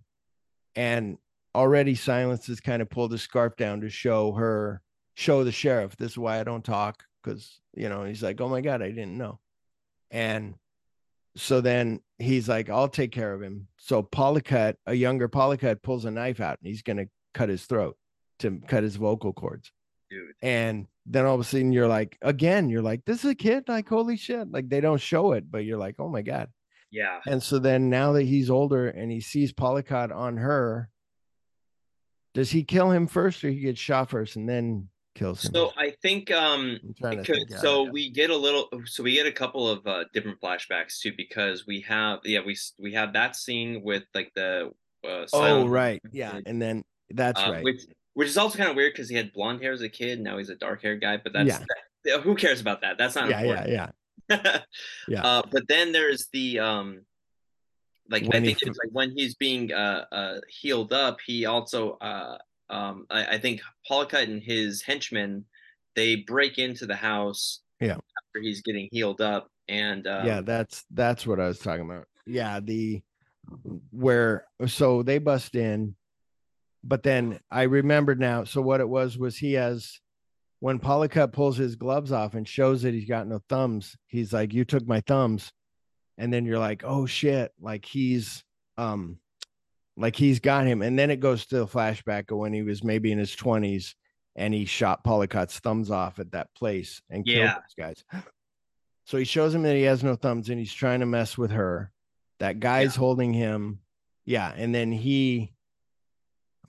And 0.76 1.18
already 1.56 1.96
Silence 1.96 2.48
has 2.48 2.60
kind 2.60 2.82
of 2.82 2.90
pulled 2.90 3.14
his 3.14 3.22
scarf 3.22 3.56
down 3.56 3.80
to 3.80 3.90
show 3.90 4.34
her, 4.34 4.82
show 5.14 5.46
the 5.46 5.54
sheriff, 5.54 5.96
this 5.96 6.12
is 6.12 6.18
why 6.18 6.38
I 6.38 6.44
don't 6.44 6.66
talk. 6.66 7.06
Cause, 7.24 7.62
you 7.74 7.88
know, 7.88 8.04
he's 8.04 8.22
like, 8.22 8.42
oh 8.42 8.50
my 8.50 8.60
God, 8.60 8.82
I 8.82 8.90
didn't 8.90 9.18
know. 9.18 9.40
And 10.12 10.56
so 11.38 11.62
then 11.62 12.02
he's 12.18 12.50
like, 12.50 12.70
I'll 12.70 12.90
take 12.90 13.14
care 13.14 13.34
of 13.34 13.42
him. 13.42 13.68
So 13.78 14.04
Pollicut, 14.04 14.76
a 14.86 14.94
younger 14.94 15.30
Pollicut, 15.30 15.82
pulls 15.82 16.04
a 16.04 16.12
knife 16.12 16.42
out 16.42 16.58
and 16.62 16.68
he's 16.68 16.82
going 16.82 16.98
to 16.98 17.08
cut 17.34 17.48
his 17.48 17.64
throat 17.68 17.96
to 18.40 18.60
cut 18.68 18.84
his 18.84 18.98
vocal 18.98 19.32
cords. 19.32 19.72
Dude. 20.12 20.34
And 20.42 20.88
then 21.06 21.26
all 21.26 21.36
of 21.36 21.42
a 21.42 21.46
sudden 21.46 21.72
you're 21.72 21.88
like, 21.88 22.18
again, 22.22 22.68
you're 22.68 22.82
like, 22.82 23.06
this 23.06 23.24
is 23.24 23.32
a 23.32 23.36
kid. 23.36 23.64
Like, 23.70 23.88
holy 23.88 24.18
shit. 24.18 24.52
Like 24.52 24.68
they 24.68 24.82
don't 24.82 25.00
show 25.00 25.32
it, 25.32 25.50
but 25.50 25.64
you're 25.64 25.78
like, 25.78 25.96
oh 26.00 26.10
my 26.10 26.22
God. 26.22 26.50
Yeah. 26.92 27.20
And 27.28 27.42
so 27.42 27.60
then 27.60 27.90
now 27.90 28.14
that 28.14 28.24
he's 28.24 28.50
older 28.50 28.88
and 28.88 29.12
he 29.12 29.22
sees 29.22 29.54
Pollicut 29.54 30.16
on 30.16 30.38
her, 30.38 30.90
does 32.34 32.52
he 32.52 32.64
kill 32.64 32.92
him 32.92 33.08
first 33.08 33.44
or 33.44 33.50
he 33.50 33.60
gets 33.60 33.80
shot 33.80 34.10
first 34.10 34.36
and 34.36 34.48
then 34.48 34.90
kills 35.16 35.46
him? 35.46 35.54
So 35.54 35.72
I 35.78 35.94
think 36.02 36.32
um 36.32 36.80
could, 37.02 37.52
so 37.60 37.84
we 37.84 38.10
get 38.10 38.30
a 38.30 38.38
little 38.38 38.70
so 38.86 39.04
we 39.04 39.14
get 39.14 39.28
a 39.28 39.32
couple 39.32 39.68
of 39.68 39.86
uh, 39.86 40.06
different 40.14 40.40
flashbacks 40.42 41.00
too 41.00 41.14
because 41.18 41.66
we 41.68 41.82
have 41.82 42.20
yeah 42.24 42.40
we 42.46 42.58
we 42.80 42.94
have 42.94 43.14
that 43.14 43.36
scene 43.36 43.82
with 43.84 44.04
like 44.14 44.32
the 44.36 44.72
uh, 45.08 45.26
oh 45.34 45.68
right 45.68 46.02
yeah 46.12 46.40
and 46.46 46.62
then 46.62 46.84
that's 47.10 47.42
uh, 47.42 47.52
right 47.52 47.64
which 47.64 47.82
which 48.20 48.28
is 48.28 48.38
also 48.38 48.58
kind 48.58 48.70
of 48.70 48.76
weird 48.76 48.92
because 48.92 49.08
he 49.08 49.16
had 49.16 49.32
blonde 49.32 49.62
hair 49.62 49.72
as 49.72 49.82
a 49.82 49.88
kid. 49.88 50.20
Now 50.20 50.38
he's 50.38 50.50
a 50.50 50.56
dark 50.56 50.82
haired 50.82 51.00
guy, 51.00 51.16
but 51.24 51.32
that's 51.32 51.48
yeah. 51.48 51.64
that, 52.04 52.22
who 52.22 52.36
cares 52.36 52.60
about 52.60 52.82
that? 52.82 52.98
That's 52.98 53.16
not 53.16 53.30
yeah, 53.30 53.40
important. 53.40 53.70
Yeah, 53.70 53.74
yeah, 53.74 53.90
yeah. 55.08 55.22
Uh, 55.24 55.42
but 55.52 55.68
then 55.68 55.92
there's 55.92 56.28
the 56.34 56.60
um, 56.60 57.02
like 58.10 58.24
when 58.24 58.44
I 58.44 58.46
think 58.46 58.60
it's 58.62 58.78
like 58.84 58.92
when 58.92 59.12
he's 59.16 59.36
being 59.36 59.72
uh, 59.72 60.06
uh 60.12 60.40
healed 60.48 60.94
up, 60.94 61.18
he 61.26 61.46
also 61.46 61.94
uh 62.02 62.38
um 62.70 63.06
I, 63.10 63.26
I 63.26 63.38
think 63.38 63.62
Pollicut 63.90 64.24
and 64.24 64.42
his 64.42 64.82
henchmen 64.82 65.46
they 65.96 66.18
break 66.18 66.58
into 66.58 66.86
the 66.86 66.96
house 66.96 67.62
yeah 67.80 67.94
after 67.94 68.42
he's 68.42 68.62
getting 68.62 68.88
healed 68.92 69.22
up 69.22 69.50
and 69.68 70.06
um, 70.08 70.26
yeah 70.26 70.42
that's 70.42 70.86
that's 70.92 71.26
what 71.26 71.40
I 71.40 71.48
was 71.48 71.60
talking 71.60 71.86
about. 71.86 72.06
Yeah, 72.26 72.60
the 72.60 73.02
where 73.92 74.46
so 74.68 75.02
they 75.02 75.18
bust 75.18 75.56
in 75.56 75.96
but 76.84 77.04
then 77.04 77.40
I 77.52 77.64
remembered 77.64 78.20
now. 78.20 78.44
So 78.44 78.62
what 78.62 78.80
it 78.82 78.88
was 78.88 79.18
was 79.18 79.38
he 79.38 79.54
has 79.54 80.00
when 80.60 80.80
Pollicut 80.80 81.32
pulls 81.32 81.58
his 81.58 81.76
gloves 81.76 82.12
off 82.12 82.34
and 82.34 82.48
shows 82.48 82.82
that 82.82 82.94
he's 82.94 83.08
got 83.08 83.28
no 83.28 83.40
thumbs, 83.50 83.96
he's 84.08 84.34
like, 84.34 84.54
You 84.54 84.66
took 84.66 84.88
my 84.88 85.02
thumbs. 85.02 85.52
And 86.18 86.34
then 86.34 86.46
you're 86.46 86.60
like, 86.60 86.84
Oh 86.86 87.06
shit, 87.06 87.52
like 87.60 87.86
he's 87.86 88.44
um 88.78 89.20
like 89.96 90.16
he's 90.16 90.40
got 90.40 90.66
him. 90.66 90.82
And 90.82 90.98
then 90.98 91.12
it 91.12 91.20
goes 91.20 91.46
to 91.48 91.60
the 91.60 91.68
flashback 91.68 92.32
of 92.32 92.38
when 92.38 92.54
he 92.54 92.64
was 92.64 92.84
maybe 92.84 93.12
in 93.12 93.20
his 93.20 93.36
20s 93.36 93.96
and 94.36 94.54
he 94.54 94.66
shot 94.66 95.04
Pollicut's 95.04 95.60
thumbs 95.60 95.92
off 95.92 96.20
at 96.20 96.32
that 96.32 96.54
place 96.56 97.02
and 97.10 97.28
yeah. 97.28 97.36
killed 97.36 97.50
those 97.50 97.76
guys. 97.78 98.24
So 99.06 99.18
he 99.18 99.26
shows 99.26 99.54
him 99.54 99.64
that 99.64 99.76
he 99.76 99.84
has 99.84 100.04
no 100.04 100.16
thumbs 100.16 100.50
and 100.50 100.60
he's 100.60 100.74
trying 100.74 101.02
to 101.02 101.06
mess 101.06 101.38
with 101.38 101.52
her. 101.52 101.92
That 102.40 102.60
guy's 102.60 102.96
yeah. 102.96 103.00
holding 103.00 103.34
him. 103.34 103.80
Yeah. 104.26 104.54
And 104.56 104.74
then 104.74 104.92
he 104.92 105.52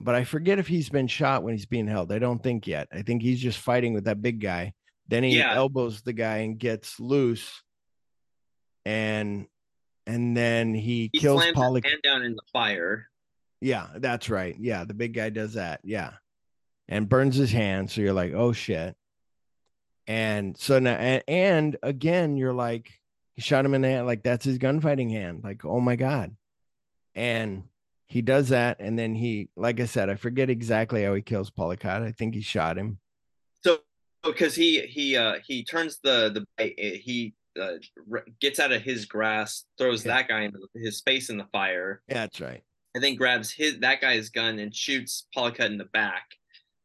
but 0.03 0.15
I 0.15 0.23
forget 0.23 0.59
if 0.59 0.67
he's 0.67 0.89
been 0.89 1.07
shot 1.07 1.43
when 1.43 1.53
he's 1.53 1.65
being 1.65 1.87
held. 1.87 2.11
I 2.11 2.19
don't 2.19 2.41
think 2.41 2.67
yet. 2.67 2.87
I 2.91 3.01
think 3.01 3.21
he's 3.21 3.39
just 3.39 3.59
fighting 3.59 3.93
with 3.93 4.05
that 4.05 4.21
big 4.21 4.39
guy. 4.39 4.73
Then 5.07 5.23
he 5.23 5.37
yeah. 5.37 5.53
elbows 5.55 6.01
the 6.01 6.13
guy 6.13 6.37
and 6.37 6.57
gets 6.57 6.99
loose, 6.99 7.63
and 8.85 9.47
and 10.07 10.35
then 10.35 10.73
he, 10.73 11.09
he 11.11 11.19
kills 11.19 11.43
Polly 11.53 11.81
hand 11.83 12.01
down 12.03 12.23
in 12.23 12.33
the 12.33 12.41
fire. 12.53 13.07
Yeah, 13.59 13.87
that's 13.95 14.29
right. 14.29 14.55
Yeah, 14.59 14.85
the 14.85 14.93
big 14.93 15.13
guy 15.13 15.29
does 15.29 15.53
that. 15.53 15.81
Yeah, 15.83 16.13
and 16.87 17.09
burns 17.09 17.35
his 17.35 17.51
hand. 17.51 17.91
So 17.91 18.01
you're 18.01 18.13
like, 18.13 18.33
oh 18.33 18.53
shit. 18.53 18.95
And 20.07 20.57
so 20.57 20.79
now, 20.79 20.95
and, 20.95 21.23
and 21.27 21.77
again, 21.83 22.37
you're 22.37 22.53
like, 22.53 22.91
he 23.35 23.41
shot 23.41 23.65
him 23.65 23.73
in 23.73 23.81
the 23.81 23.89
hand. 23.89 24.07
Like 24.07 24.23
that's 24.23 24.45
his 24.45 24.57
gunfighting 24.57 25.09
hand. 25.09 25.41
Like, 25.43 25.63
oh 25.63 25.79
my 25.79 25.95
god. 25.95 26.35
And 27.15 27.63
he 28.11 28.21
does 28.21 28.49
that, 28.49 28.81
and 28.81 28.99
then 28.99 29.15
he, 29.15 29.47
like 29.55 29.79
I 29.79 29.85
said, 29.85 30.09
I 30.09 30.15
forget 30.15 30.49
exactly 30.49 31.05
how 31.05 31.13
he 31.13 31.21
kills 31.21 31.49
Pollicut. 31.49 32.01
I 32.01 32.11
think 32.11 32.35
he 32.35 32.41
shot 32.41 32.77
him. 32.77 32.99
So, 33.63 33.79
because 34.21 34.53
he 34.53 34.81
he 34.81 35.15
uh 35.15 35.35
he 35.47 35.63
turns 35.63 35.99
the 36.03 36.45
the 36.57 36.65
he 36.75 37.33
uh, 37.57 37.75
gets 38.41 38.59
out 38.59 38.73
of 38.73 38.81
his 38.81 39.05
grass, 39.05 39.63
throws 39.77 40.05
yeah. 40.05 40.17
that 40.17 40.27
guy 40.27 40.41
into 40.41 40.59
his 40.75 40.99
face 40.99 41.29
in 41.29 41.37
the 41.37 41.47
fire. 41.53 42.01
Yeah, 42.09 42.15
that's 42.15 42.41
right. 42.41 42.61
And 42.93 43.01
then 43.01 43.15
grabs 43.15 43.49
his 43.49 43.79
that 43.79 44.01
guy's 44.01 44.27
gun 44.27 44.59
and 44.59 44.75
shoots 44.75 45.27
Pollicut 45.33 45.67
in 45.67 45.77
the 45.77 45.85
back. 45.85 46.25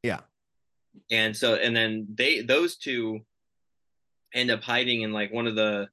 Yeah. 0.04 0.20
And 1.10 1.36
so, 1.36 1.56
and 1.56 1.74
then 1.74 2.06
they 2.14 2.42
those 2.42 2.76
two 2.76 3.22
end 4.32 4.52
up 4.52 4.62
hiding 4.62 5.02
in 5.02 5.12
like 5.12 5.32
one 5.32 5.48
of 5.48 5.56
the 5.56 5.88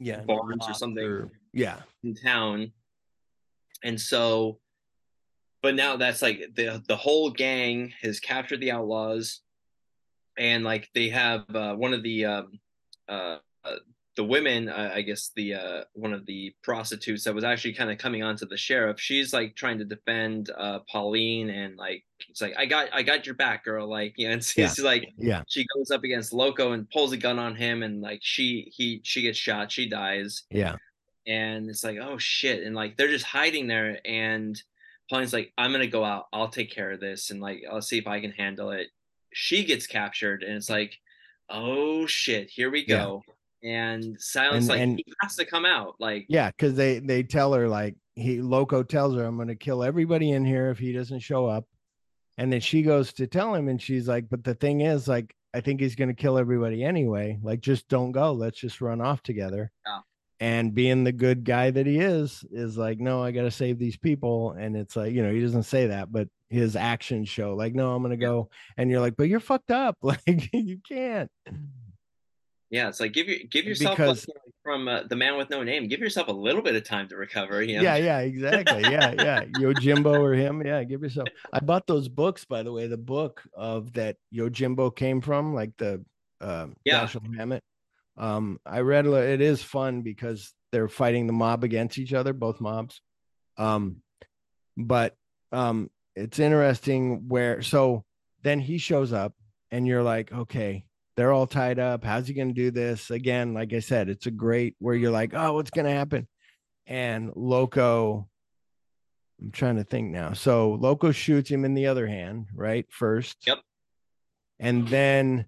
yeah 0.00 0.22
barns 0.22 0.66
or 0.66 0.72
something. 0.72 1.04
Or, 1.04 1.30
yeah, 1.52 1.76
in 2.02 2.14
town. 2.14 2.72
And 3.84 4.00
so 4.00 4.60
but 5.62 5.74
now 5.74 5.96
that's 5.96 6.22
like 6.22 6.50
the 6.54 6.82
the 6.88 6.96
whole 6.96 7.30
gang 7.30 7.92
has 8.02 8.20
captured 8.20 8.60
the 8.60 8.70
outlaws 8.70 9.40
and 10.36 10.64
like 10.64 10.88
they 10.94 11.08
have 11.08 11.44
uh, 11.54 11.74
one 11.74 11.92
of 11.92 12.02
the 12.02 12.24
um, 12.24 12.60
uh, 13.08 13.36
uh, 13.64 13.76
the 14.16 14.24
women 14.24 14.68
uh, 14.68 14.90
i 14.94 15.00
guess 15.00 15.30
the 15.36 15.54
uh, 15.54 15.84
one 15.94 16.12
of 16.12 16.26
the 16.26 16.54
prostitutes 16.62 17.24
that 17.24 17.34
was 17.34 17.44
actually 17.44 17.72
kind 17.72 17.90
of 17.90 17.98
coming 17.98 18.22
on 18.22 18.36
to 18.36 18.46
the 18.46 18.56
sheriff 18.56 19.00
she's 19.00 19.32
like 19.32 19.54
trying 19.54 19.78
to 19.78 19.84
defend 19.84 20.50
uh, 20.58 20.80
pauline 20.90 21.50
and 21.50 21.76
like 21.76 22.04
it's 22.28 22.40
like 22.40 22.54
i 22.58 22.66
got 22.66 22.88
i 22.92 23.02
got 23.02 23.26
your 23.26 23.36
back 23.36 23.64
girl 23.64 23.88
like 23.88 24.14
you 24.16 24.26
know 24.26 24.34
and 24.34 24.44
she's 24.44 24.78
yeah. 24.78 24.84
like 24.84 25.08
yeah. 25.16 25.42
she 25.48 25.64
goes 25.76 25.90
up 25.90 26.04
against 26.04 26.32
loco 26.32 26.72
and 26.72 26.90
pulls 26.90 27.12
a 27.12 27.16
gun 27.16 27.38
on 27.38 27.54
him 27.54 27.82
and 27.82 28.00
like 28.00 28.20
she 28.22 28.72
he 28.74 29.00
she 29.04 29.22
gets 29.22 29.38
shot 29.38 29.70
she 29.70 29.88
dies. 29.88 30.42
Yeah. 30.50 30.76
And 31.26 31.68
it's 31.68 31.84
like 31.84 31.98
oh 31.98 32.18
shit 32.18 32.64
and 32.64 32.74
like 32.74 32.96
they're 32.96 33.08
just 33.08 33.24
hiding 33.24 33.66
there 33.66 34.00
and 34.04 34.60
Pauline's 35.08 35.32
like, 35.32 35.52
I'm 35.56 35.72
gonna 35.72 35.86
go 35.86 36.04
out. 36.04 36.26
I'll 36.32 36.48
take 36.48 36.70
care 36.70 36.90
of 36.90 37.00
this, 37.00 37.30
and 37.30 37.40
like, 37.40 37.62
I'll 37.70 37.82
see 37.82 37.98
if 37.98 38.06
I 38.06 38.20
can 38.20 38.32
handle 38.32 38.70
it. 38.70 38.88
She 39.32 39.64
gets 39.64 39.86
captured, 39.86 40.42
and 40.42 40.54
it's 40.56 40.70
like, 40.70 40.94
oh 41.48 42.06
shit, 42.06 42.50
here 42.50 42.70
we 42.70 42.84
go. 42.84 43.22
Yeah. 43.26 43.34
And 43.70 44.16
Silence, 44.20 44.64
and, 44.64 44.68
like, 44.68 44.80
and, 44.80 44.98
he 44.98 45.12
has 45.22 45.36
to 45.36 45.44
come 45.44 45.64
out. 45.64 45.94
Like, 45.98 46.26
yeah, 46.28 46.50
because 46.50 46.74
they 46.74 46.98
they 46.98 47.22
tell 47.22 47.52
her 47.54 47.68
like 47.68 47.96
he 48.14 48.40
Loco 48.40 48.82
tells 48.82 49.14
her, 49.14 49.24
I'm 49.24 49.38
gonna 49.38 49.56
kill 49.56 49.82
everybody 49.82 50.30
in 50.30 50.44
here 50.44 50.70
if 50.70 50.78
he 50.78 50.92
doesn't 50.92 51.20
show 51.20 51.46
up. 51.46 51.64
And 52.36 52.52
then 52.52 52.60
she 52.60 52.82
goes 52.82 53.12
to 53.14 53.26
tell 53.26 53.54
him, 53.54 53.68
and 53.68 53.82
she's 53.82 54.06
like, 54.06 54.28
but 54.30 54.44
the 54.44 54.54
thing 54.54 54.82
is, 54.82 55.08
like, 55.08 55.34
I 55.54 55.60
think 55.60 55.80
he's 55.80 55.96
gonna 55.96 56.14
kill 56.14 56.38
everybody 56.38 56.84
anyway. 56.84 57.38
Like, 57.42 57.60
just 57.60 57.88
don't 57.88 58.12
go. 58.12 58.32
Let's 58.32 58.60
just 58.60 58.80
run 58.80 59.00
off 59.00 59.22
together. 59.22 59.72
Yeah 59.86 60.00
and 60.40 60.74
being 60.74 61.04
the 61.04 61.12
good 61.12 61.44
guy 61.44 61.70
that 61.70 61.86
he 61.86 61.98
is 61.98 62.44
is 62.50 62.76
like 62.76 62.98
no 62.98 63.22
i 63.22 63.30
gotta 63.30 63.50
save 63.50 63.78
these 63.78 63.96
people. 63.96 64.52
And 64.52 64.76
it's 64.76 64.96
like 64.96 65.12
you 65.12 65.22
know 65.22 65.32
he 65.32 65.40
doesn't 65.40 65.64
say 65.64 65.88
that 65.88 66.12
but 66.12 66.28
his 66.50 66.76
actions 66.76 67.28
show 67.28 67.54
like 67.54 67.74
no 67.74 67.94
i'm 67.94 68.02
gonna 68.02 68.16
go 68.16 68.48
and 68.78 68.90
you're 68.90 69.00
like 69.00 69.16
but 69.16 69.28
you're 69.28 69.40
fucked 69.40 69.70
up. 69.70 69.96
Like 70.02 70.48
you 70.52 70.78
can't. 70.88 71.30
Yeah 72.70 72.88
it's 72.88 73.00
like 73.00 73.12
give 73.12 73.28
you 73.28 73.46
give 73.48 73.64
yourself 73.64 73.96
because, 73.96 74.26
from 74.62 74.88
uh, 74.88 75.02
the 75.04 75.16
man 75.16 75.36
with 75.36 75.50
no 75.50 75.62
name 75.62 75.88
give 75.88 76.00
yourself 76.00 76.28
a 76.28 76.32
little 76.32 76.62
bit 76.62 76.76
of 76.76 76.84
time 76.84 77.08
to 77.08 77.16
recover 77.16 77.62
you 77.62 77.76
know? 77.76 77.82
yeah 77.82 77.96
yeah 77.96 78.18
exactly. 78.20 78.82
Yeah 78.82 79.14
yeah. 79.18 79.44
Yojimbo 79.58 80.20
or 80.20 80.34
him 80.34 80.64
yeah 80.64 80.84
give 80.84 81.02
yourself 81.02 81.28
i 81.52 81.60
bought 81.60 81.86
those 81.86 82.08
books 82.08 82.44
by 82.44 82.62
the 82.62 82.72
way 82.72 82.86
the 82.86 82.96
book 82.96 83.42
of 83.54 83.92
that 83.94 84.16
yojimbo 84.34 84.94
came 84.94 85.20
from 85.20 85.54
like 85.54 85.76
the 85.78 86.04
uh 86.40 86.66
yeah. 86.84 87.08
Hammett 87.36 87.62
um, 88.18 88.58
I 88.66 88.80
read 88.80 89.06
it 89.06 89.40
is 89.40 89.62
fun 89.62 90.02
because 90.02 90.52
they're 90.72 90.88
fighting 90.88 91.26
the 91.26 91.32
mob 91.32 91.64
against 91.64 91.98
each 91.98 92.12
other, 92.12 92.32
both 92.32 92.60
mobs. 92.60 93.00
Um, 93.56 94.02
but 94.76 95.14
um, 95.52 95.90
it's 96.14 96.38
interesting 96.38 97.28
where 97.28 97.62
so 97.62 98.04
then 98.42 98.60
he 98.60 98.78
shows 98.78 99.12
up 99.12 99.34
and 99.70 99.86
you're 99.86 100.02
like, 100.02 100.32
okay, 100.32 100.84
they're 101.16 101.32
all 101.32 101.46
tied 101.46 101.78
up. 101.78 102.04
How's 102.04 102.28
he 102.28 102.34
going 102.34 102.48
to 102.48 102.54
do 102.54 102.70
this? 102.70 103.10
Again, 103.10 103.54
like 103.54 103.72
I 103.72 103.80
said, 103.80 104.08
it's 104.08 104.26
a 104.26 104.30
great 104.30 104.76
where 104.78 104.94
you're 104.94 105.10
like, 105.10 105.32
oh, 105.34 105.54
what's 105.54 105.70
going 105.70 105.86
to 105.86 105.92
happen? 105.92 106.28
And 106.86 107.32
Loco, 107.34 108.28
I'm 109.40 109.50
trying 109.50 109.76
to 109.76 109.84
think 109.84 110.10
now. 110.10 110.32
So 110.32 110.72
Loco 110.80 111.12
shoots 111.12 111.50
him 111.50 111.64
in 111.64 111.74
the 111.74 111.86
other 111.86 112.06
hand, 112.06 112.46
right? 112.54 112.86
First. 112.90 113.36
Yep. 113.46 113.58
And 114.60 114.88
then 114.88 115.46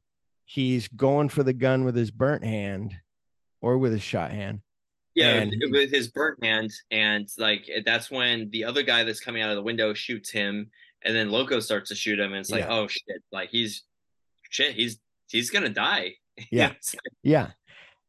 he's 0.51 0.89
going 0.89 1.29
for 1.29 1.45
the 1.45 1.53
gun 1.53 1.85
with 1.85 1.95
his 1.95 2.11
burnt 2.11 2.45
hand 2.45 2.93
or 3.61 3.79
with 3.79 3.93
his 3.93 4.03
shot 4.03 4.33
hand. 4.33 4.61
Yeah, 5.15 5.45
with 5.71 5.93
his 5.93 6.09
burnt 6.09 6.43
hand, 6.43 6.71
and 6.91 7.29
like 7.37 7.69
that's 7.85 8.11
when 8.11 8.49
the 8.51 8.65
other 8.65 8.83
guy 8.83 9.05
that's 9.05 9.21
coming 9.21 9.43
out 9.43 9.51
of 9.51 9.57
the 9.57 9.63
window 9.63 9.93
shoots 9.93 10.31
him, 10.31 10.71
and 11.03 11.15
then 11.15 11.31
Loco 11.31 11.61
starts 11.61 11.89
to 11.91 11.95
shoot 11.95 12.19
him, 12.19 12.33
and 12.33 12.41
it's 12.41 12.51
like, 12.51 12.63
yeah. 12.63 12.73
oh 12.73 12.87
shit, 12.87 13.23
like 13.33 13.51
he's 13.51 13.83
shit, 14.49 14.75
he's 14.75 14.99
he's 15.29 15.51
gonna 15.51 15.69
die. 15.69 16.15
Yeah, 16.51 16.73
yeah, 17.23 17.51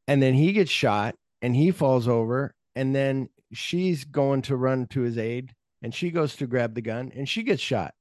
and 0.07 0.21
then 0.23 0.33
he 0.33 0.53
gets 0.53 0.71
shot, 0.71 1.15
and 1.41 1.53
he 1.53 1.71
falls 1.71 2.07
over, 2.07 2.55
and 2.77 2.95
then 2.95 3.27
she's 3.51 4.05
going 4.05 4.43
to 4.43 4.55
run 4.55 4.87
to 4.91 5.01
his 5.01 5.17
aid, 5.17 5.53
and 5.81 5.93
she 5.93 6.11
goes 6.11 6.37
to 6.37 6.47
grab 6.47 6.73
the 6.73 6.81
gun, 6.81 7.11
and 7.13 7.27
she 7.27 7.43
gets 7.43 7.61
shot. 7.61 7.93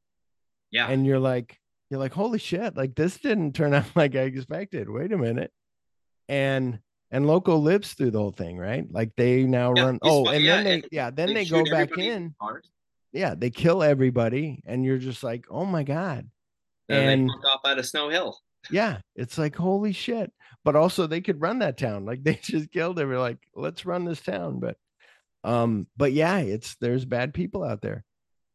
Yeah, 0.71 0.89
and 0.89 1.05
you're 1.05 1.19
like, 1.19 1.60
you're 1.91 2.01
like, 2.01 2.13
holy 2.15 2.39
shit, 2.39 2.77
like 2.77 2.95
this 2.95 3.19
didn't 3.19 3.55
turn 3.55 3.75
out 3.75 3.87
like 3.95 4.15
I 4.15 4.21
expected. 4.21 4.89
Wait 4.89 5.13
a 5.13 5.19
minute. 5.19 5.53
And 6.29 6.79
and 7.11 7.27
Loco 7.27 7.57
lives 7.57 7.95
through 7.95 8.13
the 8.13 8.21
whole 8.21 8.31
thing, 8.31 8.57
right? 8.57 8.87
Like 8.89 9.11
they 9.17 9.43
now 9.43 9.75
yeah, 9.77 9.85
run. 9.85 9.99
Oh, 10.03 10.29
and 10.29 10.45
yeah, 10.45 10.63
then 10.63 10.65
they, 10.65 10.89
yeah, 10.93 11.11
then 11.11 11.29
they, 11.29 11.45
they 11.45 11.45
go 11.45 11.65
back 11.65 11.99
in. 11.99 12.35
Hard. 12.41 12.65
Yeah, 13.13 13.35
they 13.37 13.51
kill 13.51 13.83
everybody, 13.83 14.63
and 14.65 14.85
you're 14.85 14.99
just 14.99 15.25
like, 15.25 15.47
oh 15.51 15.65
my 15.65 15.83
god. 15.83 16.31
And, 16.89 17.11
and 17.11 17.29
they 17.29 17.49
off 17.49 17.61
out 17.65 17.79
of 17.81 17.87
Snow 17.87 18.09
Hill. 18.09 18.39
yeah, 18.71 18.99
it's 19.17 19.37
like 19.37 19.57
holy 19.57 19.93
shit. 19.93 20.33
But 20.65 20.77
also, 20.77 21.07
they 21.07 21.21
could 21.21 21.41
run 21.41 21.59
that 21.61 21.77
town. 21.77 22.05
Like 22.05 22.23
they 22.25 22.35
just 22.35 22.71
killed. 22.71 22.97
They 22.97 23.05
were 23.05 23.19
like, 23.19 23.39
let's 23.57 23.85
run 23.85 24.05
this 24.05 24.21
town. 24.21 24.61
But, 24.61 24.77
um, 25.43 25.89
but 25.97 26.13
yeah, 26.13 26.39
it's 26.39 26.77
there's 26.77 27.05
bad 27.05 27.35
people 27.35 27.65
out 27.65 27.83
there, 27.83 28.05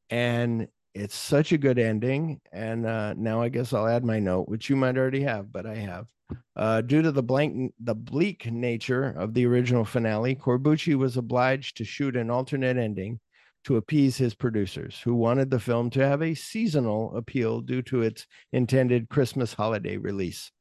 and 0.09 0.69
it's 0.95 1.15
such 1.15 1.51
a 1.51 1.57
good 1.57 1.77
ending. 1.77 2.39
And 2.51 2.85
uh, 2.85 3.13
now 3.15 3.41
I 3.41 3.49
guess 3.49 3.73
I'll 3.73 3.87
add 3.87 4.05
my 4.05 4.19
note, 4.19 4.47
which 4.47 4.69
you 4.69 4.75
might 4.75 4.97
already 4.97 5.21
have, 5.23 5.51
but 5.51 5.65
I 5.65 5.75
have. 5.75 6.07
Uh, 6.55 6.81
due 6.81 7.01
to 7.01 7.11
the 7.11 7.21
blank, 7.21 7.73
the 7.79 7.93
bleak 7.93 8.51
nature 8.51 9.13
of 9.17 9.33
the 9.33 9.45
original 9.45 9.85
finale, 9.85 10.35
Corbucci 10.35 10.95
was 10.95 11.17
obliged 11.17 11.77
to 11.77 11.85
shoot 11.85 12.15
an 12.15 12.31
alternate 12.31 12.77
ending 12.77 13.19
to 13.65 13.75
appease 13.75 14.17
his 14.17 14.33
producers, 14.33 14.99
who 15.03 15.15
wanted 15.15 15.51
the 15.51 15.59
film 15.59 15.89
to 15.89 16.07
have 16.07 16.21
a 16.21 16.33
seasonal 16.33 17.15
appeal 17.15 17.61
due 17.61 17.81
to 17.81 18.01
its 18.01 18.25
intended 18.53 19.09
Christmas 19.09 19.53
holiday 19.53 19.97
release. 19.97 20.51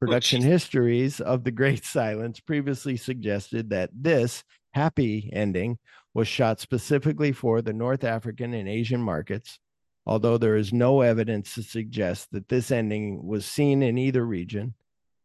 Production 0.00 0.42
histories 0.42 1.20
of 1.20 1.44
The 1.44 1.50
Great 1.50 1.84
Silence 1.84 2.40
previously 2.40 2.96
suggested 2.96 3.70
that 3.70 3.90
this 3.92 4.42
happy 4.72 5.30
ending 5.32 5.78
was 6.14 6.28
shot 6.28 6.60
specifically 6.60 7.32
for 7.32 7.62
the 7.62 7.72
North 7.72 8.04
African 8.04 8.54
and 8.54 8.68
Asian 8.68 9.00
markets, 9.00 9.58
although 10.06 10.38
there 10.38 10.56
is 10.56 10.72
no 10.72 11.00
evidence 11.00 11.54
to 11.54 11.62
suggest 11.62 12.32
that 12.32 12.48
this 12.48 12.70
ending 12.70 13.24
was 13.26 13.46
seen 13.46 13.82
in 13.82 13.98
either 13.98 14.24
region. 14.24 14.74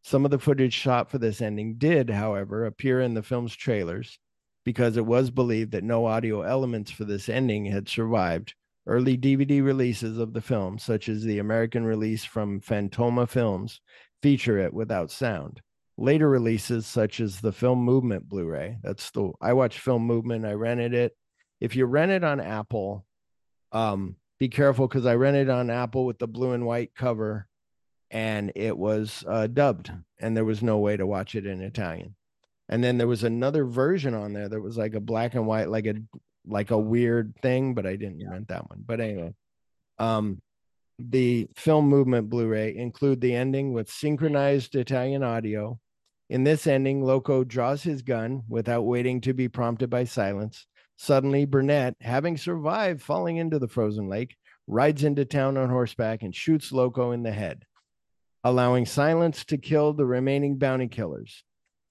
Some 0.03 0.23
of 0.23 0.31
the 0.31 0.39
footage 0.39 0.73
shot 0.73 1.09
for 1.09 1.17
this 1.17 1.41
ending 1.41 1.75
did, 1.77 2.09
however, 2.09 2.65
appear 2.65 3.01
in 3.01 3.13
the 3.13 3.23
film's 3.23 3.55
trailers 3.55 4.19
because 4.63 4.97
it 4.97 5.05
was 5.05 5.31
believed 5.31 5.71
that 5.71 5.83
no 5.83 6.05
audio 6.05 6.41
elements 6.41 6.91
for 6.91 7.05
this 7.05 7.29
ending 7.29 7.65
had 7.65 7.87
survived. 7.87 8.53
Early 8.85 9.17
DVD 9.17 9.63
releases 9.63 10.17
of 10.17 10.33
the 10.33 10.41
film, 10.41 10.77
such 10.77 11.09
as 11.09 11.23
the 11.23 11.39
American 11.39 11.83
release 11.83 12.23
from 12.23 12.61
Fantoma 12.61 13.27
Films, 13.27 13.81
feature 14.21 14.57
it 14.59 14.73
without 14.73 15.11
sound. 15.11 15.61
Later 15.97 16.29
releases, 16.29 16.85
such 16.85 17.19
as 17.19 17.41
the 17.41 17.51
Film 17.51 17.79
Movement 17.79 18.29
Blu 18.29 18.45
ray, 18.45 18.77
that's 18.83 19.09
the, 19.11 19.31
I 19.41 19.53
watched 19.53 19.79
Film 19.79 20.03
Movement, 20.03 20.45
I 20.45 20.51
rented 20.51 20.93
it. 20.93 21.17
If 21.59 21.75
you 21.75 21.85
rent 21.85 22.11
it 22.11 22.23
on 22.23 22.39
Apple, 22.39 23.05
um, 23.71 24.15
be 24.39 24.49
careful 24.49 24.87
because 24.87 25.05
I 25.05 25.15
rented 25.15 25.49
on 25.49 25.69
Apple 25.69 26.05
with 26.05 26.19
the 26.19 26.27
blue 26.27 26.51
and 26.51 26.65
white 26.65 26.93
cover 26.95 27.47
and 28.11 28.51
it 28.55 28.77
was 28.77 29.23
uh, 29.27 29.47
dubbed 29.47 29.91
and 30.19 30.35
there 30.35 30.45
was 30.45 30.61
no 30.61 30.77
way 30.77 30.97
to 30.97 31.05
watch 31.05 31.35
it 31.35 31.45
in 31.45 31.61
Italian. 31.61 32.15
And 32.69 32.83
then 32.83 32.97
there 32.97 33.07
was 33.07 33.23
another 33.23 33.65
version 33.65 34.13
on 34.13 34.33
there 34.33 34.49
that 34.49 34.61
was 34.61 34.77
like 34.77 34.93
a 34.93 34.99
black 34.99 35.35
and 35.35 35.47
white, 35.47 35.69
like 35.69 35.85
a 35.85 35.95
like 36.45 36.71
a 36.71 36.77
weird 36.77 37.35
thing, 37.41 37.73
but 37.73 37.85
I 37.85 37.95
didn't 37.95 38.21
yeah. 38.21 38.29
rent 38.29 38.47
that 38.49 38.69
one. 38.69 38.83
But 38.85 39.01
anyway, 39.01 39.33
um, 39.99 40.41
the 40.99 41.47
film 41.55 41.87
movement 41.87 42.29
Blu-ray 42.29 42.75
include 42.75 43.21
the 43.21 43.35
ending 43.35 43.73
with 43.73 43.89
synchronized 43.89 44.75
Italian 44.75 45.23
audio. 45.23 45.79
In 46.29 46.43
this 46.43 46.67
ending, 46.67 47.03
Loco 47.03 47.43
draws 47.43 47.83
his 47.83 48.01
gun 48.01 48.43
without 48.49 48.83
waiting 48.83 49.21
to 49.21 49.33
be 49.33 49.47
prompted 49.47 49.89
by 49.89 50.05
silence. 50.05 50.65
Suddenly, 50.97 51.45
Burnett, 51.45 51.95
having 52.01 52.37
survived 52.37 53.01
falling 53.01 53.37
into 53.37 53.59
the 53.59 53.67
frozen 53.67 54.09
lake, 54.09 54.35
rides 54.65 55.03
into 55.03 55.25
town 55.25 55.55
on 55.55 55.69
horseback 55.69 56.23
and 56.23 56.35
shoots 56.35 56.71
Loco 56.71 57.11
in 57.11 57.23
the 57.23 57.31
head, 57.31 57.63
allowing 58.43 58.85
silence 58.85 59.45
to 59.45 59.57
kill 59.57 59.93
the 59.93 60.05
remaining 60.05 60.57
bounty 60.57 60.87
killers. 60.87 61.43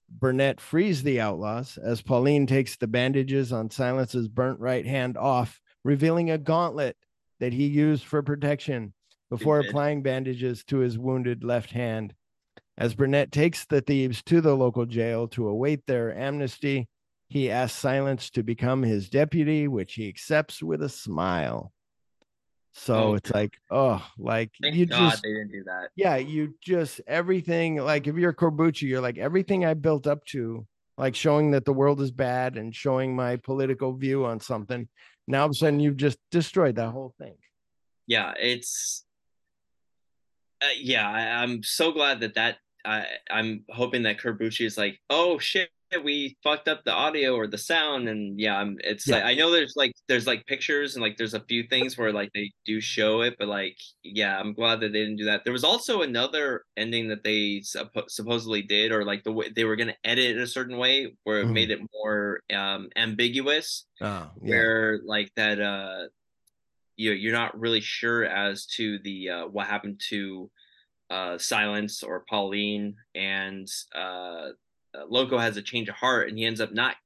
Burnett 0.09 0.61
frees 0.61 1.03
the 1.03 1.20
outlaws 1.20 1.78
as 1.78 2.03
Pauline 2.03 2.47
takes 2.47 2.77
the 2.77 2.87
bandages 2.87 3.53
on 3.53 3.70
Silence's 3.70 4.28
burnt 4.28 4.61
right 4.61 4.87
hand 4.87 5.16
off, 5.16 5.61
revealing 5.85 6.31
a 6.31 6.39
gauntlet 6.39 6.97
that 7.39 7.53
he 7.53 7.66
used 7.66 8.05
for 8.05 8.23
protection 8.23 8.93
before 9.31 9.61
applying 9.61 10.03
bandages 10.03 10.65
to 10.65 10.78
his 10.78 10.99
wounded 10.99 11.43
left 11.45 11.70
hand. 11.70 12.15
As 12.78 12.95
Burnett 12.95 13.33
takes 13.33 13.65
the 13.65 13.81
thieves 13.81 14.23
to 14.24 14.41
the 14.41 14.57
local 14.57 14.85
jail 14.85 15.28
to 15.28 15.49
await 15.49 15.87
their 15.87 16.16
amnesty, 16.16 16.89
he 17.28 17.51
asks 17.51 17.78
Silence 17.78 18.31
to 18.31 18.43
become 18.43 18.82
his 18.82 19.09
deputy, 19.09 19.69
which 19.69 19.94
he 19.94 20.09
accepts 20.09 20.62
with 20.62 20.82
a 20.82 20.89
smile. 20.89 21.73
So 22.74 22.94
oh, 22.94 23.15
it's 23.15 23.31
like, 23.31 23.55
oh, 23.70 24.07
like 24.19 24.53
Thank 24.61 24.74
you 24.74 24.86
God 24.86 25.11
just 25.11 25.23
they 25.23 25.32
didn't 25.32 25.53
do 25.53 25.65
that. 25.65 25.89
Yeah, 25.97 26.16
you 26.16 26.55
just 26.61 27.01
everything 27.07 27.77
like 27.77 28.07
if 28.07 28.16
you're 28.16 28.35
Corbucci, 28.35 28.82
you're 28.82 29.01
like 29.01 29.16
everything 29.16 29.65
I 29.65 29.74
built 29.74 30.07
up 30.07 30.24
to, 30.27 30.66
like 30.98 31.15
showing 31.15 31.53
that 31.53 31.65
the 31.65 31.73
world 31.73 32.01
is 32.03 32.11
bad 32.11 32.59
and 32.59 32.74
showing 32.74 33.16
my 33.16 33.36
political 33.36 33.94
view 33.94 34.27
on 34.27 34.40
something. 34.40 34.89
Now 35.27 35.40
all 35.40 35.47
of 35.47 35.53
a 35.53 35.55
sudden 35.55 35.81
you've 35.81 35.97
just 35.97 36.19
destroyed 36.31 36.77
that 36.77 36.90
whole 36.90 37.15
thing. 37.19 37.36
Yeah, 38.07 38.35
it's 38.39 39.05
uh, 40.62 40.66
yeah, 40.78 41.11
I, 41.11 41.43
am 41.44 41.62
so 41.62 41.93
glad 41.93 42.20
that 42.20 42.35
that 42.35 42.59
I, 42.85 43.07
I'm 43.31 43.65
hoping 43.70 44.03
that 44.03 44.19
Corbucci 44.19 44.66
is 44.66 44.78
like, 44.78 45.01
oh 45.11 45.39
shit, 45.39 45.70
we 46.02 46.36
fucked 46.43 46.68
up 46.68 46.85
the 46.85 46.93
audio 46.93 47.35
or 47.35 47.47
the 47.47 47.59
sound, 47.59 48.09
and 48.09 48.39
yeah, 48.39 48.56
I'm. 48.56 48.78
It's 48.82 49.06
yeah. 49.06 49.16
like 49.16 49.24
I 49.24 49.35
know 49.35 49.51
there's 49.51 49.74
like 49.77 49.93
there's 50.09 50.27
like 50.27 50.47
pictures 50.47 50.94
and 50.94 51.02
like 51.02 51.16
there's 51.16 51.35
a 51.35 51.44
few 51.48 51.64
things 51.64 51.97
where 51.97 52.12
like 52.12 52.31
they 52.35 52.52
do 52.64 52.81
show 52.81 53.23
it, 53.23 53.36
but 53.39 53.48
like 53.48 53.77
yeah, 54.02 54.39
I'm 54.39 54.55
glad 54.55 54.81
that 54.81 54.93
they 54.93 55.01
didn't 55.01 55.16
do 55.16 55.24
that. 55.27 55.44
There 55.44 55.52
was 55.52 55.64
also 55.64 56.02
another 56.02 56.64
ending 56.77 57.09
that 57.09 57.24
they 57.24 57.62
suppo- 57.64 58.09
supposedly 58.09 58.62
did, 58.62 58.93
or 58.93 59.05
like 59.05 59.24
the 59.24 59.32
way 59.32 59.51
they 59.51 59.64
were 59.64 59.77
gonna 59.77 59.97
edit 60.05 60.36
it 60.36 60.43
a 60.43 60.47
certain 60.47 60.78
way 60.78 61.14
where 61.24 61.40
it 61.40 61.47
mm. 61.47 61.52
made 61.52 61.70
it 61.70 61.81
more 61.93 62.40
um 62.55 62.89
ambiguous, 62.97 63.86
oh, 64.01 64.31
yeah. 64.43 64.51
where 64.51 65.01
like 65.05 65.31
that 65.36 65.60
uh 65.60 66.06
you 66.97 67.12
you're 67.12 67.32
not 67.32 67.59
really 67.59 67.81
sure 67.81 68.24
as 68.24 68.66
to 68.66 68.98
the 69.01 69.31
uh, 69.31 69.47
what 69.47 69.66
happened 69.66 70.01
to 70.09 70.51
uh, 71.10 71.39
Silence 71.39 72.02
or 72.02 72.24
Pauline, 72.28 72.97
and 73.14 73.68
uh, 73.94 74.48
Loco 75.09 75.39
has 75.39 75.56
a 75.56 75.62
change 75.62 75.89
of 75.89 75.94
heart, 75.94 76.28
and 76.28 76.39
he 76.39 76.44
ends 76.44 76.60
up 76.60 76.73
not. 76.73 76.97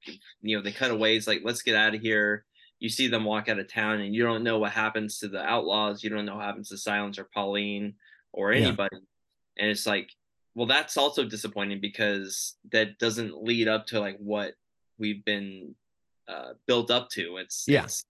You 0.42 0.56
know, 0.56 0.62
they 0.62 0.72
cut 0.72 0.90
away. 0.90 1.16
It's 1.16 1.26
like 1.26 1.40
let's 1.44 1.62
get 1.62 1.76
out 1.76 1.94
of 1.94 2.00
here. 2.00 2.44
You 2.78 2.88
see 2.88 3.08
them 3.08 3.24
walk 3.24 3.48
out 3.48 3.58
of 3.58 3.72
town, 3.72 4.00
and 4.00 4.14
you 4.14 4.22
don't 4.22 4.44
know 4.44 4.58
what 4.58 4.72
happens 4.72 5.18
to 5.18 5.28
the 5.28 5.42
outlaws. 5.42 6.02
You 6.02 6.10
don't 6.10 6.26
know 6.26 6.36
what 6.36 6.44
happens 6.44 6.68
to 6.70 6.78
Silence 6.78 7.18
or 7.18 7.28
Pauline 7.34 7.94
or 8.32 8.52
anybody. 8.52 8.96
Yeah. 8.96 9.64
And 9.64 9.70
it's 9.70 9.86
like, 9.86 10.10
well, 10.54 10.66
that's 10.66 10.96
also 10.96 11.24
disappointing 11.24 11.80
because 11.80 12.56
that 12.72 12.98
doesn't 12.98 13.42
lead 13.42 13.68
up 13.68 13.86
to 13.86 14.00
like 14.00 14.16
what 14.18 14.54
we've 14.98 15.24
been 15.24 15.74
uh, 16.28 16.52
built 16.66 16.90
up 16.90 17.08
to. 17.10 17.36
It's 17.36 17.64
yeah. 17.66 17.84
It's, 17.84 18.04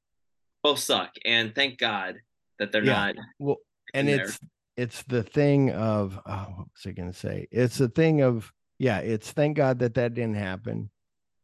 both 0.62 0.78
suck, 0.78 1.12
and 1.24 1.54
thank 1.54 1.78
God 1.78 2.16
that 2.58 2.70
they're 2.70 2.84
yeah. 2.84 2.92
not. 2.92 3.14
Well, 3.38 3.56
and 3.94 4.08
it's 4.08 4.38
it's 4.76 5.02
the 5.04 5.22
thing 5.22 5.70
of 5.70 6.18
oh, 6.26 6.46
what 6.56 6.68
was 6.72 6.86
I 6.86 6.92
going 6.92 7.10
to 7.12 7.18
say? 7.18 7.48
It's 7.50 7.78
the 7.78 7.88
thing 7.88 8.22
of 8.22 8.52
yeah. 8.80 8.98
It's 8.98 9.30
thank 9.30 9.56
God 9.56 9.78
that 9.80 9.94
that 9.94 10.14
didn't 10.14 10.36
happen. 10.36 10.90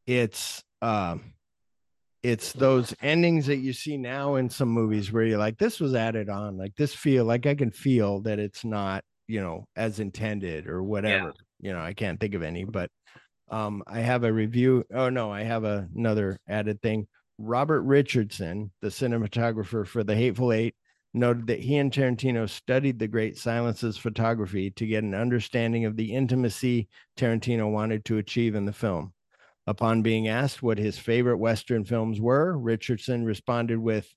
It's 0.06 0.64
um, 0.82 1.34
it's 2.22 2.52
those 2.52 2.94
endings 3.02 3.46
that 3.46 3.58
you 3.58 3.72
see 3.72 3.98
now 3.98 4.36
in 4.36 4.50
some 4.50 4.68
movies 4.68 5.12
where 5.12 5.22
you're 5.22 5.38
like, 5.38 5.58
this 5.58 5.78
was 5.78 5.94
added 5.94 6.28
on, 6.28 6.56
like 6.56 6.74
this 6.76 6.94
feel 6.94 7.24
like 7.24 7.46
I 7.46 7.54
can 7.54 7.70
feel 7.70 8.22
that 8.22 8.38
it's 8.38 8.64
not 8.64 9.04
you 9.28 9.40
know 9.40 9.66
as 9.76 10.00
intended 10.00 10.66
or 10.66 10.82
whatever. 10.82 11.26
Yeah. 11.26 11.68
You 11.68 11.72
know, 11.74 11.80
I 11.80 11.92
can't 11.92 12.18
think 12.18 12.34
of 12.34 12.42
any, 12.42 12.64
but 12.64 12.90
um, 13.50 13.82
I 13.86 14.00
have 14.00 14.24
a 14.24 14.32
review. 14.32 14.84
Oh 14.92 15.10
no, 15.10 15.30
I 15.30 15.42
have 15.42 15.64
a, 15.64 15.88
another 15.94 16.38
added 16.48 16.80
thing 16.82 17.06
Robert 17.38 17.82
Richardson, 17.82 18.70
the 18.80 18.88
cinematographer 18.88 19.86
for 19.86 20.02
The 20.02 20.16
Hateful 20.16 20.52
Eight, 20.52 20.74
noted 21.16 21.46
that 21.46 21.60
he 21.60 21.78
and 21.78 21.90
Tarantino 21.90 22.48
studied 22.48 22.98
the 22.98 23.08
great 23.08 23.38
silences 23.38 23.96
photography 23.96 24.70
to 24.72 24.86
get 24.86 25.02
an 25.02 25.14
understanding 25.14 25.84
of 25.84 25.96
the 25.96 26.12
intimacy 26.12 26.88
Tarantino 27.16 27.70
wanted 27.70 28.04
to 28.04 28.18
achieve 28.18 28.54
in 28.54 28.66
the 28.66 28.72
film. 28.72 29.12
Upon 29.66 30.02
being 30.02 30.28
asked 30.28 30.62
what 30.62 30.78
his 30.78 30.98
favorite 30.98 31.38
Western 31.38 31.84
films 31.84 32.20
were, 32.20 32.56
Richardson 32.56 33.24
responded 33.24 33.78
with, 33.78 34.08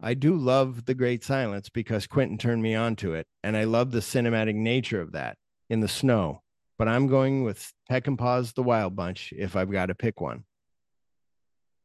I 0.00 0.14
do 0.14 0.34
love 0.34 0.86
The 0.86 0.94
Great 0.94 1.22
Silence 1.22 1.68
because 1.68 2.06
Quentin 2.06 2.38
turned 2.38 2.62
me 2.62 2.74
on 2.74 2.96
to 2.96 3.14
it, 3.14 3.26
and 3.42 3.56
I 3.56 3.64
love 3.64 3.90
the 3.90 3.98
cinematic 3.98 4.54
nature 4.54 5.02
of 5.02 5.12
that 5.12 5.36
in 5.68 5.80
the 5.80 5.88
snow. 5.88 6.42
But 6.78 6.88
I'm 6.88 7.08
going 7.08 7.44
with 7.44 7.70
Peckinpah's 7.90 8.54
The 8.54 8.62
Wild 8.62 8.96
Bunch 8.96 9.34
if 9.36 9.56
I've 9.56 9.70
got 9.70 9.86
to 9.86 9.94
pick 9.94 10.20
one. 10.22 10.44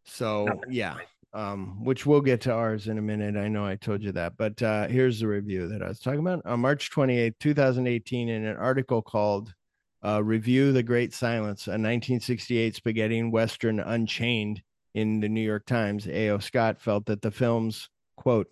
So 0.06 0.48
oh, 0.50 0.62
yeah, 0.70 0.96
um, 1.36 1.84
which 1.84 2.06
we'll 2.06 2.22
get 2.22 2.40
to 2.42 2.54
ours 2.54 2.88
in 2.88 2.98
a 2.98 3.02
minute. 3.02 3.36
I 3.36 3.50
know 3.50 3.66
I 3.66 3.76
told 3.76 4.02
you 4.02 4.14
that, 4.14 4.38
but 4.38 4.62
uh, 4.62 4.88
here's 4.88 5.20
the 5.20 5.28
review 5.28 5.68
that 5.68 5.84
I 5.84 5.90
was 5.90 6.00
talking 6.00 6.22
about 6.22 6.42
on 6.46 6.62
March 6.62 6.90
28, 6.92 7.38
2018, 7.42 8.30
in 8.30 8.46
an 8.46 8.56
article 8.56 9.02
called 9.02 9.54
uh, 10.02 10.24
"Review 10.24 10.72
the 10.72 10.82
Great 10.82 11.14
Silence: 11.14 11.68
A 11.68 11.72
1968 11.72 12.76
Spaghetti 12.76 13.22
Western 13.24 13.82
Unchained" 13.82 14.62
in 14.94 15.20
the 15.20 15.28
New 15.28 15.42
York 15.42 15.66
Times. 15.66 16.08
A.O. 16.08 16.40
Scott 16.40 16.80
felt 16.80 17.06
that 17.08 17.22
the 17.22 17.32
film's 17.32 17.90
quote 18.16 18.48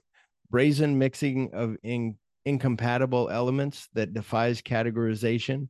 brazen 0.50 0.98
mixing 0.98 1.54
of 1.54 1.78
in- 1.84 2.18
incompatible 2.44 3.30
elements 3.30 3.88
that 3.94 4.14
defies 4.14 4.62
categorization, 4.62 5.70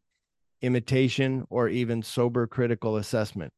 imitation, 0.64 1.46
or 1.52 1.70
even 1.70 2.02
sober 2.02 2.48
critical 2.48 2.98
assessment 2.98 3.54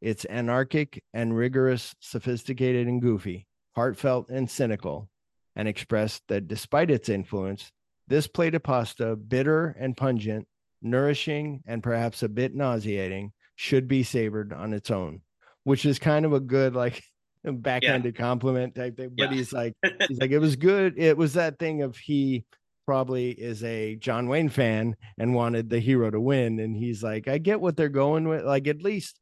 it's 0.00 0.24
anarchic 0.24 1.02
and 1.12 1.36
rigorous, 1.36 1.94
sophisticated 2.00 2.86
and 2.86 3.02
goofy, 3.02 3.46
heartfelt 3.74 4.30
and 4.30 4.50
cynical, 4.50 5.08
and 5.56 5.68
expressed 5.68 6.22
that 6.28 6.48
despite 6.48 6.90
its 6.90 7.08
influence, 7.08 7.70
this 8.08 8.26
plate 8.26 8.54
of 8.54 8.62
pasta, 8.62 9.14
bitter 9.16 9.76
and 9.78 9.96
pungent, 9.96 10.46
nourishing 10.82 11.62
and 11.66 11.82
perhaps 11.82 12.22
a 12.22 12.28
bit 12.28 12.54
nauseating, 12.54 13.32
should 13.56 13.86
be 13.86 14.02
savored 14.02 14.52
on 14.52 14.72
its 14.72 14.90
own, 14.90 15.20
which 15.64 15.84
is 15.84 15.98
kind 15.98 16.24
of 16.24 16.32
a 16.32 16.40
good, 16.40 16.74
like, 16.74 17.02
backhanded 17.44 18.14
yeah. 18.14 18.20
compliment 18.20 18.74
type 18.74 18.96
thing. 18.96 19.10
But 19.16 19.30
yeah. 19.30 19.36
he's 19.36 19.52
like, 19.52 19.74
he's 20.08 20.18
like, 20.18 20.30
it 20.30 20.38
was 20.38 20.56
good. 20.56 20.94
It 20.96 21.16
was 21.16 21.34
that 21.34 21.58
thing 21.58 21.82
of 21.82 21.96
he 21.96 22.44
probably 22.86 23.30
is 23.30 23.62
a 23.62 23.96
John 23.96 24.28
Wayne 24.28 24.48
fan 24.48 24.96
and 25.18 25.34
wanted 25.34 25.68
the 25.68 25.78
hero 25.78 26.10
to 26.10 26.20
win. 26.20 26.58
And 26.58 26.74
he's 26.74 27.02
like, 27.02 27.28
I 27.28 27.38
get 27.38 27.60
what 27.60 27.76
they're 27.76 27.88
going 27.88 28.26
with. 28.26 28.44
Like, 28.44 28.66
at 28.66 28.82
least 28.82 29.19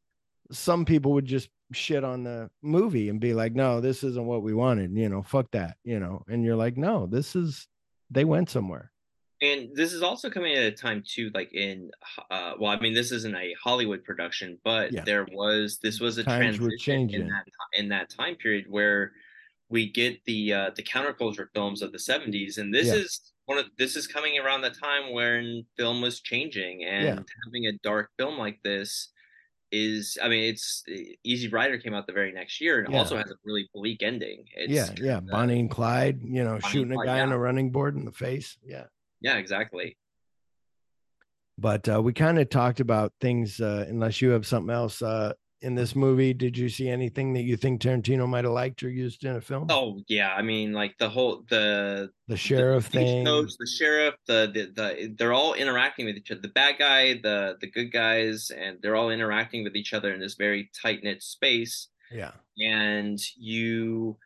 some 0.51 0.85
people 0.85 1.13
would 1.13 1.27
just 1.27 1.49
shit 1.73 2.05
on 2.05 2.25
the 2.25 2.51
movie 2.63 3.09
and 3.09 3.21
be 3.21 3.35
like, 3.35 3.55
no, 3.55 3.81
this 3.81 4.03
isn't 4.03 4.27
what 4.27 4.43
we 4.43 4.55
wanted, 4.55 4.97
you 4.97 5.09
know, 5.09 5.23
fuck 5.23 5.51
that, 5.53 5.77
you 5.85 6.01
know. 6.01 6.25
And 6.29 6.45
you're 6.45 6.57
like, 6.57 6.77
no, 6.77 7.07
this 7.07 7.37
is 7.37 7.67
they 8.11 8.25
went 8.25 8.51
somewhere. 8.51 8.91
And 9.41 9.69
this 9.75 9.93
is 9.93 10.03
also 10.03 10.31
coming 10.31 10.55
at 10.55 10.65
a 10.65 10.73
time 10.73 11.03
too, 11.07 11.31
like 11.35 11.53
in 11.55 11.91
uh 12.31 12.55
well, 12.59 12.71
I 12.71 12.81
mean, 12.81 12.95
this 12.95 13.13
isn't 13.13 13.37
a 13.37 13.55
Hollywood 13.63 14.03
production, 14.05 14.59
but 14.65 14.93
yeah. 14.93 15.05
there 15.05 15.27
was 15.33 15.79
this 15.83 16.01
was 16.01 16.19
a 16.19 16.25
Times 16.25 16.57
transition 16.57 17.11
in 17.11 17.29
that 17.29 17.45
in 17.75 17.89
that 17.91 18.11
time 18.11 18.37
period 18.37 18.67
where 18.69 19.13
we 19.69 19.91
get 19.91 20.25
the 20.25 20.53
uh 20.53 20.71
the 20.75 20.83
counterculture 20.83 21.49
films 21.55 21.83
of 21.83 21.93
the 21.93 21.99
70s 21.99 22.57
and 22.59 22.73
this 22.73 22.87
yeah. 22.87 22.95
is 22.95 23.33
one 23.45 23.59
of 23.59 23.67
this 23.77 23.97
is 23.97 24.07
coming 24.07 24.39
around 24.39 24.63
the 24.63 24.71
time 24.71 25.13
when 25.13 25.65
film 25.77 26.01
was 26.01 26.21
changing 26.21 26.85
and 26.85 27.05
yeah. 27.05 27.19
having 27.45 27.67
a 27.67 27.73
dark 27.83 28.11
film 28.19 28.39
like 28.39 28.59
this 28.65 29.11
is 29.71 30.17
I 30.23 30.29
mean 30.29 30.45
it's 30.45 30.85
Easy 31.25 31.49
Rider 31.49 31.79
came 31.79 31.95
out 31.95 32.07
the 32.07 32.13
very 32.13 32.33
next 32.33 32.61
year 32.61 32.81
and 32.81 32.93
yeah. 32.93 32.99
also 32.99 33.17
has 33.17 33.31
a 33.31 33.35
really 33.45 33.69
bleak 33.75 34.03
ending. 34.03 34.45
It's, 34.55 34.73
yeah, 34.73 34.89
yeah, 35.01 35.21
Bonnie 35.21 35.61
and 35.61 35.71
Clyde, 35.71 36.21
you 36.23 36.45
know, 36.45 36.59
Bonnie 36.59 36.73
shooting 36.73 36.93
a 36.93 37.05
guy 37.05 37.17
yeah. 37.17 37.23
on 37.25 37.33
a 37.33 37.39
running 37.39 37.71
board 37.71 37.97
in 37.97 38.05
the 38.05 38.13
face. 38.13 38.57
Yeah. 38.65 38.85
Yeah, 39.21 39.37
exactly. 39.37 39.97
But 41.59 41.89
uh, 41.89 42.01
we 42.01 42.13
kind 42.13 42.39
of 42.39 42.49
talked 42.49 42.81
about 42.81 43.13
things 43.21 43.61
uh, 43.61 43.85
unless 43.89 44.23
you 44.23 44.31
have 44.31 44.47
something 44.47 44.73
else 44.73 45.03
uh, 45.03 45.33
in 45.61 45.75
this 45.75 45.97
movie 45.97 46.33
did 46.33 46.57
you 46.57 46.69
see 46.69 46.89
anything 46.89 47.33
that 47.33 47.43
you 47.43 47.57
think 47.57 47.81
tarantino 47.81 48.29
might 48.29 48.45
have 48.45 48.53
liked 48.53 48.83
or 48.83 48.91
used 48.91 49.25
in 49.25 49.37
a 49.37 49.41
film? 49.41 49.67
Oh 49.71 50.01
yeah 50.09 50.35
i 50.35 50.43
mean 50.43 50.73
like 50.73 50.97
the 50.99 51.09
whole 51.09 51.45
the 51.49 52.11
the 52.29 52.37
sheriff 52.37 52.91
the 52.91 52.99
thing. 52.99 53.25
coach, 53.25 53.53
the 53.59 53.67
sheriff 53.67 54.15
the, 54.27 54.51
the 54.53 54.73
the 54.75 55.15
they're 55.19 55.33
all 55.33 55.55
interacting 55.55 56.07
with 56.07 56.17
each 56.17 56.31
other 56.31 56.41
the 56.41 56.49
bad 56.49 56.77
guy 56.79 57.15
the 57.15 57.57
the 57.61 57.71
good 57.71 57.93
guys 57.93 58.51
and 58.51 58.79
they're 58.83 58.97
all 58.97 59.11
interacting 59.11 59.65
with 59.65 59.75
each 59.77 59.93
other 59.93 60.13
in 60.13 60.21
this 60.21 60.35
very 60.35 60.71
tight 60.81 61.03
knit 61.03 61.23
space. 61.23 61.89
Yeah. 62.11 62.33
And 62.59 63.19
you 63.37 64.17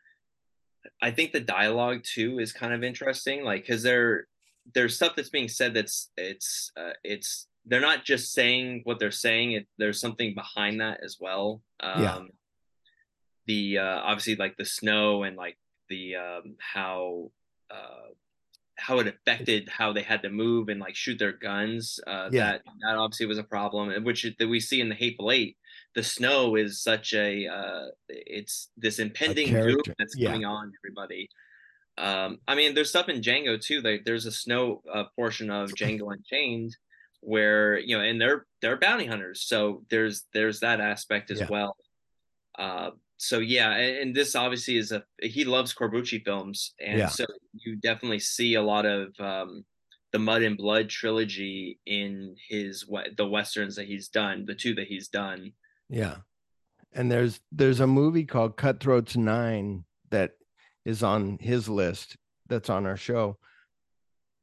i 1.00 1.10
think 1.10 1.32
the 1.32 1.40
dialogue 1.40 2.02
too 2.04 2.38
is 2.38 2.52
kind 2.52 2.72
of 2.72 2.82
interesting 2.82 3.44
like 3.44 3.62
because 3.62 3.82
there 3.82 4.26
there's 4.74 4.96
stuff 4.96 5.14
that's 5.16 5.28
being 5.28 5.48
said 5.48 5.74
that's 5.74 6.10
it's 6.16 6.70
uh, 6.76 6.92
it's 7.04 7.46
they're 7.66 7.80
not 7.80 8.04
just 8.04 8.32
saying 8.32 8.82
what 8.84 8.98
they're 8.98 9.10
saying 9.10 9.52
it 9.52 9.66
there's 9.78 10.00
something 10.00 10.34
behind 10.34 10.80
that 10.80 11.00
as 11.04 11.16
well 11.20 11.62
um 11.80 12.02
yeah. 12.02 12.20
the 13.46 13.78
uh 13.78 14.00
obviously 14.02 14.36
like 14.36 14.56
the 14.56 14.64
snow 14.64 15.22
and 15.22 15.36
like 15.36 15.58
the 15.88 16.16
um 16.16 16.56
how 16.58 17.30
uh 17.70 18.08
how 18.76 18.98
it 18.98 19.06
affected 19.06 19.68
how 19.68 19.92
they 19.92 20.02
had 20.02 20.22
to 20.22 20.30
move 20.30 20.68
and 20.68 20.80
like 20.80 20.96
shoot 20.96 21.18
their 21.18 21.32
guns 21.32 22.00
uh 22.06 22.28
yeah. 22.32 22.52
that 22.52 22.62
that 22.80 22.96
obviously 22.96 23.26
was 23.26 23.38
a 23.38 23.44
problem 23.44 24.02
which 24.04 24.26
that 24.38 24.48
we 24.48 24.58
see 24.58 24.80
in 24.80 24.88
the 24.88 24.94
hateful 24.94 25.30
eight 25.30 25.56
the 25.94 26.02
snow 26.02 26.56
is 26.56 26.82
such 26.82 27.12
a 27.14 27.46
uh 27.46 27.86
it's 28.08 28.70
this 28.76 28.98
impending 28.98 29.52
group 29.52 29.82
that's 29.98 30.16
yeah. 30.16 30.30
coming 30.30 30.44
on 30.44 30.72
everybody 30.82 31.28
um 31.98 32.38
i 32.48 32.54
mean 32.54 32.74
there's 32.74 32.88
stuff 32.88 33.08
in 33.08 33.20
django 33.20 33.60
too 33.60 33.80
like 33.82 34.02
there's 34.04 34.26
a 34.26 34.32
snow 34.32 34.82
uh, 34.92 35.04
portion 35.14 35.50
of 35.50 35.70
django 35.72 36.12
unchained 36.12 36.74
where 37.22 37.78
you 37.78 37.96
know 37.96 38.02
and 38.02 38.20
they're 38.20 38.46
they're 38.60 38.76
bounty 38.76 39.06
hunters. 39.06 39.42
So 39.42 39.84
there's 39.88 40.24
there's 40.34 40.60
that 40.60 40.80
aspect 40.80 41.30
as 41.30 41.40
yeah. 41.40 41.46
well. 41.48 41.76
Uh 42.58 42.90
so 43.16 43.38
yeah 43.38 43.70
and, 43.72 43.96
and, 43.98 44.14
this 44.14 44.34
obviously 44.34 44.76
is 44.76 44.90
a 44.90 45.04
he 45.22 45.44
loves 45.44 45.72
corbucci 45.72 46.22
films. 46.24 46.74
And 46.80 46.98
yeah. 46.98 47.06
so 47.06 47.24
you 47.54 47.76
definitely 47.76 48.18
see 48.18 48.54
a 48.54 48.62
lot 48.62 48.84
of 48.84 49.18
um 49.20 49.64
the 50.10 50.18
mud 50.18 50.42
and 50.42 50.58
blood 50.58 50.90
trilogy 50.90 51.78
in 51.86 52.34
his 52.48 52.84
the 53.16 53.26
westerns 53.26 53.76
that 53.76 53.86
he's 53.86 54.08
done 54.08 54.44
the 54.44 54.54
two 54.54 54.74
that 54.74 54.88
he's 54.88 55.08
done. 55.08 55.52
Yeah. 55.88 56.16
And 56.92 57.10
there's 57.10 57.40
there's 57.52 57.80
a 57.80 57.86
movie 57.86 58.24
called 58.24 58.56
cutthroats 58.56 59.16
nine 59.16 59.84
that 60.10 60.32
is 60.84 61.02
on 61.04 61.38
his 61.40 61.68
list 61.68 62.16
that's 62.48 62.68
on 62.68 62.84
our 62.84 62.96
show 62.96 63.38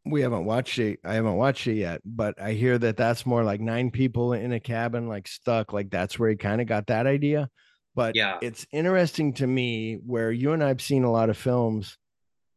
we 0.05 0.21
haven't 0.21 0.45
watched 0.45 0.79
it. 0.79 0.99
I 1.03 1.15
haven't 1.15 1.35
watched 1.35 1.67
it 1.67 1.75
yet, 1.75 2.01
but 2.05 2.41
I 2.41 2.53
hear 2.53 2.77
that 2.77 2.97
that's 2.97 3.25
more 3.25 3.43
like 3.43 3.61
nine 3.61 3.91
people 3.91 4.33
in 4.33 4.53
a 4.53 4.59
cabin, 4.59 5.07
like 5.07 5.27
stuck. 5.27 5.73
Like 5.73 5.89
that's 5.89 6.17
where 6.17 6.29
he 6.29 6.35
kind 6.35 6.61
of 6.61 6.67
got 6.67 6.87
that 6.87 7.07
idea. 7.07 7.49
But 7.95 8.15
yeah, 8.15 8.37
it's 8.41 8.65
interesting 8.71 9.33
to 9.35 9.47
me 9.47 9.95
where 10.05 10.31
you 10.31 10.53
and 10.53 10.63
I've 10.63 10.81
seen 10.81 11.03
a 11.03 11.11
lot 11.11 11.29
of 11.29 11.37
films. 11.37 11.97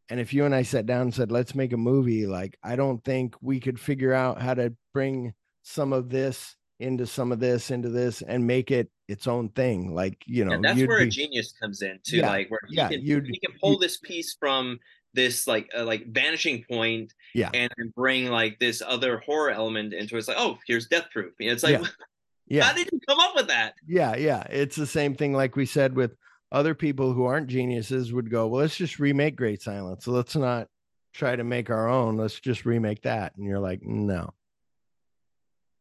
And 0.08 0.20
if 0.20 0.34
you 0.34 0.44
and 0.44 0.54
I 0.54 0.62
sat 0.62 0.86
down 0.86 1.02
and 1.02 1.14
said, 1.14 1.32
let's 1.32 1.54
make 1.54 1.72
a 1.72 1.76
movie, 1.78 2.26
like 2.26 2.58
I 2.62 2.76
don't 2.76 3.02
think 3.02 3.34
we 3.40 3.60
could 3.60 3.80
figure 3.80 4.12
out 4.12 4.40
how 4.40 4.54
to 4.54 4.74
bring 4.92 5.32
some 5.62 5.92
of 5.92 6.10
this 6.10 6.54
into 6.80 7.06
some 7.06 7.32
of 7.32 7.38
this 7.38 7.70
into 7.70 7.88
this 7.88 8.22
and 8.22 8.46
make 8.46 8.70
it 8.70 8.90
its 9.08 9.26
own 9.26 9.48
thing. 9.48 9.94
Like, 9.94 10.22
you 10.26 10.44
know, 10.44 10.52
yeah, 10.52 10.74
that's 10.74 10.86
where 10.86 10.98
be, 10.98 11.04
a 11.04 11.10
genius 11.10 11.52
comes 11.52 11.82
in 11.82 11.98
too. 12.04 12.18
Yeah, 12.18 12.28
like 12.28 12.50
where 12.50 12.60
he, 12.68 12.76
yeah, 12.76 12.88
can, 12.88 13.00
he 13.00 13.38
can 13.38 13.56
pull 13.60 13.78
this 13.78 13.98
piece 13.98 14.36
from 14.38 14.78
this 15.14 15.46
like 15.46 15.68
uh, 15.76 15.84
like 15.84 16.06
vanishing 16.08 16.64
point 16.70 17.12
yeah. 17.34 17.50
and 17.54 17.72
bring 17.94 18.30
like 18.30 18.58
this 18.58 18.82
other 18.84 19.18
horror 19.18 19.50
element 19.50 19.94
into 19.94 20.16
it. 20.16 20.18
it's 20.18 20.28
like 20.28 20.36
oh 20.38 20.58
here's 20.66 20.86
death 20.86 21.06
proof. 21.12 21.32
You 21.38 21.48
know, 21.48 21.52
it's 21.52 21.62
like 21.62 21.80
yeah. 21.80 21.88
yeah. 22.46 22.64
how 22.64 22.72
did 22.72 22.88
you 22.92 23.00
come 23.08 23.20
up 23.20 23.34
with 23.34 23.48
that? 23.48 23.74
Yeah 23.86 24.16
yeah. 24.16 24.42
It's 24.50 24.76
the 24.76 24.86
same 24.86 25.14
thing 25.14 25.32
like 25.32 25.56
we 25.56 25.66
said 25.66 25.94
with 25.94 26.12
other 26.50 26.74
people 26.74 27.12
who 27.12 27.24
aren't 27.24 27.46
geniuses 27.46 28.12
would 28.12 28.30
go 28.30 28.46
well 28.46 28.60
let's 28.60 28.76
just 28.76 28.98
remake 28.98 29.36
great 29.36 29.62
silence. 29.62 30.04
So 30.04 30.12
let's 30.12 30.36
not 30.36 30.68
try 31.12 31.36
to 31.36 31.44
make 31.44 31.70
our 31.70 31.88
own. 31.88 32.16
Let's 32.16 32.38
just 32.40 32.64
remake 32.64 33.02
that. 33.02 33.34
And 33.36 33.46
you're 33.46 33.60
like 33.60 33.82
no. 33.82 34.34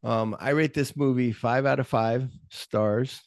Um 0.04 0.36
i 0.40 0.50
rate 0.50 0.74
this 0.74 0.96
movie 0.96 1.32
five 1.32 1.66
out 1.66 1.80
of 1.80 1.88
five 1.88 2.28
stars. 2.50 3.20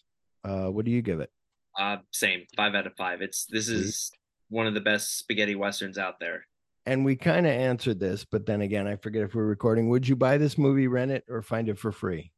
Uh 0.43 0.67
what 0.67 0.85
do 0.85 0.91
you 0.91 1.01
give 1.01 1.19
it? 1.19 1.31
Uh 1.77 1.97
same. 2.11 2.45
Five 2.55 2.75
out 2.75 2.87
of 2.87 2.95
five. 2.95 3.21
It's 3.21 3.45
this 3.45 3.69
is 3.69 4.11
one 4.49 4.67
of 4.67 4.73
the 4.73 4.81
best 4.81 5.17
spaghetti 5.17 5.55
westerns 5.55 5.97
out 5.97 6.19
there. 6.19 6.45
And 6.85 7.03
we 7.03 7.15
kind 7.15 7.47
of 7.47 7.51
answered 7.51 7.99
this, 7.99 8.25
but 8.25 8.45
then 8.45 8.61
again, 8.61 8.87
I 8.87 8.95
forget 8.97 9.23
if 9.23 9.33
we're 9.33 9.45
recording. 9.45 9.89
Would 9.89 10.07
you 10.07 10.15
buy 10.15 10.37
this 10.37 10.57
movie, 10.57 10.87
rent 10.87 11.11
it, 11.11 11.23
or 11.29 11.41
find 11.41 11.67
it 11.67 11.79
for 11.79 11.91
free? 11.91 12.31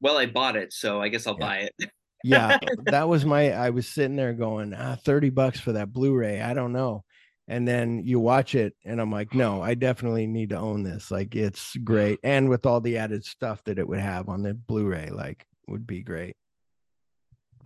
Well, 0.00 0.16
I 0.16 0.26
bought 0.26 0.56
it, 0.56 0.72
so 0.72 1.00
I 1.02 1.08
guess 1.08 1.26
I'll 1.26 1.36
yeah. 1.40 1.46
buy 1.46 1.56
it. 1.58 1.90
yeah, 2.24 2.58
that 2.84 3.08
was 3.08 3.24
my. 3.24 3.52
I 3.52 3.70
was 3.70 3.88
sitting 3.88 4.16
there 4.16 4.32
going, 4.32 4.74
ah, 4.74 4.96
thirty 5.04 5.30
bucks 5.30 5.58
for 5.58 5.72
that 5.72 5.92
Blu-ray. 5.92 6.40
I 6.40 6.54
don't 6.54 6.72
know. 6.72 7.04
And 7.48 7.66
then 7.66 8.02
you 8.04 8.20
watch 8.20 8.54
it, 8.54 8.74
and 8.84 9.00
I'm 9.00 9.10
like, 9.10 9.34
no, 9.34 9.60
I 9.60 9.74
definitely 9.74 10.28
need 10.28 10.50
to 10.50 10.58
own 10.58 10.84
this. 10.84 11.10
Like, 11.10 11.34
it's 11.34 11.76
great, 11.78 12.20
and 12.22 12.48
with 12.48 12.66
all 12.66 12.80
the 12.80 12.98
added 12.98 13.24
stuff 13.24 13.64
that 13.64 13.78
it 13.78 13.88
would 13.88 13.98
have 13.98 14.28
on 14.28 14.42
the 14.42 14.54
Blu-ray, 14.54 15.10
like, 15.10 15.44
would 15.66 15.84
be 15.84 16.02
great. 16.02 16.36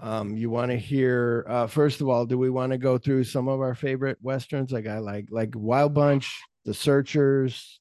Um, 0.00 0.36
you 0.36 0.50
want 0.50 0.70
to 0.70 0.76
hear 0.76 1.44
uh, 1.48 1.66
first 1.66 2.00
of 2.00 2.08
all, 2.08 2.26
do 2.26 2.36
we 2.36 2.50
want 2.50 2.72
to 2.72 2.78
go 2.78 2.98
through 2.98 3.24
some 3.24 3.48
of 3.48 3.60
our 3.60 3.74
favorite 3.74 4.18
westerns? 4.20 4.72
Like 4.72 4.86
I 4.86 4.98
like 4.98 5.28
like 5.30 5.50
Wild 5.54 5.94
Bunch, 5.94 6.42
The 6.64 6.74
Searchers. 6.74 7.80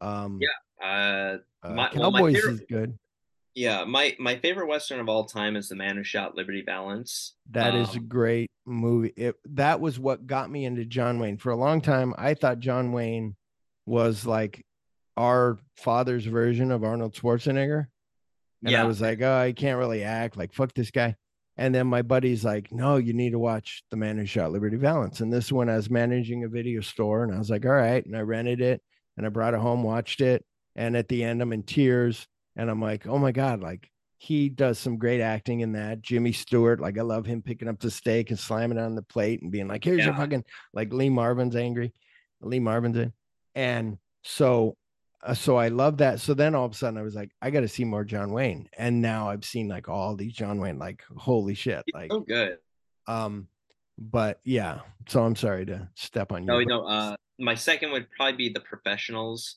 Um, 0.00 0.40
yeah, 0.40 0.86
uh, 0.86 1.38
my, 1.68 1.86
uh, 1.86 1.90
Cowboys 1.90 2.00
well, 2.00 2.10
my 2.10 2.32
favorite, 2.32 2.54
is 2.54 2.62
good. 2.68 2.98
Yeah, 3.54 3.84
my 3.84 4.16
my 4.18 4.36
favorite 4.38 4.66
western 4.66 5.00
of 5.00 5.08
all 5.08 5.24
time 5.24 5.56
is 5.56 5.68
The 5.68 5.76
Man 5.76 5.96
Who 5.96 6.04
Shot 6.04 6.34
Liberty 6.34 6.62
Valance. 6.64 7.34
That 7.50 7.74
um, 7.74 7.80
is 7.80 7.94
a 7.94 7.98
um, 7.98 8.08
great 8.08 8.50
movie. 8.66 9.12
It 9.16 9.36
that 9.50 9.80
was 9.80 9.98
what 9.98 10.26
got 10.26 10.50
me 10.50 10.64
into 10.64 10.84
John 10.84 11.18
Wayne. 11.18 11.38
For 11.38 11.50
a 11.50 11.56
long 11.56 11.80
time, 11.80 12.14
I 12.18 12.34
thought 12.34 12.60
John 12.60 12.92
Wayne 12.92 13.36
was 13.86 14.26
like 14.26 14.64
our 15.16 15.58
father's 15.76 16.24
version 16.24 16.70
of 16.70 16.84
Arnold 16.84 17.14
Schwarzenegger. 17.14 17.86
And 18.62 18.70
yeah. 18.70 18.82
I 18.82 18.86
was 18.86 19.00
like, 19.00 19.20
oh, 19.22 19.36
I 19.36 19.52
can't 19.52 19.78
really 19.78 20.04
act. 20.04 20.36
Like, 20.36 20.54
fuck 20.54 20.72
this 20.72 20.90
guy. 20.90 21.16
And 21.56 21.74
then 21.74 21.86
my 21.86 22.02
buddy's 22.02 22.44
like, 22.44 22.72
no, 22.72 22.96
you 22.96 23.12
need 23.12 23.30
to 23.30 23.38
watch 23.38 23.82
The 23.90 23.96
Man 23.96 24.18
Who 24.18 24.24
Shot 24.24 24.52
Liberty 24.52 24.76
Valance. 24.76 25.20
And 25.20 25.32
this 25.32 25.52
one 25.52 25.68
I 25.68 25.76
was 25.76 25.90
managing 25.90 26.44
a 26.44 26.48
video 26.48 26.80
store 26.80 27.24
and 27.24 27.34
I 27.34 27.38
was 27.38 27.50
like, 27.50 27.66
all 27.66 27.72
right. 27.72 28.04
And 28.04 28.16
I 28.16 28.20
rented 28.20 28.60
it 28.60 28.82
and 29.16 29.26
I 29.26 29.28
brought 29.28 29.54
it 29.54 29.60
home, 29.60 29.82
watched 29.82 30.20
it. 30.20 30.44
And 30.76 30.96
at 30.96 31.08
the 31.08 31.22
end, 31.22 31.42
I'm 31.42 31.52
in 31.52 31.62
tears. 31.62 32.26
And 32.56 32.70
I'm 32.70 32.80
like, 32.80 33.06
oh 33.06 33.18
my 33.18 33.32
God, 33.32 33.60
like 33.60 33.88
he 34.18 34.48
does 34.48 34.78
some 34.78 34.98
great 34.98 35.20
acting 35.20 35.60
in 35.60 35.72
that. 35.72 36.00
Jimmy 36.00 36.32
Stewart, 36.32 36.80
like 36.80 36.98
I 36.98 37.02
love 37.02 37.26
him 37.26 37.42
picking 37.42 37.68
up 37.68 37.80
the 37.80 37.90
steak 37.90 38.30
and 38.30 38.38
slamming 38.38 38.78
it 38.78 38.82
on 38.82 38.94
the 38.94 39.02
plate 39.02 39.42
and 39.42 39.50
being 39.50 39.68
like, 39.68 39.84
here's 39.84 39.98
yeah. 39.98 40.06
your 40.06 40.14
fucking 40.14 40.44
like 40.72 40.92
Lee 40.92 41.10
Marvin's 41.10 41.56
angry. 41.56 41.92
Lee 42.40 42.60
Marvin's 42.60 42.96
in. 42.96 43.12
And 43.54 43.98
so 44.22 44.76
so 45.34 45.56
I 45.56 45.68
love 45.68 45.98
that. 45.98 46.20
So 46.20 46.34
then 46.34 46.54
all 46.54 46.66
of 46.66 46.72
a 46.72 46.74
sudden 46.74 46.98
I 46.98 47.02
was 47.02 47.14
like, 47.14 47.30
I 47.40 47.50
got 47.50 47.60
to 47.60 47.68
see 47.68 47.84
more 47.84 48.04
John 48.04 48.32
Wayne, 48.32 48.68
and 48.76 49.00
now 49.00 49.30
I've 49.30 49.44
seen 49.44 49.68
like 49.68 49.88
all 49.88 50.16
these 50.16 50.32
John 50.32 50.58
Wayne. 50.58 50.78
Like, 50.78 51.02
holy 51.16 51.54
shit! 51.54 51.84
Like, 51.94 52.10
so 52.10 52.20
good. 52.20 52.58
Um, 53.06 53.48
but 53.98 54.40
yeah. 54.44 54.80
So 55.08 55.22
I'm 55.22 55.36
sorry 55.36 55.66
to 55.66 55.88
step 55.94 56.32
on 56.32 56.42
you. 56.42 56.46
No, 56.46 56.60
no. 56.60 56.86
Uh, 56.86 57.16
my 57.38 57.54
second 57.54 57.92
would 57.92 58.10
probably 58.10 58.36
be 58.36 58.48
The 58.50 58.60
Professionals. 58.60 59.56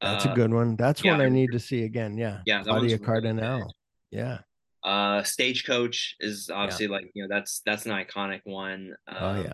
That's 0.00 0.26
uh, 0.26 0.30
a 0.30 0.34
good 0.34 0.52
one. 0.52 0.76
That's 0.76 1.02
yeah, 1.02 1.12
one 1.12 1.20
I 1.20 1.28
need 1.28 1.52
to 1.52 1.58
see 1.58 1.82
again. 1.82 2.16
Yeah. 2.16 2.40
Yeah. 2.46 2.62
Claudia 2.62 2.98
Cardinale. 2.98 3.58
Really 3.58 3.72
yeah. 4.10 4.38
Uh, 4.84 5.22
Stagecoach 5.22 6.16
is 6.20 6.50
obviously 6.52 6.86
yeah. 6.86 6.92
like 6.92 7.10
you 7.14 7.22
know 7.22 7.28
that's 7.34 7.62
that's 7.66 7.84
an 7.86 7.92
iconic 7.92 8.40
one. 8.44 8.94
Um, 9.08 9.16
oh 9.18 9.42
yeah. 9.42 9.52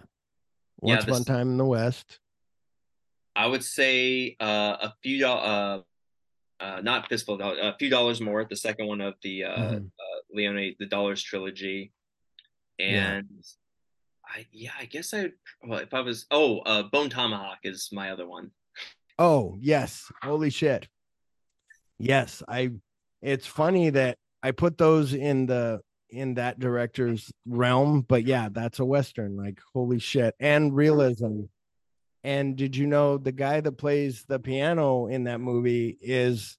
Once 0.80 1.06
yeah, 1.06 1.14
this, 1.14 1.24
time 1.24 1.48
in 1.48 1.56
the 1.56 1.64
West. 1.64 2.18
I 3.36 3.46
would 3.46 3.64
say 3.64 4.36
uh, 4.40 4.76
a 4.80 4.94
few 5.02 5.26
uh, 5.26 5.80
uh, 6.60 6.80
not 6.82 7.08
fistful 7.08 7.40
a 7.40 7.76
few 7.78 7.90
dollars 7.90 8.20
more. 8.20 8.44
The 8.44 8.56
second 8.56 8.86
one 8.86 9.00
of 9.00 9.14
the 9.22 9.44
uh, 9.44 9.56
mm-hmm. 9.56 9.76
uh, 9.76 10.20
Leone 10.32 10.74
the 10.78 10.86
Dollars 10.86 11.22
trilogy. 11.22 11.92
and 12.78 13.26
yeah. 13.30 13.42
I 14.26 14.46
yeah, 14.52 14.70
I 14.78 14.84
guess 14.86 15.12
I 15.12 15.30
well, 15.62 15.80
if 15.80 15.92
I 15.92 16.00
was 16.00 16.26
oh, 16.30 16.60
uh, 16.60 16.84
Bone 16.84 17.10
Tomahawk 17.10 17.58
is 17.64 17.88
my 17.92 18.10
other 18.10 18.26
one. 18.26 18.50
Oh 19.18 19.56
yes, 19.60 20.10
holy 20.22 20.50
shit! 20.50 20.88
Yes, 21.98 22.42
I. 22.48 22.70
It's 23.20 23.46
funny 23.46 23.90
that 23.90 24.18
I 24.42 24.50
put 24.50 24.76
those 24.76 25.14
in 25.14 25.46
the 25.46 25.80
in 26.10 26.34
that 26.34 26.58
director's 26.58 27.32
realm, 27.46 28.02
but 28.02 28.24
yeah, 28.24 28.48
that's 28.50 28.78
a 28.78 28.84
western. 28.84 29.36
Like 29.36 29.60
holy 29.72 29.98
shit, 29.98 30.34
and 30.40 30.74
realism. 30.74 31.42
And 32.24 32.56
did 32.56 32.76
you 32.76 32.86
know 32.86 33.18
the 33.18 33.32
guy 33.32 33.60
that 33.60 33.72
plays 33.72 34.24
the 34.26 34.38
piano 34.38 35.06
in 35.06 35.24
that 35.24 35.40
movie 35.40 35.96
is 36.00 36.56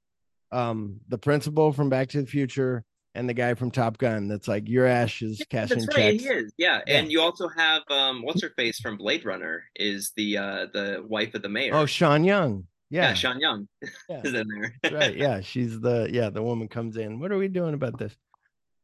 um 0.52 1.02
the 1.08 1.18
principal 1.18 1.74
from 1.74 1.90
Back 1.90 2.10
to 2.10 2.22
the 2.22 2.28
Future 2.28 2.86
and 3.16 3.28
the 3.28 3.34
guy 3.34 3.56
from 3.56 3.72
Top 3.72 3.98
Gun 3.98 4.28
that's 4.28 4.48
like 4.48 4.70
your 4.70 4.86
ash 4.86 5.22
is 5.22 5.40
yeah, 5.40 5.46
cashing 5.50 5.80
that's 5.80 5.88
right, 5.98 6.20
checks. 6.20 6.24
He 6.24 6.30
is. 6.30 6.54
Yeah. 6.58 6.82
yeah. 6.86 6.98
And 7.00 7.12
you 7.12 7.22
also 7.22 7.48
have 7.50 7.82
um 7.90 8.22
what's 8.22 8.42
her 8.44 8.52
face 8.56 8.80
from 8.80 8.98
Blade 8.98 9.26
Runner 9.26 9.64
is 9.76 10.12
the 10.16 10.38
uh 10.38 10.66
the 10.72 11.04
wife 11.06 11.34
of 11.34 11.42
the 11.42 11.50
mayor. 11.50 11.74
Oh, 11.74 11.86
Sean 11.86 12.24
Young. 12.24 12.68
Yeah, 12.92 13.10
yeah 13.10 13.14
Sean 13.16 13.40
Young 13.40 13.68
yeah. 14.10 14.22
is 14.24 14.34
in 14.34 14.48
there. 14.48 14.92
right. 14.92 15.18
Yeah. 15.18 15.42
She's 15.42 15.80
the 15.80 16.08
yeah, 16.12 16.30
the 16.30 16.44
woman 16.44 16.68
comes 16.68 16.96
in. 16.96 17.20
What 17.20 17.32
are 17.32 17.38
we 17.38 17.48
doing 17.48 17.74
about 17.74 17.98
this? 17.98 18.16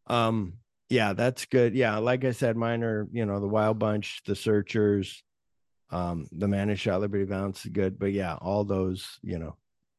Um, 0.07 0.53
yeah, 0.91 1.13
that's 1.13 1.45
good. 1.45 1.73
Yeah, 1.73 1.97
like 1.99 2.25
I 2.25 2.31
said, 2.31 2.57
mine 2.57 2.83
are, 2.83 3.07
you 3.13 3.25
know, 3.25 3.39
the 3.39 3.47
Wild 3.47 3.79
Bunch, 3.79 4.21
the 4.25 4.35
Searchers, 4.35 5.23
um, 5.91 6.27
the 6.31 6.47
man 6.47 6.73
shot 6.75 7.01
Liberty 7.01 7.23
is 7.23 7.65
good. 7.71 7.99
But 7.99 8.13
yeah, 8.13 8.35
all 8.35 8.63
those, 8.63 9.19
you 9.21 9.39
know. 9.39 9.55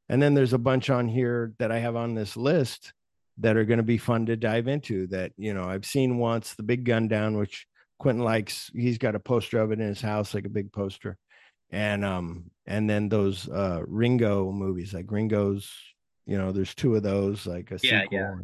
And 0.08 0.20
then 0.20 0.34
there's 0.34 0.52
a 0.52 0.58
bunch 0.58 0.90
on 0.90 1.08
here 1.08 1.54
that 1.58 1.72
I 1.72 1.78
have 1.78 1.96
on 1.96 2.14
this 2.14 2.36
list 2.36 2.92
that 3.38 3.56
are 3.56 3.64
going 3.64 3.78
to 3.78 3.82
be 3.82 3.98
fun 3.98 4.26
to 4.26 4.36
dive 4.36 4.68
into 4.68 5.06
that 5.08 5.32
you 5.36 5.54
know 5.54 5.64
i've 5.64 5.86
seen 5.86 6.18
once 6.18 6.54
the 6.54 6.62
big 6.62 6.84
gun 6.84 7.08
down 7.08 7.36
which 7.36 7.66
quentin 7.98 8.24
likes 8.24 8.70
he's 8.74 8.98
got 8.98 9.14
a 9.14 9.20
poster 9.20 9.58
of 9.58 9.72
it 9.72 9.80
in 9.80 9.86
his 9.86 10.00
house 10.00 10.34
like 10.34 10.44
a 10.44 10.50
big 10.50 10.72
poster 10.72 11.16
and 11.70 12.04
um 12.04 12.50
and 12.66 12.88
then 12.88 13.08
those 13.08 13.48
uh 13.48 13.80
ringo 13.86 14.52
movies 14.52 14.92
like 14.92 15.10
ringo's 15.10 15.70
you 16.26 16.36
know 16.36 16.52
there's 16.52 16.74
two 16.74 16.94
of 16.94 17.02
those 17.02 17.46
like 17.46 17.70
a 17.70 17.78
yeah, 17.82 18.02
sequel 18.02 18.18
yeah. 18.18 18.34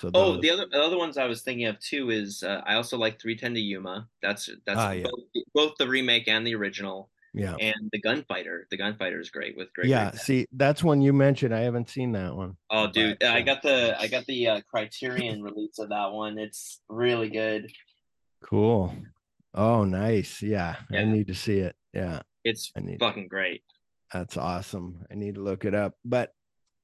So 0.00 0.10
oh, 0.14 0.40
the 0.40 0.50
other 0.50 0.66
the 0.70 0.82
other 0.82 0.98
ones 0.98 1.16
I 1.16 1.26
was 1.26 1.42
thinking 1.42 1.66
of 1.66 1.78
too 1.80 2.10
is 2.10 2.42
uh, 2.42 2.60
I 2.66 2.74
also 2.74 2.98
like 2.98 3.20
310 3.20 3.54
to 3.54 3.60
Yuma. 3.60 4.08
That's 4.20 4.50
that's 4.66 4.78
ah, 4.78 4.90
yeah. 4.90 5.04
both, 5.04 5.44
both, 5.54 5.72
the 5.78 5.88
remake 5.88 6.28
and 6.28 6.46
the 6.46 6.54
original. 6.54 7.10
Yeah. 7.32 7.54
And 7.60 7.90
the 7.92 8.00
gunfighter, 8.00 8.66
the 8.70 8.78
gunfighter 8.78 9.20
is 9.20 9.28
great 9.28 9.58
with 9.58 9.70
great. 9.74 9.88
Yeah. 9.88 10.10
see, 10.12 10.46
that's 10.52 10.82
one 10.82 11.02
you 11.02 11.12
mentioned. 11.12 11.54
I 11.54 11.60
haven't 11.60 11.90
seen 11.90 12.12
that 12.12 12.34
one. 12.34 12.56
Oh, 12.70 12.86
dude, 12.86 13.22
I 13.22 13.42
got 13.42 13.62
the 13.62 13.94
I 13.98 14.06
got 14.06 14.24
the 14.26 14.48
uh, 14.48 14.60
Criterion 14.70 15.42
release 15.42 15.78
of 15.78 15.90
that 15.90 16.12
one. 16.12 16.38
It's 16.38 16.80
really 16.88 17.28
good. 17.28 17.70
Cool. 18.42 18.94
Oh, 19.52 19.84
nice. 19.84 20.42
Yeah, 20.42 20.76
yeah. 20.90 21.00
I 21.00 21.04
need 21.04 21.26
to 21.26 21.34
see 21.34 21.58
it. 21.58 21.76
Yeah. 21.92 22.20
It's 22.44 22.72
need, 22.76 23.00
fucking 23.00 23.28
great. 23.28 23.62
That's 24.12 24.36
awesome. 24.36 25.04
I 25.10 25.14
need 25.14 25.34
to 25.34 25.42
look 25.42 25.64
it 25.64 25.74
up. 25.74 25.94
But 26.04 26.32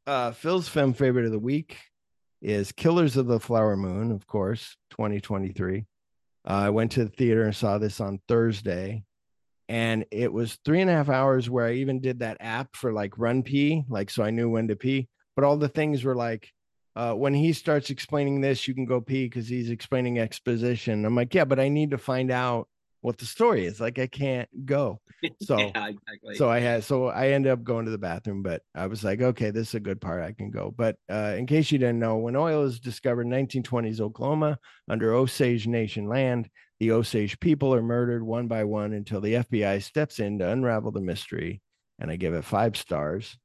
uh 0.07 0.33
Phil's 0.33 0.69
film 0.69 0.93
favorite 0.93 1.27
of 1.27 1.33
the 1.33 1.39
week 1.39 1.79
is 2.43 2.73
Killers 2.73 3.17
of 3.17 3.27
the 3.27 3.41
Flower 3.41 3.77
Moon, 3.77 4.13
of 4.13 4.27
course, 4.27 4.77
2023. 4.91 5.87
Uh, 6.45 6.51
I 6.51 6.71
went 6.71 6.93
to 6.93 7.05
the 7.05 7.11
theater 7.11 7.45
and 7.45 7.55
saw 7.55 7.79
this 7.79 8.01
on 8.01 8.21
Thursday 8.29 9.05
and 9.73 10.05
it 10.11 10.31
was 10.31 10.59
three 10.67 10.83
and 10.83 10.91
a 10.91 10.93
half 10.93 11.09
hours 11.09 11.49
where 11.49 11.67
I 11.67 11.75
even 11.75 12.01
did 12.01 12.19
that 12.19 12.37
app 12.41 12.77
for 12.77 12.93
like 12.93 13.17
run 13.17 13.43
pee, 13.43 13.85
like 13.89 14.11
so 14.11 14.23
I 14.23 14.31
knew 14.31 14.51
when 14.51 14.69
to 14.69 14.77
pee. 14.77 15.09
But 15.35 15.47
all 15.47 15.57
the 15.57 15.69
things 15.69 16.05
were 16.05 16.15
like, 16.15 16.53
uh, 16.95 17.15
when 17.15 17.33
he 17.33 17.55
starts 17.55 17.89
explaining 17.89 18.43
this, 18.43 18.69
you 18.69 18.75
can 18.75 18.85
go 18.85 19.01
pee 19.01 19.25
because 19.25 19.49
he's 19.49 19.71
explaining 19.71 20.19
exposition. 20.19 21.07
I'm 21.07 21.17
like, 21.17 21.33
yeah, 21.33 21.47
but 21.47 21.59
I 21.59 21.69
need 21.69 21.93
to 21.93 21.99
find 21.99 22.31
out 22.31 22.69
what 23.03 23.19
the 23.19 23.27
story 23.27 23.67
is. 23.67 23.81
Like 23.81 23.99
I 23.99 24.07
can't 24.07 24.49
go. 24.65 25.01
So 25.41 25.57
yeah, 25.57 25.87
exactly. 25.87 26.35
so 26.35 26.51
I 26.51 26.59
had 26.59 26.83
so 26.83 27.07
I 27.07 27.29
ended 27.29 27.53
up 27.53 27.63
going 27.63 27.85
to 27.85 27.93
the 27.93 27.99
bathroom, 27.99 28.43
but 28.43 28.63
I 28.75 28.89
was 28.89 29.05
like, 29.05 29.23
okay, 29.23 29.53
this 29.53 29.69
is 29.69 29.75
a 29.77 29.81
good 29.81 30.01
part. 30.01 30.21
I 30.21 30.33
can 30.33 30.51
go. 30.51 30.75
But 30.77 30.97
uh, 31.09 31.37
in 31.39 31.47
case 31.47 31.71
you 31.71 31.79
didn't 31.79 32.01
know, 32.01 32.17
when 32.17 32.35
oil 32.35 32.63
was 32.63 32.81
discovered 32.81 33.29
in 33.29 33.31
1920s 33.31 34.01
Oklahoma 34.01 34.59
under 34.89 35.15
Osage 35.15 35.69
Nation 35.69 36.09
land, 36.09 36.49
the 36.81 36.91
Osage 36.91 37.39
people 37.39 37.73
are 37.73 37.83
murdered 37.83 38.25
one 38.25 38.49
by 38.49 38.65
one 38.65 38.93
until 38.95 39.21
the 39.21 39.35
FBI 39.35 39.81
steps 39.85 40.19
in 40.19 40.41
to 40.41 40.49
unravel 40.49 40.91
the 40.91 41.01
mystery. 41.01 41.63
And 42.01 42.11
I 42.11 42.17
give 42.17 42.35
it 42.35 42.45
five 42.45 42.77
stars. 42.77 43.39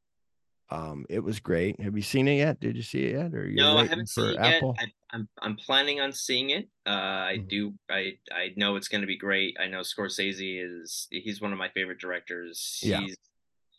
Um, 0.69 1.05
it 1.09 1.19
was 1.19 1.39
great. 1.39 1.79
Have 1.79 1.95
you 1.95 2.01
seen 2.01 2.27
it 2.27 2.35
yet? 2.35 2.59
Did 2.59 2.75
you 2.75 2.83
see 2.83 3.05
it 3.05 3.15
yet? 3.15 3.33
Or 3.33 3.47
no, 3.49 3.77
I 3.77 3.85
haven't 3.85 4.09
seen 4.09 4.31
it 4.31 4.37
Apple? 4.37 4.75
yet. 4.77 4.89
I, 5.11 5.15
am 5.15 5.29
I'm, 5.41 5.51
I'm 5.51 5.55
planning 5.55 6.01
on 6.01 6.11
seeing 6.11 6.49
it. 6.49 6.67
Uh, 6.85 6.89
I 6.89 7.35
mm-hmm. 7.37 7.47
do. 7.47 7.73
I 7.89 8.17
I 8.31 8.53
know 8.57 8.75
it's 8.75 8.89
going 8.89 9.01
to 9.01 9.07
be 9.07 9.17
great. 9.17 9.55
I 9.59 9.67
know 9.67 9.79
Scorsese 9.79 10.61
is. 10.61 11.07
He's 11.09 11.41
one 11.41 11.53
of 11.53 11.57
my 11.57 11.69
favorite 11.69 11.99
directors. 11.99 12.79
Yeah. 12.83 12.99
He's 12.99 13.15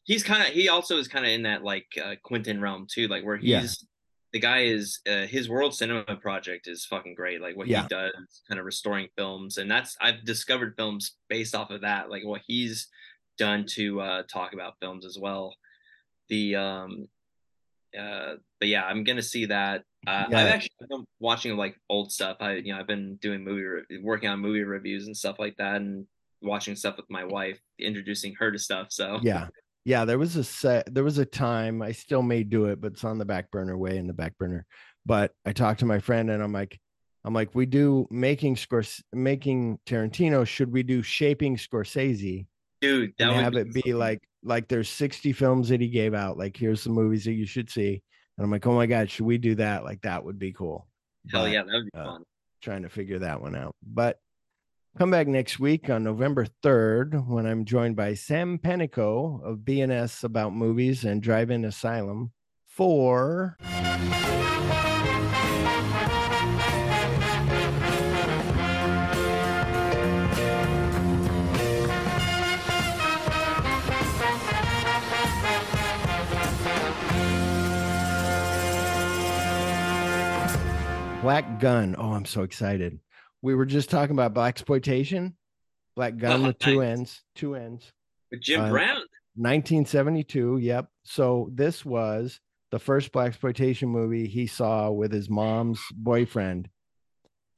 he's 0.05 0.23
kind 0.25 0.43
of. 0.43 0.49
He 0.49 0.71
also 0.71 0.97
is 0.97 1.09
kind 1.09 1.27
of 1.27 1.33
in 1.33 1.43
that 1.43 1.63
like 1.63 1.87
uh, 2.03 2.15
Quentin 2.23 2.61
realm 2.61 2.87
too, 2.91 3.09
like 3.09 3.25
where 3.25 3.37
he's. 3.37 3.51
Yeah. 3.51 3.67
The 4.35 4.41
guy 4.41 4.65
is 4.65 5.01
uh, 5.11 5.27
his 5.27 5.49
world 5.49 5.75
cinema 5.75 6.05
project 6.21 6.69
is 6.69 6.85
fucking 6.85 7.15
great. 7.15 7.41
Like 7.41 7.57
what 7.57 7.67
yeah. 7.67 7.83
he 7.83 7.89
does, 7.89 8.13
kind 8.47 8.59
of 8.59 8.67
restoring 8.67 9.09
films, 9.17 9.57
and 9.57 9.71
that's 9.71 9.97
I've 10.03 10.23
discovered 10.23 10.75
films 10.77 11.17
based 11.31 11.55
off 11.55 11.71
of 11.71 11.81
that. 11.81 12.11
Like 12.11 12.27
what 12.27 12.43
he's 12.47 12.89
done 13.39 13.65
to 13.71 14.01
uh, 14.03 14.23
talk 14.31 14.53
about 14.53 14.75
films 14.81 15.07
as 15.07 15.19
well 15.19 15.55
the 16.29 16.57
um 16.57 17.09
uh 17.99 18.35
but 18.61 18.69
yeah 18.69 18.85
i'm 18.85 19.05
gonna 19.05 19.23
see 19.23 19.47
that. 19.47 19.83
Uh, 20.07 20.27
yeah. 20.31 20.41
i've 20.41 20.47
actually 20.47 20.87
been 20.89 21.05
watching 21.21 21.57
like 21.57 21.77
old 21.89 22.13
stuff. 22.13 22.37
I 22.41 22.55
you 22.55 22.73
know 22.73 22.79
i've 22.79 22.87
been 22.87 23.17
doing 23.17 23.43
movie 23.43 23.63
re- 23.63 24.01
working 24.03 24.29
on 24.29 24.39
movie 24.41 24.63
reviews 24.63 25.07
and 25.07 25.17
stuff 25.17 25.39
like 25.39 25.57
that 25.57 25.77
and 25.77 26.07
watching 26.41 26.77
stuff 26.77 26.97
with 26.97 27.11
my 27.11 27.25
wife 27.25 27.59
introducing 27.79 28.35
her 28.35 28.53
to 28.53 28.59
stuff 28.59 28.89
so. 28.91 29.19
Yeah. 29.23 29.49
Yeah 29.85 30.05
there 30.05 30.19
was 30.19 30.37
a 30.37 30.45
set 30.45 30.93
there 30.95 31.03
was 31.03 31.19
a 31.19 31.25
time 31.25 31.81
i 31.81 31.93
still 31.93 32.23
may 32.23 32.43
do 32.43 32.67
it 32.67 32.81
but 32.81 32.93
it's 32.93 33.05
on 33.05 33.19
the 33.19 33.25
back 33.25 33.51
burner 33.51 33.77
way 33.77 33.97
in 33.97 34.07
the 34.07 34.13
back 34.13 34.37
burner. 34.39 34.67
But 35.07 35.33
i 35.47 35.53
talked 35.53 35.81
to 35.81 35.87
my 35.87 35.99
friend 35.99 36.31
and 36.31 36.43
i'm 36.43 36.53
like 36.53 36.79
i'm 37.25 37.33
like 37.33 37.55
we 37.55 37.65
do 37.65 38.07
making 38.11 38.57
Scors- 38.57 39.03
making 39.15 39.79
tarantino 39.87 40.47
should 40.47 40.71
we 40.71 40.83
do 40.83 41.03
shaping 41.03 41.57
scorsese? 41.57 42.47
Dude 42.83 43.15
that 43.19 43.29
would 43.29 43.37
have 43.37 43.55
it 43.55 43.73
be 43.73 43.95
like 43.95 44.21
like 44.43 44.69
there's 44.69 44.89
60 44.89 45.33
films 45.33 45.69
that 45.69 45.81
he 45.81 45.89
gave 45.89 46.15
out 46.15 46.39
like 46.39 46.57
here's 46.57 46.85
the 46.85 46.91
movies 46.91 47.25
that 47.25 47.33
you 47.33 47.47
should 47.47 47.71
see. 47.71 48.03
And 48.37 48.45
i'm 48.45 48.51
like 48.51 48.67
oh 48.67 48.75
my 48.75 48.87
god 48.87 49.11
should 49.11 49.27
we 49.27 49.39
do 49.39 49.55
that? 49.57 49.85
Like 49.85 50.03
that 50.03 50.25
would 50.25 50.39
be 50.39 50.53
cool. 50.53 50.87
Hell 51.31 51.45
but, 51.45 51.53
yeah 51.53 51.63
that 51.63 51.73
would 51.73 51.85
be 51.93 51.99
uh, 51.99 52.05
fun. 52.05 52.23
trying 52.63 52.83
to 52.83 52.89
figure 52.89 53.21
that 53.21 53.41
one 53.41 53.57
out. 53.57 53.75
But 53.83 54.19
come 54.99 55.11
back 55.11 55.29
next 55.29 55.61
week 55.61 55.91
on 55.91 56.03
november 56.03 56.45
3rd 56.65 57.29
when 57.29 57.47
i'm 57.47 57.65
joined 57.65 57.95
by 57.95 58.15
sam 58.15 58.59
Panicko 58.59 59.41
of 59.45 59.59
bns 59.59 60.25
about 60.25 60.53
movies 60.55 61.05
and 61.05 61.23
drive-in 61.23 61.65
asylum 61.65 62.33
for 62.67 63.57
Black 81.29 81.61
Gunn. 81.61 81.95
Oh, 81.99 82.13
I'm 82.13 82.25
so 82.25 82.43
excited. 82.43 83.01
We 83.43 83.55
were 83.55 83.67
just 83.67 83.91
talking 83.91 84.17
about 84.17 84.33
blaxploitation, 84.33 85.35
Black 85.95 86.17
Gunn 86.17 86.43
oh, 86.43 86.47
with 86.47 86.59
two 86.59 86.81
ends, 86.81 87.23
two 87.35 87.55
ends. 87.55 87.93
With 88.31 88.41
Jim 88.41 88.63
uh, 88.63 88.71
Brown. 88.71 89.03
1972. 89.35 90.57
Yep. 90.57 90.89
So 91.03 91.51
this 91.53 91.85
was 91.85 92.41
the 92.71 92.79
first 92.79 93.13
blaxploitation 93.13 93.89
movie 93.89 94.27
he 94.27 94.47
saw 94.47 94.91
with 94.91 95.13
his 95.13 95.29
mom's 95.29 95.83
boyfriend, 95.95 96.71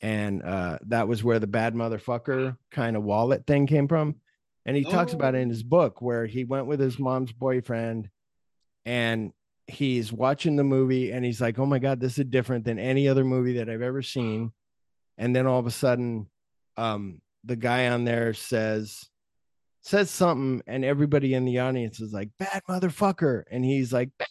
and 0.01 0.43
uh, 0.43 0.79
that 0.89 1.07
was 1.07 1.23
where 1.23 1.39
the 1.39 1.47
bad 1.47 1.77
motherfucker 1.77 2.57
kind 2.73 2.97
of 2.97 3.05
wallet 3.05 3.47
thing 3.47 3.69
came 3.69 3.87
from. 3.87 4.17
And 4.67 4.77
he 4.77 4.85
oh. 4.85 4.91
talks 4.91 5.13
about 5.13 5.37
it 5.37 5.43
in 5.43 5.49
his 5.49 5.63
book 5.63 6.03
where 6.03 6.27
he 6.27 6.43
went 6.43 6.67
with 6.67 6.81
his 6.81 6.99
mom's 6.99 7.31
boyfriend, 7.31 8.11
and 8.85 9.33
he's 9.71 10.13
watching 10.13 10.57
the 10.57 10.65
movie 10.65 11.13
and 11.13 11.25
he's 11.25 11.41
like, 11.41 11.59
"Oh 11.59 11.67
my 11.67 11.79
god, 11.79 12.01
this 12.01 12.19
is 12.19 12.27
different 12.27 12.65
than 12.65 12.79
any 12.79 13.09
other 13.09 13.25
movie 13.25 13.55
that 13.55 13.69
I've 13.71 13.83
ever 13.83 14.03
seen." 14.03 14.53
And 15.19 15.35
then 15.35 15.47
all 15.47 15.59
of 15.59 15.67
a 15.67 15.71
sudden, 15.71 16.29
um, 16.77 17.21
the 17.45 17.57
guy 17.57 17.89
on 17.89 18.05
there 18.05 18.35
says 18.35 19.09
says 19.83 20.11
something, 20.11 20.63
and 20.67 20.85
everybody 20.85 21.35
in 21.35 21.45
the 21.45 21.61
audience 21.61 22.01
is 22.01 22.13
like, 22.13 22.31
"Bad 22.39 22.63
motherfucker," 22.69 23.45
and 23.51 23.65
he's 23.65 23.93
like, 23.93 24.11
"Bad 24.19 24.29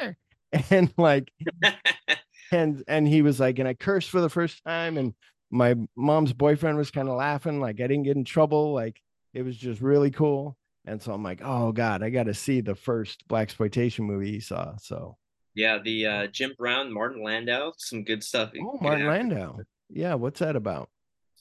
fucker," 0.00 0.16
and 0.70 0.92
like, 0.96 1.30
and 2.52 2.84
and 2.88 3.06
he 3.08 3.22
was 3.22 3.40
like, 3.40 3.58
and 3.58 3.68
I 3.68 3.74
cursed 3.74 4.10
for 4.10 4.20
the 4.20 4.28
first 4.30 4.62
time, 4.64 4.98
and 4.98 5.14
my 5.50 5.74
mom's 5.96 6.32
boyfriend 6.32 6.78
was 6.78 6.90
kind 6.90 7.08
of 7.08 7.16
laughing, 7.16 7.60
like 7.60 7.76
I 7.80 7.86
didn't 7.86 8.04
get 8.04 8.16
in 8.16 8.24
trouble, 8.24 8.72
like 8.74 9.00
it 9.34 9.42
was 9.42 9.56
just 9.56 9.80
really 9.80 10.10
cool. 10.10 10.56
And 10.86 11.02
so 11.02 11.12
I'm 11.12 11.22
like, 11.22 11.40
oh 11.44 11.72
God, 11.72 12.02
I 12.02 12.10
got 12.10 12.24
to 12.24 12.34
see 12.34 12.60
the 12.60 12.74
first 12.74 13.26
blaxploitation 13.28 14.00
movie 14.00 14.32
he 14.32 14.40
saw. 14.40 14.76
So 14.78 15.16
yeah, 15.54 15.78
the 15.82 16.06
uh, 16.06 16.26
Jim 16.28 16.52
Brown, 16.58 16.92
Martin 16.92 17.22
Landau, 17.22 17.72
some 17.76 18.04
good 18.04 18.22
stuff. 18.22 18.50
Oh, 18.60 18.78
Martin 18.80 19.06
Landau. 19.06 19.58
Yeah, 19.88 20.14
what's 20.14 20.40
that 20.40 20.56
about? 20.56 20.88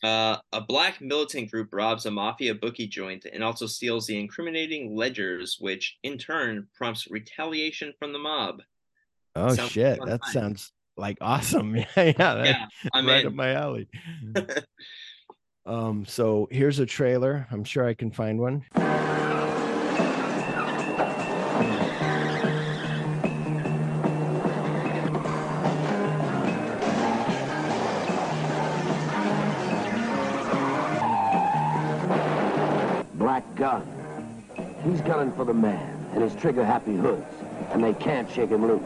Uh, 0.01 0.37
a 0.53 0.61
black 0.61 1.01
militant 1.01 1.51
group 1.51 1.69
robs 1.73 2.05
a 2.05 2.11
mafia 2.11 2.55
bookie 2.55 2.87
joint 2.87 3.25
and 3.31 3.43
also 3.43 3.67
steals 3.67 4.07
the 4.07 4.17
incriminating 4.17 4.95
ledgers, 4.95 5.57
which 5.59 5.97
in 6.03 6.17
turn 6.17 6.67
prompts 6.73 7.07
retaliation 7.09 7.93
from 7.99 8.13
the 8.13 8.19
mob. 8.19 8.61
Oh 9.35 9.53
sounds 9.53 9.71
shit, 9.71 9.99
that 10.05 10.23
time. 10.23 10.33
sounds 10.33 10.71
like 10.95 11.17
awesome. 11.21 11.75
yeah, 11.75 11.85
yeah, 11.95 12.13
yeah. 12.15 12.65
I'm 12.93 13.05
right 13.05 13.21
in. 13.21 13.27
up 13.27 13.33
my 13.33 13.53
alley. 13.53 13.89
um, 15.65 16.05
so 16.05 16.47
here's 16.49 16.79
a 16.79 16.85
trailer. 16.85 17.45
I'm 17.51 17.65
sure 17.65 17.85
I 17.85 17.93
can 17.93 18.11
find 18.11 18.39
one. 18.39 18.65
He's 34.83 35.01
gunning 35.01 35.31
for 35.33 35.43
the 35.45 35.53
man 35.53 36.05
and 36.13 36.23
his 36.23 36.33
trigger-happy 36.35 36.95
hoods, 36.95 37.25
and 37.71 37.83
they 37.83 37.93
can't 37.93 38.29
shake 38.31 38.49
him 38.49 38.65
loose. 38.65 38.81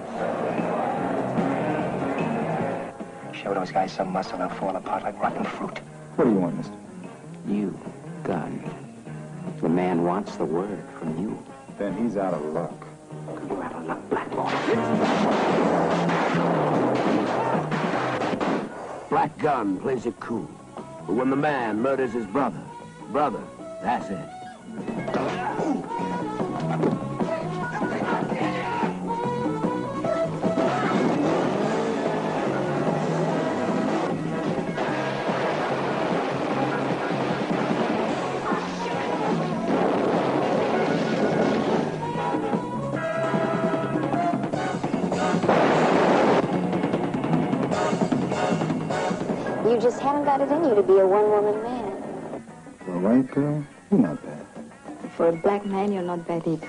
Show 3.35 3.53
those 3.53 3.71
guys 3.71 3.91
some 3.91 4.11
muscle, 4.11 4.37
they'll 4.37 4.49
fall 4.49 4.75
apart 4.75 5.03
like 5.03 5.19
rotten 5.21 5.43
fruit. 5.43 5.79
What 6.15 6.25
do 6.25 6.31
you 6.31 6.37
want, 6.37 6.57
mister? 6.57 6.73
You, 7.47 7.79
gun. 8.23 8.63
The 9.61 9.69
man 9.69 10.03
wants 10.03 10.35
the 10.35 10.45
word 10.45 10.83
from 10.99 11.17
you. 11.21 11.37
Then 11.77 11.95
he's 11.97 12.17
out 12.17 12.33
of 12.33 12.43
luck. 12.45 12.87
You 13.49 13.61
out 13.61 13.73
of 13.73 13.85
luck, 13.85 14.09
Black 14.09 14.29
Boy. 14.31 14.49
Black 19.09 19.37
Gunn 19.37 19.79
plays 19.79 20.05
it 20.05 20.19
cool. 20.19 20.49
But 20.75 21.13
when 21.13 21.29
the 21.29 21.35
man 21.35 21.81
murders 21.81 22.13
his 22.13 22.25
brother, 22.25 22.61
brother, 23.11 23.43
that's 23.81 24.09
it. 24.09 25.12
You 50.14 50.19
just 50.19 50.30
haven't 50.30 50.48
got 50.48 50.60
it 50.60 50.64
in 50.64 50.69
you 50.69 50.76
to 50.76 50.84
be 50.84 50.99
a 50.99 51.07
one-woman 51.07 51.64
man. 51.64 52.44
For 52.85 52.94
a 52.94 52.99
white 52.99 53.31
girl, 53.31 53.65
you're 53.90 53.99
not 53.99 54.23
bad. 54.23 54.45
For 55.18 55.30
a 55.30 55.31
black 55.34 55.65
man, 55.65 55.91
you're 55.91 56.03
not 56.03 56.27
bad 56.27 56.45
either. 56.45 56.68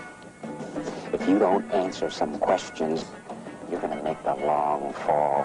If 1.12 1.28
you 1.28 1.38
don't 1.38 1.70
answer 1.70 2.08
some 2.08 2.38
questions, 2.38 3.04
you're 3.70 3.82
gonna 3.82 4.02
make 4.02 4.22
the 4.24 4.34
long 4.36 4.94
fall. 4.94 5.44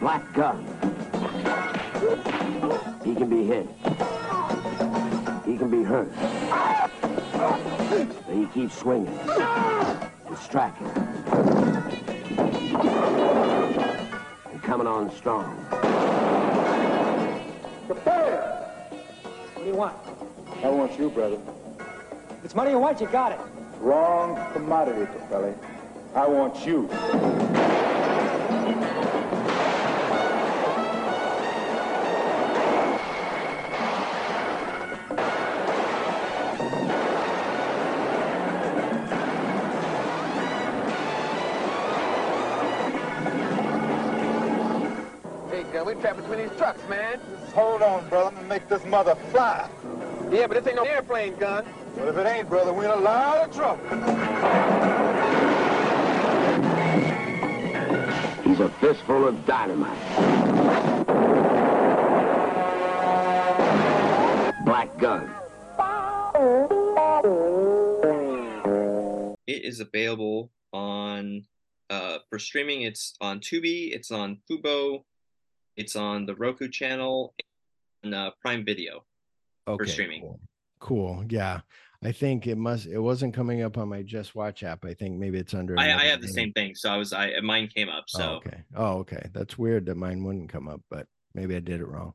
Black 0.00 0.32
Gunn. 0.32 0.64
He 3.04 3.14
can 3.14 3.28
be 3.28 3.44
hit. 3.44 3.68
He 5.44 5.58
can 5.58 5.70
be 5.70 5.82
hurt. 5.82 6.77
But 7.38 8.34
he 8.34 8.46
keeps 8.46 8.76
swinging. 8.76 9.16
Distracting 10.28 10.88
And 14.50 14.62
coming 14.64 14.88
on 14.88 15.10
strong. 15.12 15.56
Prepare! 17.86 18.42
What 19.54 19.62
do 19.62 19.68
you 19.70 19.76
want? 19.76 19.96
I 20.64 20.68
want 20.68 20.98
you, 20.98 21.10
brother. 21.10 21.38
If 22.38 22.44
it's 22.44 22.56
money 22.56 22.70
you 22.72 22.78
want, 22.80 23.00
you 23.00 23.06
got 23.06 23.30
it. 23.30 23.38
Wrong 23.78 24.52
commodity, 24.52 25.06
Capelli. 25.12 25.54
I 26.16 26.26
want 26.26 26.66
you. 26.66 26.88
Hold 46.68 47.82
on, 47.82 48.08
brother. 48.10 48.28
I'm 48.28 48.34
gonna 48.34 48.46
make 48.46 48.68
this 48.68 48.84
mother 48.84 49.14
fly. 49.30 49.70
Yeah, 50.30 50.46
but 50.46 50.62
this 50.62 50.66
ain't 50.66 50.76
no 50.76 50.82
airplane 50.82 51.34
gun. 51.36 51.64
Well, 51.96 52.08
if 52.08 52.16
it 52.18 52.26
ain't, 52.26 52.48
brother, 52.48 52.74
we're 52.74 52.84
in 52.84 52.90
a 52.90 52.96
lot 52.96 53.38
of 53.38 53.54
trouble. 53.54 53.82
He's 58.44 58.60
a 58.60 58.68
fistful 58.80 59.28
of 59.28 59.46
dynamite. 59.46 59.98
Black 64.66 64.98
Gunn. 64.98 65.30
It 69.46 69.64
is 69.64 69.80
available 69.80 70.50
on 70.74 71.46
uh, 71.88 72.18
for 72.28 72.38
streaming. 72.38 72.82
It's 72.82 73.14
on 73.22 73.40
Tubi. 73.40 73.94
It's 73.94 74.10
on 74.10 74.38
Fubo. 74.50 75.04
It's 75.78 75.94
on 75.94 76.26
the 76.26 76.34
Roku 76.34 76.68
channel 76.68 77.34
and 78.02 78.12
uh, 78.12 78.32
Prime 78.42 78.64
Video 78.64 79.04
okay, 79.66 79.84
for 79.84 79.88
streaming. 79.88 80.22
Cool. 80.22 80.40
cool. 80.80 81.24
Yeah. 81.28 81.60
I 82.02 82.12
think 82.12 82.46
it 82.46 82.56
must. 82.56 82.86
It 82.86 82.98
wasn't 82.98 83.34
coming 83.34 83.62
up 83.62 83.78
on 83.78 83.88
my 83.88 84.02
Just 84.02 84.34
Watch 84.34 84.62
app. 84.64 84.84
I 84.84 84.94
think 84.94 85.18
maybe 85.18 85.38
it's 85.38 85.54
under. 85.54 85.78
I, 85.78 85.92
I 85.92 86.04
have 86.06 86.20
the 86.20 86.28
same 86.28 86.52
thing. 86.52 86.74
So 86.74 86.90
I 86.90 86.96
was. 86.96 87.12
I 87.12 87.32
mine 87.40 87.68
came 87.68 87.88
up. 87.88 88.04
So 88.08 88.22
oh, 88.22 88.34
okay. 88.36 88.62
Oh, 88.74 88.98
okay. 88.98 89.28
That's 89.32 89.56
weird 89.56 89.86
that 89.86 89.96
mine 89.96 90.22
wouldn't 90.22 90.50
come 90.50 90.68
up, 90.68 90.80
but 90.90 91.06
maybe 91.34 91.56
I 91.56 91.60
did 91.60 91.80
it 91.80 91.86
wrong. 91.86 92.14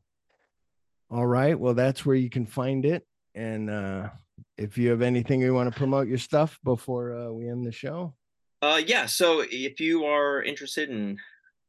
All 1.09 1.25
right. 1.25 1.59
Well, 1.59 1.73
that's 1.73 2.05
where 2.05 2.15
you 2.15 2.29
can 2.29 2.45
find 2.45 2.85
it. 2.85 3.05
And 3.35 3.69
uh 3.69 4.09
if 4.57 4.77
you 4.77 4.89
have 4.89 5.01
anything 5.01 5.41
you 5.41 5.53
want 5.53 5.71
to 5.71 5.77
promote 5.77 6.07
your 6.07 6.17
stuff 6.17 6.59
before 6.63 7.13
uh, 7.13 7.31
we 7.31 7.49
end 7.49 7.65
the 7.65 7.71
show. 7.71 8.13
Uh, 8.61 8.81
yeah. 8.85 9.05
So 9.05 9.43
if 9.49 9.79
you 9.79 10.05
are 10.05 10.41
interested 10.41 10.89
in 10.89 11.17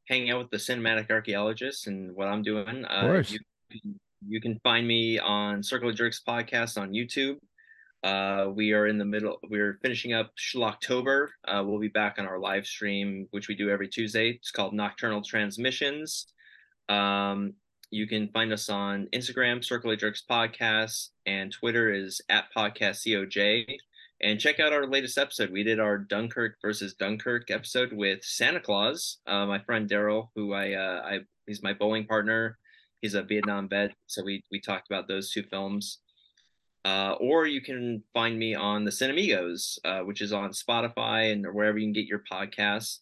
hanging 0.09 0.31
out 0.31 0.39
with 0.39 0.51
the 0.51 0.57
cinematic 0.57 1.11
archaeologists 1.11 1.87
and 1.87 2.15
what 2.15 2.29
I'm 2.29 2.43
doing, 2.43 2.85
uh, 2.85 3.23
you, 3.29 3.95
you 4.27 4.41
can 4.41 4.59
find 4.63 4.87
me 4.87 5.19
on 5.19 5.63
Circle 5.63 5.91
of 5.91 5.97
Jerks 5.97 6.23
podcast 6.27 6.81
on 6.81 6.93
YouTube. 6.93 7.37
Uh, 8.03 8.51
we 8.51 8.73
are 8.73 8.87
in 8.87 8.99
the 8.99 9.05
middle. 9.05 9.39
We're 9.49 9.79
finishing 9.81 10.13
up 10.13 10.33
Schlocktober. 10.37 11.29
Uh, 11.49 11.63
we'll 11.65 11.81
be 11.81 11.89
back 11.89 12.17
on 12.19 12.27
our 12.27 12.39
live 12.39 12.67
stream, 12.67 13.29
which 13.31 13.49
we 13.49 13.55
do 13.55 13.71
every 13.71 13.89
Tuesday. 13.89 14.31
It's 14.31 14.51
called 14.51 14.75
Nocturnal 14.75 15.23
Transmissions. 15.23 16.27
Um, 16.91 17.55
you 17.91 18.07
can 18.07 18.29
find 18.29 18.53
us 18.53 18.69
on 18.69 19.09
Instagram, 19.15 19.65
Circle 19.65 19.93
of 19.93 19.99
Jerks 19.99 20.23
podcast, 20.29 21.11
and 21.25 21.51
Twitter 21.51 21.95
is 21.95 22.21
at 22.29 22.47
podcast 22.55 23.07
coj. 23.07 23.65
And 24.21 24.41
check 24.41 24.61
out 24.61 24.73
our 24.73 24.87
latest 24.87 25.19
episode. 25.19 25.51
We 25.51 25.65
did 25.65 25.81
our 25.81 25.99
Dunkirk 25.99 26.57
versus 26.63 26.95
Dunkirk 26.95 27.51
episode 27.51 27.93
with 27.93 28.25
Santa 28.25 28.61
Claus, 28.61 29.19
uh, 29.27 29.45
my 29.47 29.59
friend 29.59 29.89
Daryl, 29.89 30.29
who 30.35 30.53
I, 30.55 30.73
uh, 30.73 31.03
I 31.05 31.19
he's 31.47 31.63
my 31.63 31.73
bowling 31.73 32.07
partner 32.07 32.59
he's 33.05 33.15
a 33.15 33.23
Vietnam 33.23 33.69
vet. 33.69 33.93
So 34.07 34.25
we 34.25 34.43
we 34.51 34.61
talked 34.61 34.91
about 34.91 35.07
those 35.07 35.31
two 35.31 35.43
films. 35.43 35.99
Uh, 36.87 37.17
or 37.21 37.47
you 37.47 37.61
can 37.61 38.03
find 38.15 38.39
me 38.39 38.55
on 38.55 38.85
the 38.85 38.91
Cinemigos, 38.91 39.79
uh, 39.85 40.01
which 40.01 40.21
is 40.23 40.33
on 40.33 40.51
Spotify 40.51 41.33
and 41.33 41.47
wherever 41.53 41.79
you 41.79 41.87
can 41.87 41.93
get 41.93 42.07
your 42.07 42.23
podcasts. 42.31 42.99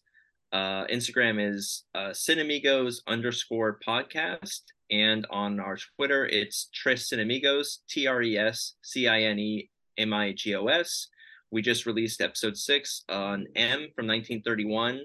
Uh, 0.53 0.85
Instagram 0.87 1.37
is 1.41 1.85
uh, 1.95 2.09
Cinemigos 2.09 2.97
underscore 3.07 3.79
podcast, 3.85 4.61
and 4.91 5.25
on 5.29 5.59
our 5.61 5.77
Twitter 5.95 6.25
it's 6.25 6.69
Tres 6.73 7.09
Cinemigos, 7.09 7.79
T 7.89 8.05
R 8.05 8.21
E 8.21 8.37
S 8.37 8.73
C 8.81 9.07
I 9.07 9.21
N 9.21 9.39
E 9.39 9.69
M 9.97 10.13
I 10.13 10.31
G 10.31 10.55
O 10.55 10.67
S. 10.67 11.07
We 11.51 11.61
just 11.61 11.85
released 11.85 12.21
episode 12.21 12.57
six 12.57 13.03
on 13.09 13.47
M 13.55 13.87
from 13.95 14.07
1931, 14.07 15.01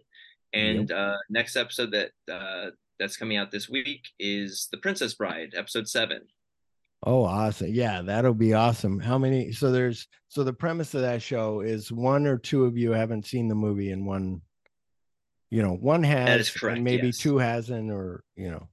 and 0.53 0.89
yep. 0.89 0.99
uh, 0.99 1.17
next 1.29 1.57
episode 1.57 1.93
that 1.93 2.11
uh, 2.33 2.71
that's 2.99 3.17
coming 3.17 3.37
out 3.37 3.51
this 3.51 3.69
week 3.69 4.09
is 4.19 4.69
The 4.71 4.79
Princess 4.79 5.15
Bride, 5.15 5.55
episode 5.57 5.89
seven. 5.89 6.23
Oh, 7.05 7.23
awesome. 7.23 7.73
Yeah, 7.73 8.03
that'll 8.03 8.35
be 8.35 8.55
awesome. 8.55 8.99
How 8.99 9.19
many? 9.19 9.53
So 9.53 9.71
there's, 9.71 10.09
so 10.29 10.43
the 10.43 10.53
premise 10.53 10.95
of 10.95 11.03
that 11.03 11.23
show 11.23 11.61
is 11.61 11.93
one 11.93 12.27
or 12.27 12.39
two 12.39 12.65
of 12.65 12.77
you 12.77 12.91
haven't 12.91 13.27
seen 13.27 13.47
the 13.49 13.55
movie 13.55 13.93
and 13.93 14.05
one, 14.05 14.43
you 15.51 15.63
know, 15.63 15.75
one 15.75 16.03
has, 16.03 16.27
that 16.27 16.41
is 16.41 16.51
correct, 16.51 16.81
maybe 16.81 17.07
yes. 17.07 17.19
two 17.19 17.39
hasn't, 17.39 17.91
or, 17.91 18.25
you 18.37 18.51
know. 18.51 18.69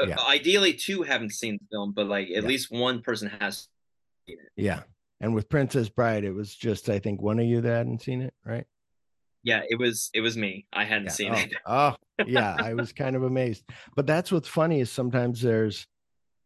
Uh, 0.00 0.06
yeah. 0.08 0.16
ideally, 0.28 0.74
two 0.74 1.02
haven't 1.02 1.32
seen 1.32 1.58
the 1.60 1.66
film, 1.70 1.92
but 1.92 2.06
like 2.06 2.28
at 2.28 2.42
yeah. 2.42 2.48
least 2.48 2.70
one 2.70 3.00
person 3.00 3.30
has 3.40 3.68
Yeah. 4.56 4.82
And 5.20 5.34
with 5.34 5.48
Princess 5.48 5.88
Bride, 5.88 6.24
it 6.24 6.32
was 6.32 6.54
just 6.54 6.88
I 6.88 6.98
think 6.98 7.22
one 7.22 7.38
of 7.38 7.46
you 7.46 7.60
that 7.60 7.76
hadn't 7.76 8.02
seen 8.02 8.22
it, 8.22 8.34
right? 8.44 8.66
Yeah, 9.44 9.62
it 9.68 9.78
was 9.78 10.10
it 10.14 10.20
was 10.20 10.36
me. 10.36 10.66
I 10.72 10.84
hadn't 10.84 11.06
Yeah. 11.06 11.10
seen 11.10 11.32
oh, 11.32 11.38
it. 11.38 11.52
oh, 11.66 11.96
yeah, 12.26 12.56
I 12.58 12.74
was 12.74 12.92
kind 12.92 13.16
of 13.16 13.22
amazed. 13.22 13.64
But 13.96 14.06
that's 14.06 14.30
what's 14.32 14.48
funny 14.48 14.80
is 14.80 14.90
sometimes 14.90 15.40
there's 15.40 15.86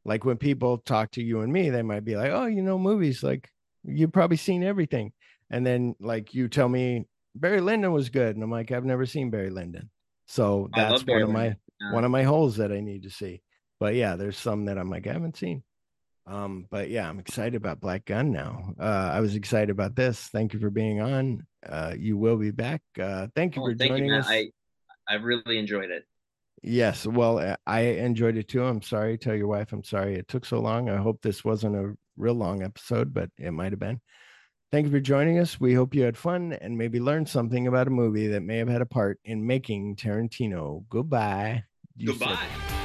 like 0.05 0.25
when 0.25 0.37
people 0.37 0.79
talk 0.79 1.11
to 1.13 1.23
you 1.23 1.41
and 1.41 1.53
me, 1.53 1.71
they 1.71 1.83
might 1.83 2.05
be 2.05 2.17
like, 2.17 2.31
"Oh, 2.33 2.47
you 2.47 2.63
know, 2.63 2.79
movies 2.79 3.23
like 3.23 3.51
you've 3.85 4.13
probably 4.13 4.37
seen 4.37 4.63
everything," 4.63 5.13
and 5.51 5.67
then 5.67 5.95
like 6.01 6.33
you 6.33 6.49
tell 6.49 6.69
me 6.69 7.07
Barry 7.35 7.61
Lyndon 7.61 7.93
was 7.93 8.09
good, 8.09 8.35
and 8.37 8.43
I'm 8.43 8.51
like, 8.51 8.73
I've 8.73 8.85
never 8.85 9.05
seen 9.05 9.31
Barry 9.31 9.51
Lyndon, 9.51 9.91
so 10.27 10.69
that's 10.75 11.03
Barry 11.03 11.25
one 11.25 11.31
of 11.31 11.35
my 11.35 11.43
Lyndon, 11.43 11.59
one 11.93 12.05
of 12.05 12.11
my 12.11 12.23
holes 12.23 12.57
that 12.57 12.73
I 12.73 12.81
need 12.81 13.03
to 13.03 13.11
see. 13.11 13.43
But 13.79 13.95
yeah, 13.95 14.17
there's 14.17 14.39
some 14.39 14.67
that 14.67 14.79
I'm 14.79 14.91
like 14.91 15.07
I 15.07 15.13
haven't 15.13 15.37
seen. 15.37 15.63
Um, 16.27 16.67
but 16.71 16.91
yeah, 16.91 17.09
I'm 17.09 17.19
excited 17.21 17.55
about 17.55 17.81
Black 17.81 18.05
Gunn 18.05 18.33
now. 18.33 18.75
Uh, 18.81 19.11
I 19.15 19.21
was 19.21 19.37
excited 19.37 19.71
about 19.71 19.95
this. 19.95 20.21
Thank 20.27 20.53
you 20.53 20.59
for 20.59 20.71
being 20.71 21.01
on. 21.01 21.47
Uh, 21.65 21.95
you 21.97 22.17
will 22.17 22.37
be 22.37 22.51
back. 22.51 22.83
Uh, 23.01 23.29
thank 23.37 23.55
you 23.57 23.63
Oh, 23.63 23.67
for 23.67 23.75
thank 23.77 23.91
joining 23.91 24.07
you, 24.11 24.17
us. 24.17 24.27
I 24.29 24.51
I 25.09 25.15
really 25.15 25.59
enjoyed 25.59 25.91
it. 25.91 26.05
Yes, 26.63 27.07
well, 27.07 27.39
uh, 27.39 27.57
I 27.67 27.81
enjoyed 27.81 28.37
it 28.37 28.49
too. 28.49 28.65
I'm 28.65 28.83
sorry. 28.83 29.19
Tell 29.19 29.37
your 29.37 29.47
wife 29.47 29.73
I'm 29.73 29.85
sorry 29.85 30.17
it 30.17 30.27
took 30.27 30.45
so 30.45 30.59
long. 30.59 30.89
I 30.91 30.97
hope 30.97 31.23
this 31.23 31.45
wasn't 31.45 31.77
a 31.77 31.93
real 32.17 32.35
long 32.35 32.63
episode, 32.63 33.15
but 33.15 33.31
it 33.39 33.53
might 33.53 33.71
have 33.73 33.79
been. 33.79 34.01
Thank 34.73 34.87
you 34.87 34.91
for 34.91 34.99
joining 35.01 35.39
us. 35.39 35.61
We 35.61 35.75
hope 35.75 35.95
you 35.95 36.03
had 36.03 36.17
fun 36.17 36.55
and 36.55 36.77
maybe 36.77 36.99
learned 36.99 37.29
something 37.29 37.69
about 37.69 37.87
a 37.87 37.91
movie 37.91 38.27
that 38.29 38.43
may 38.43 38.57
have 38.57 38.69
had 38.69 38.83
a 38.83 38.87
part 38.87 39.21
in 39.25 39.47
making 39.47 39.95
Tarantino. 39.95 40.85
Goodbye. 40.89 41.63
You 41.97 42.09
Goodbye. 42.09 42.76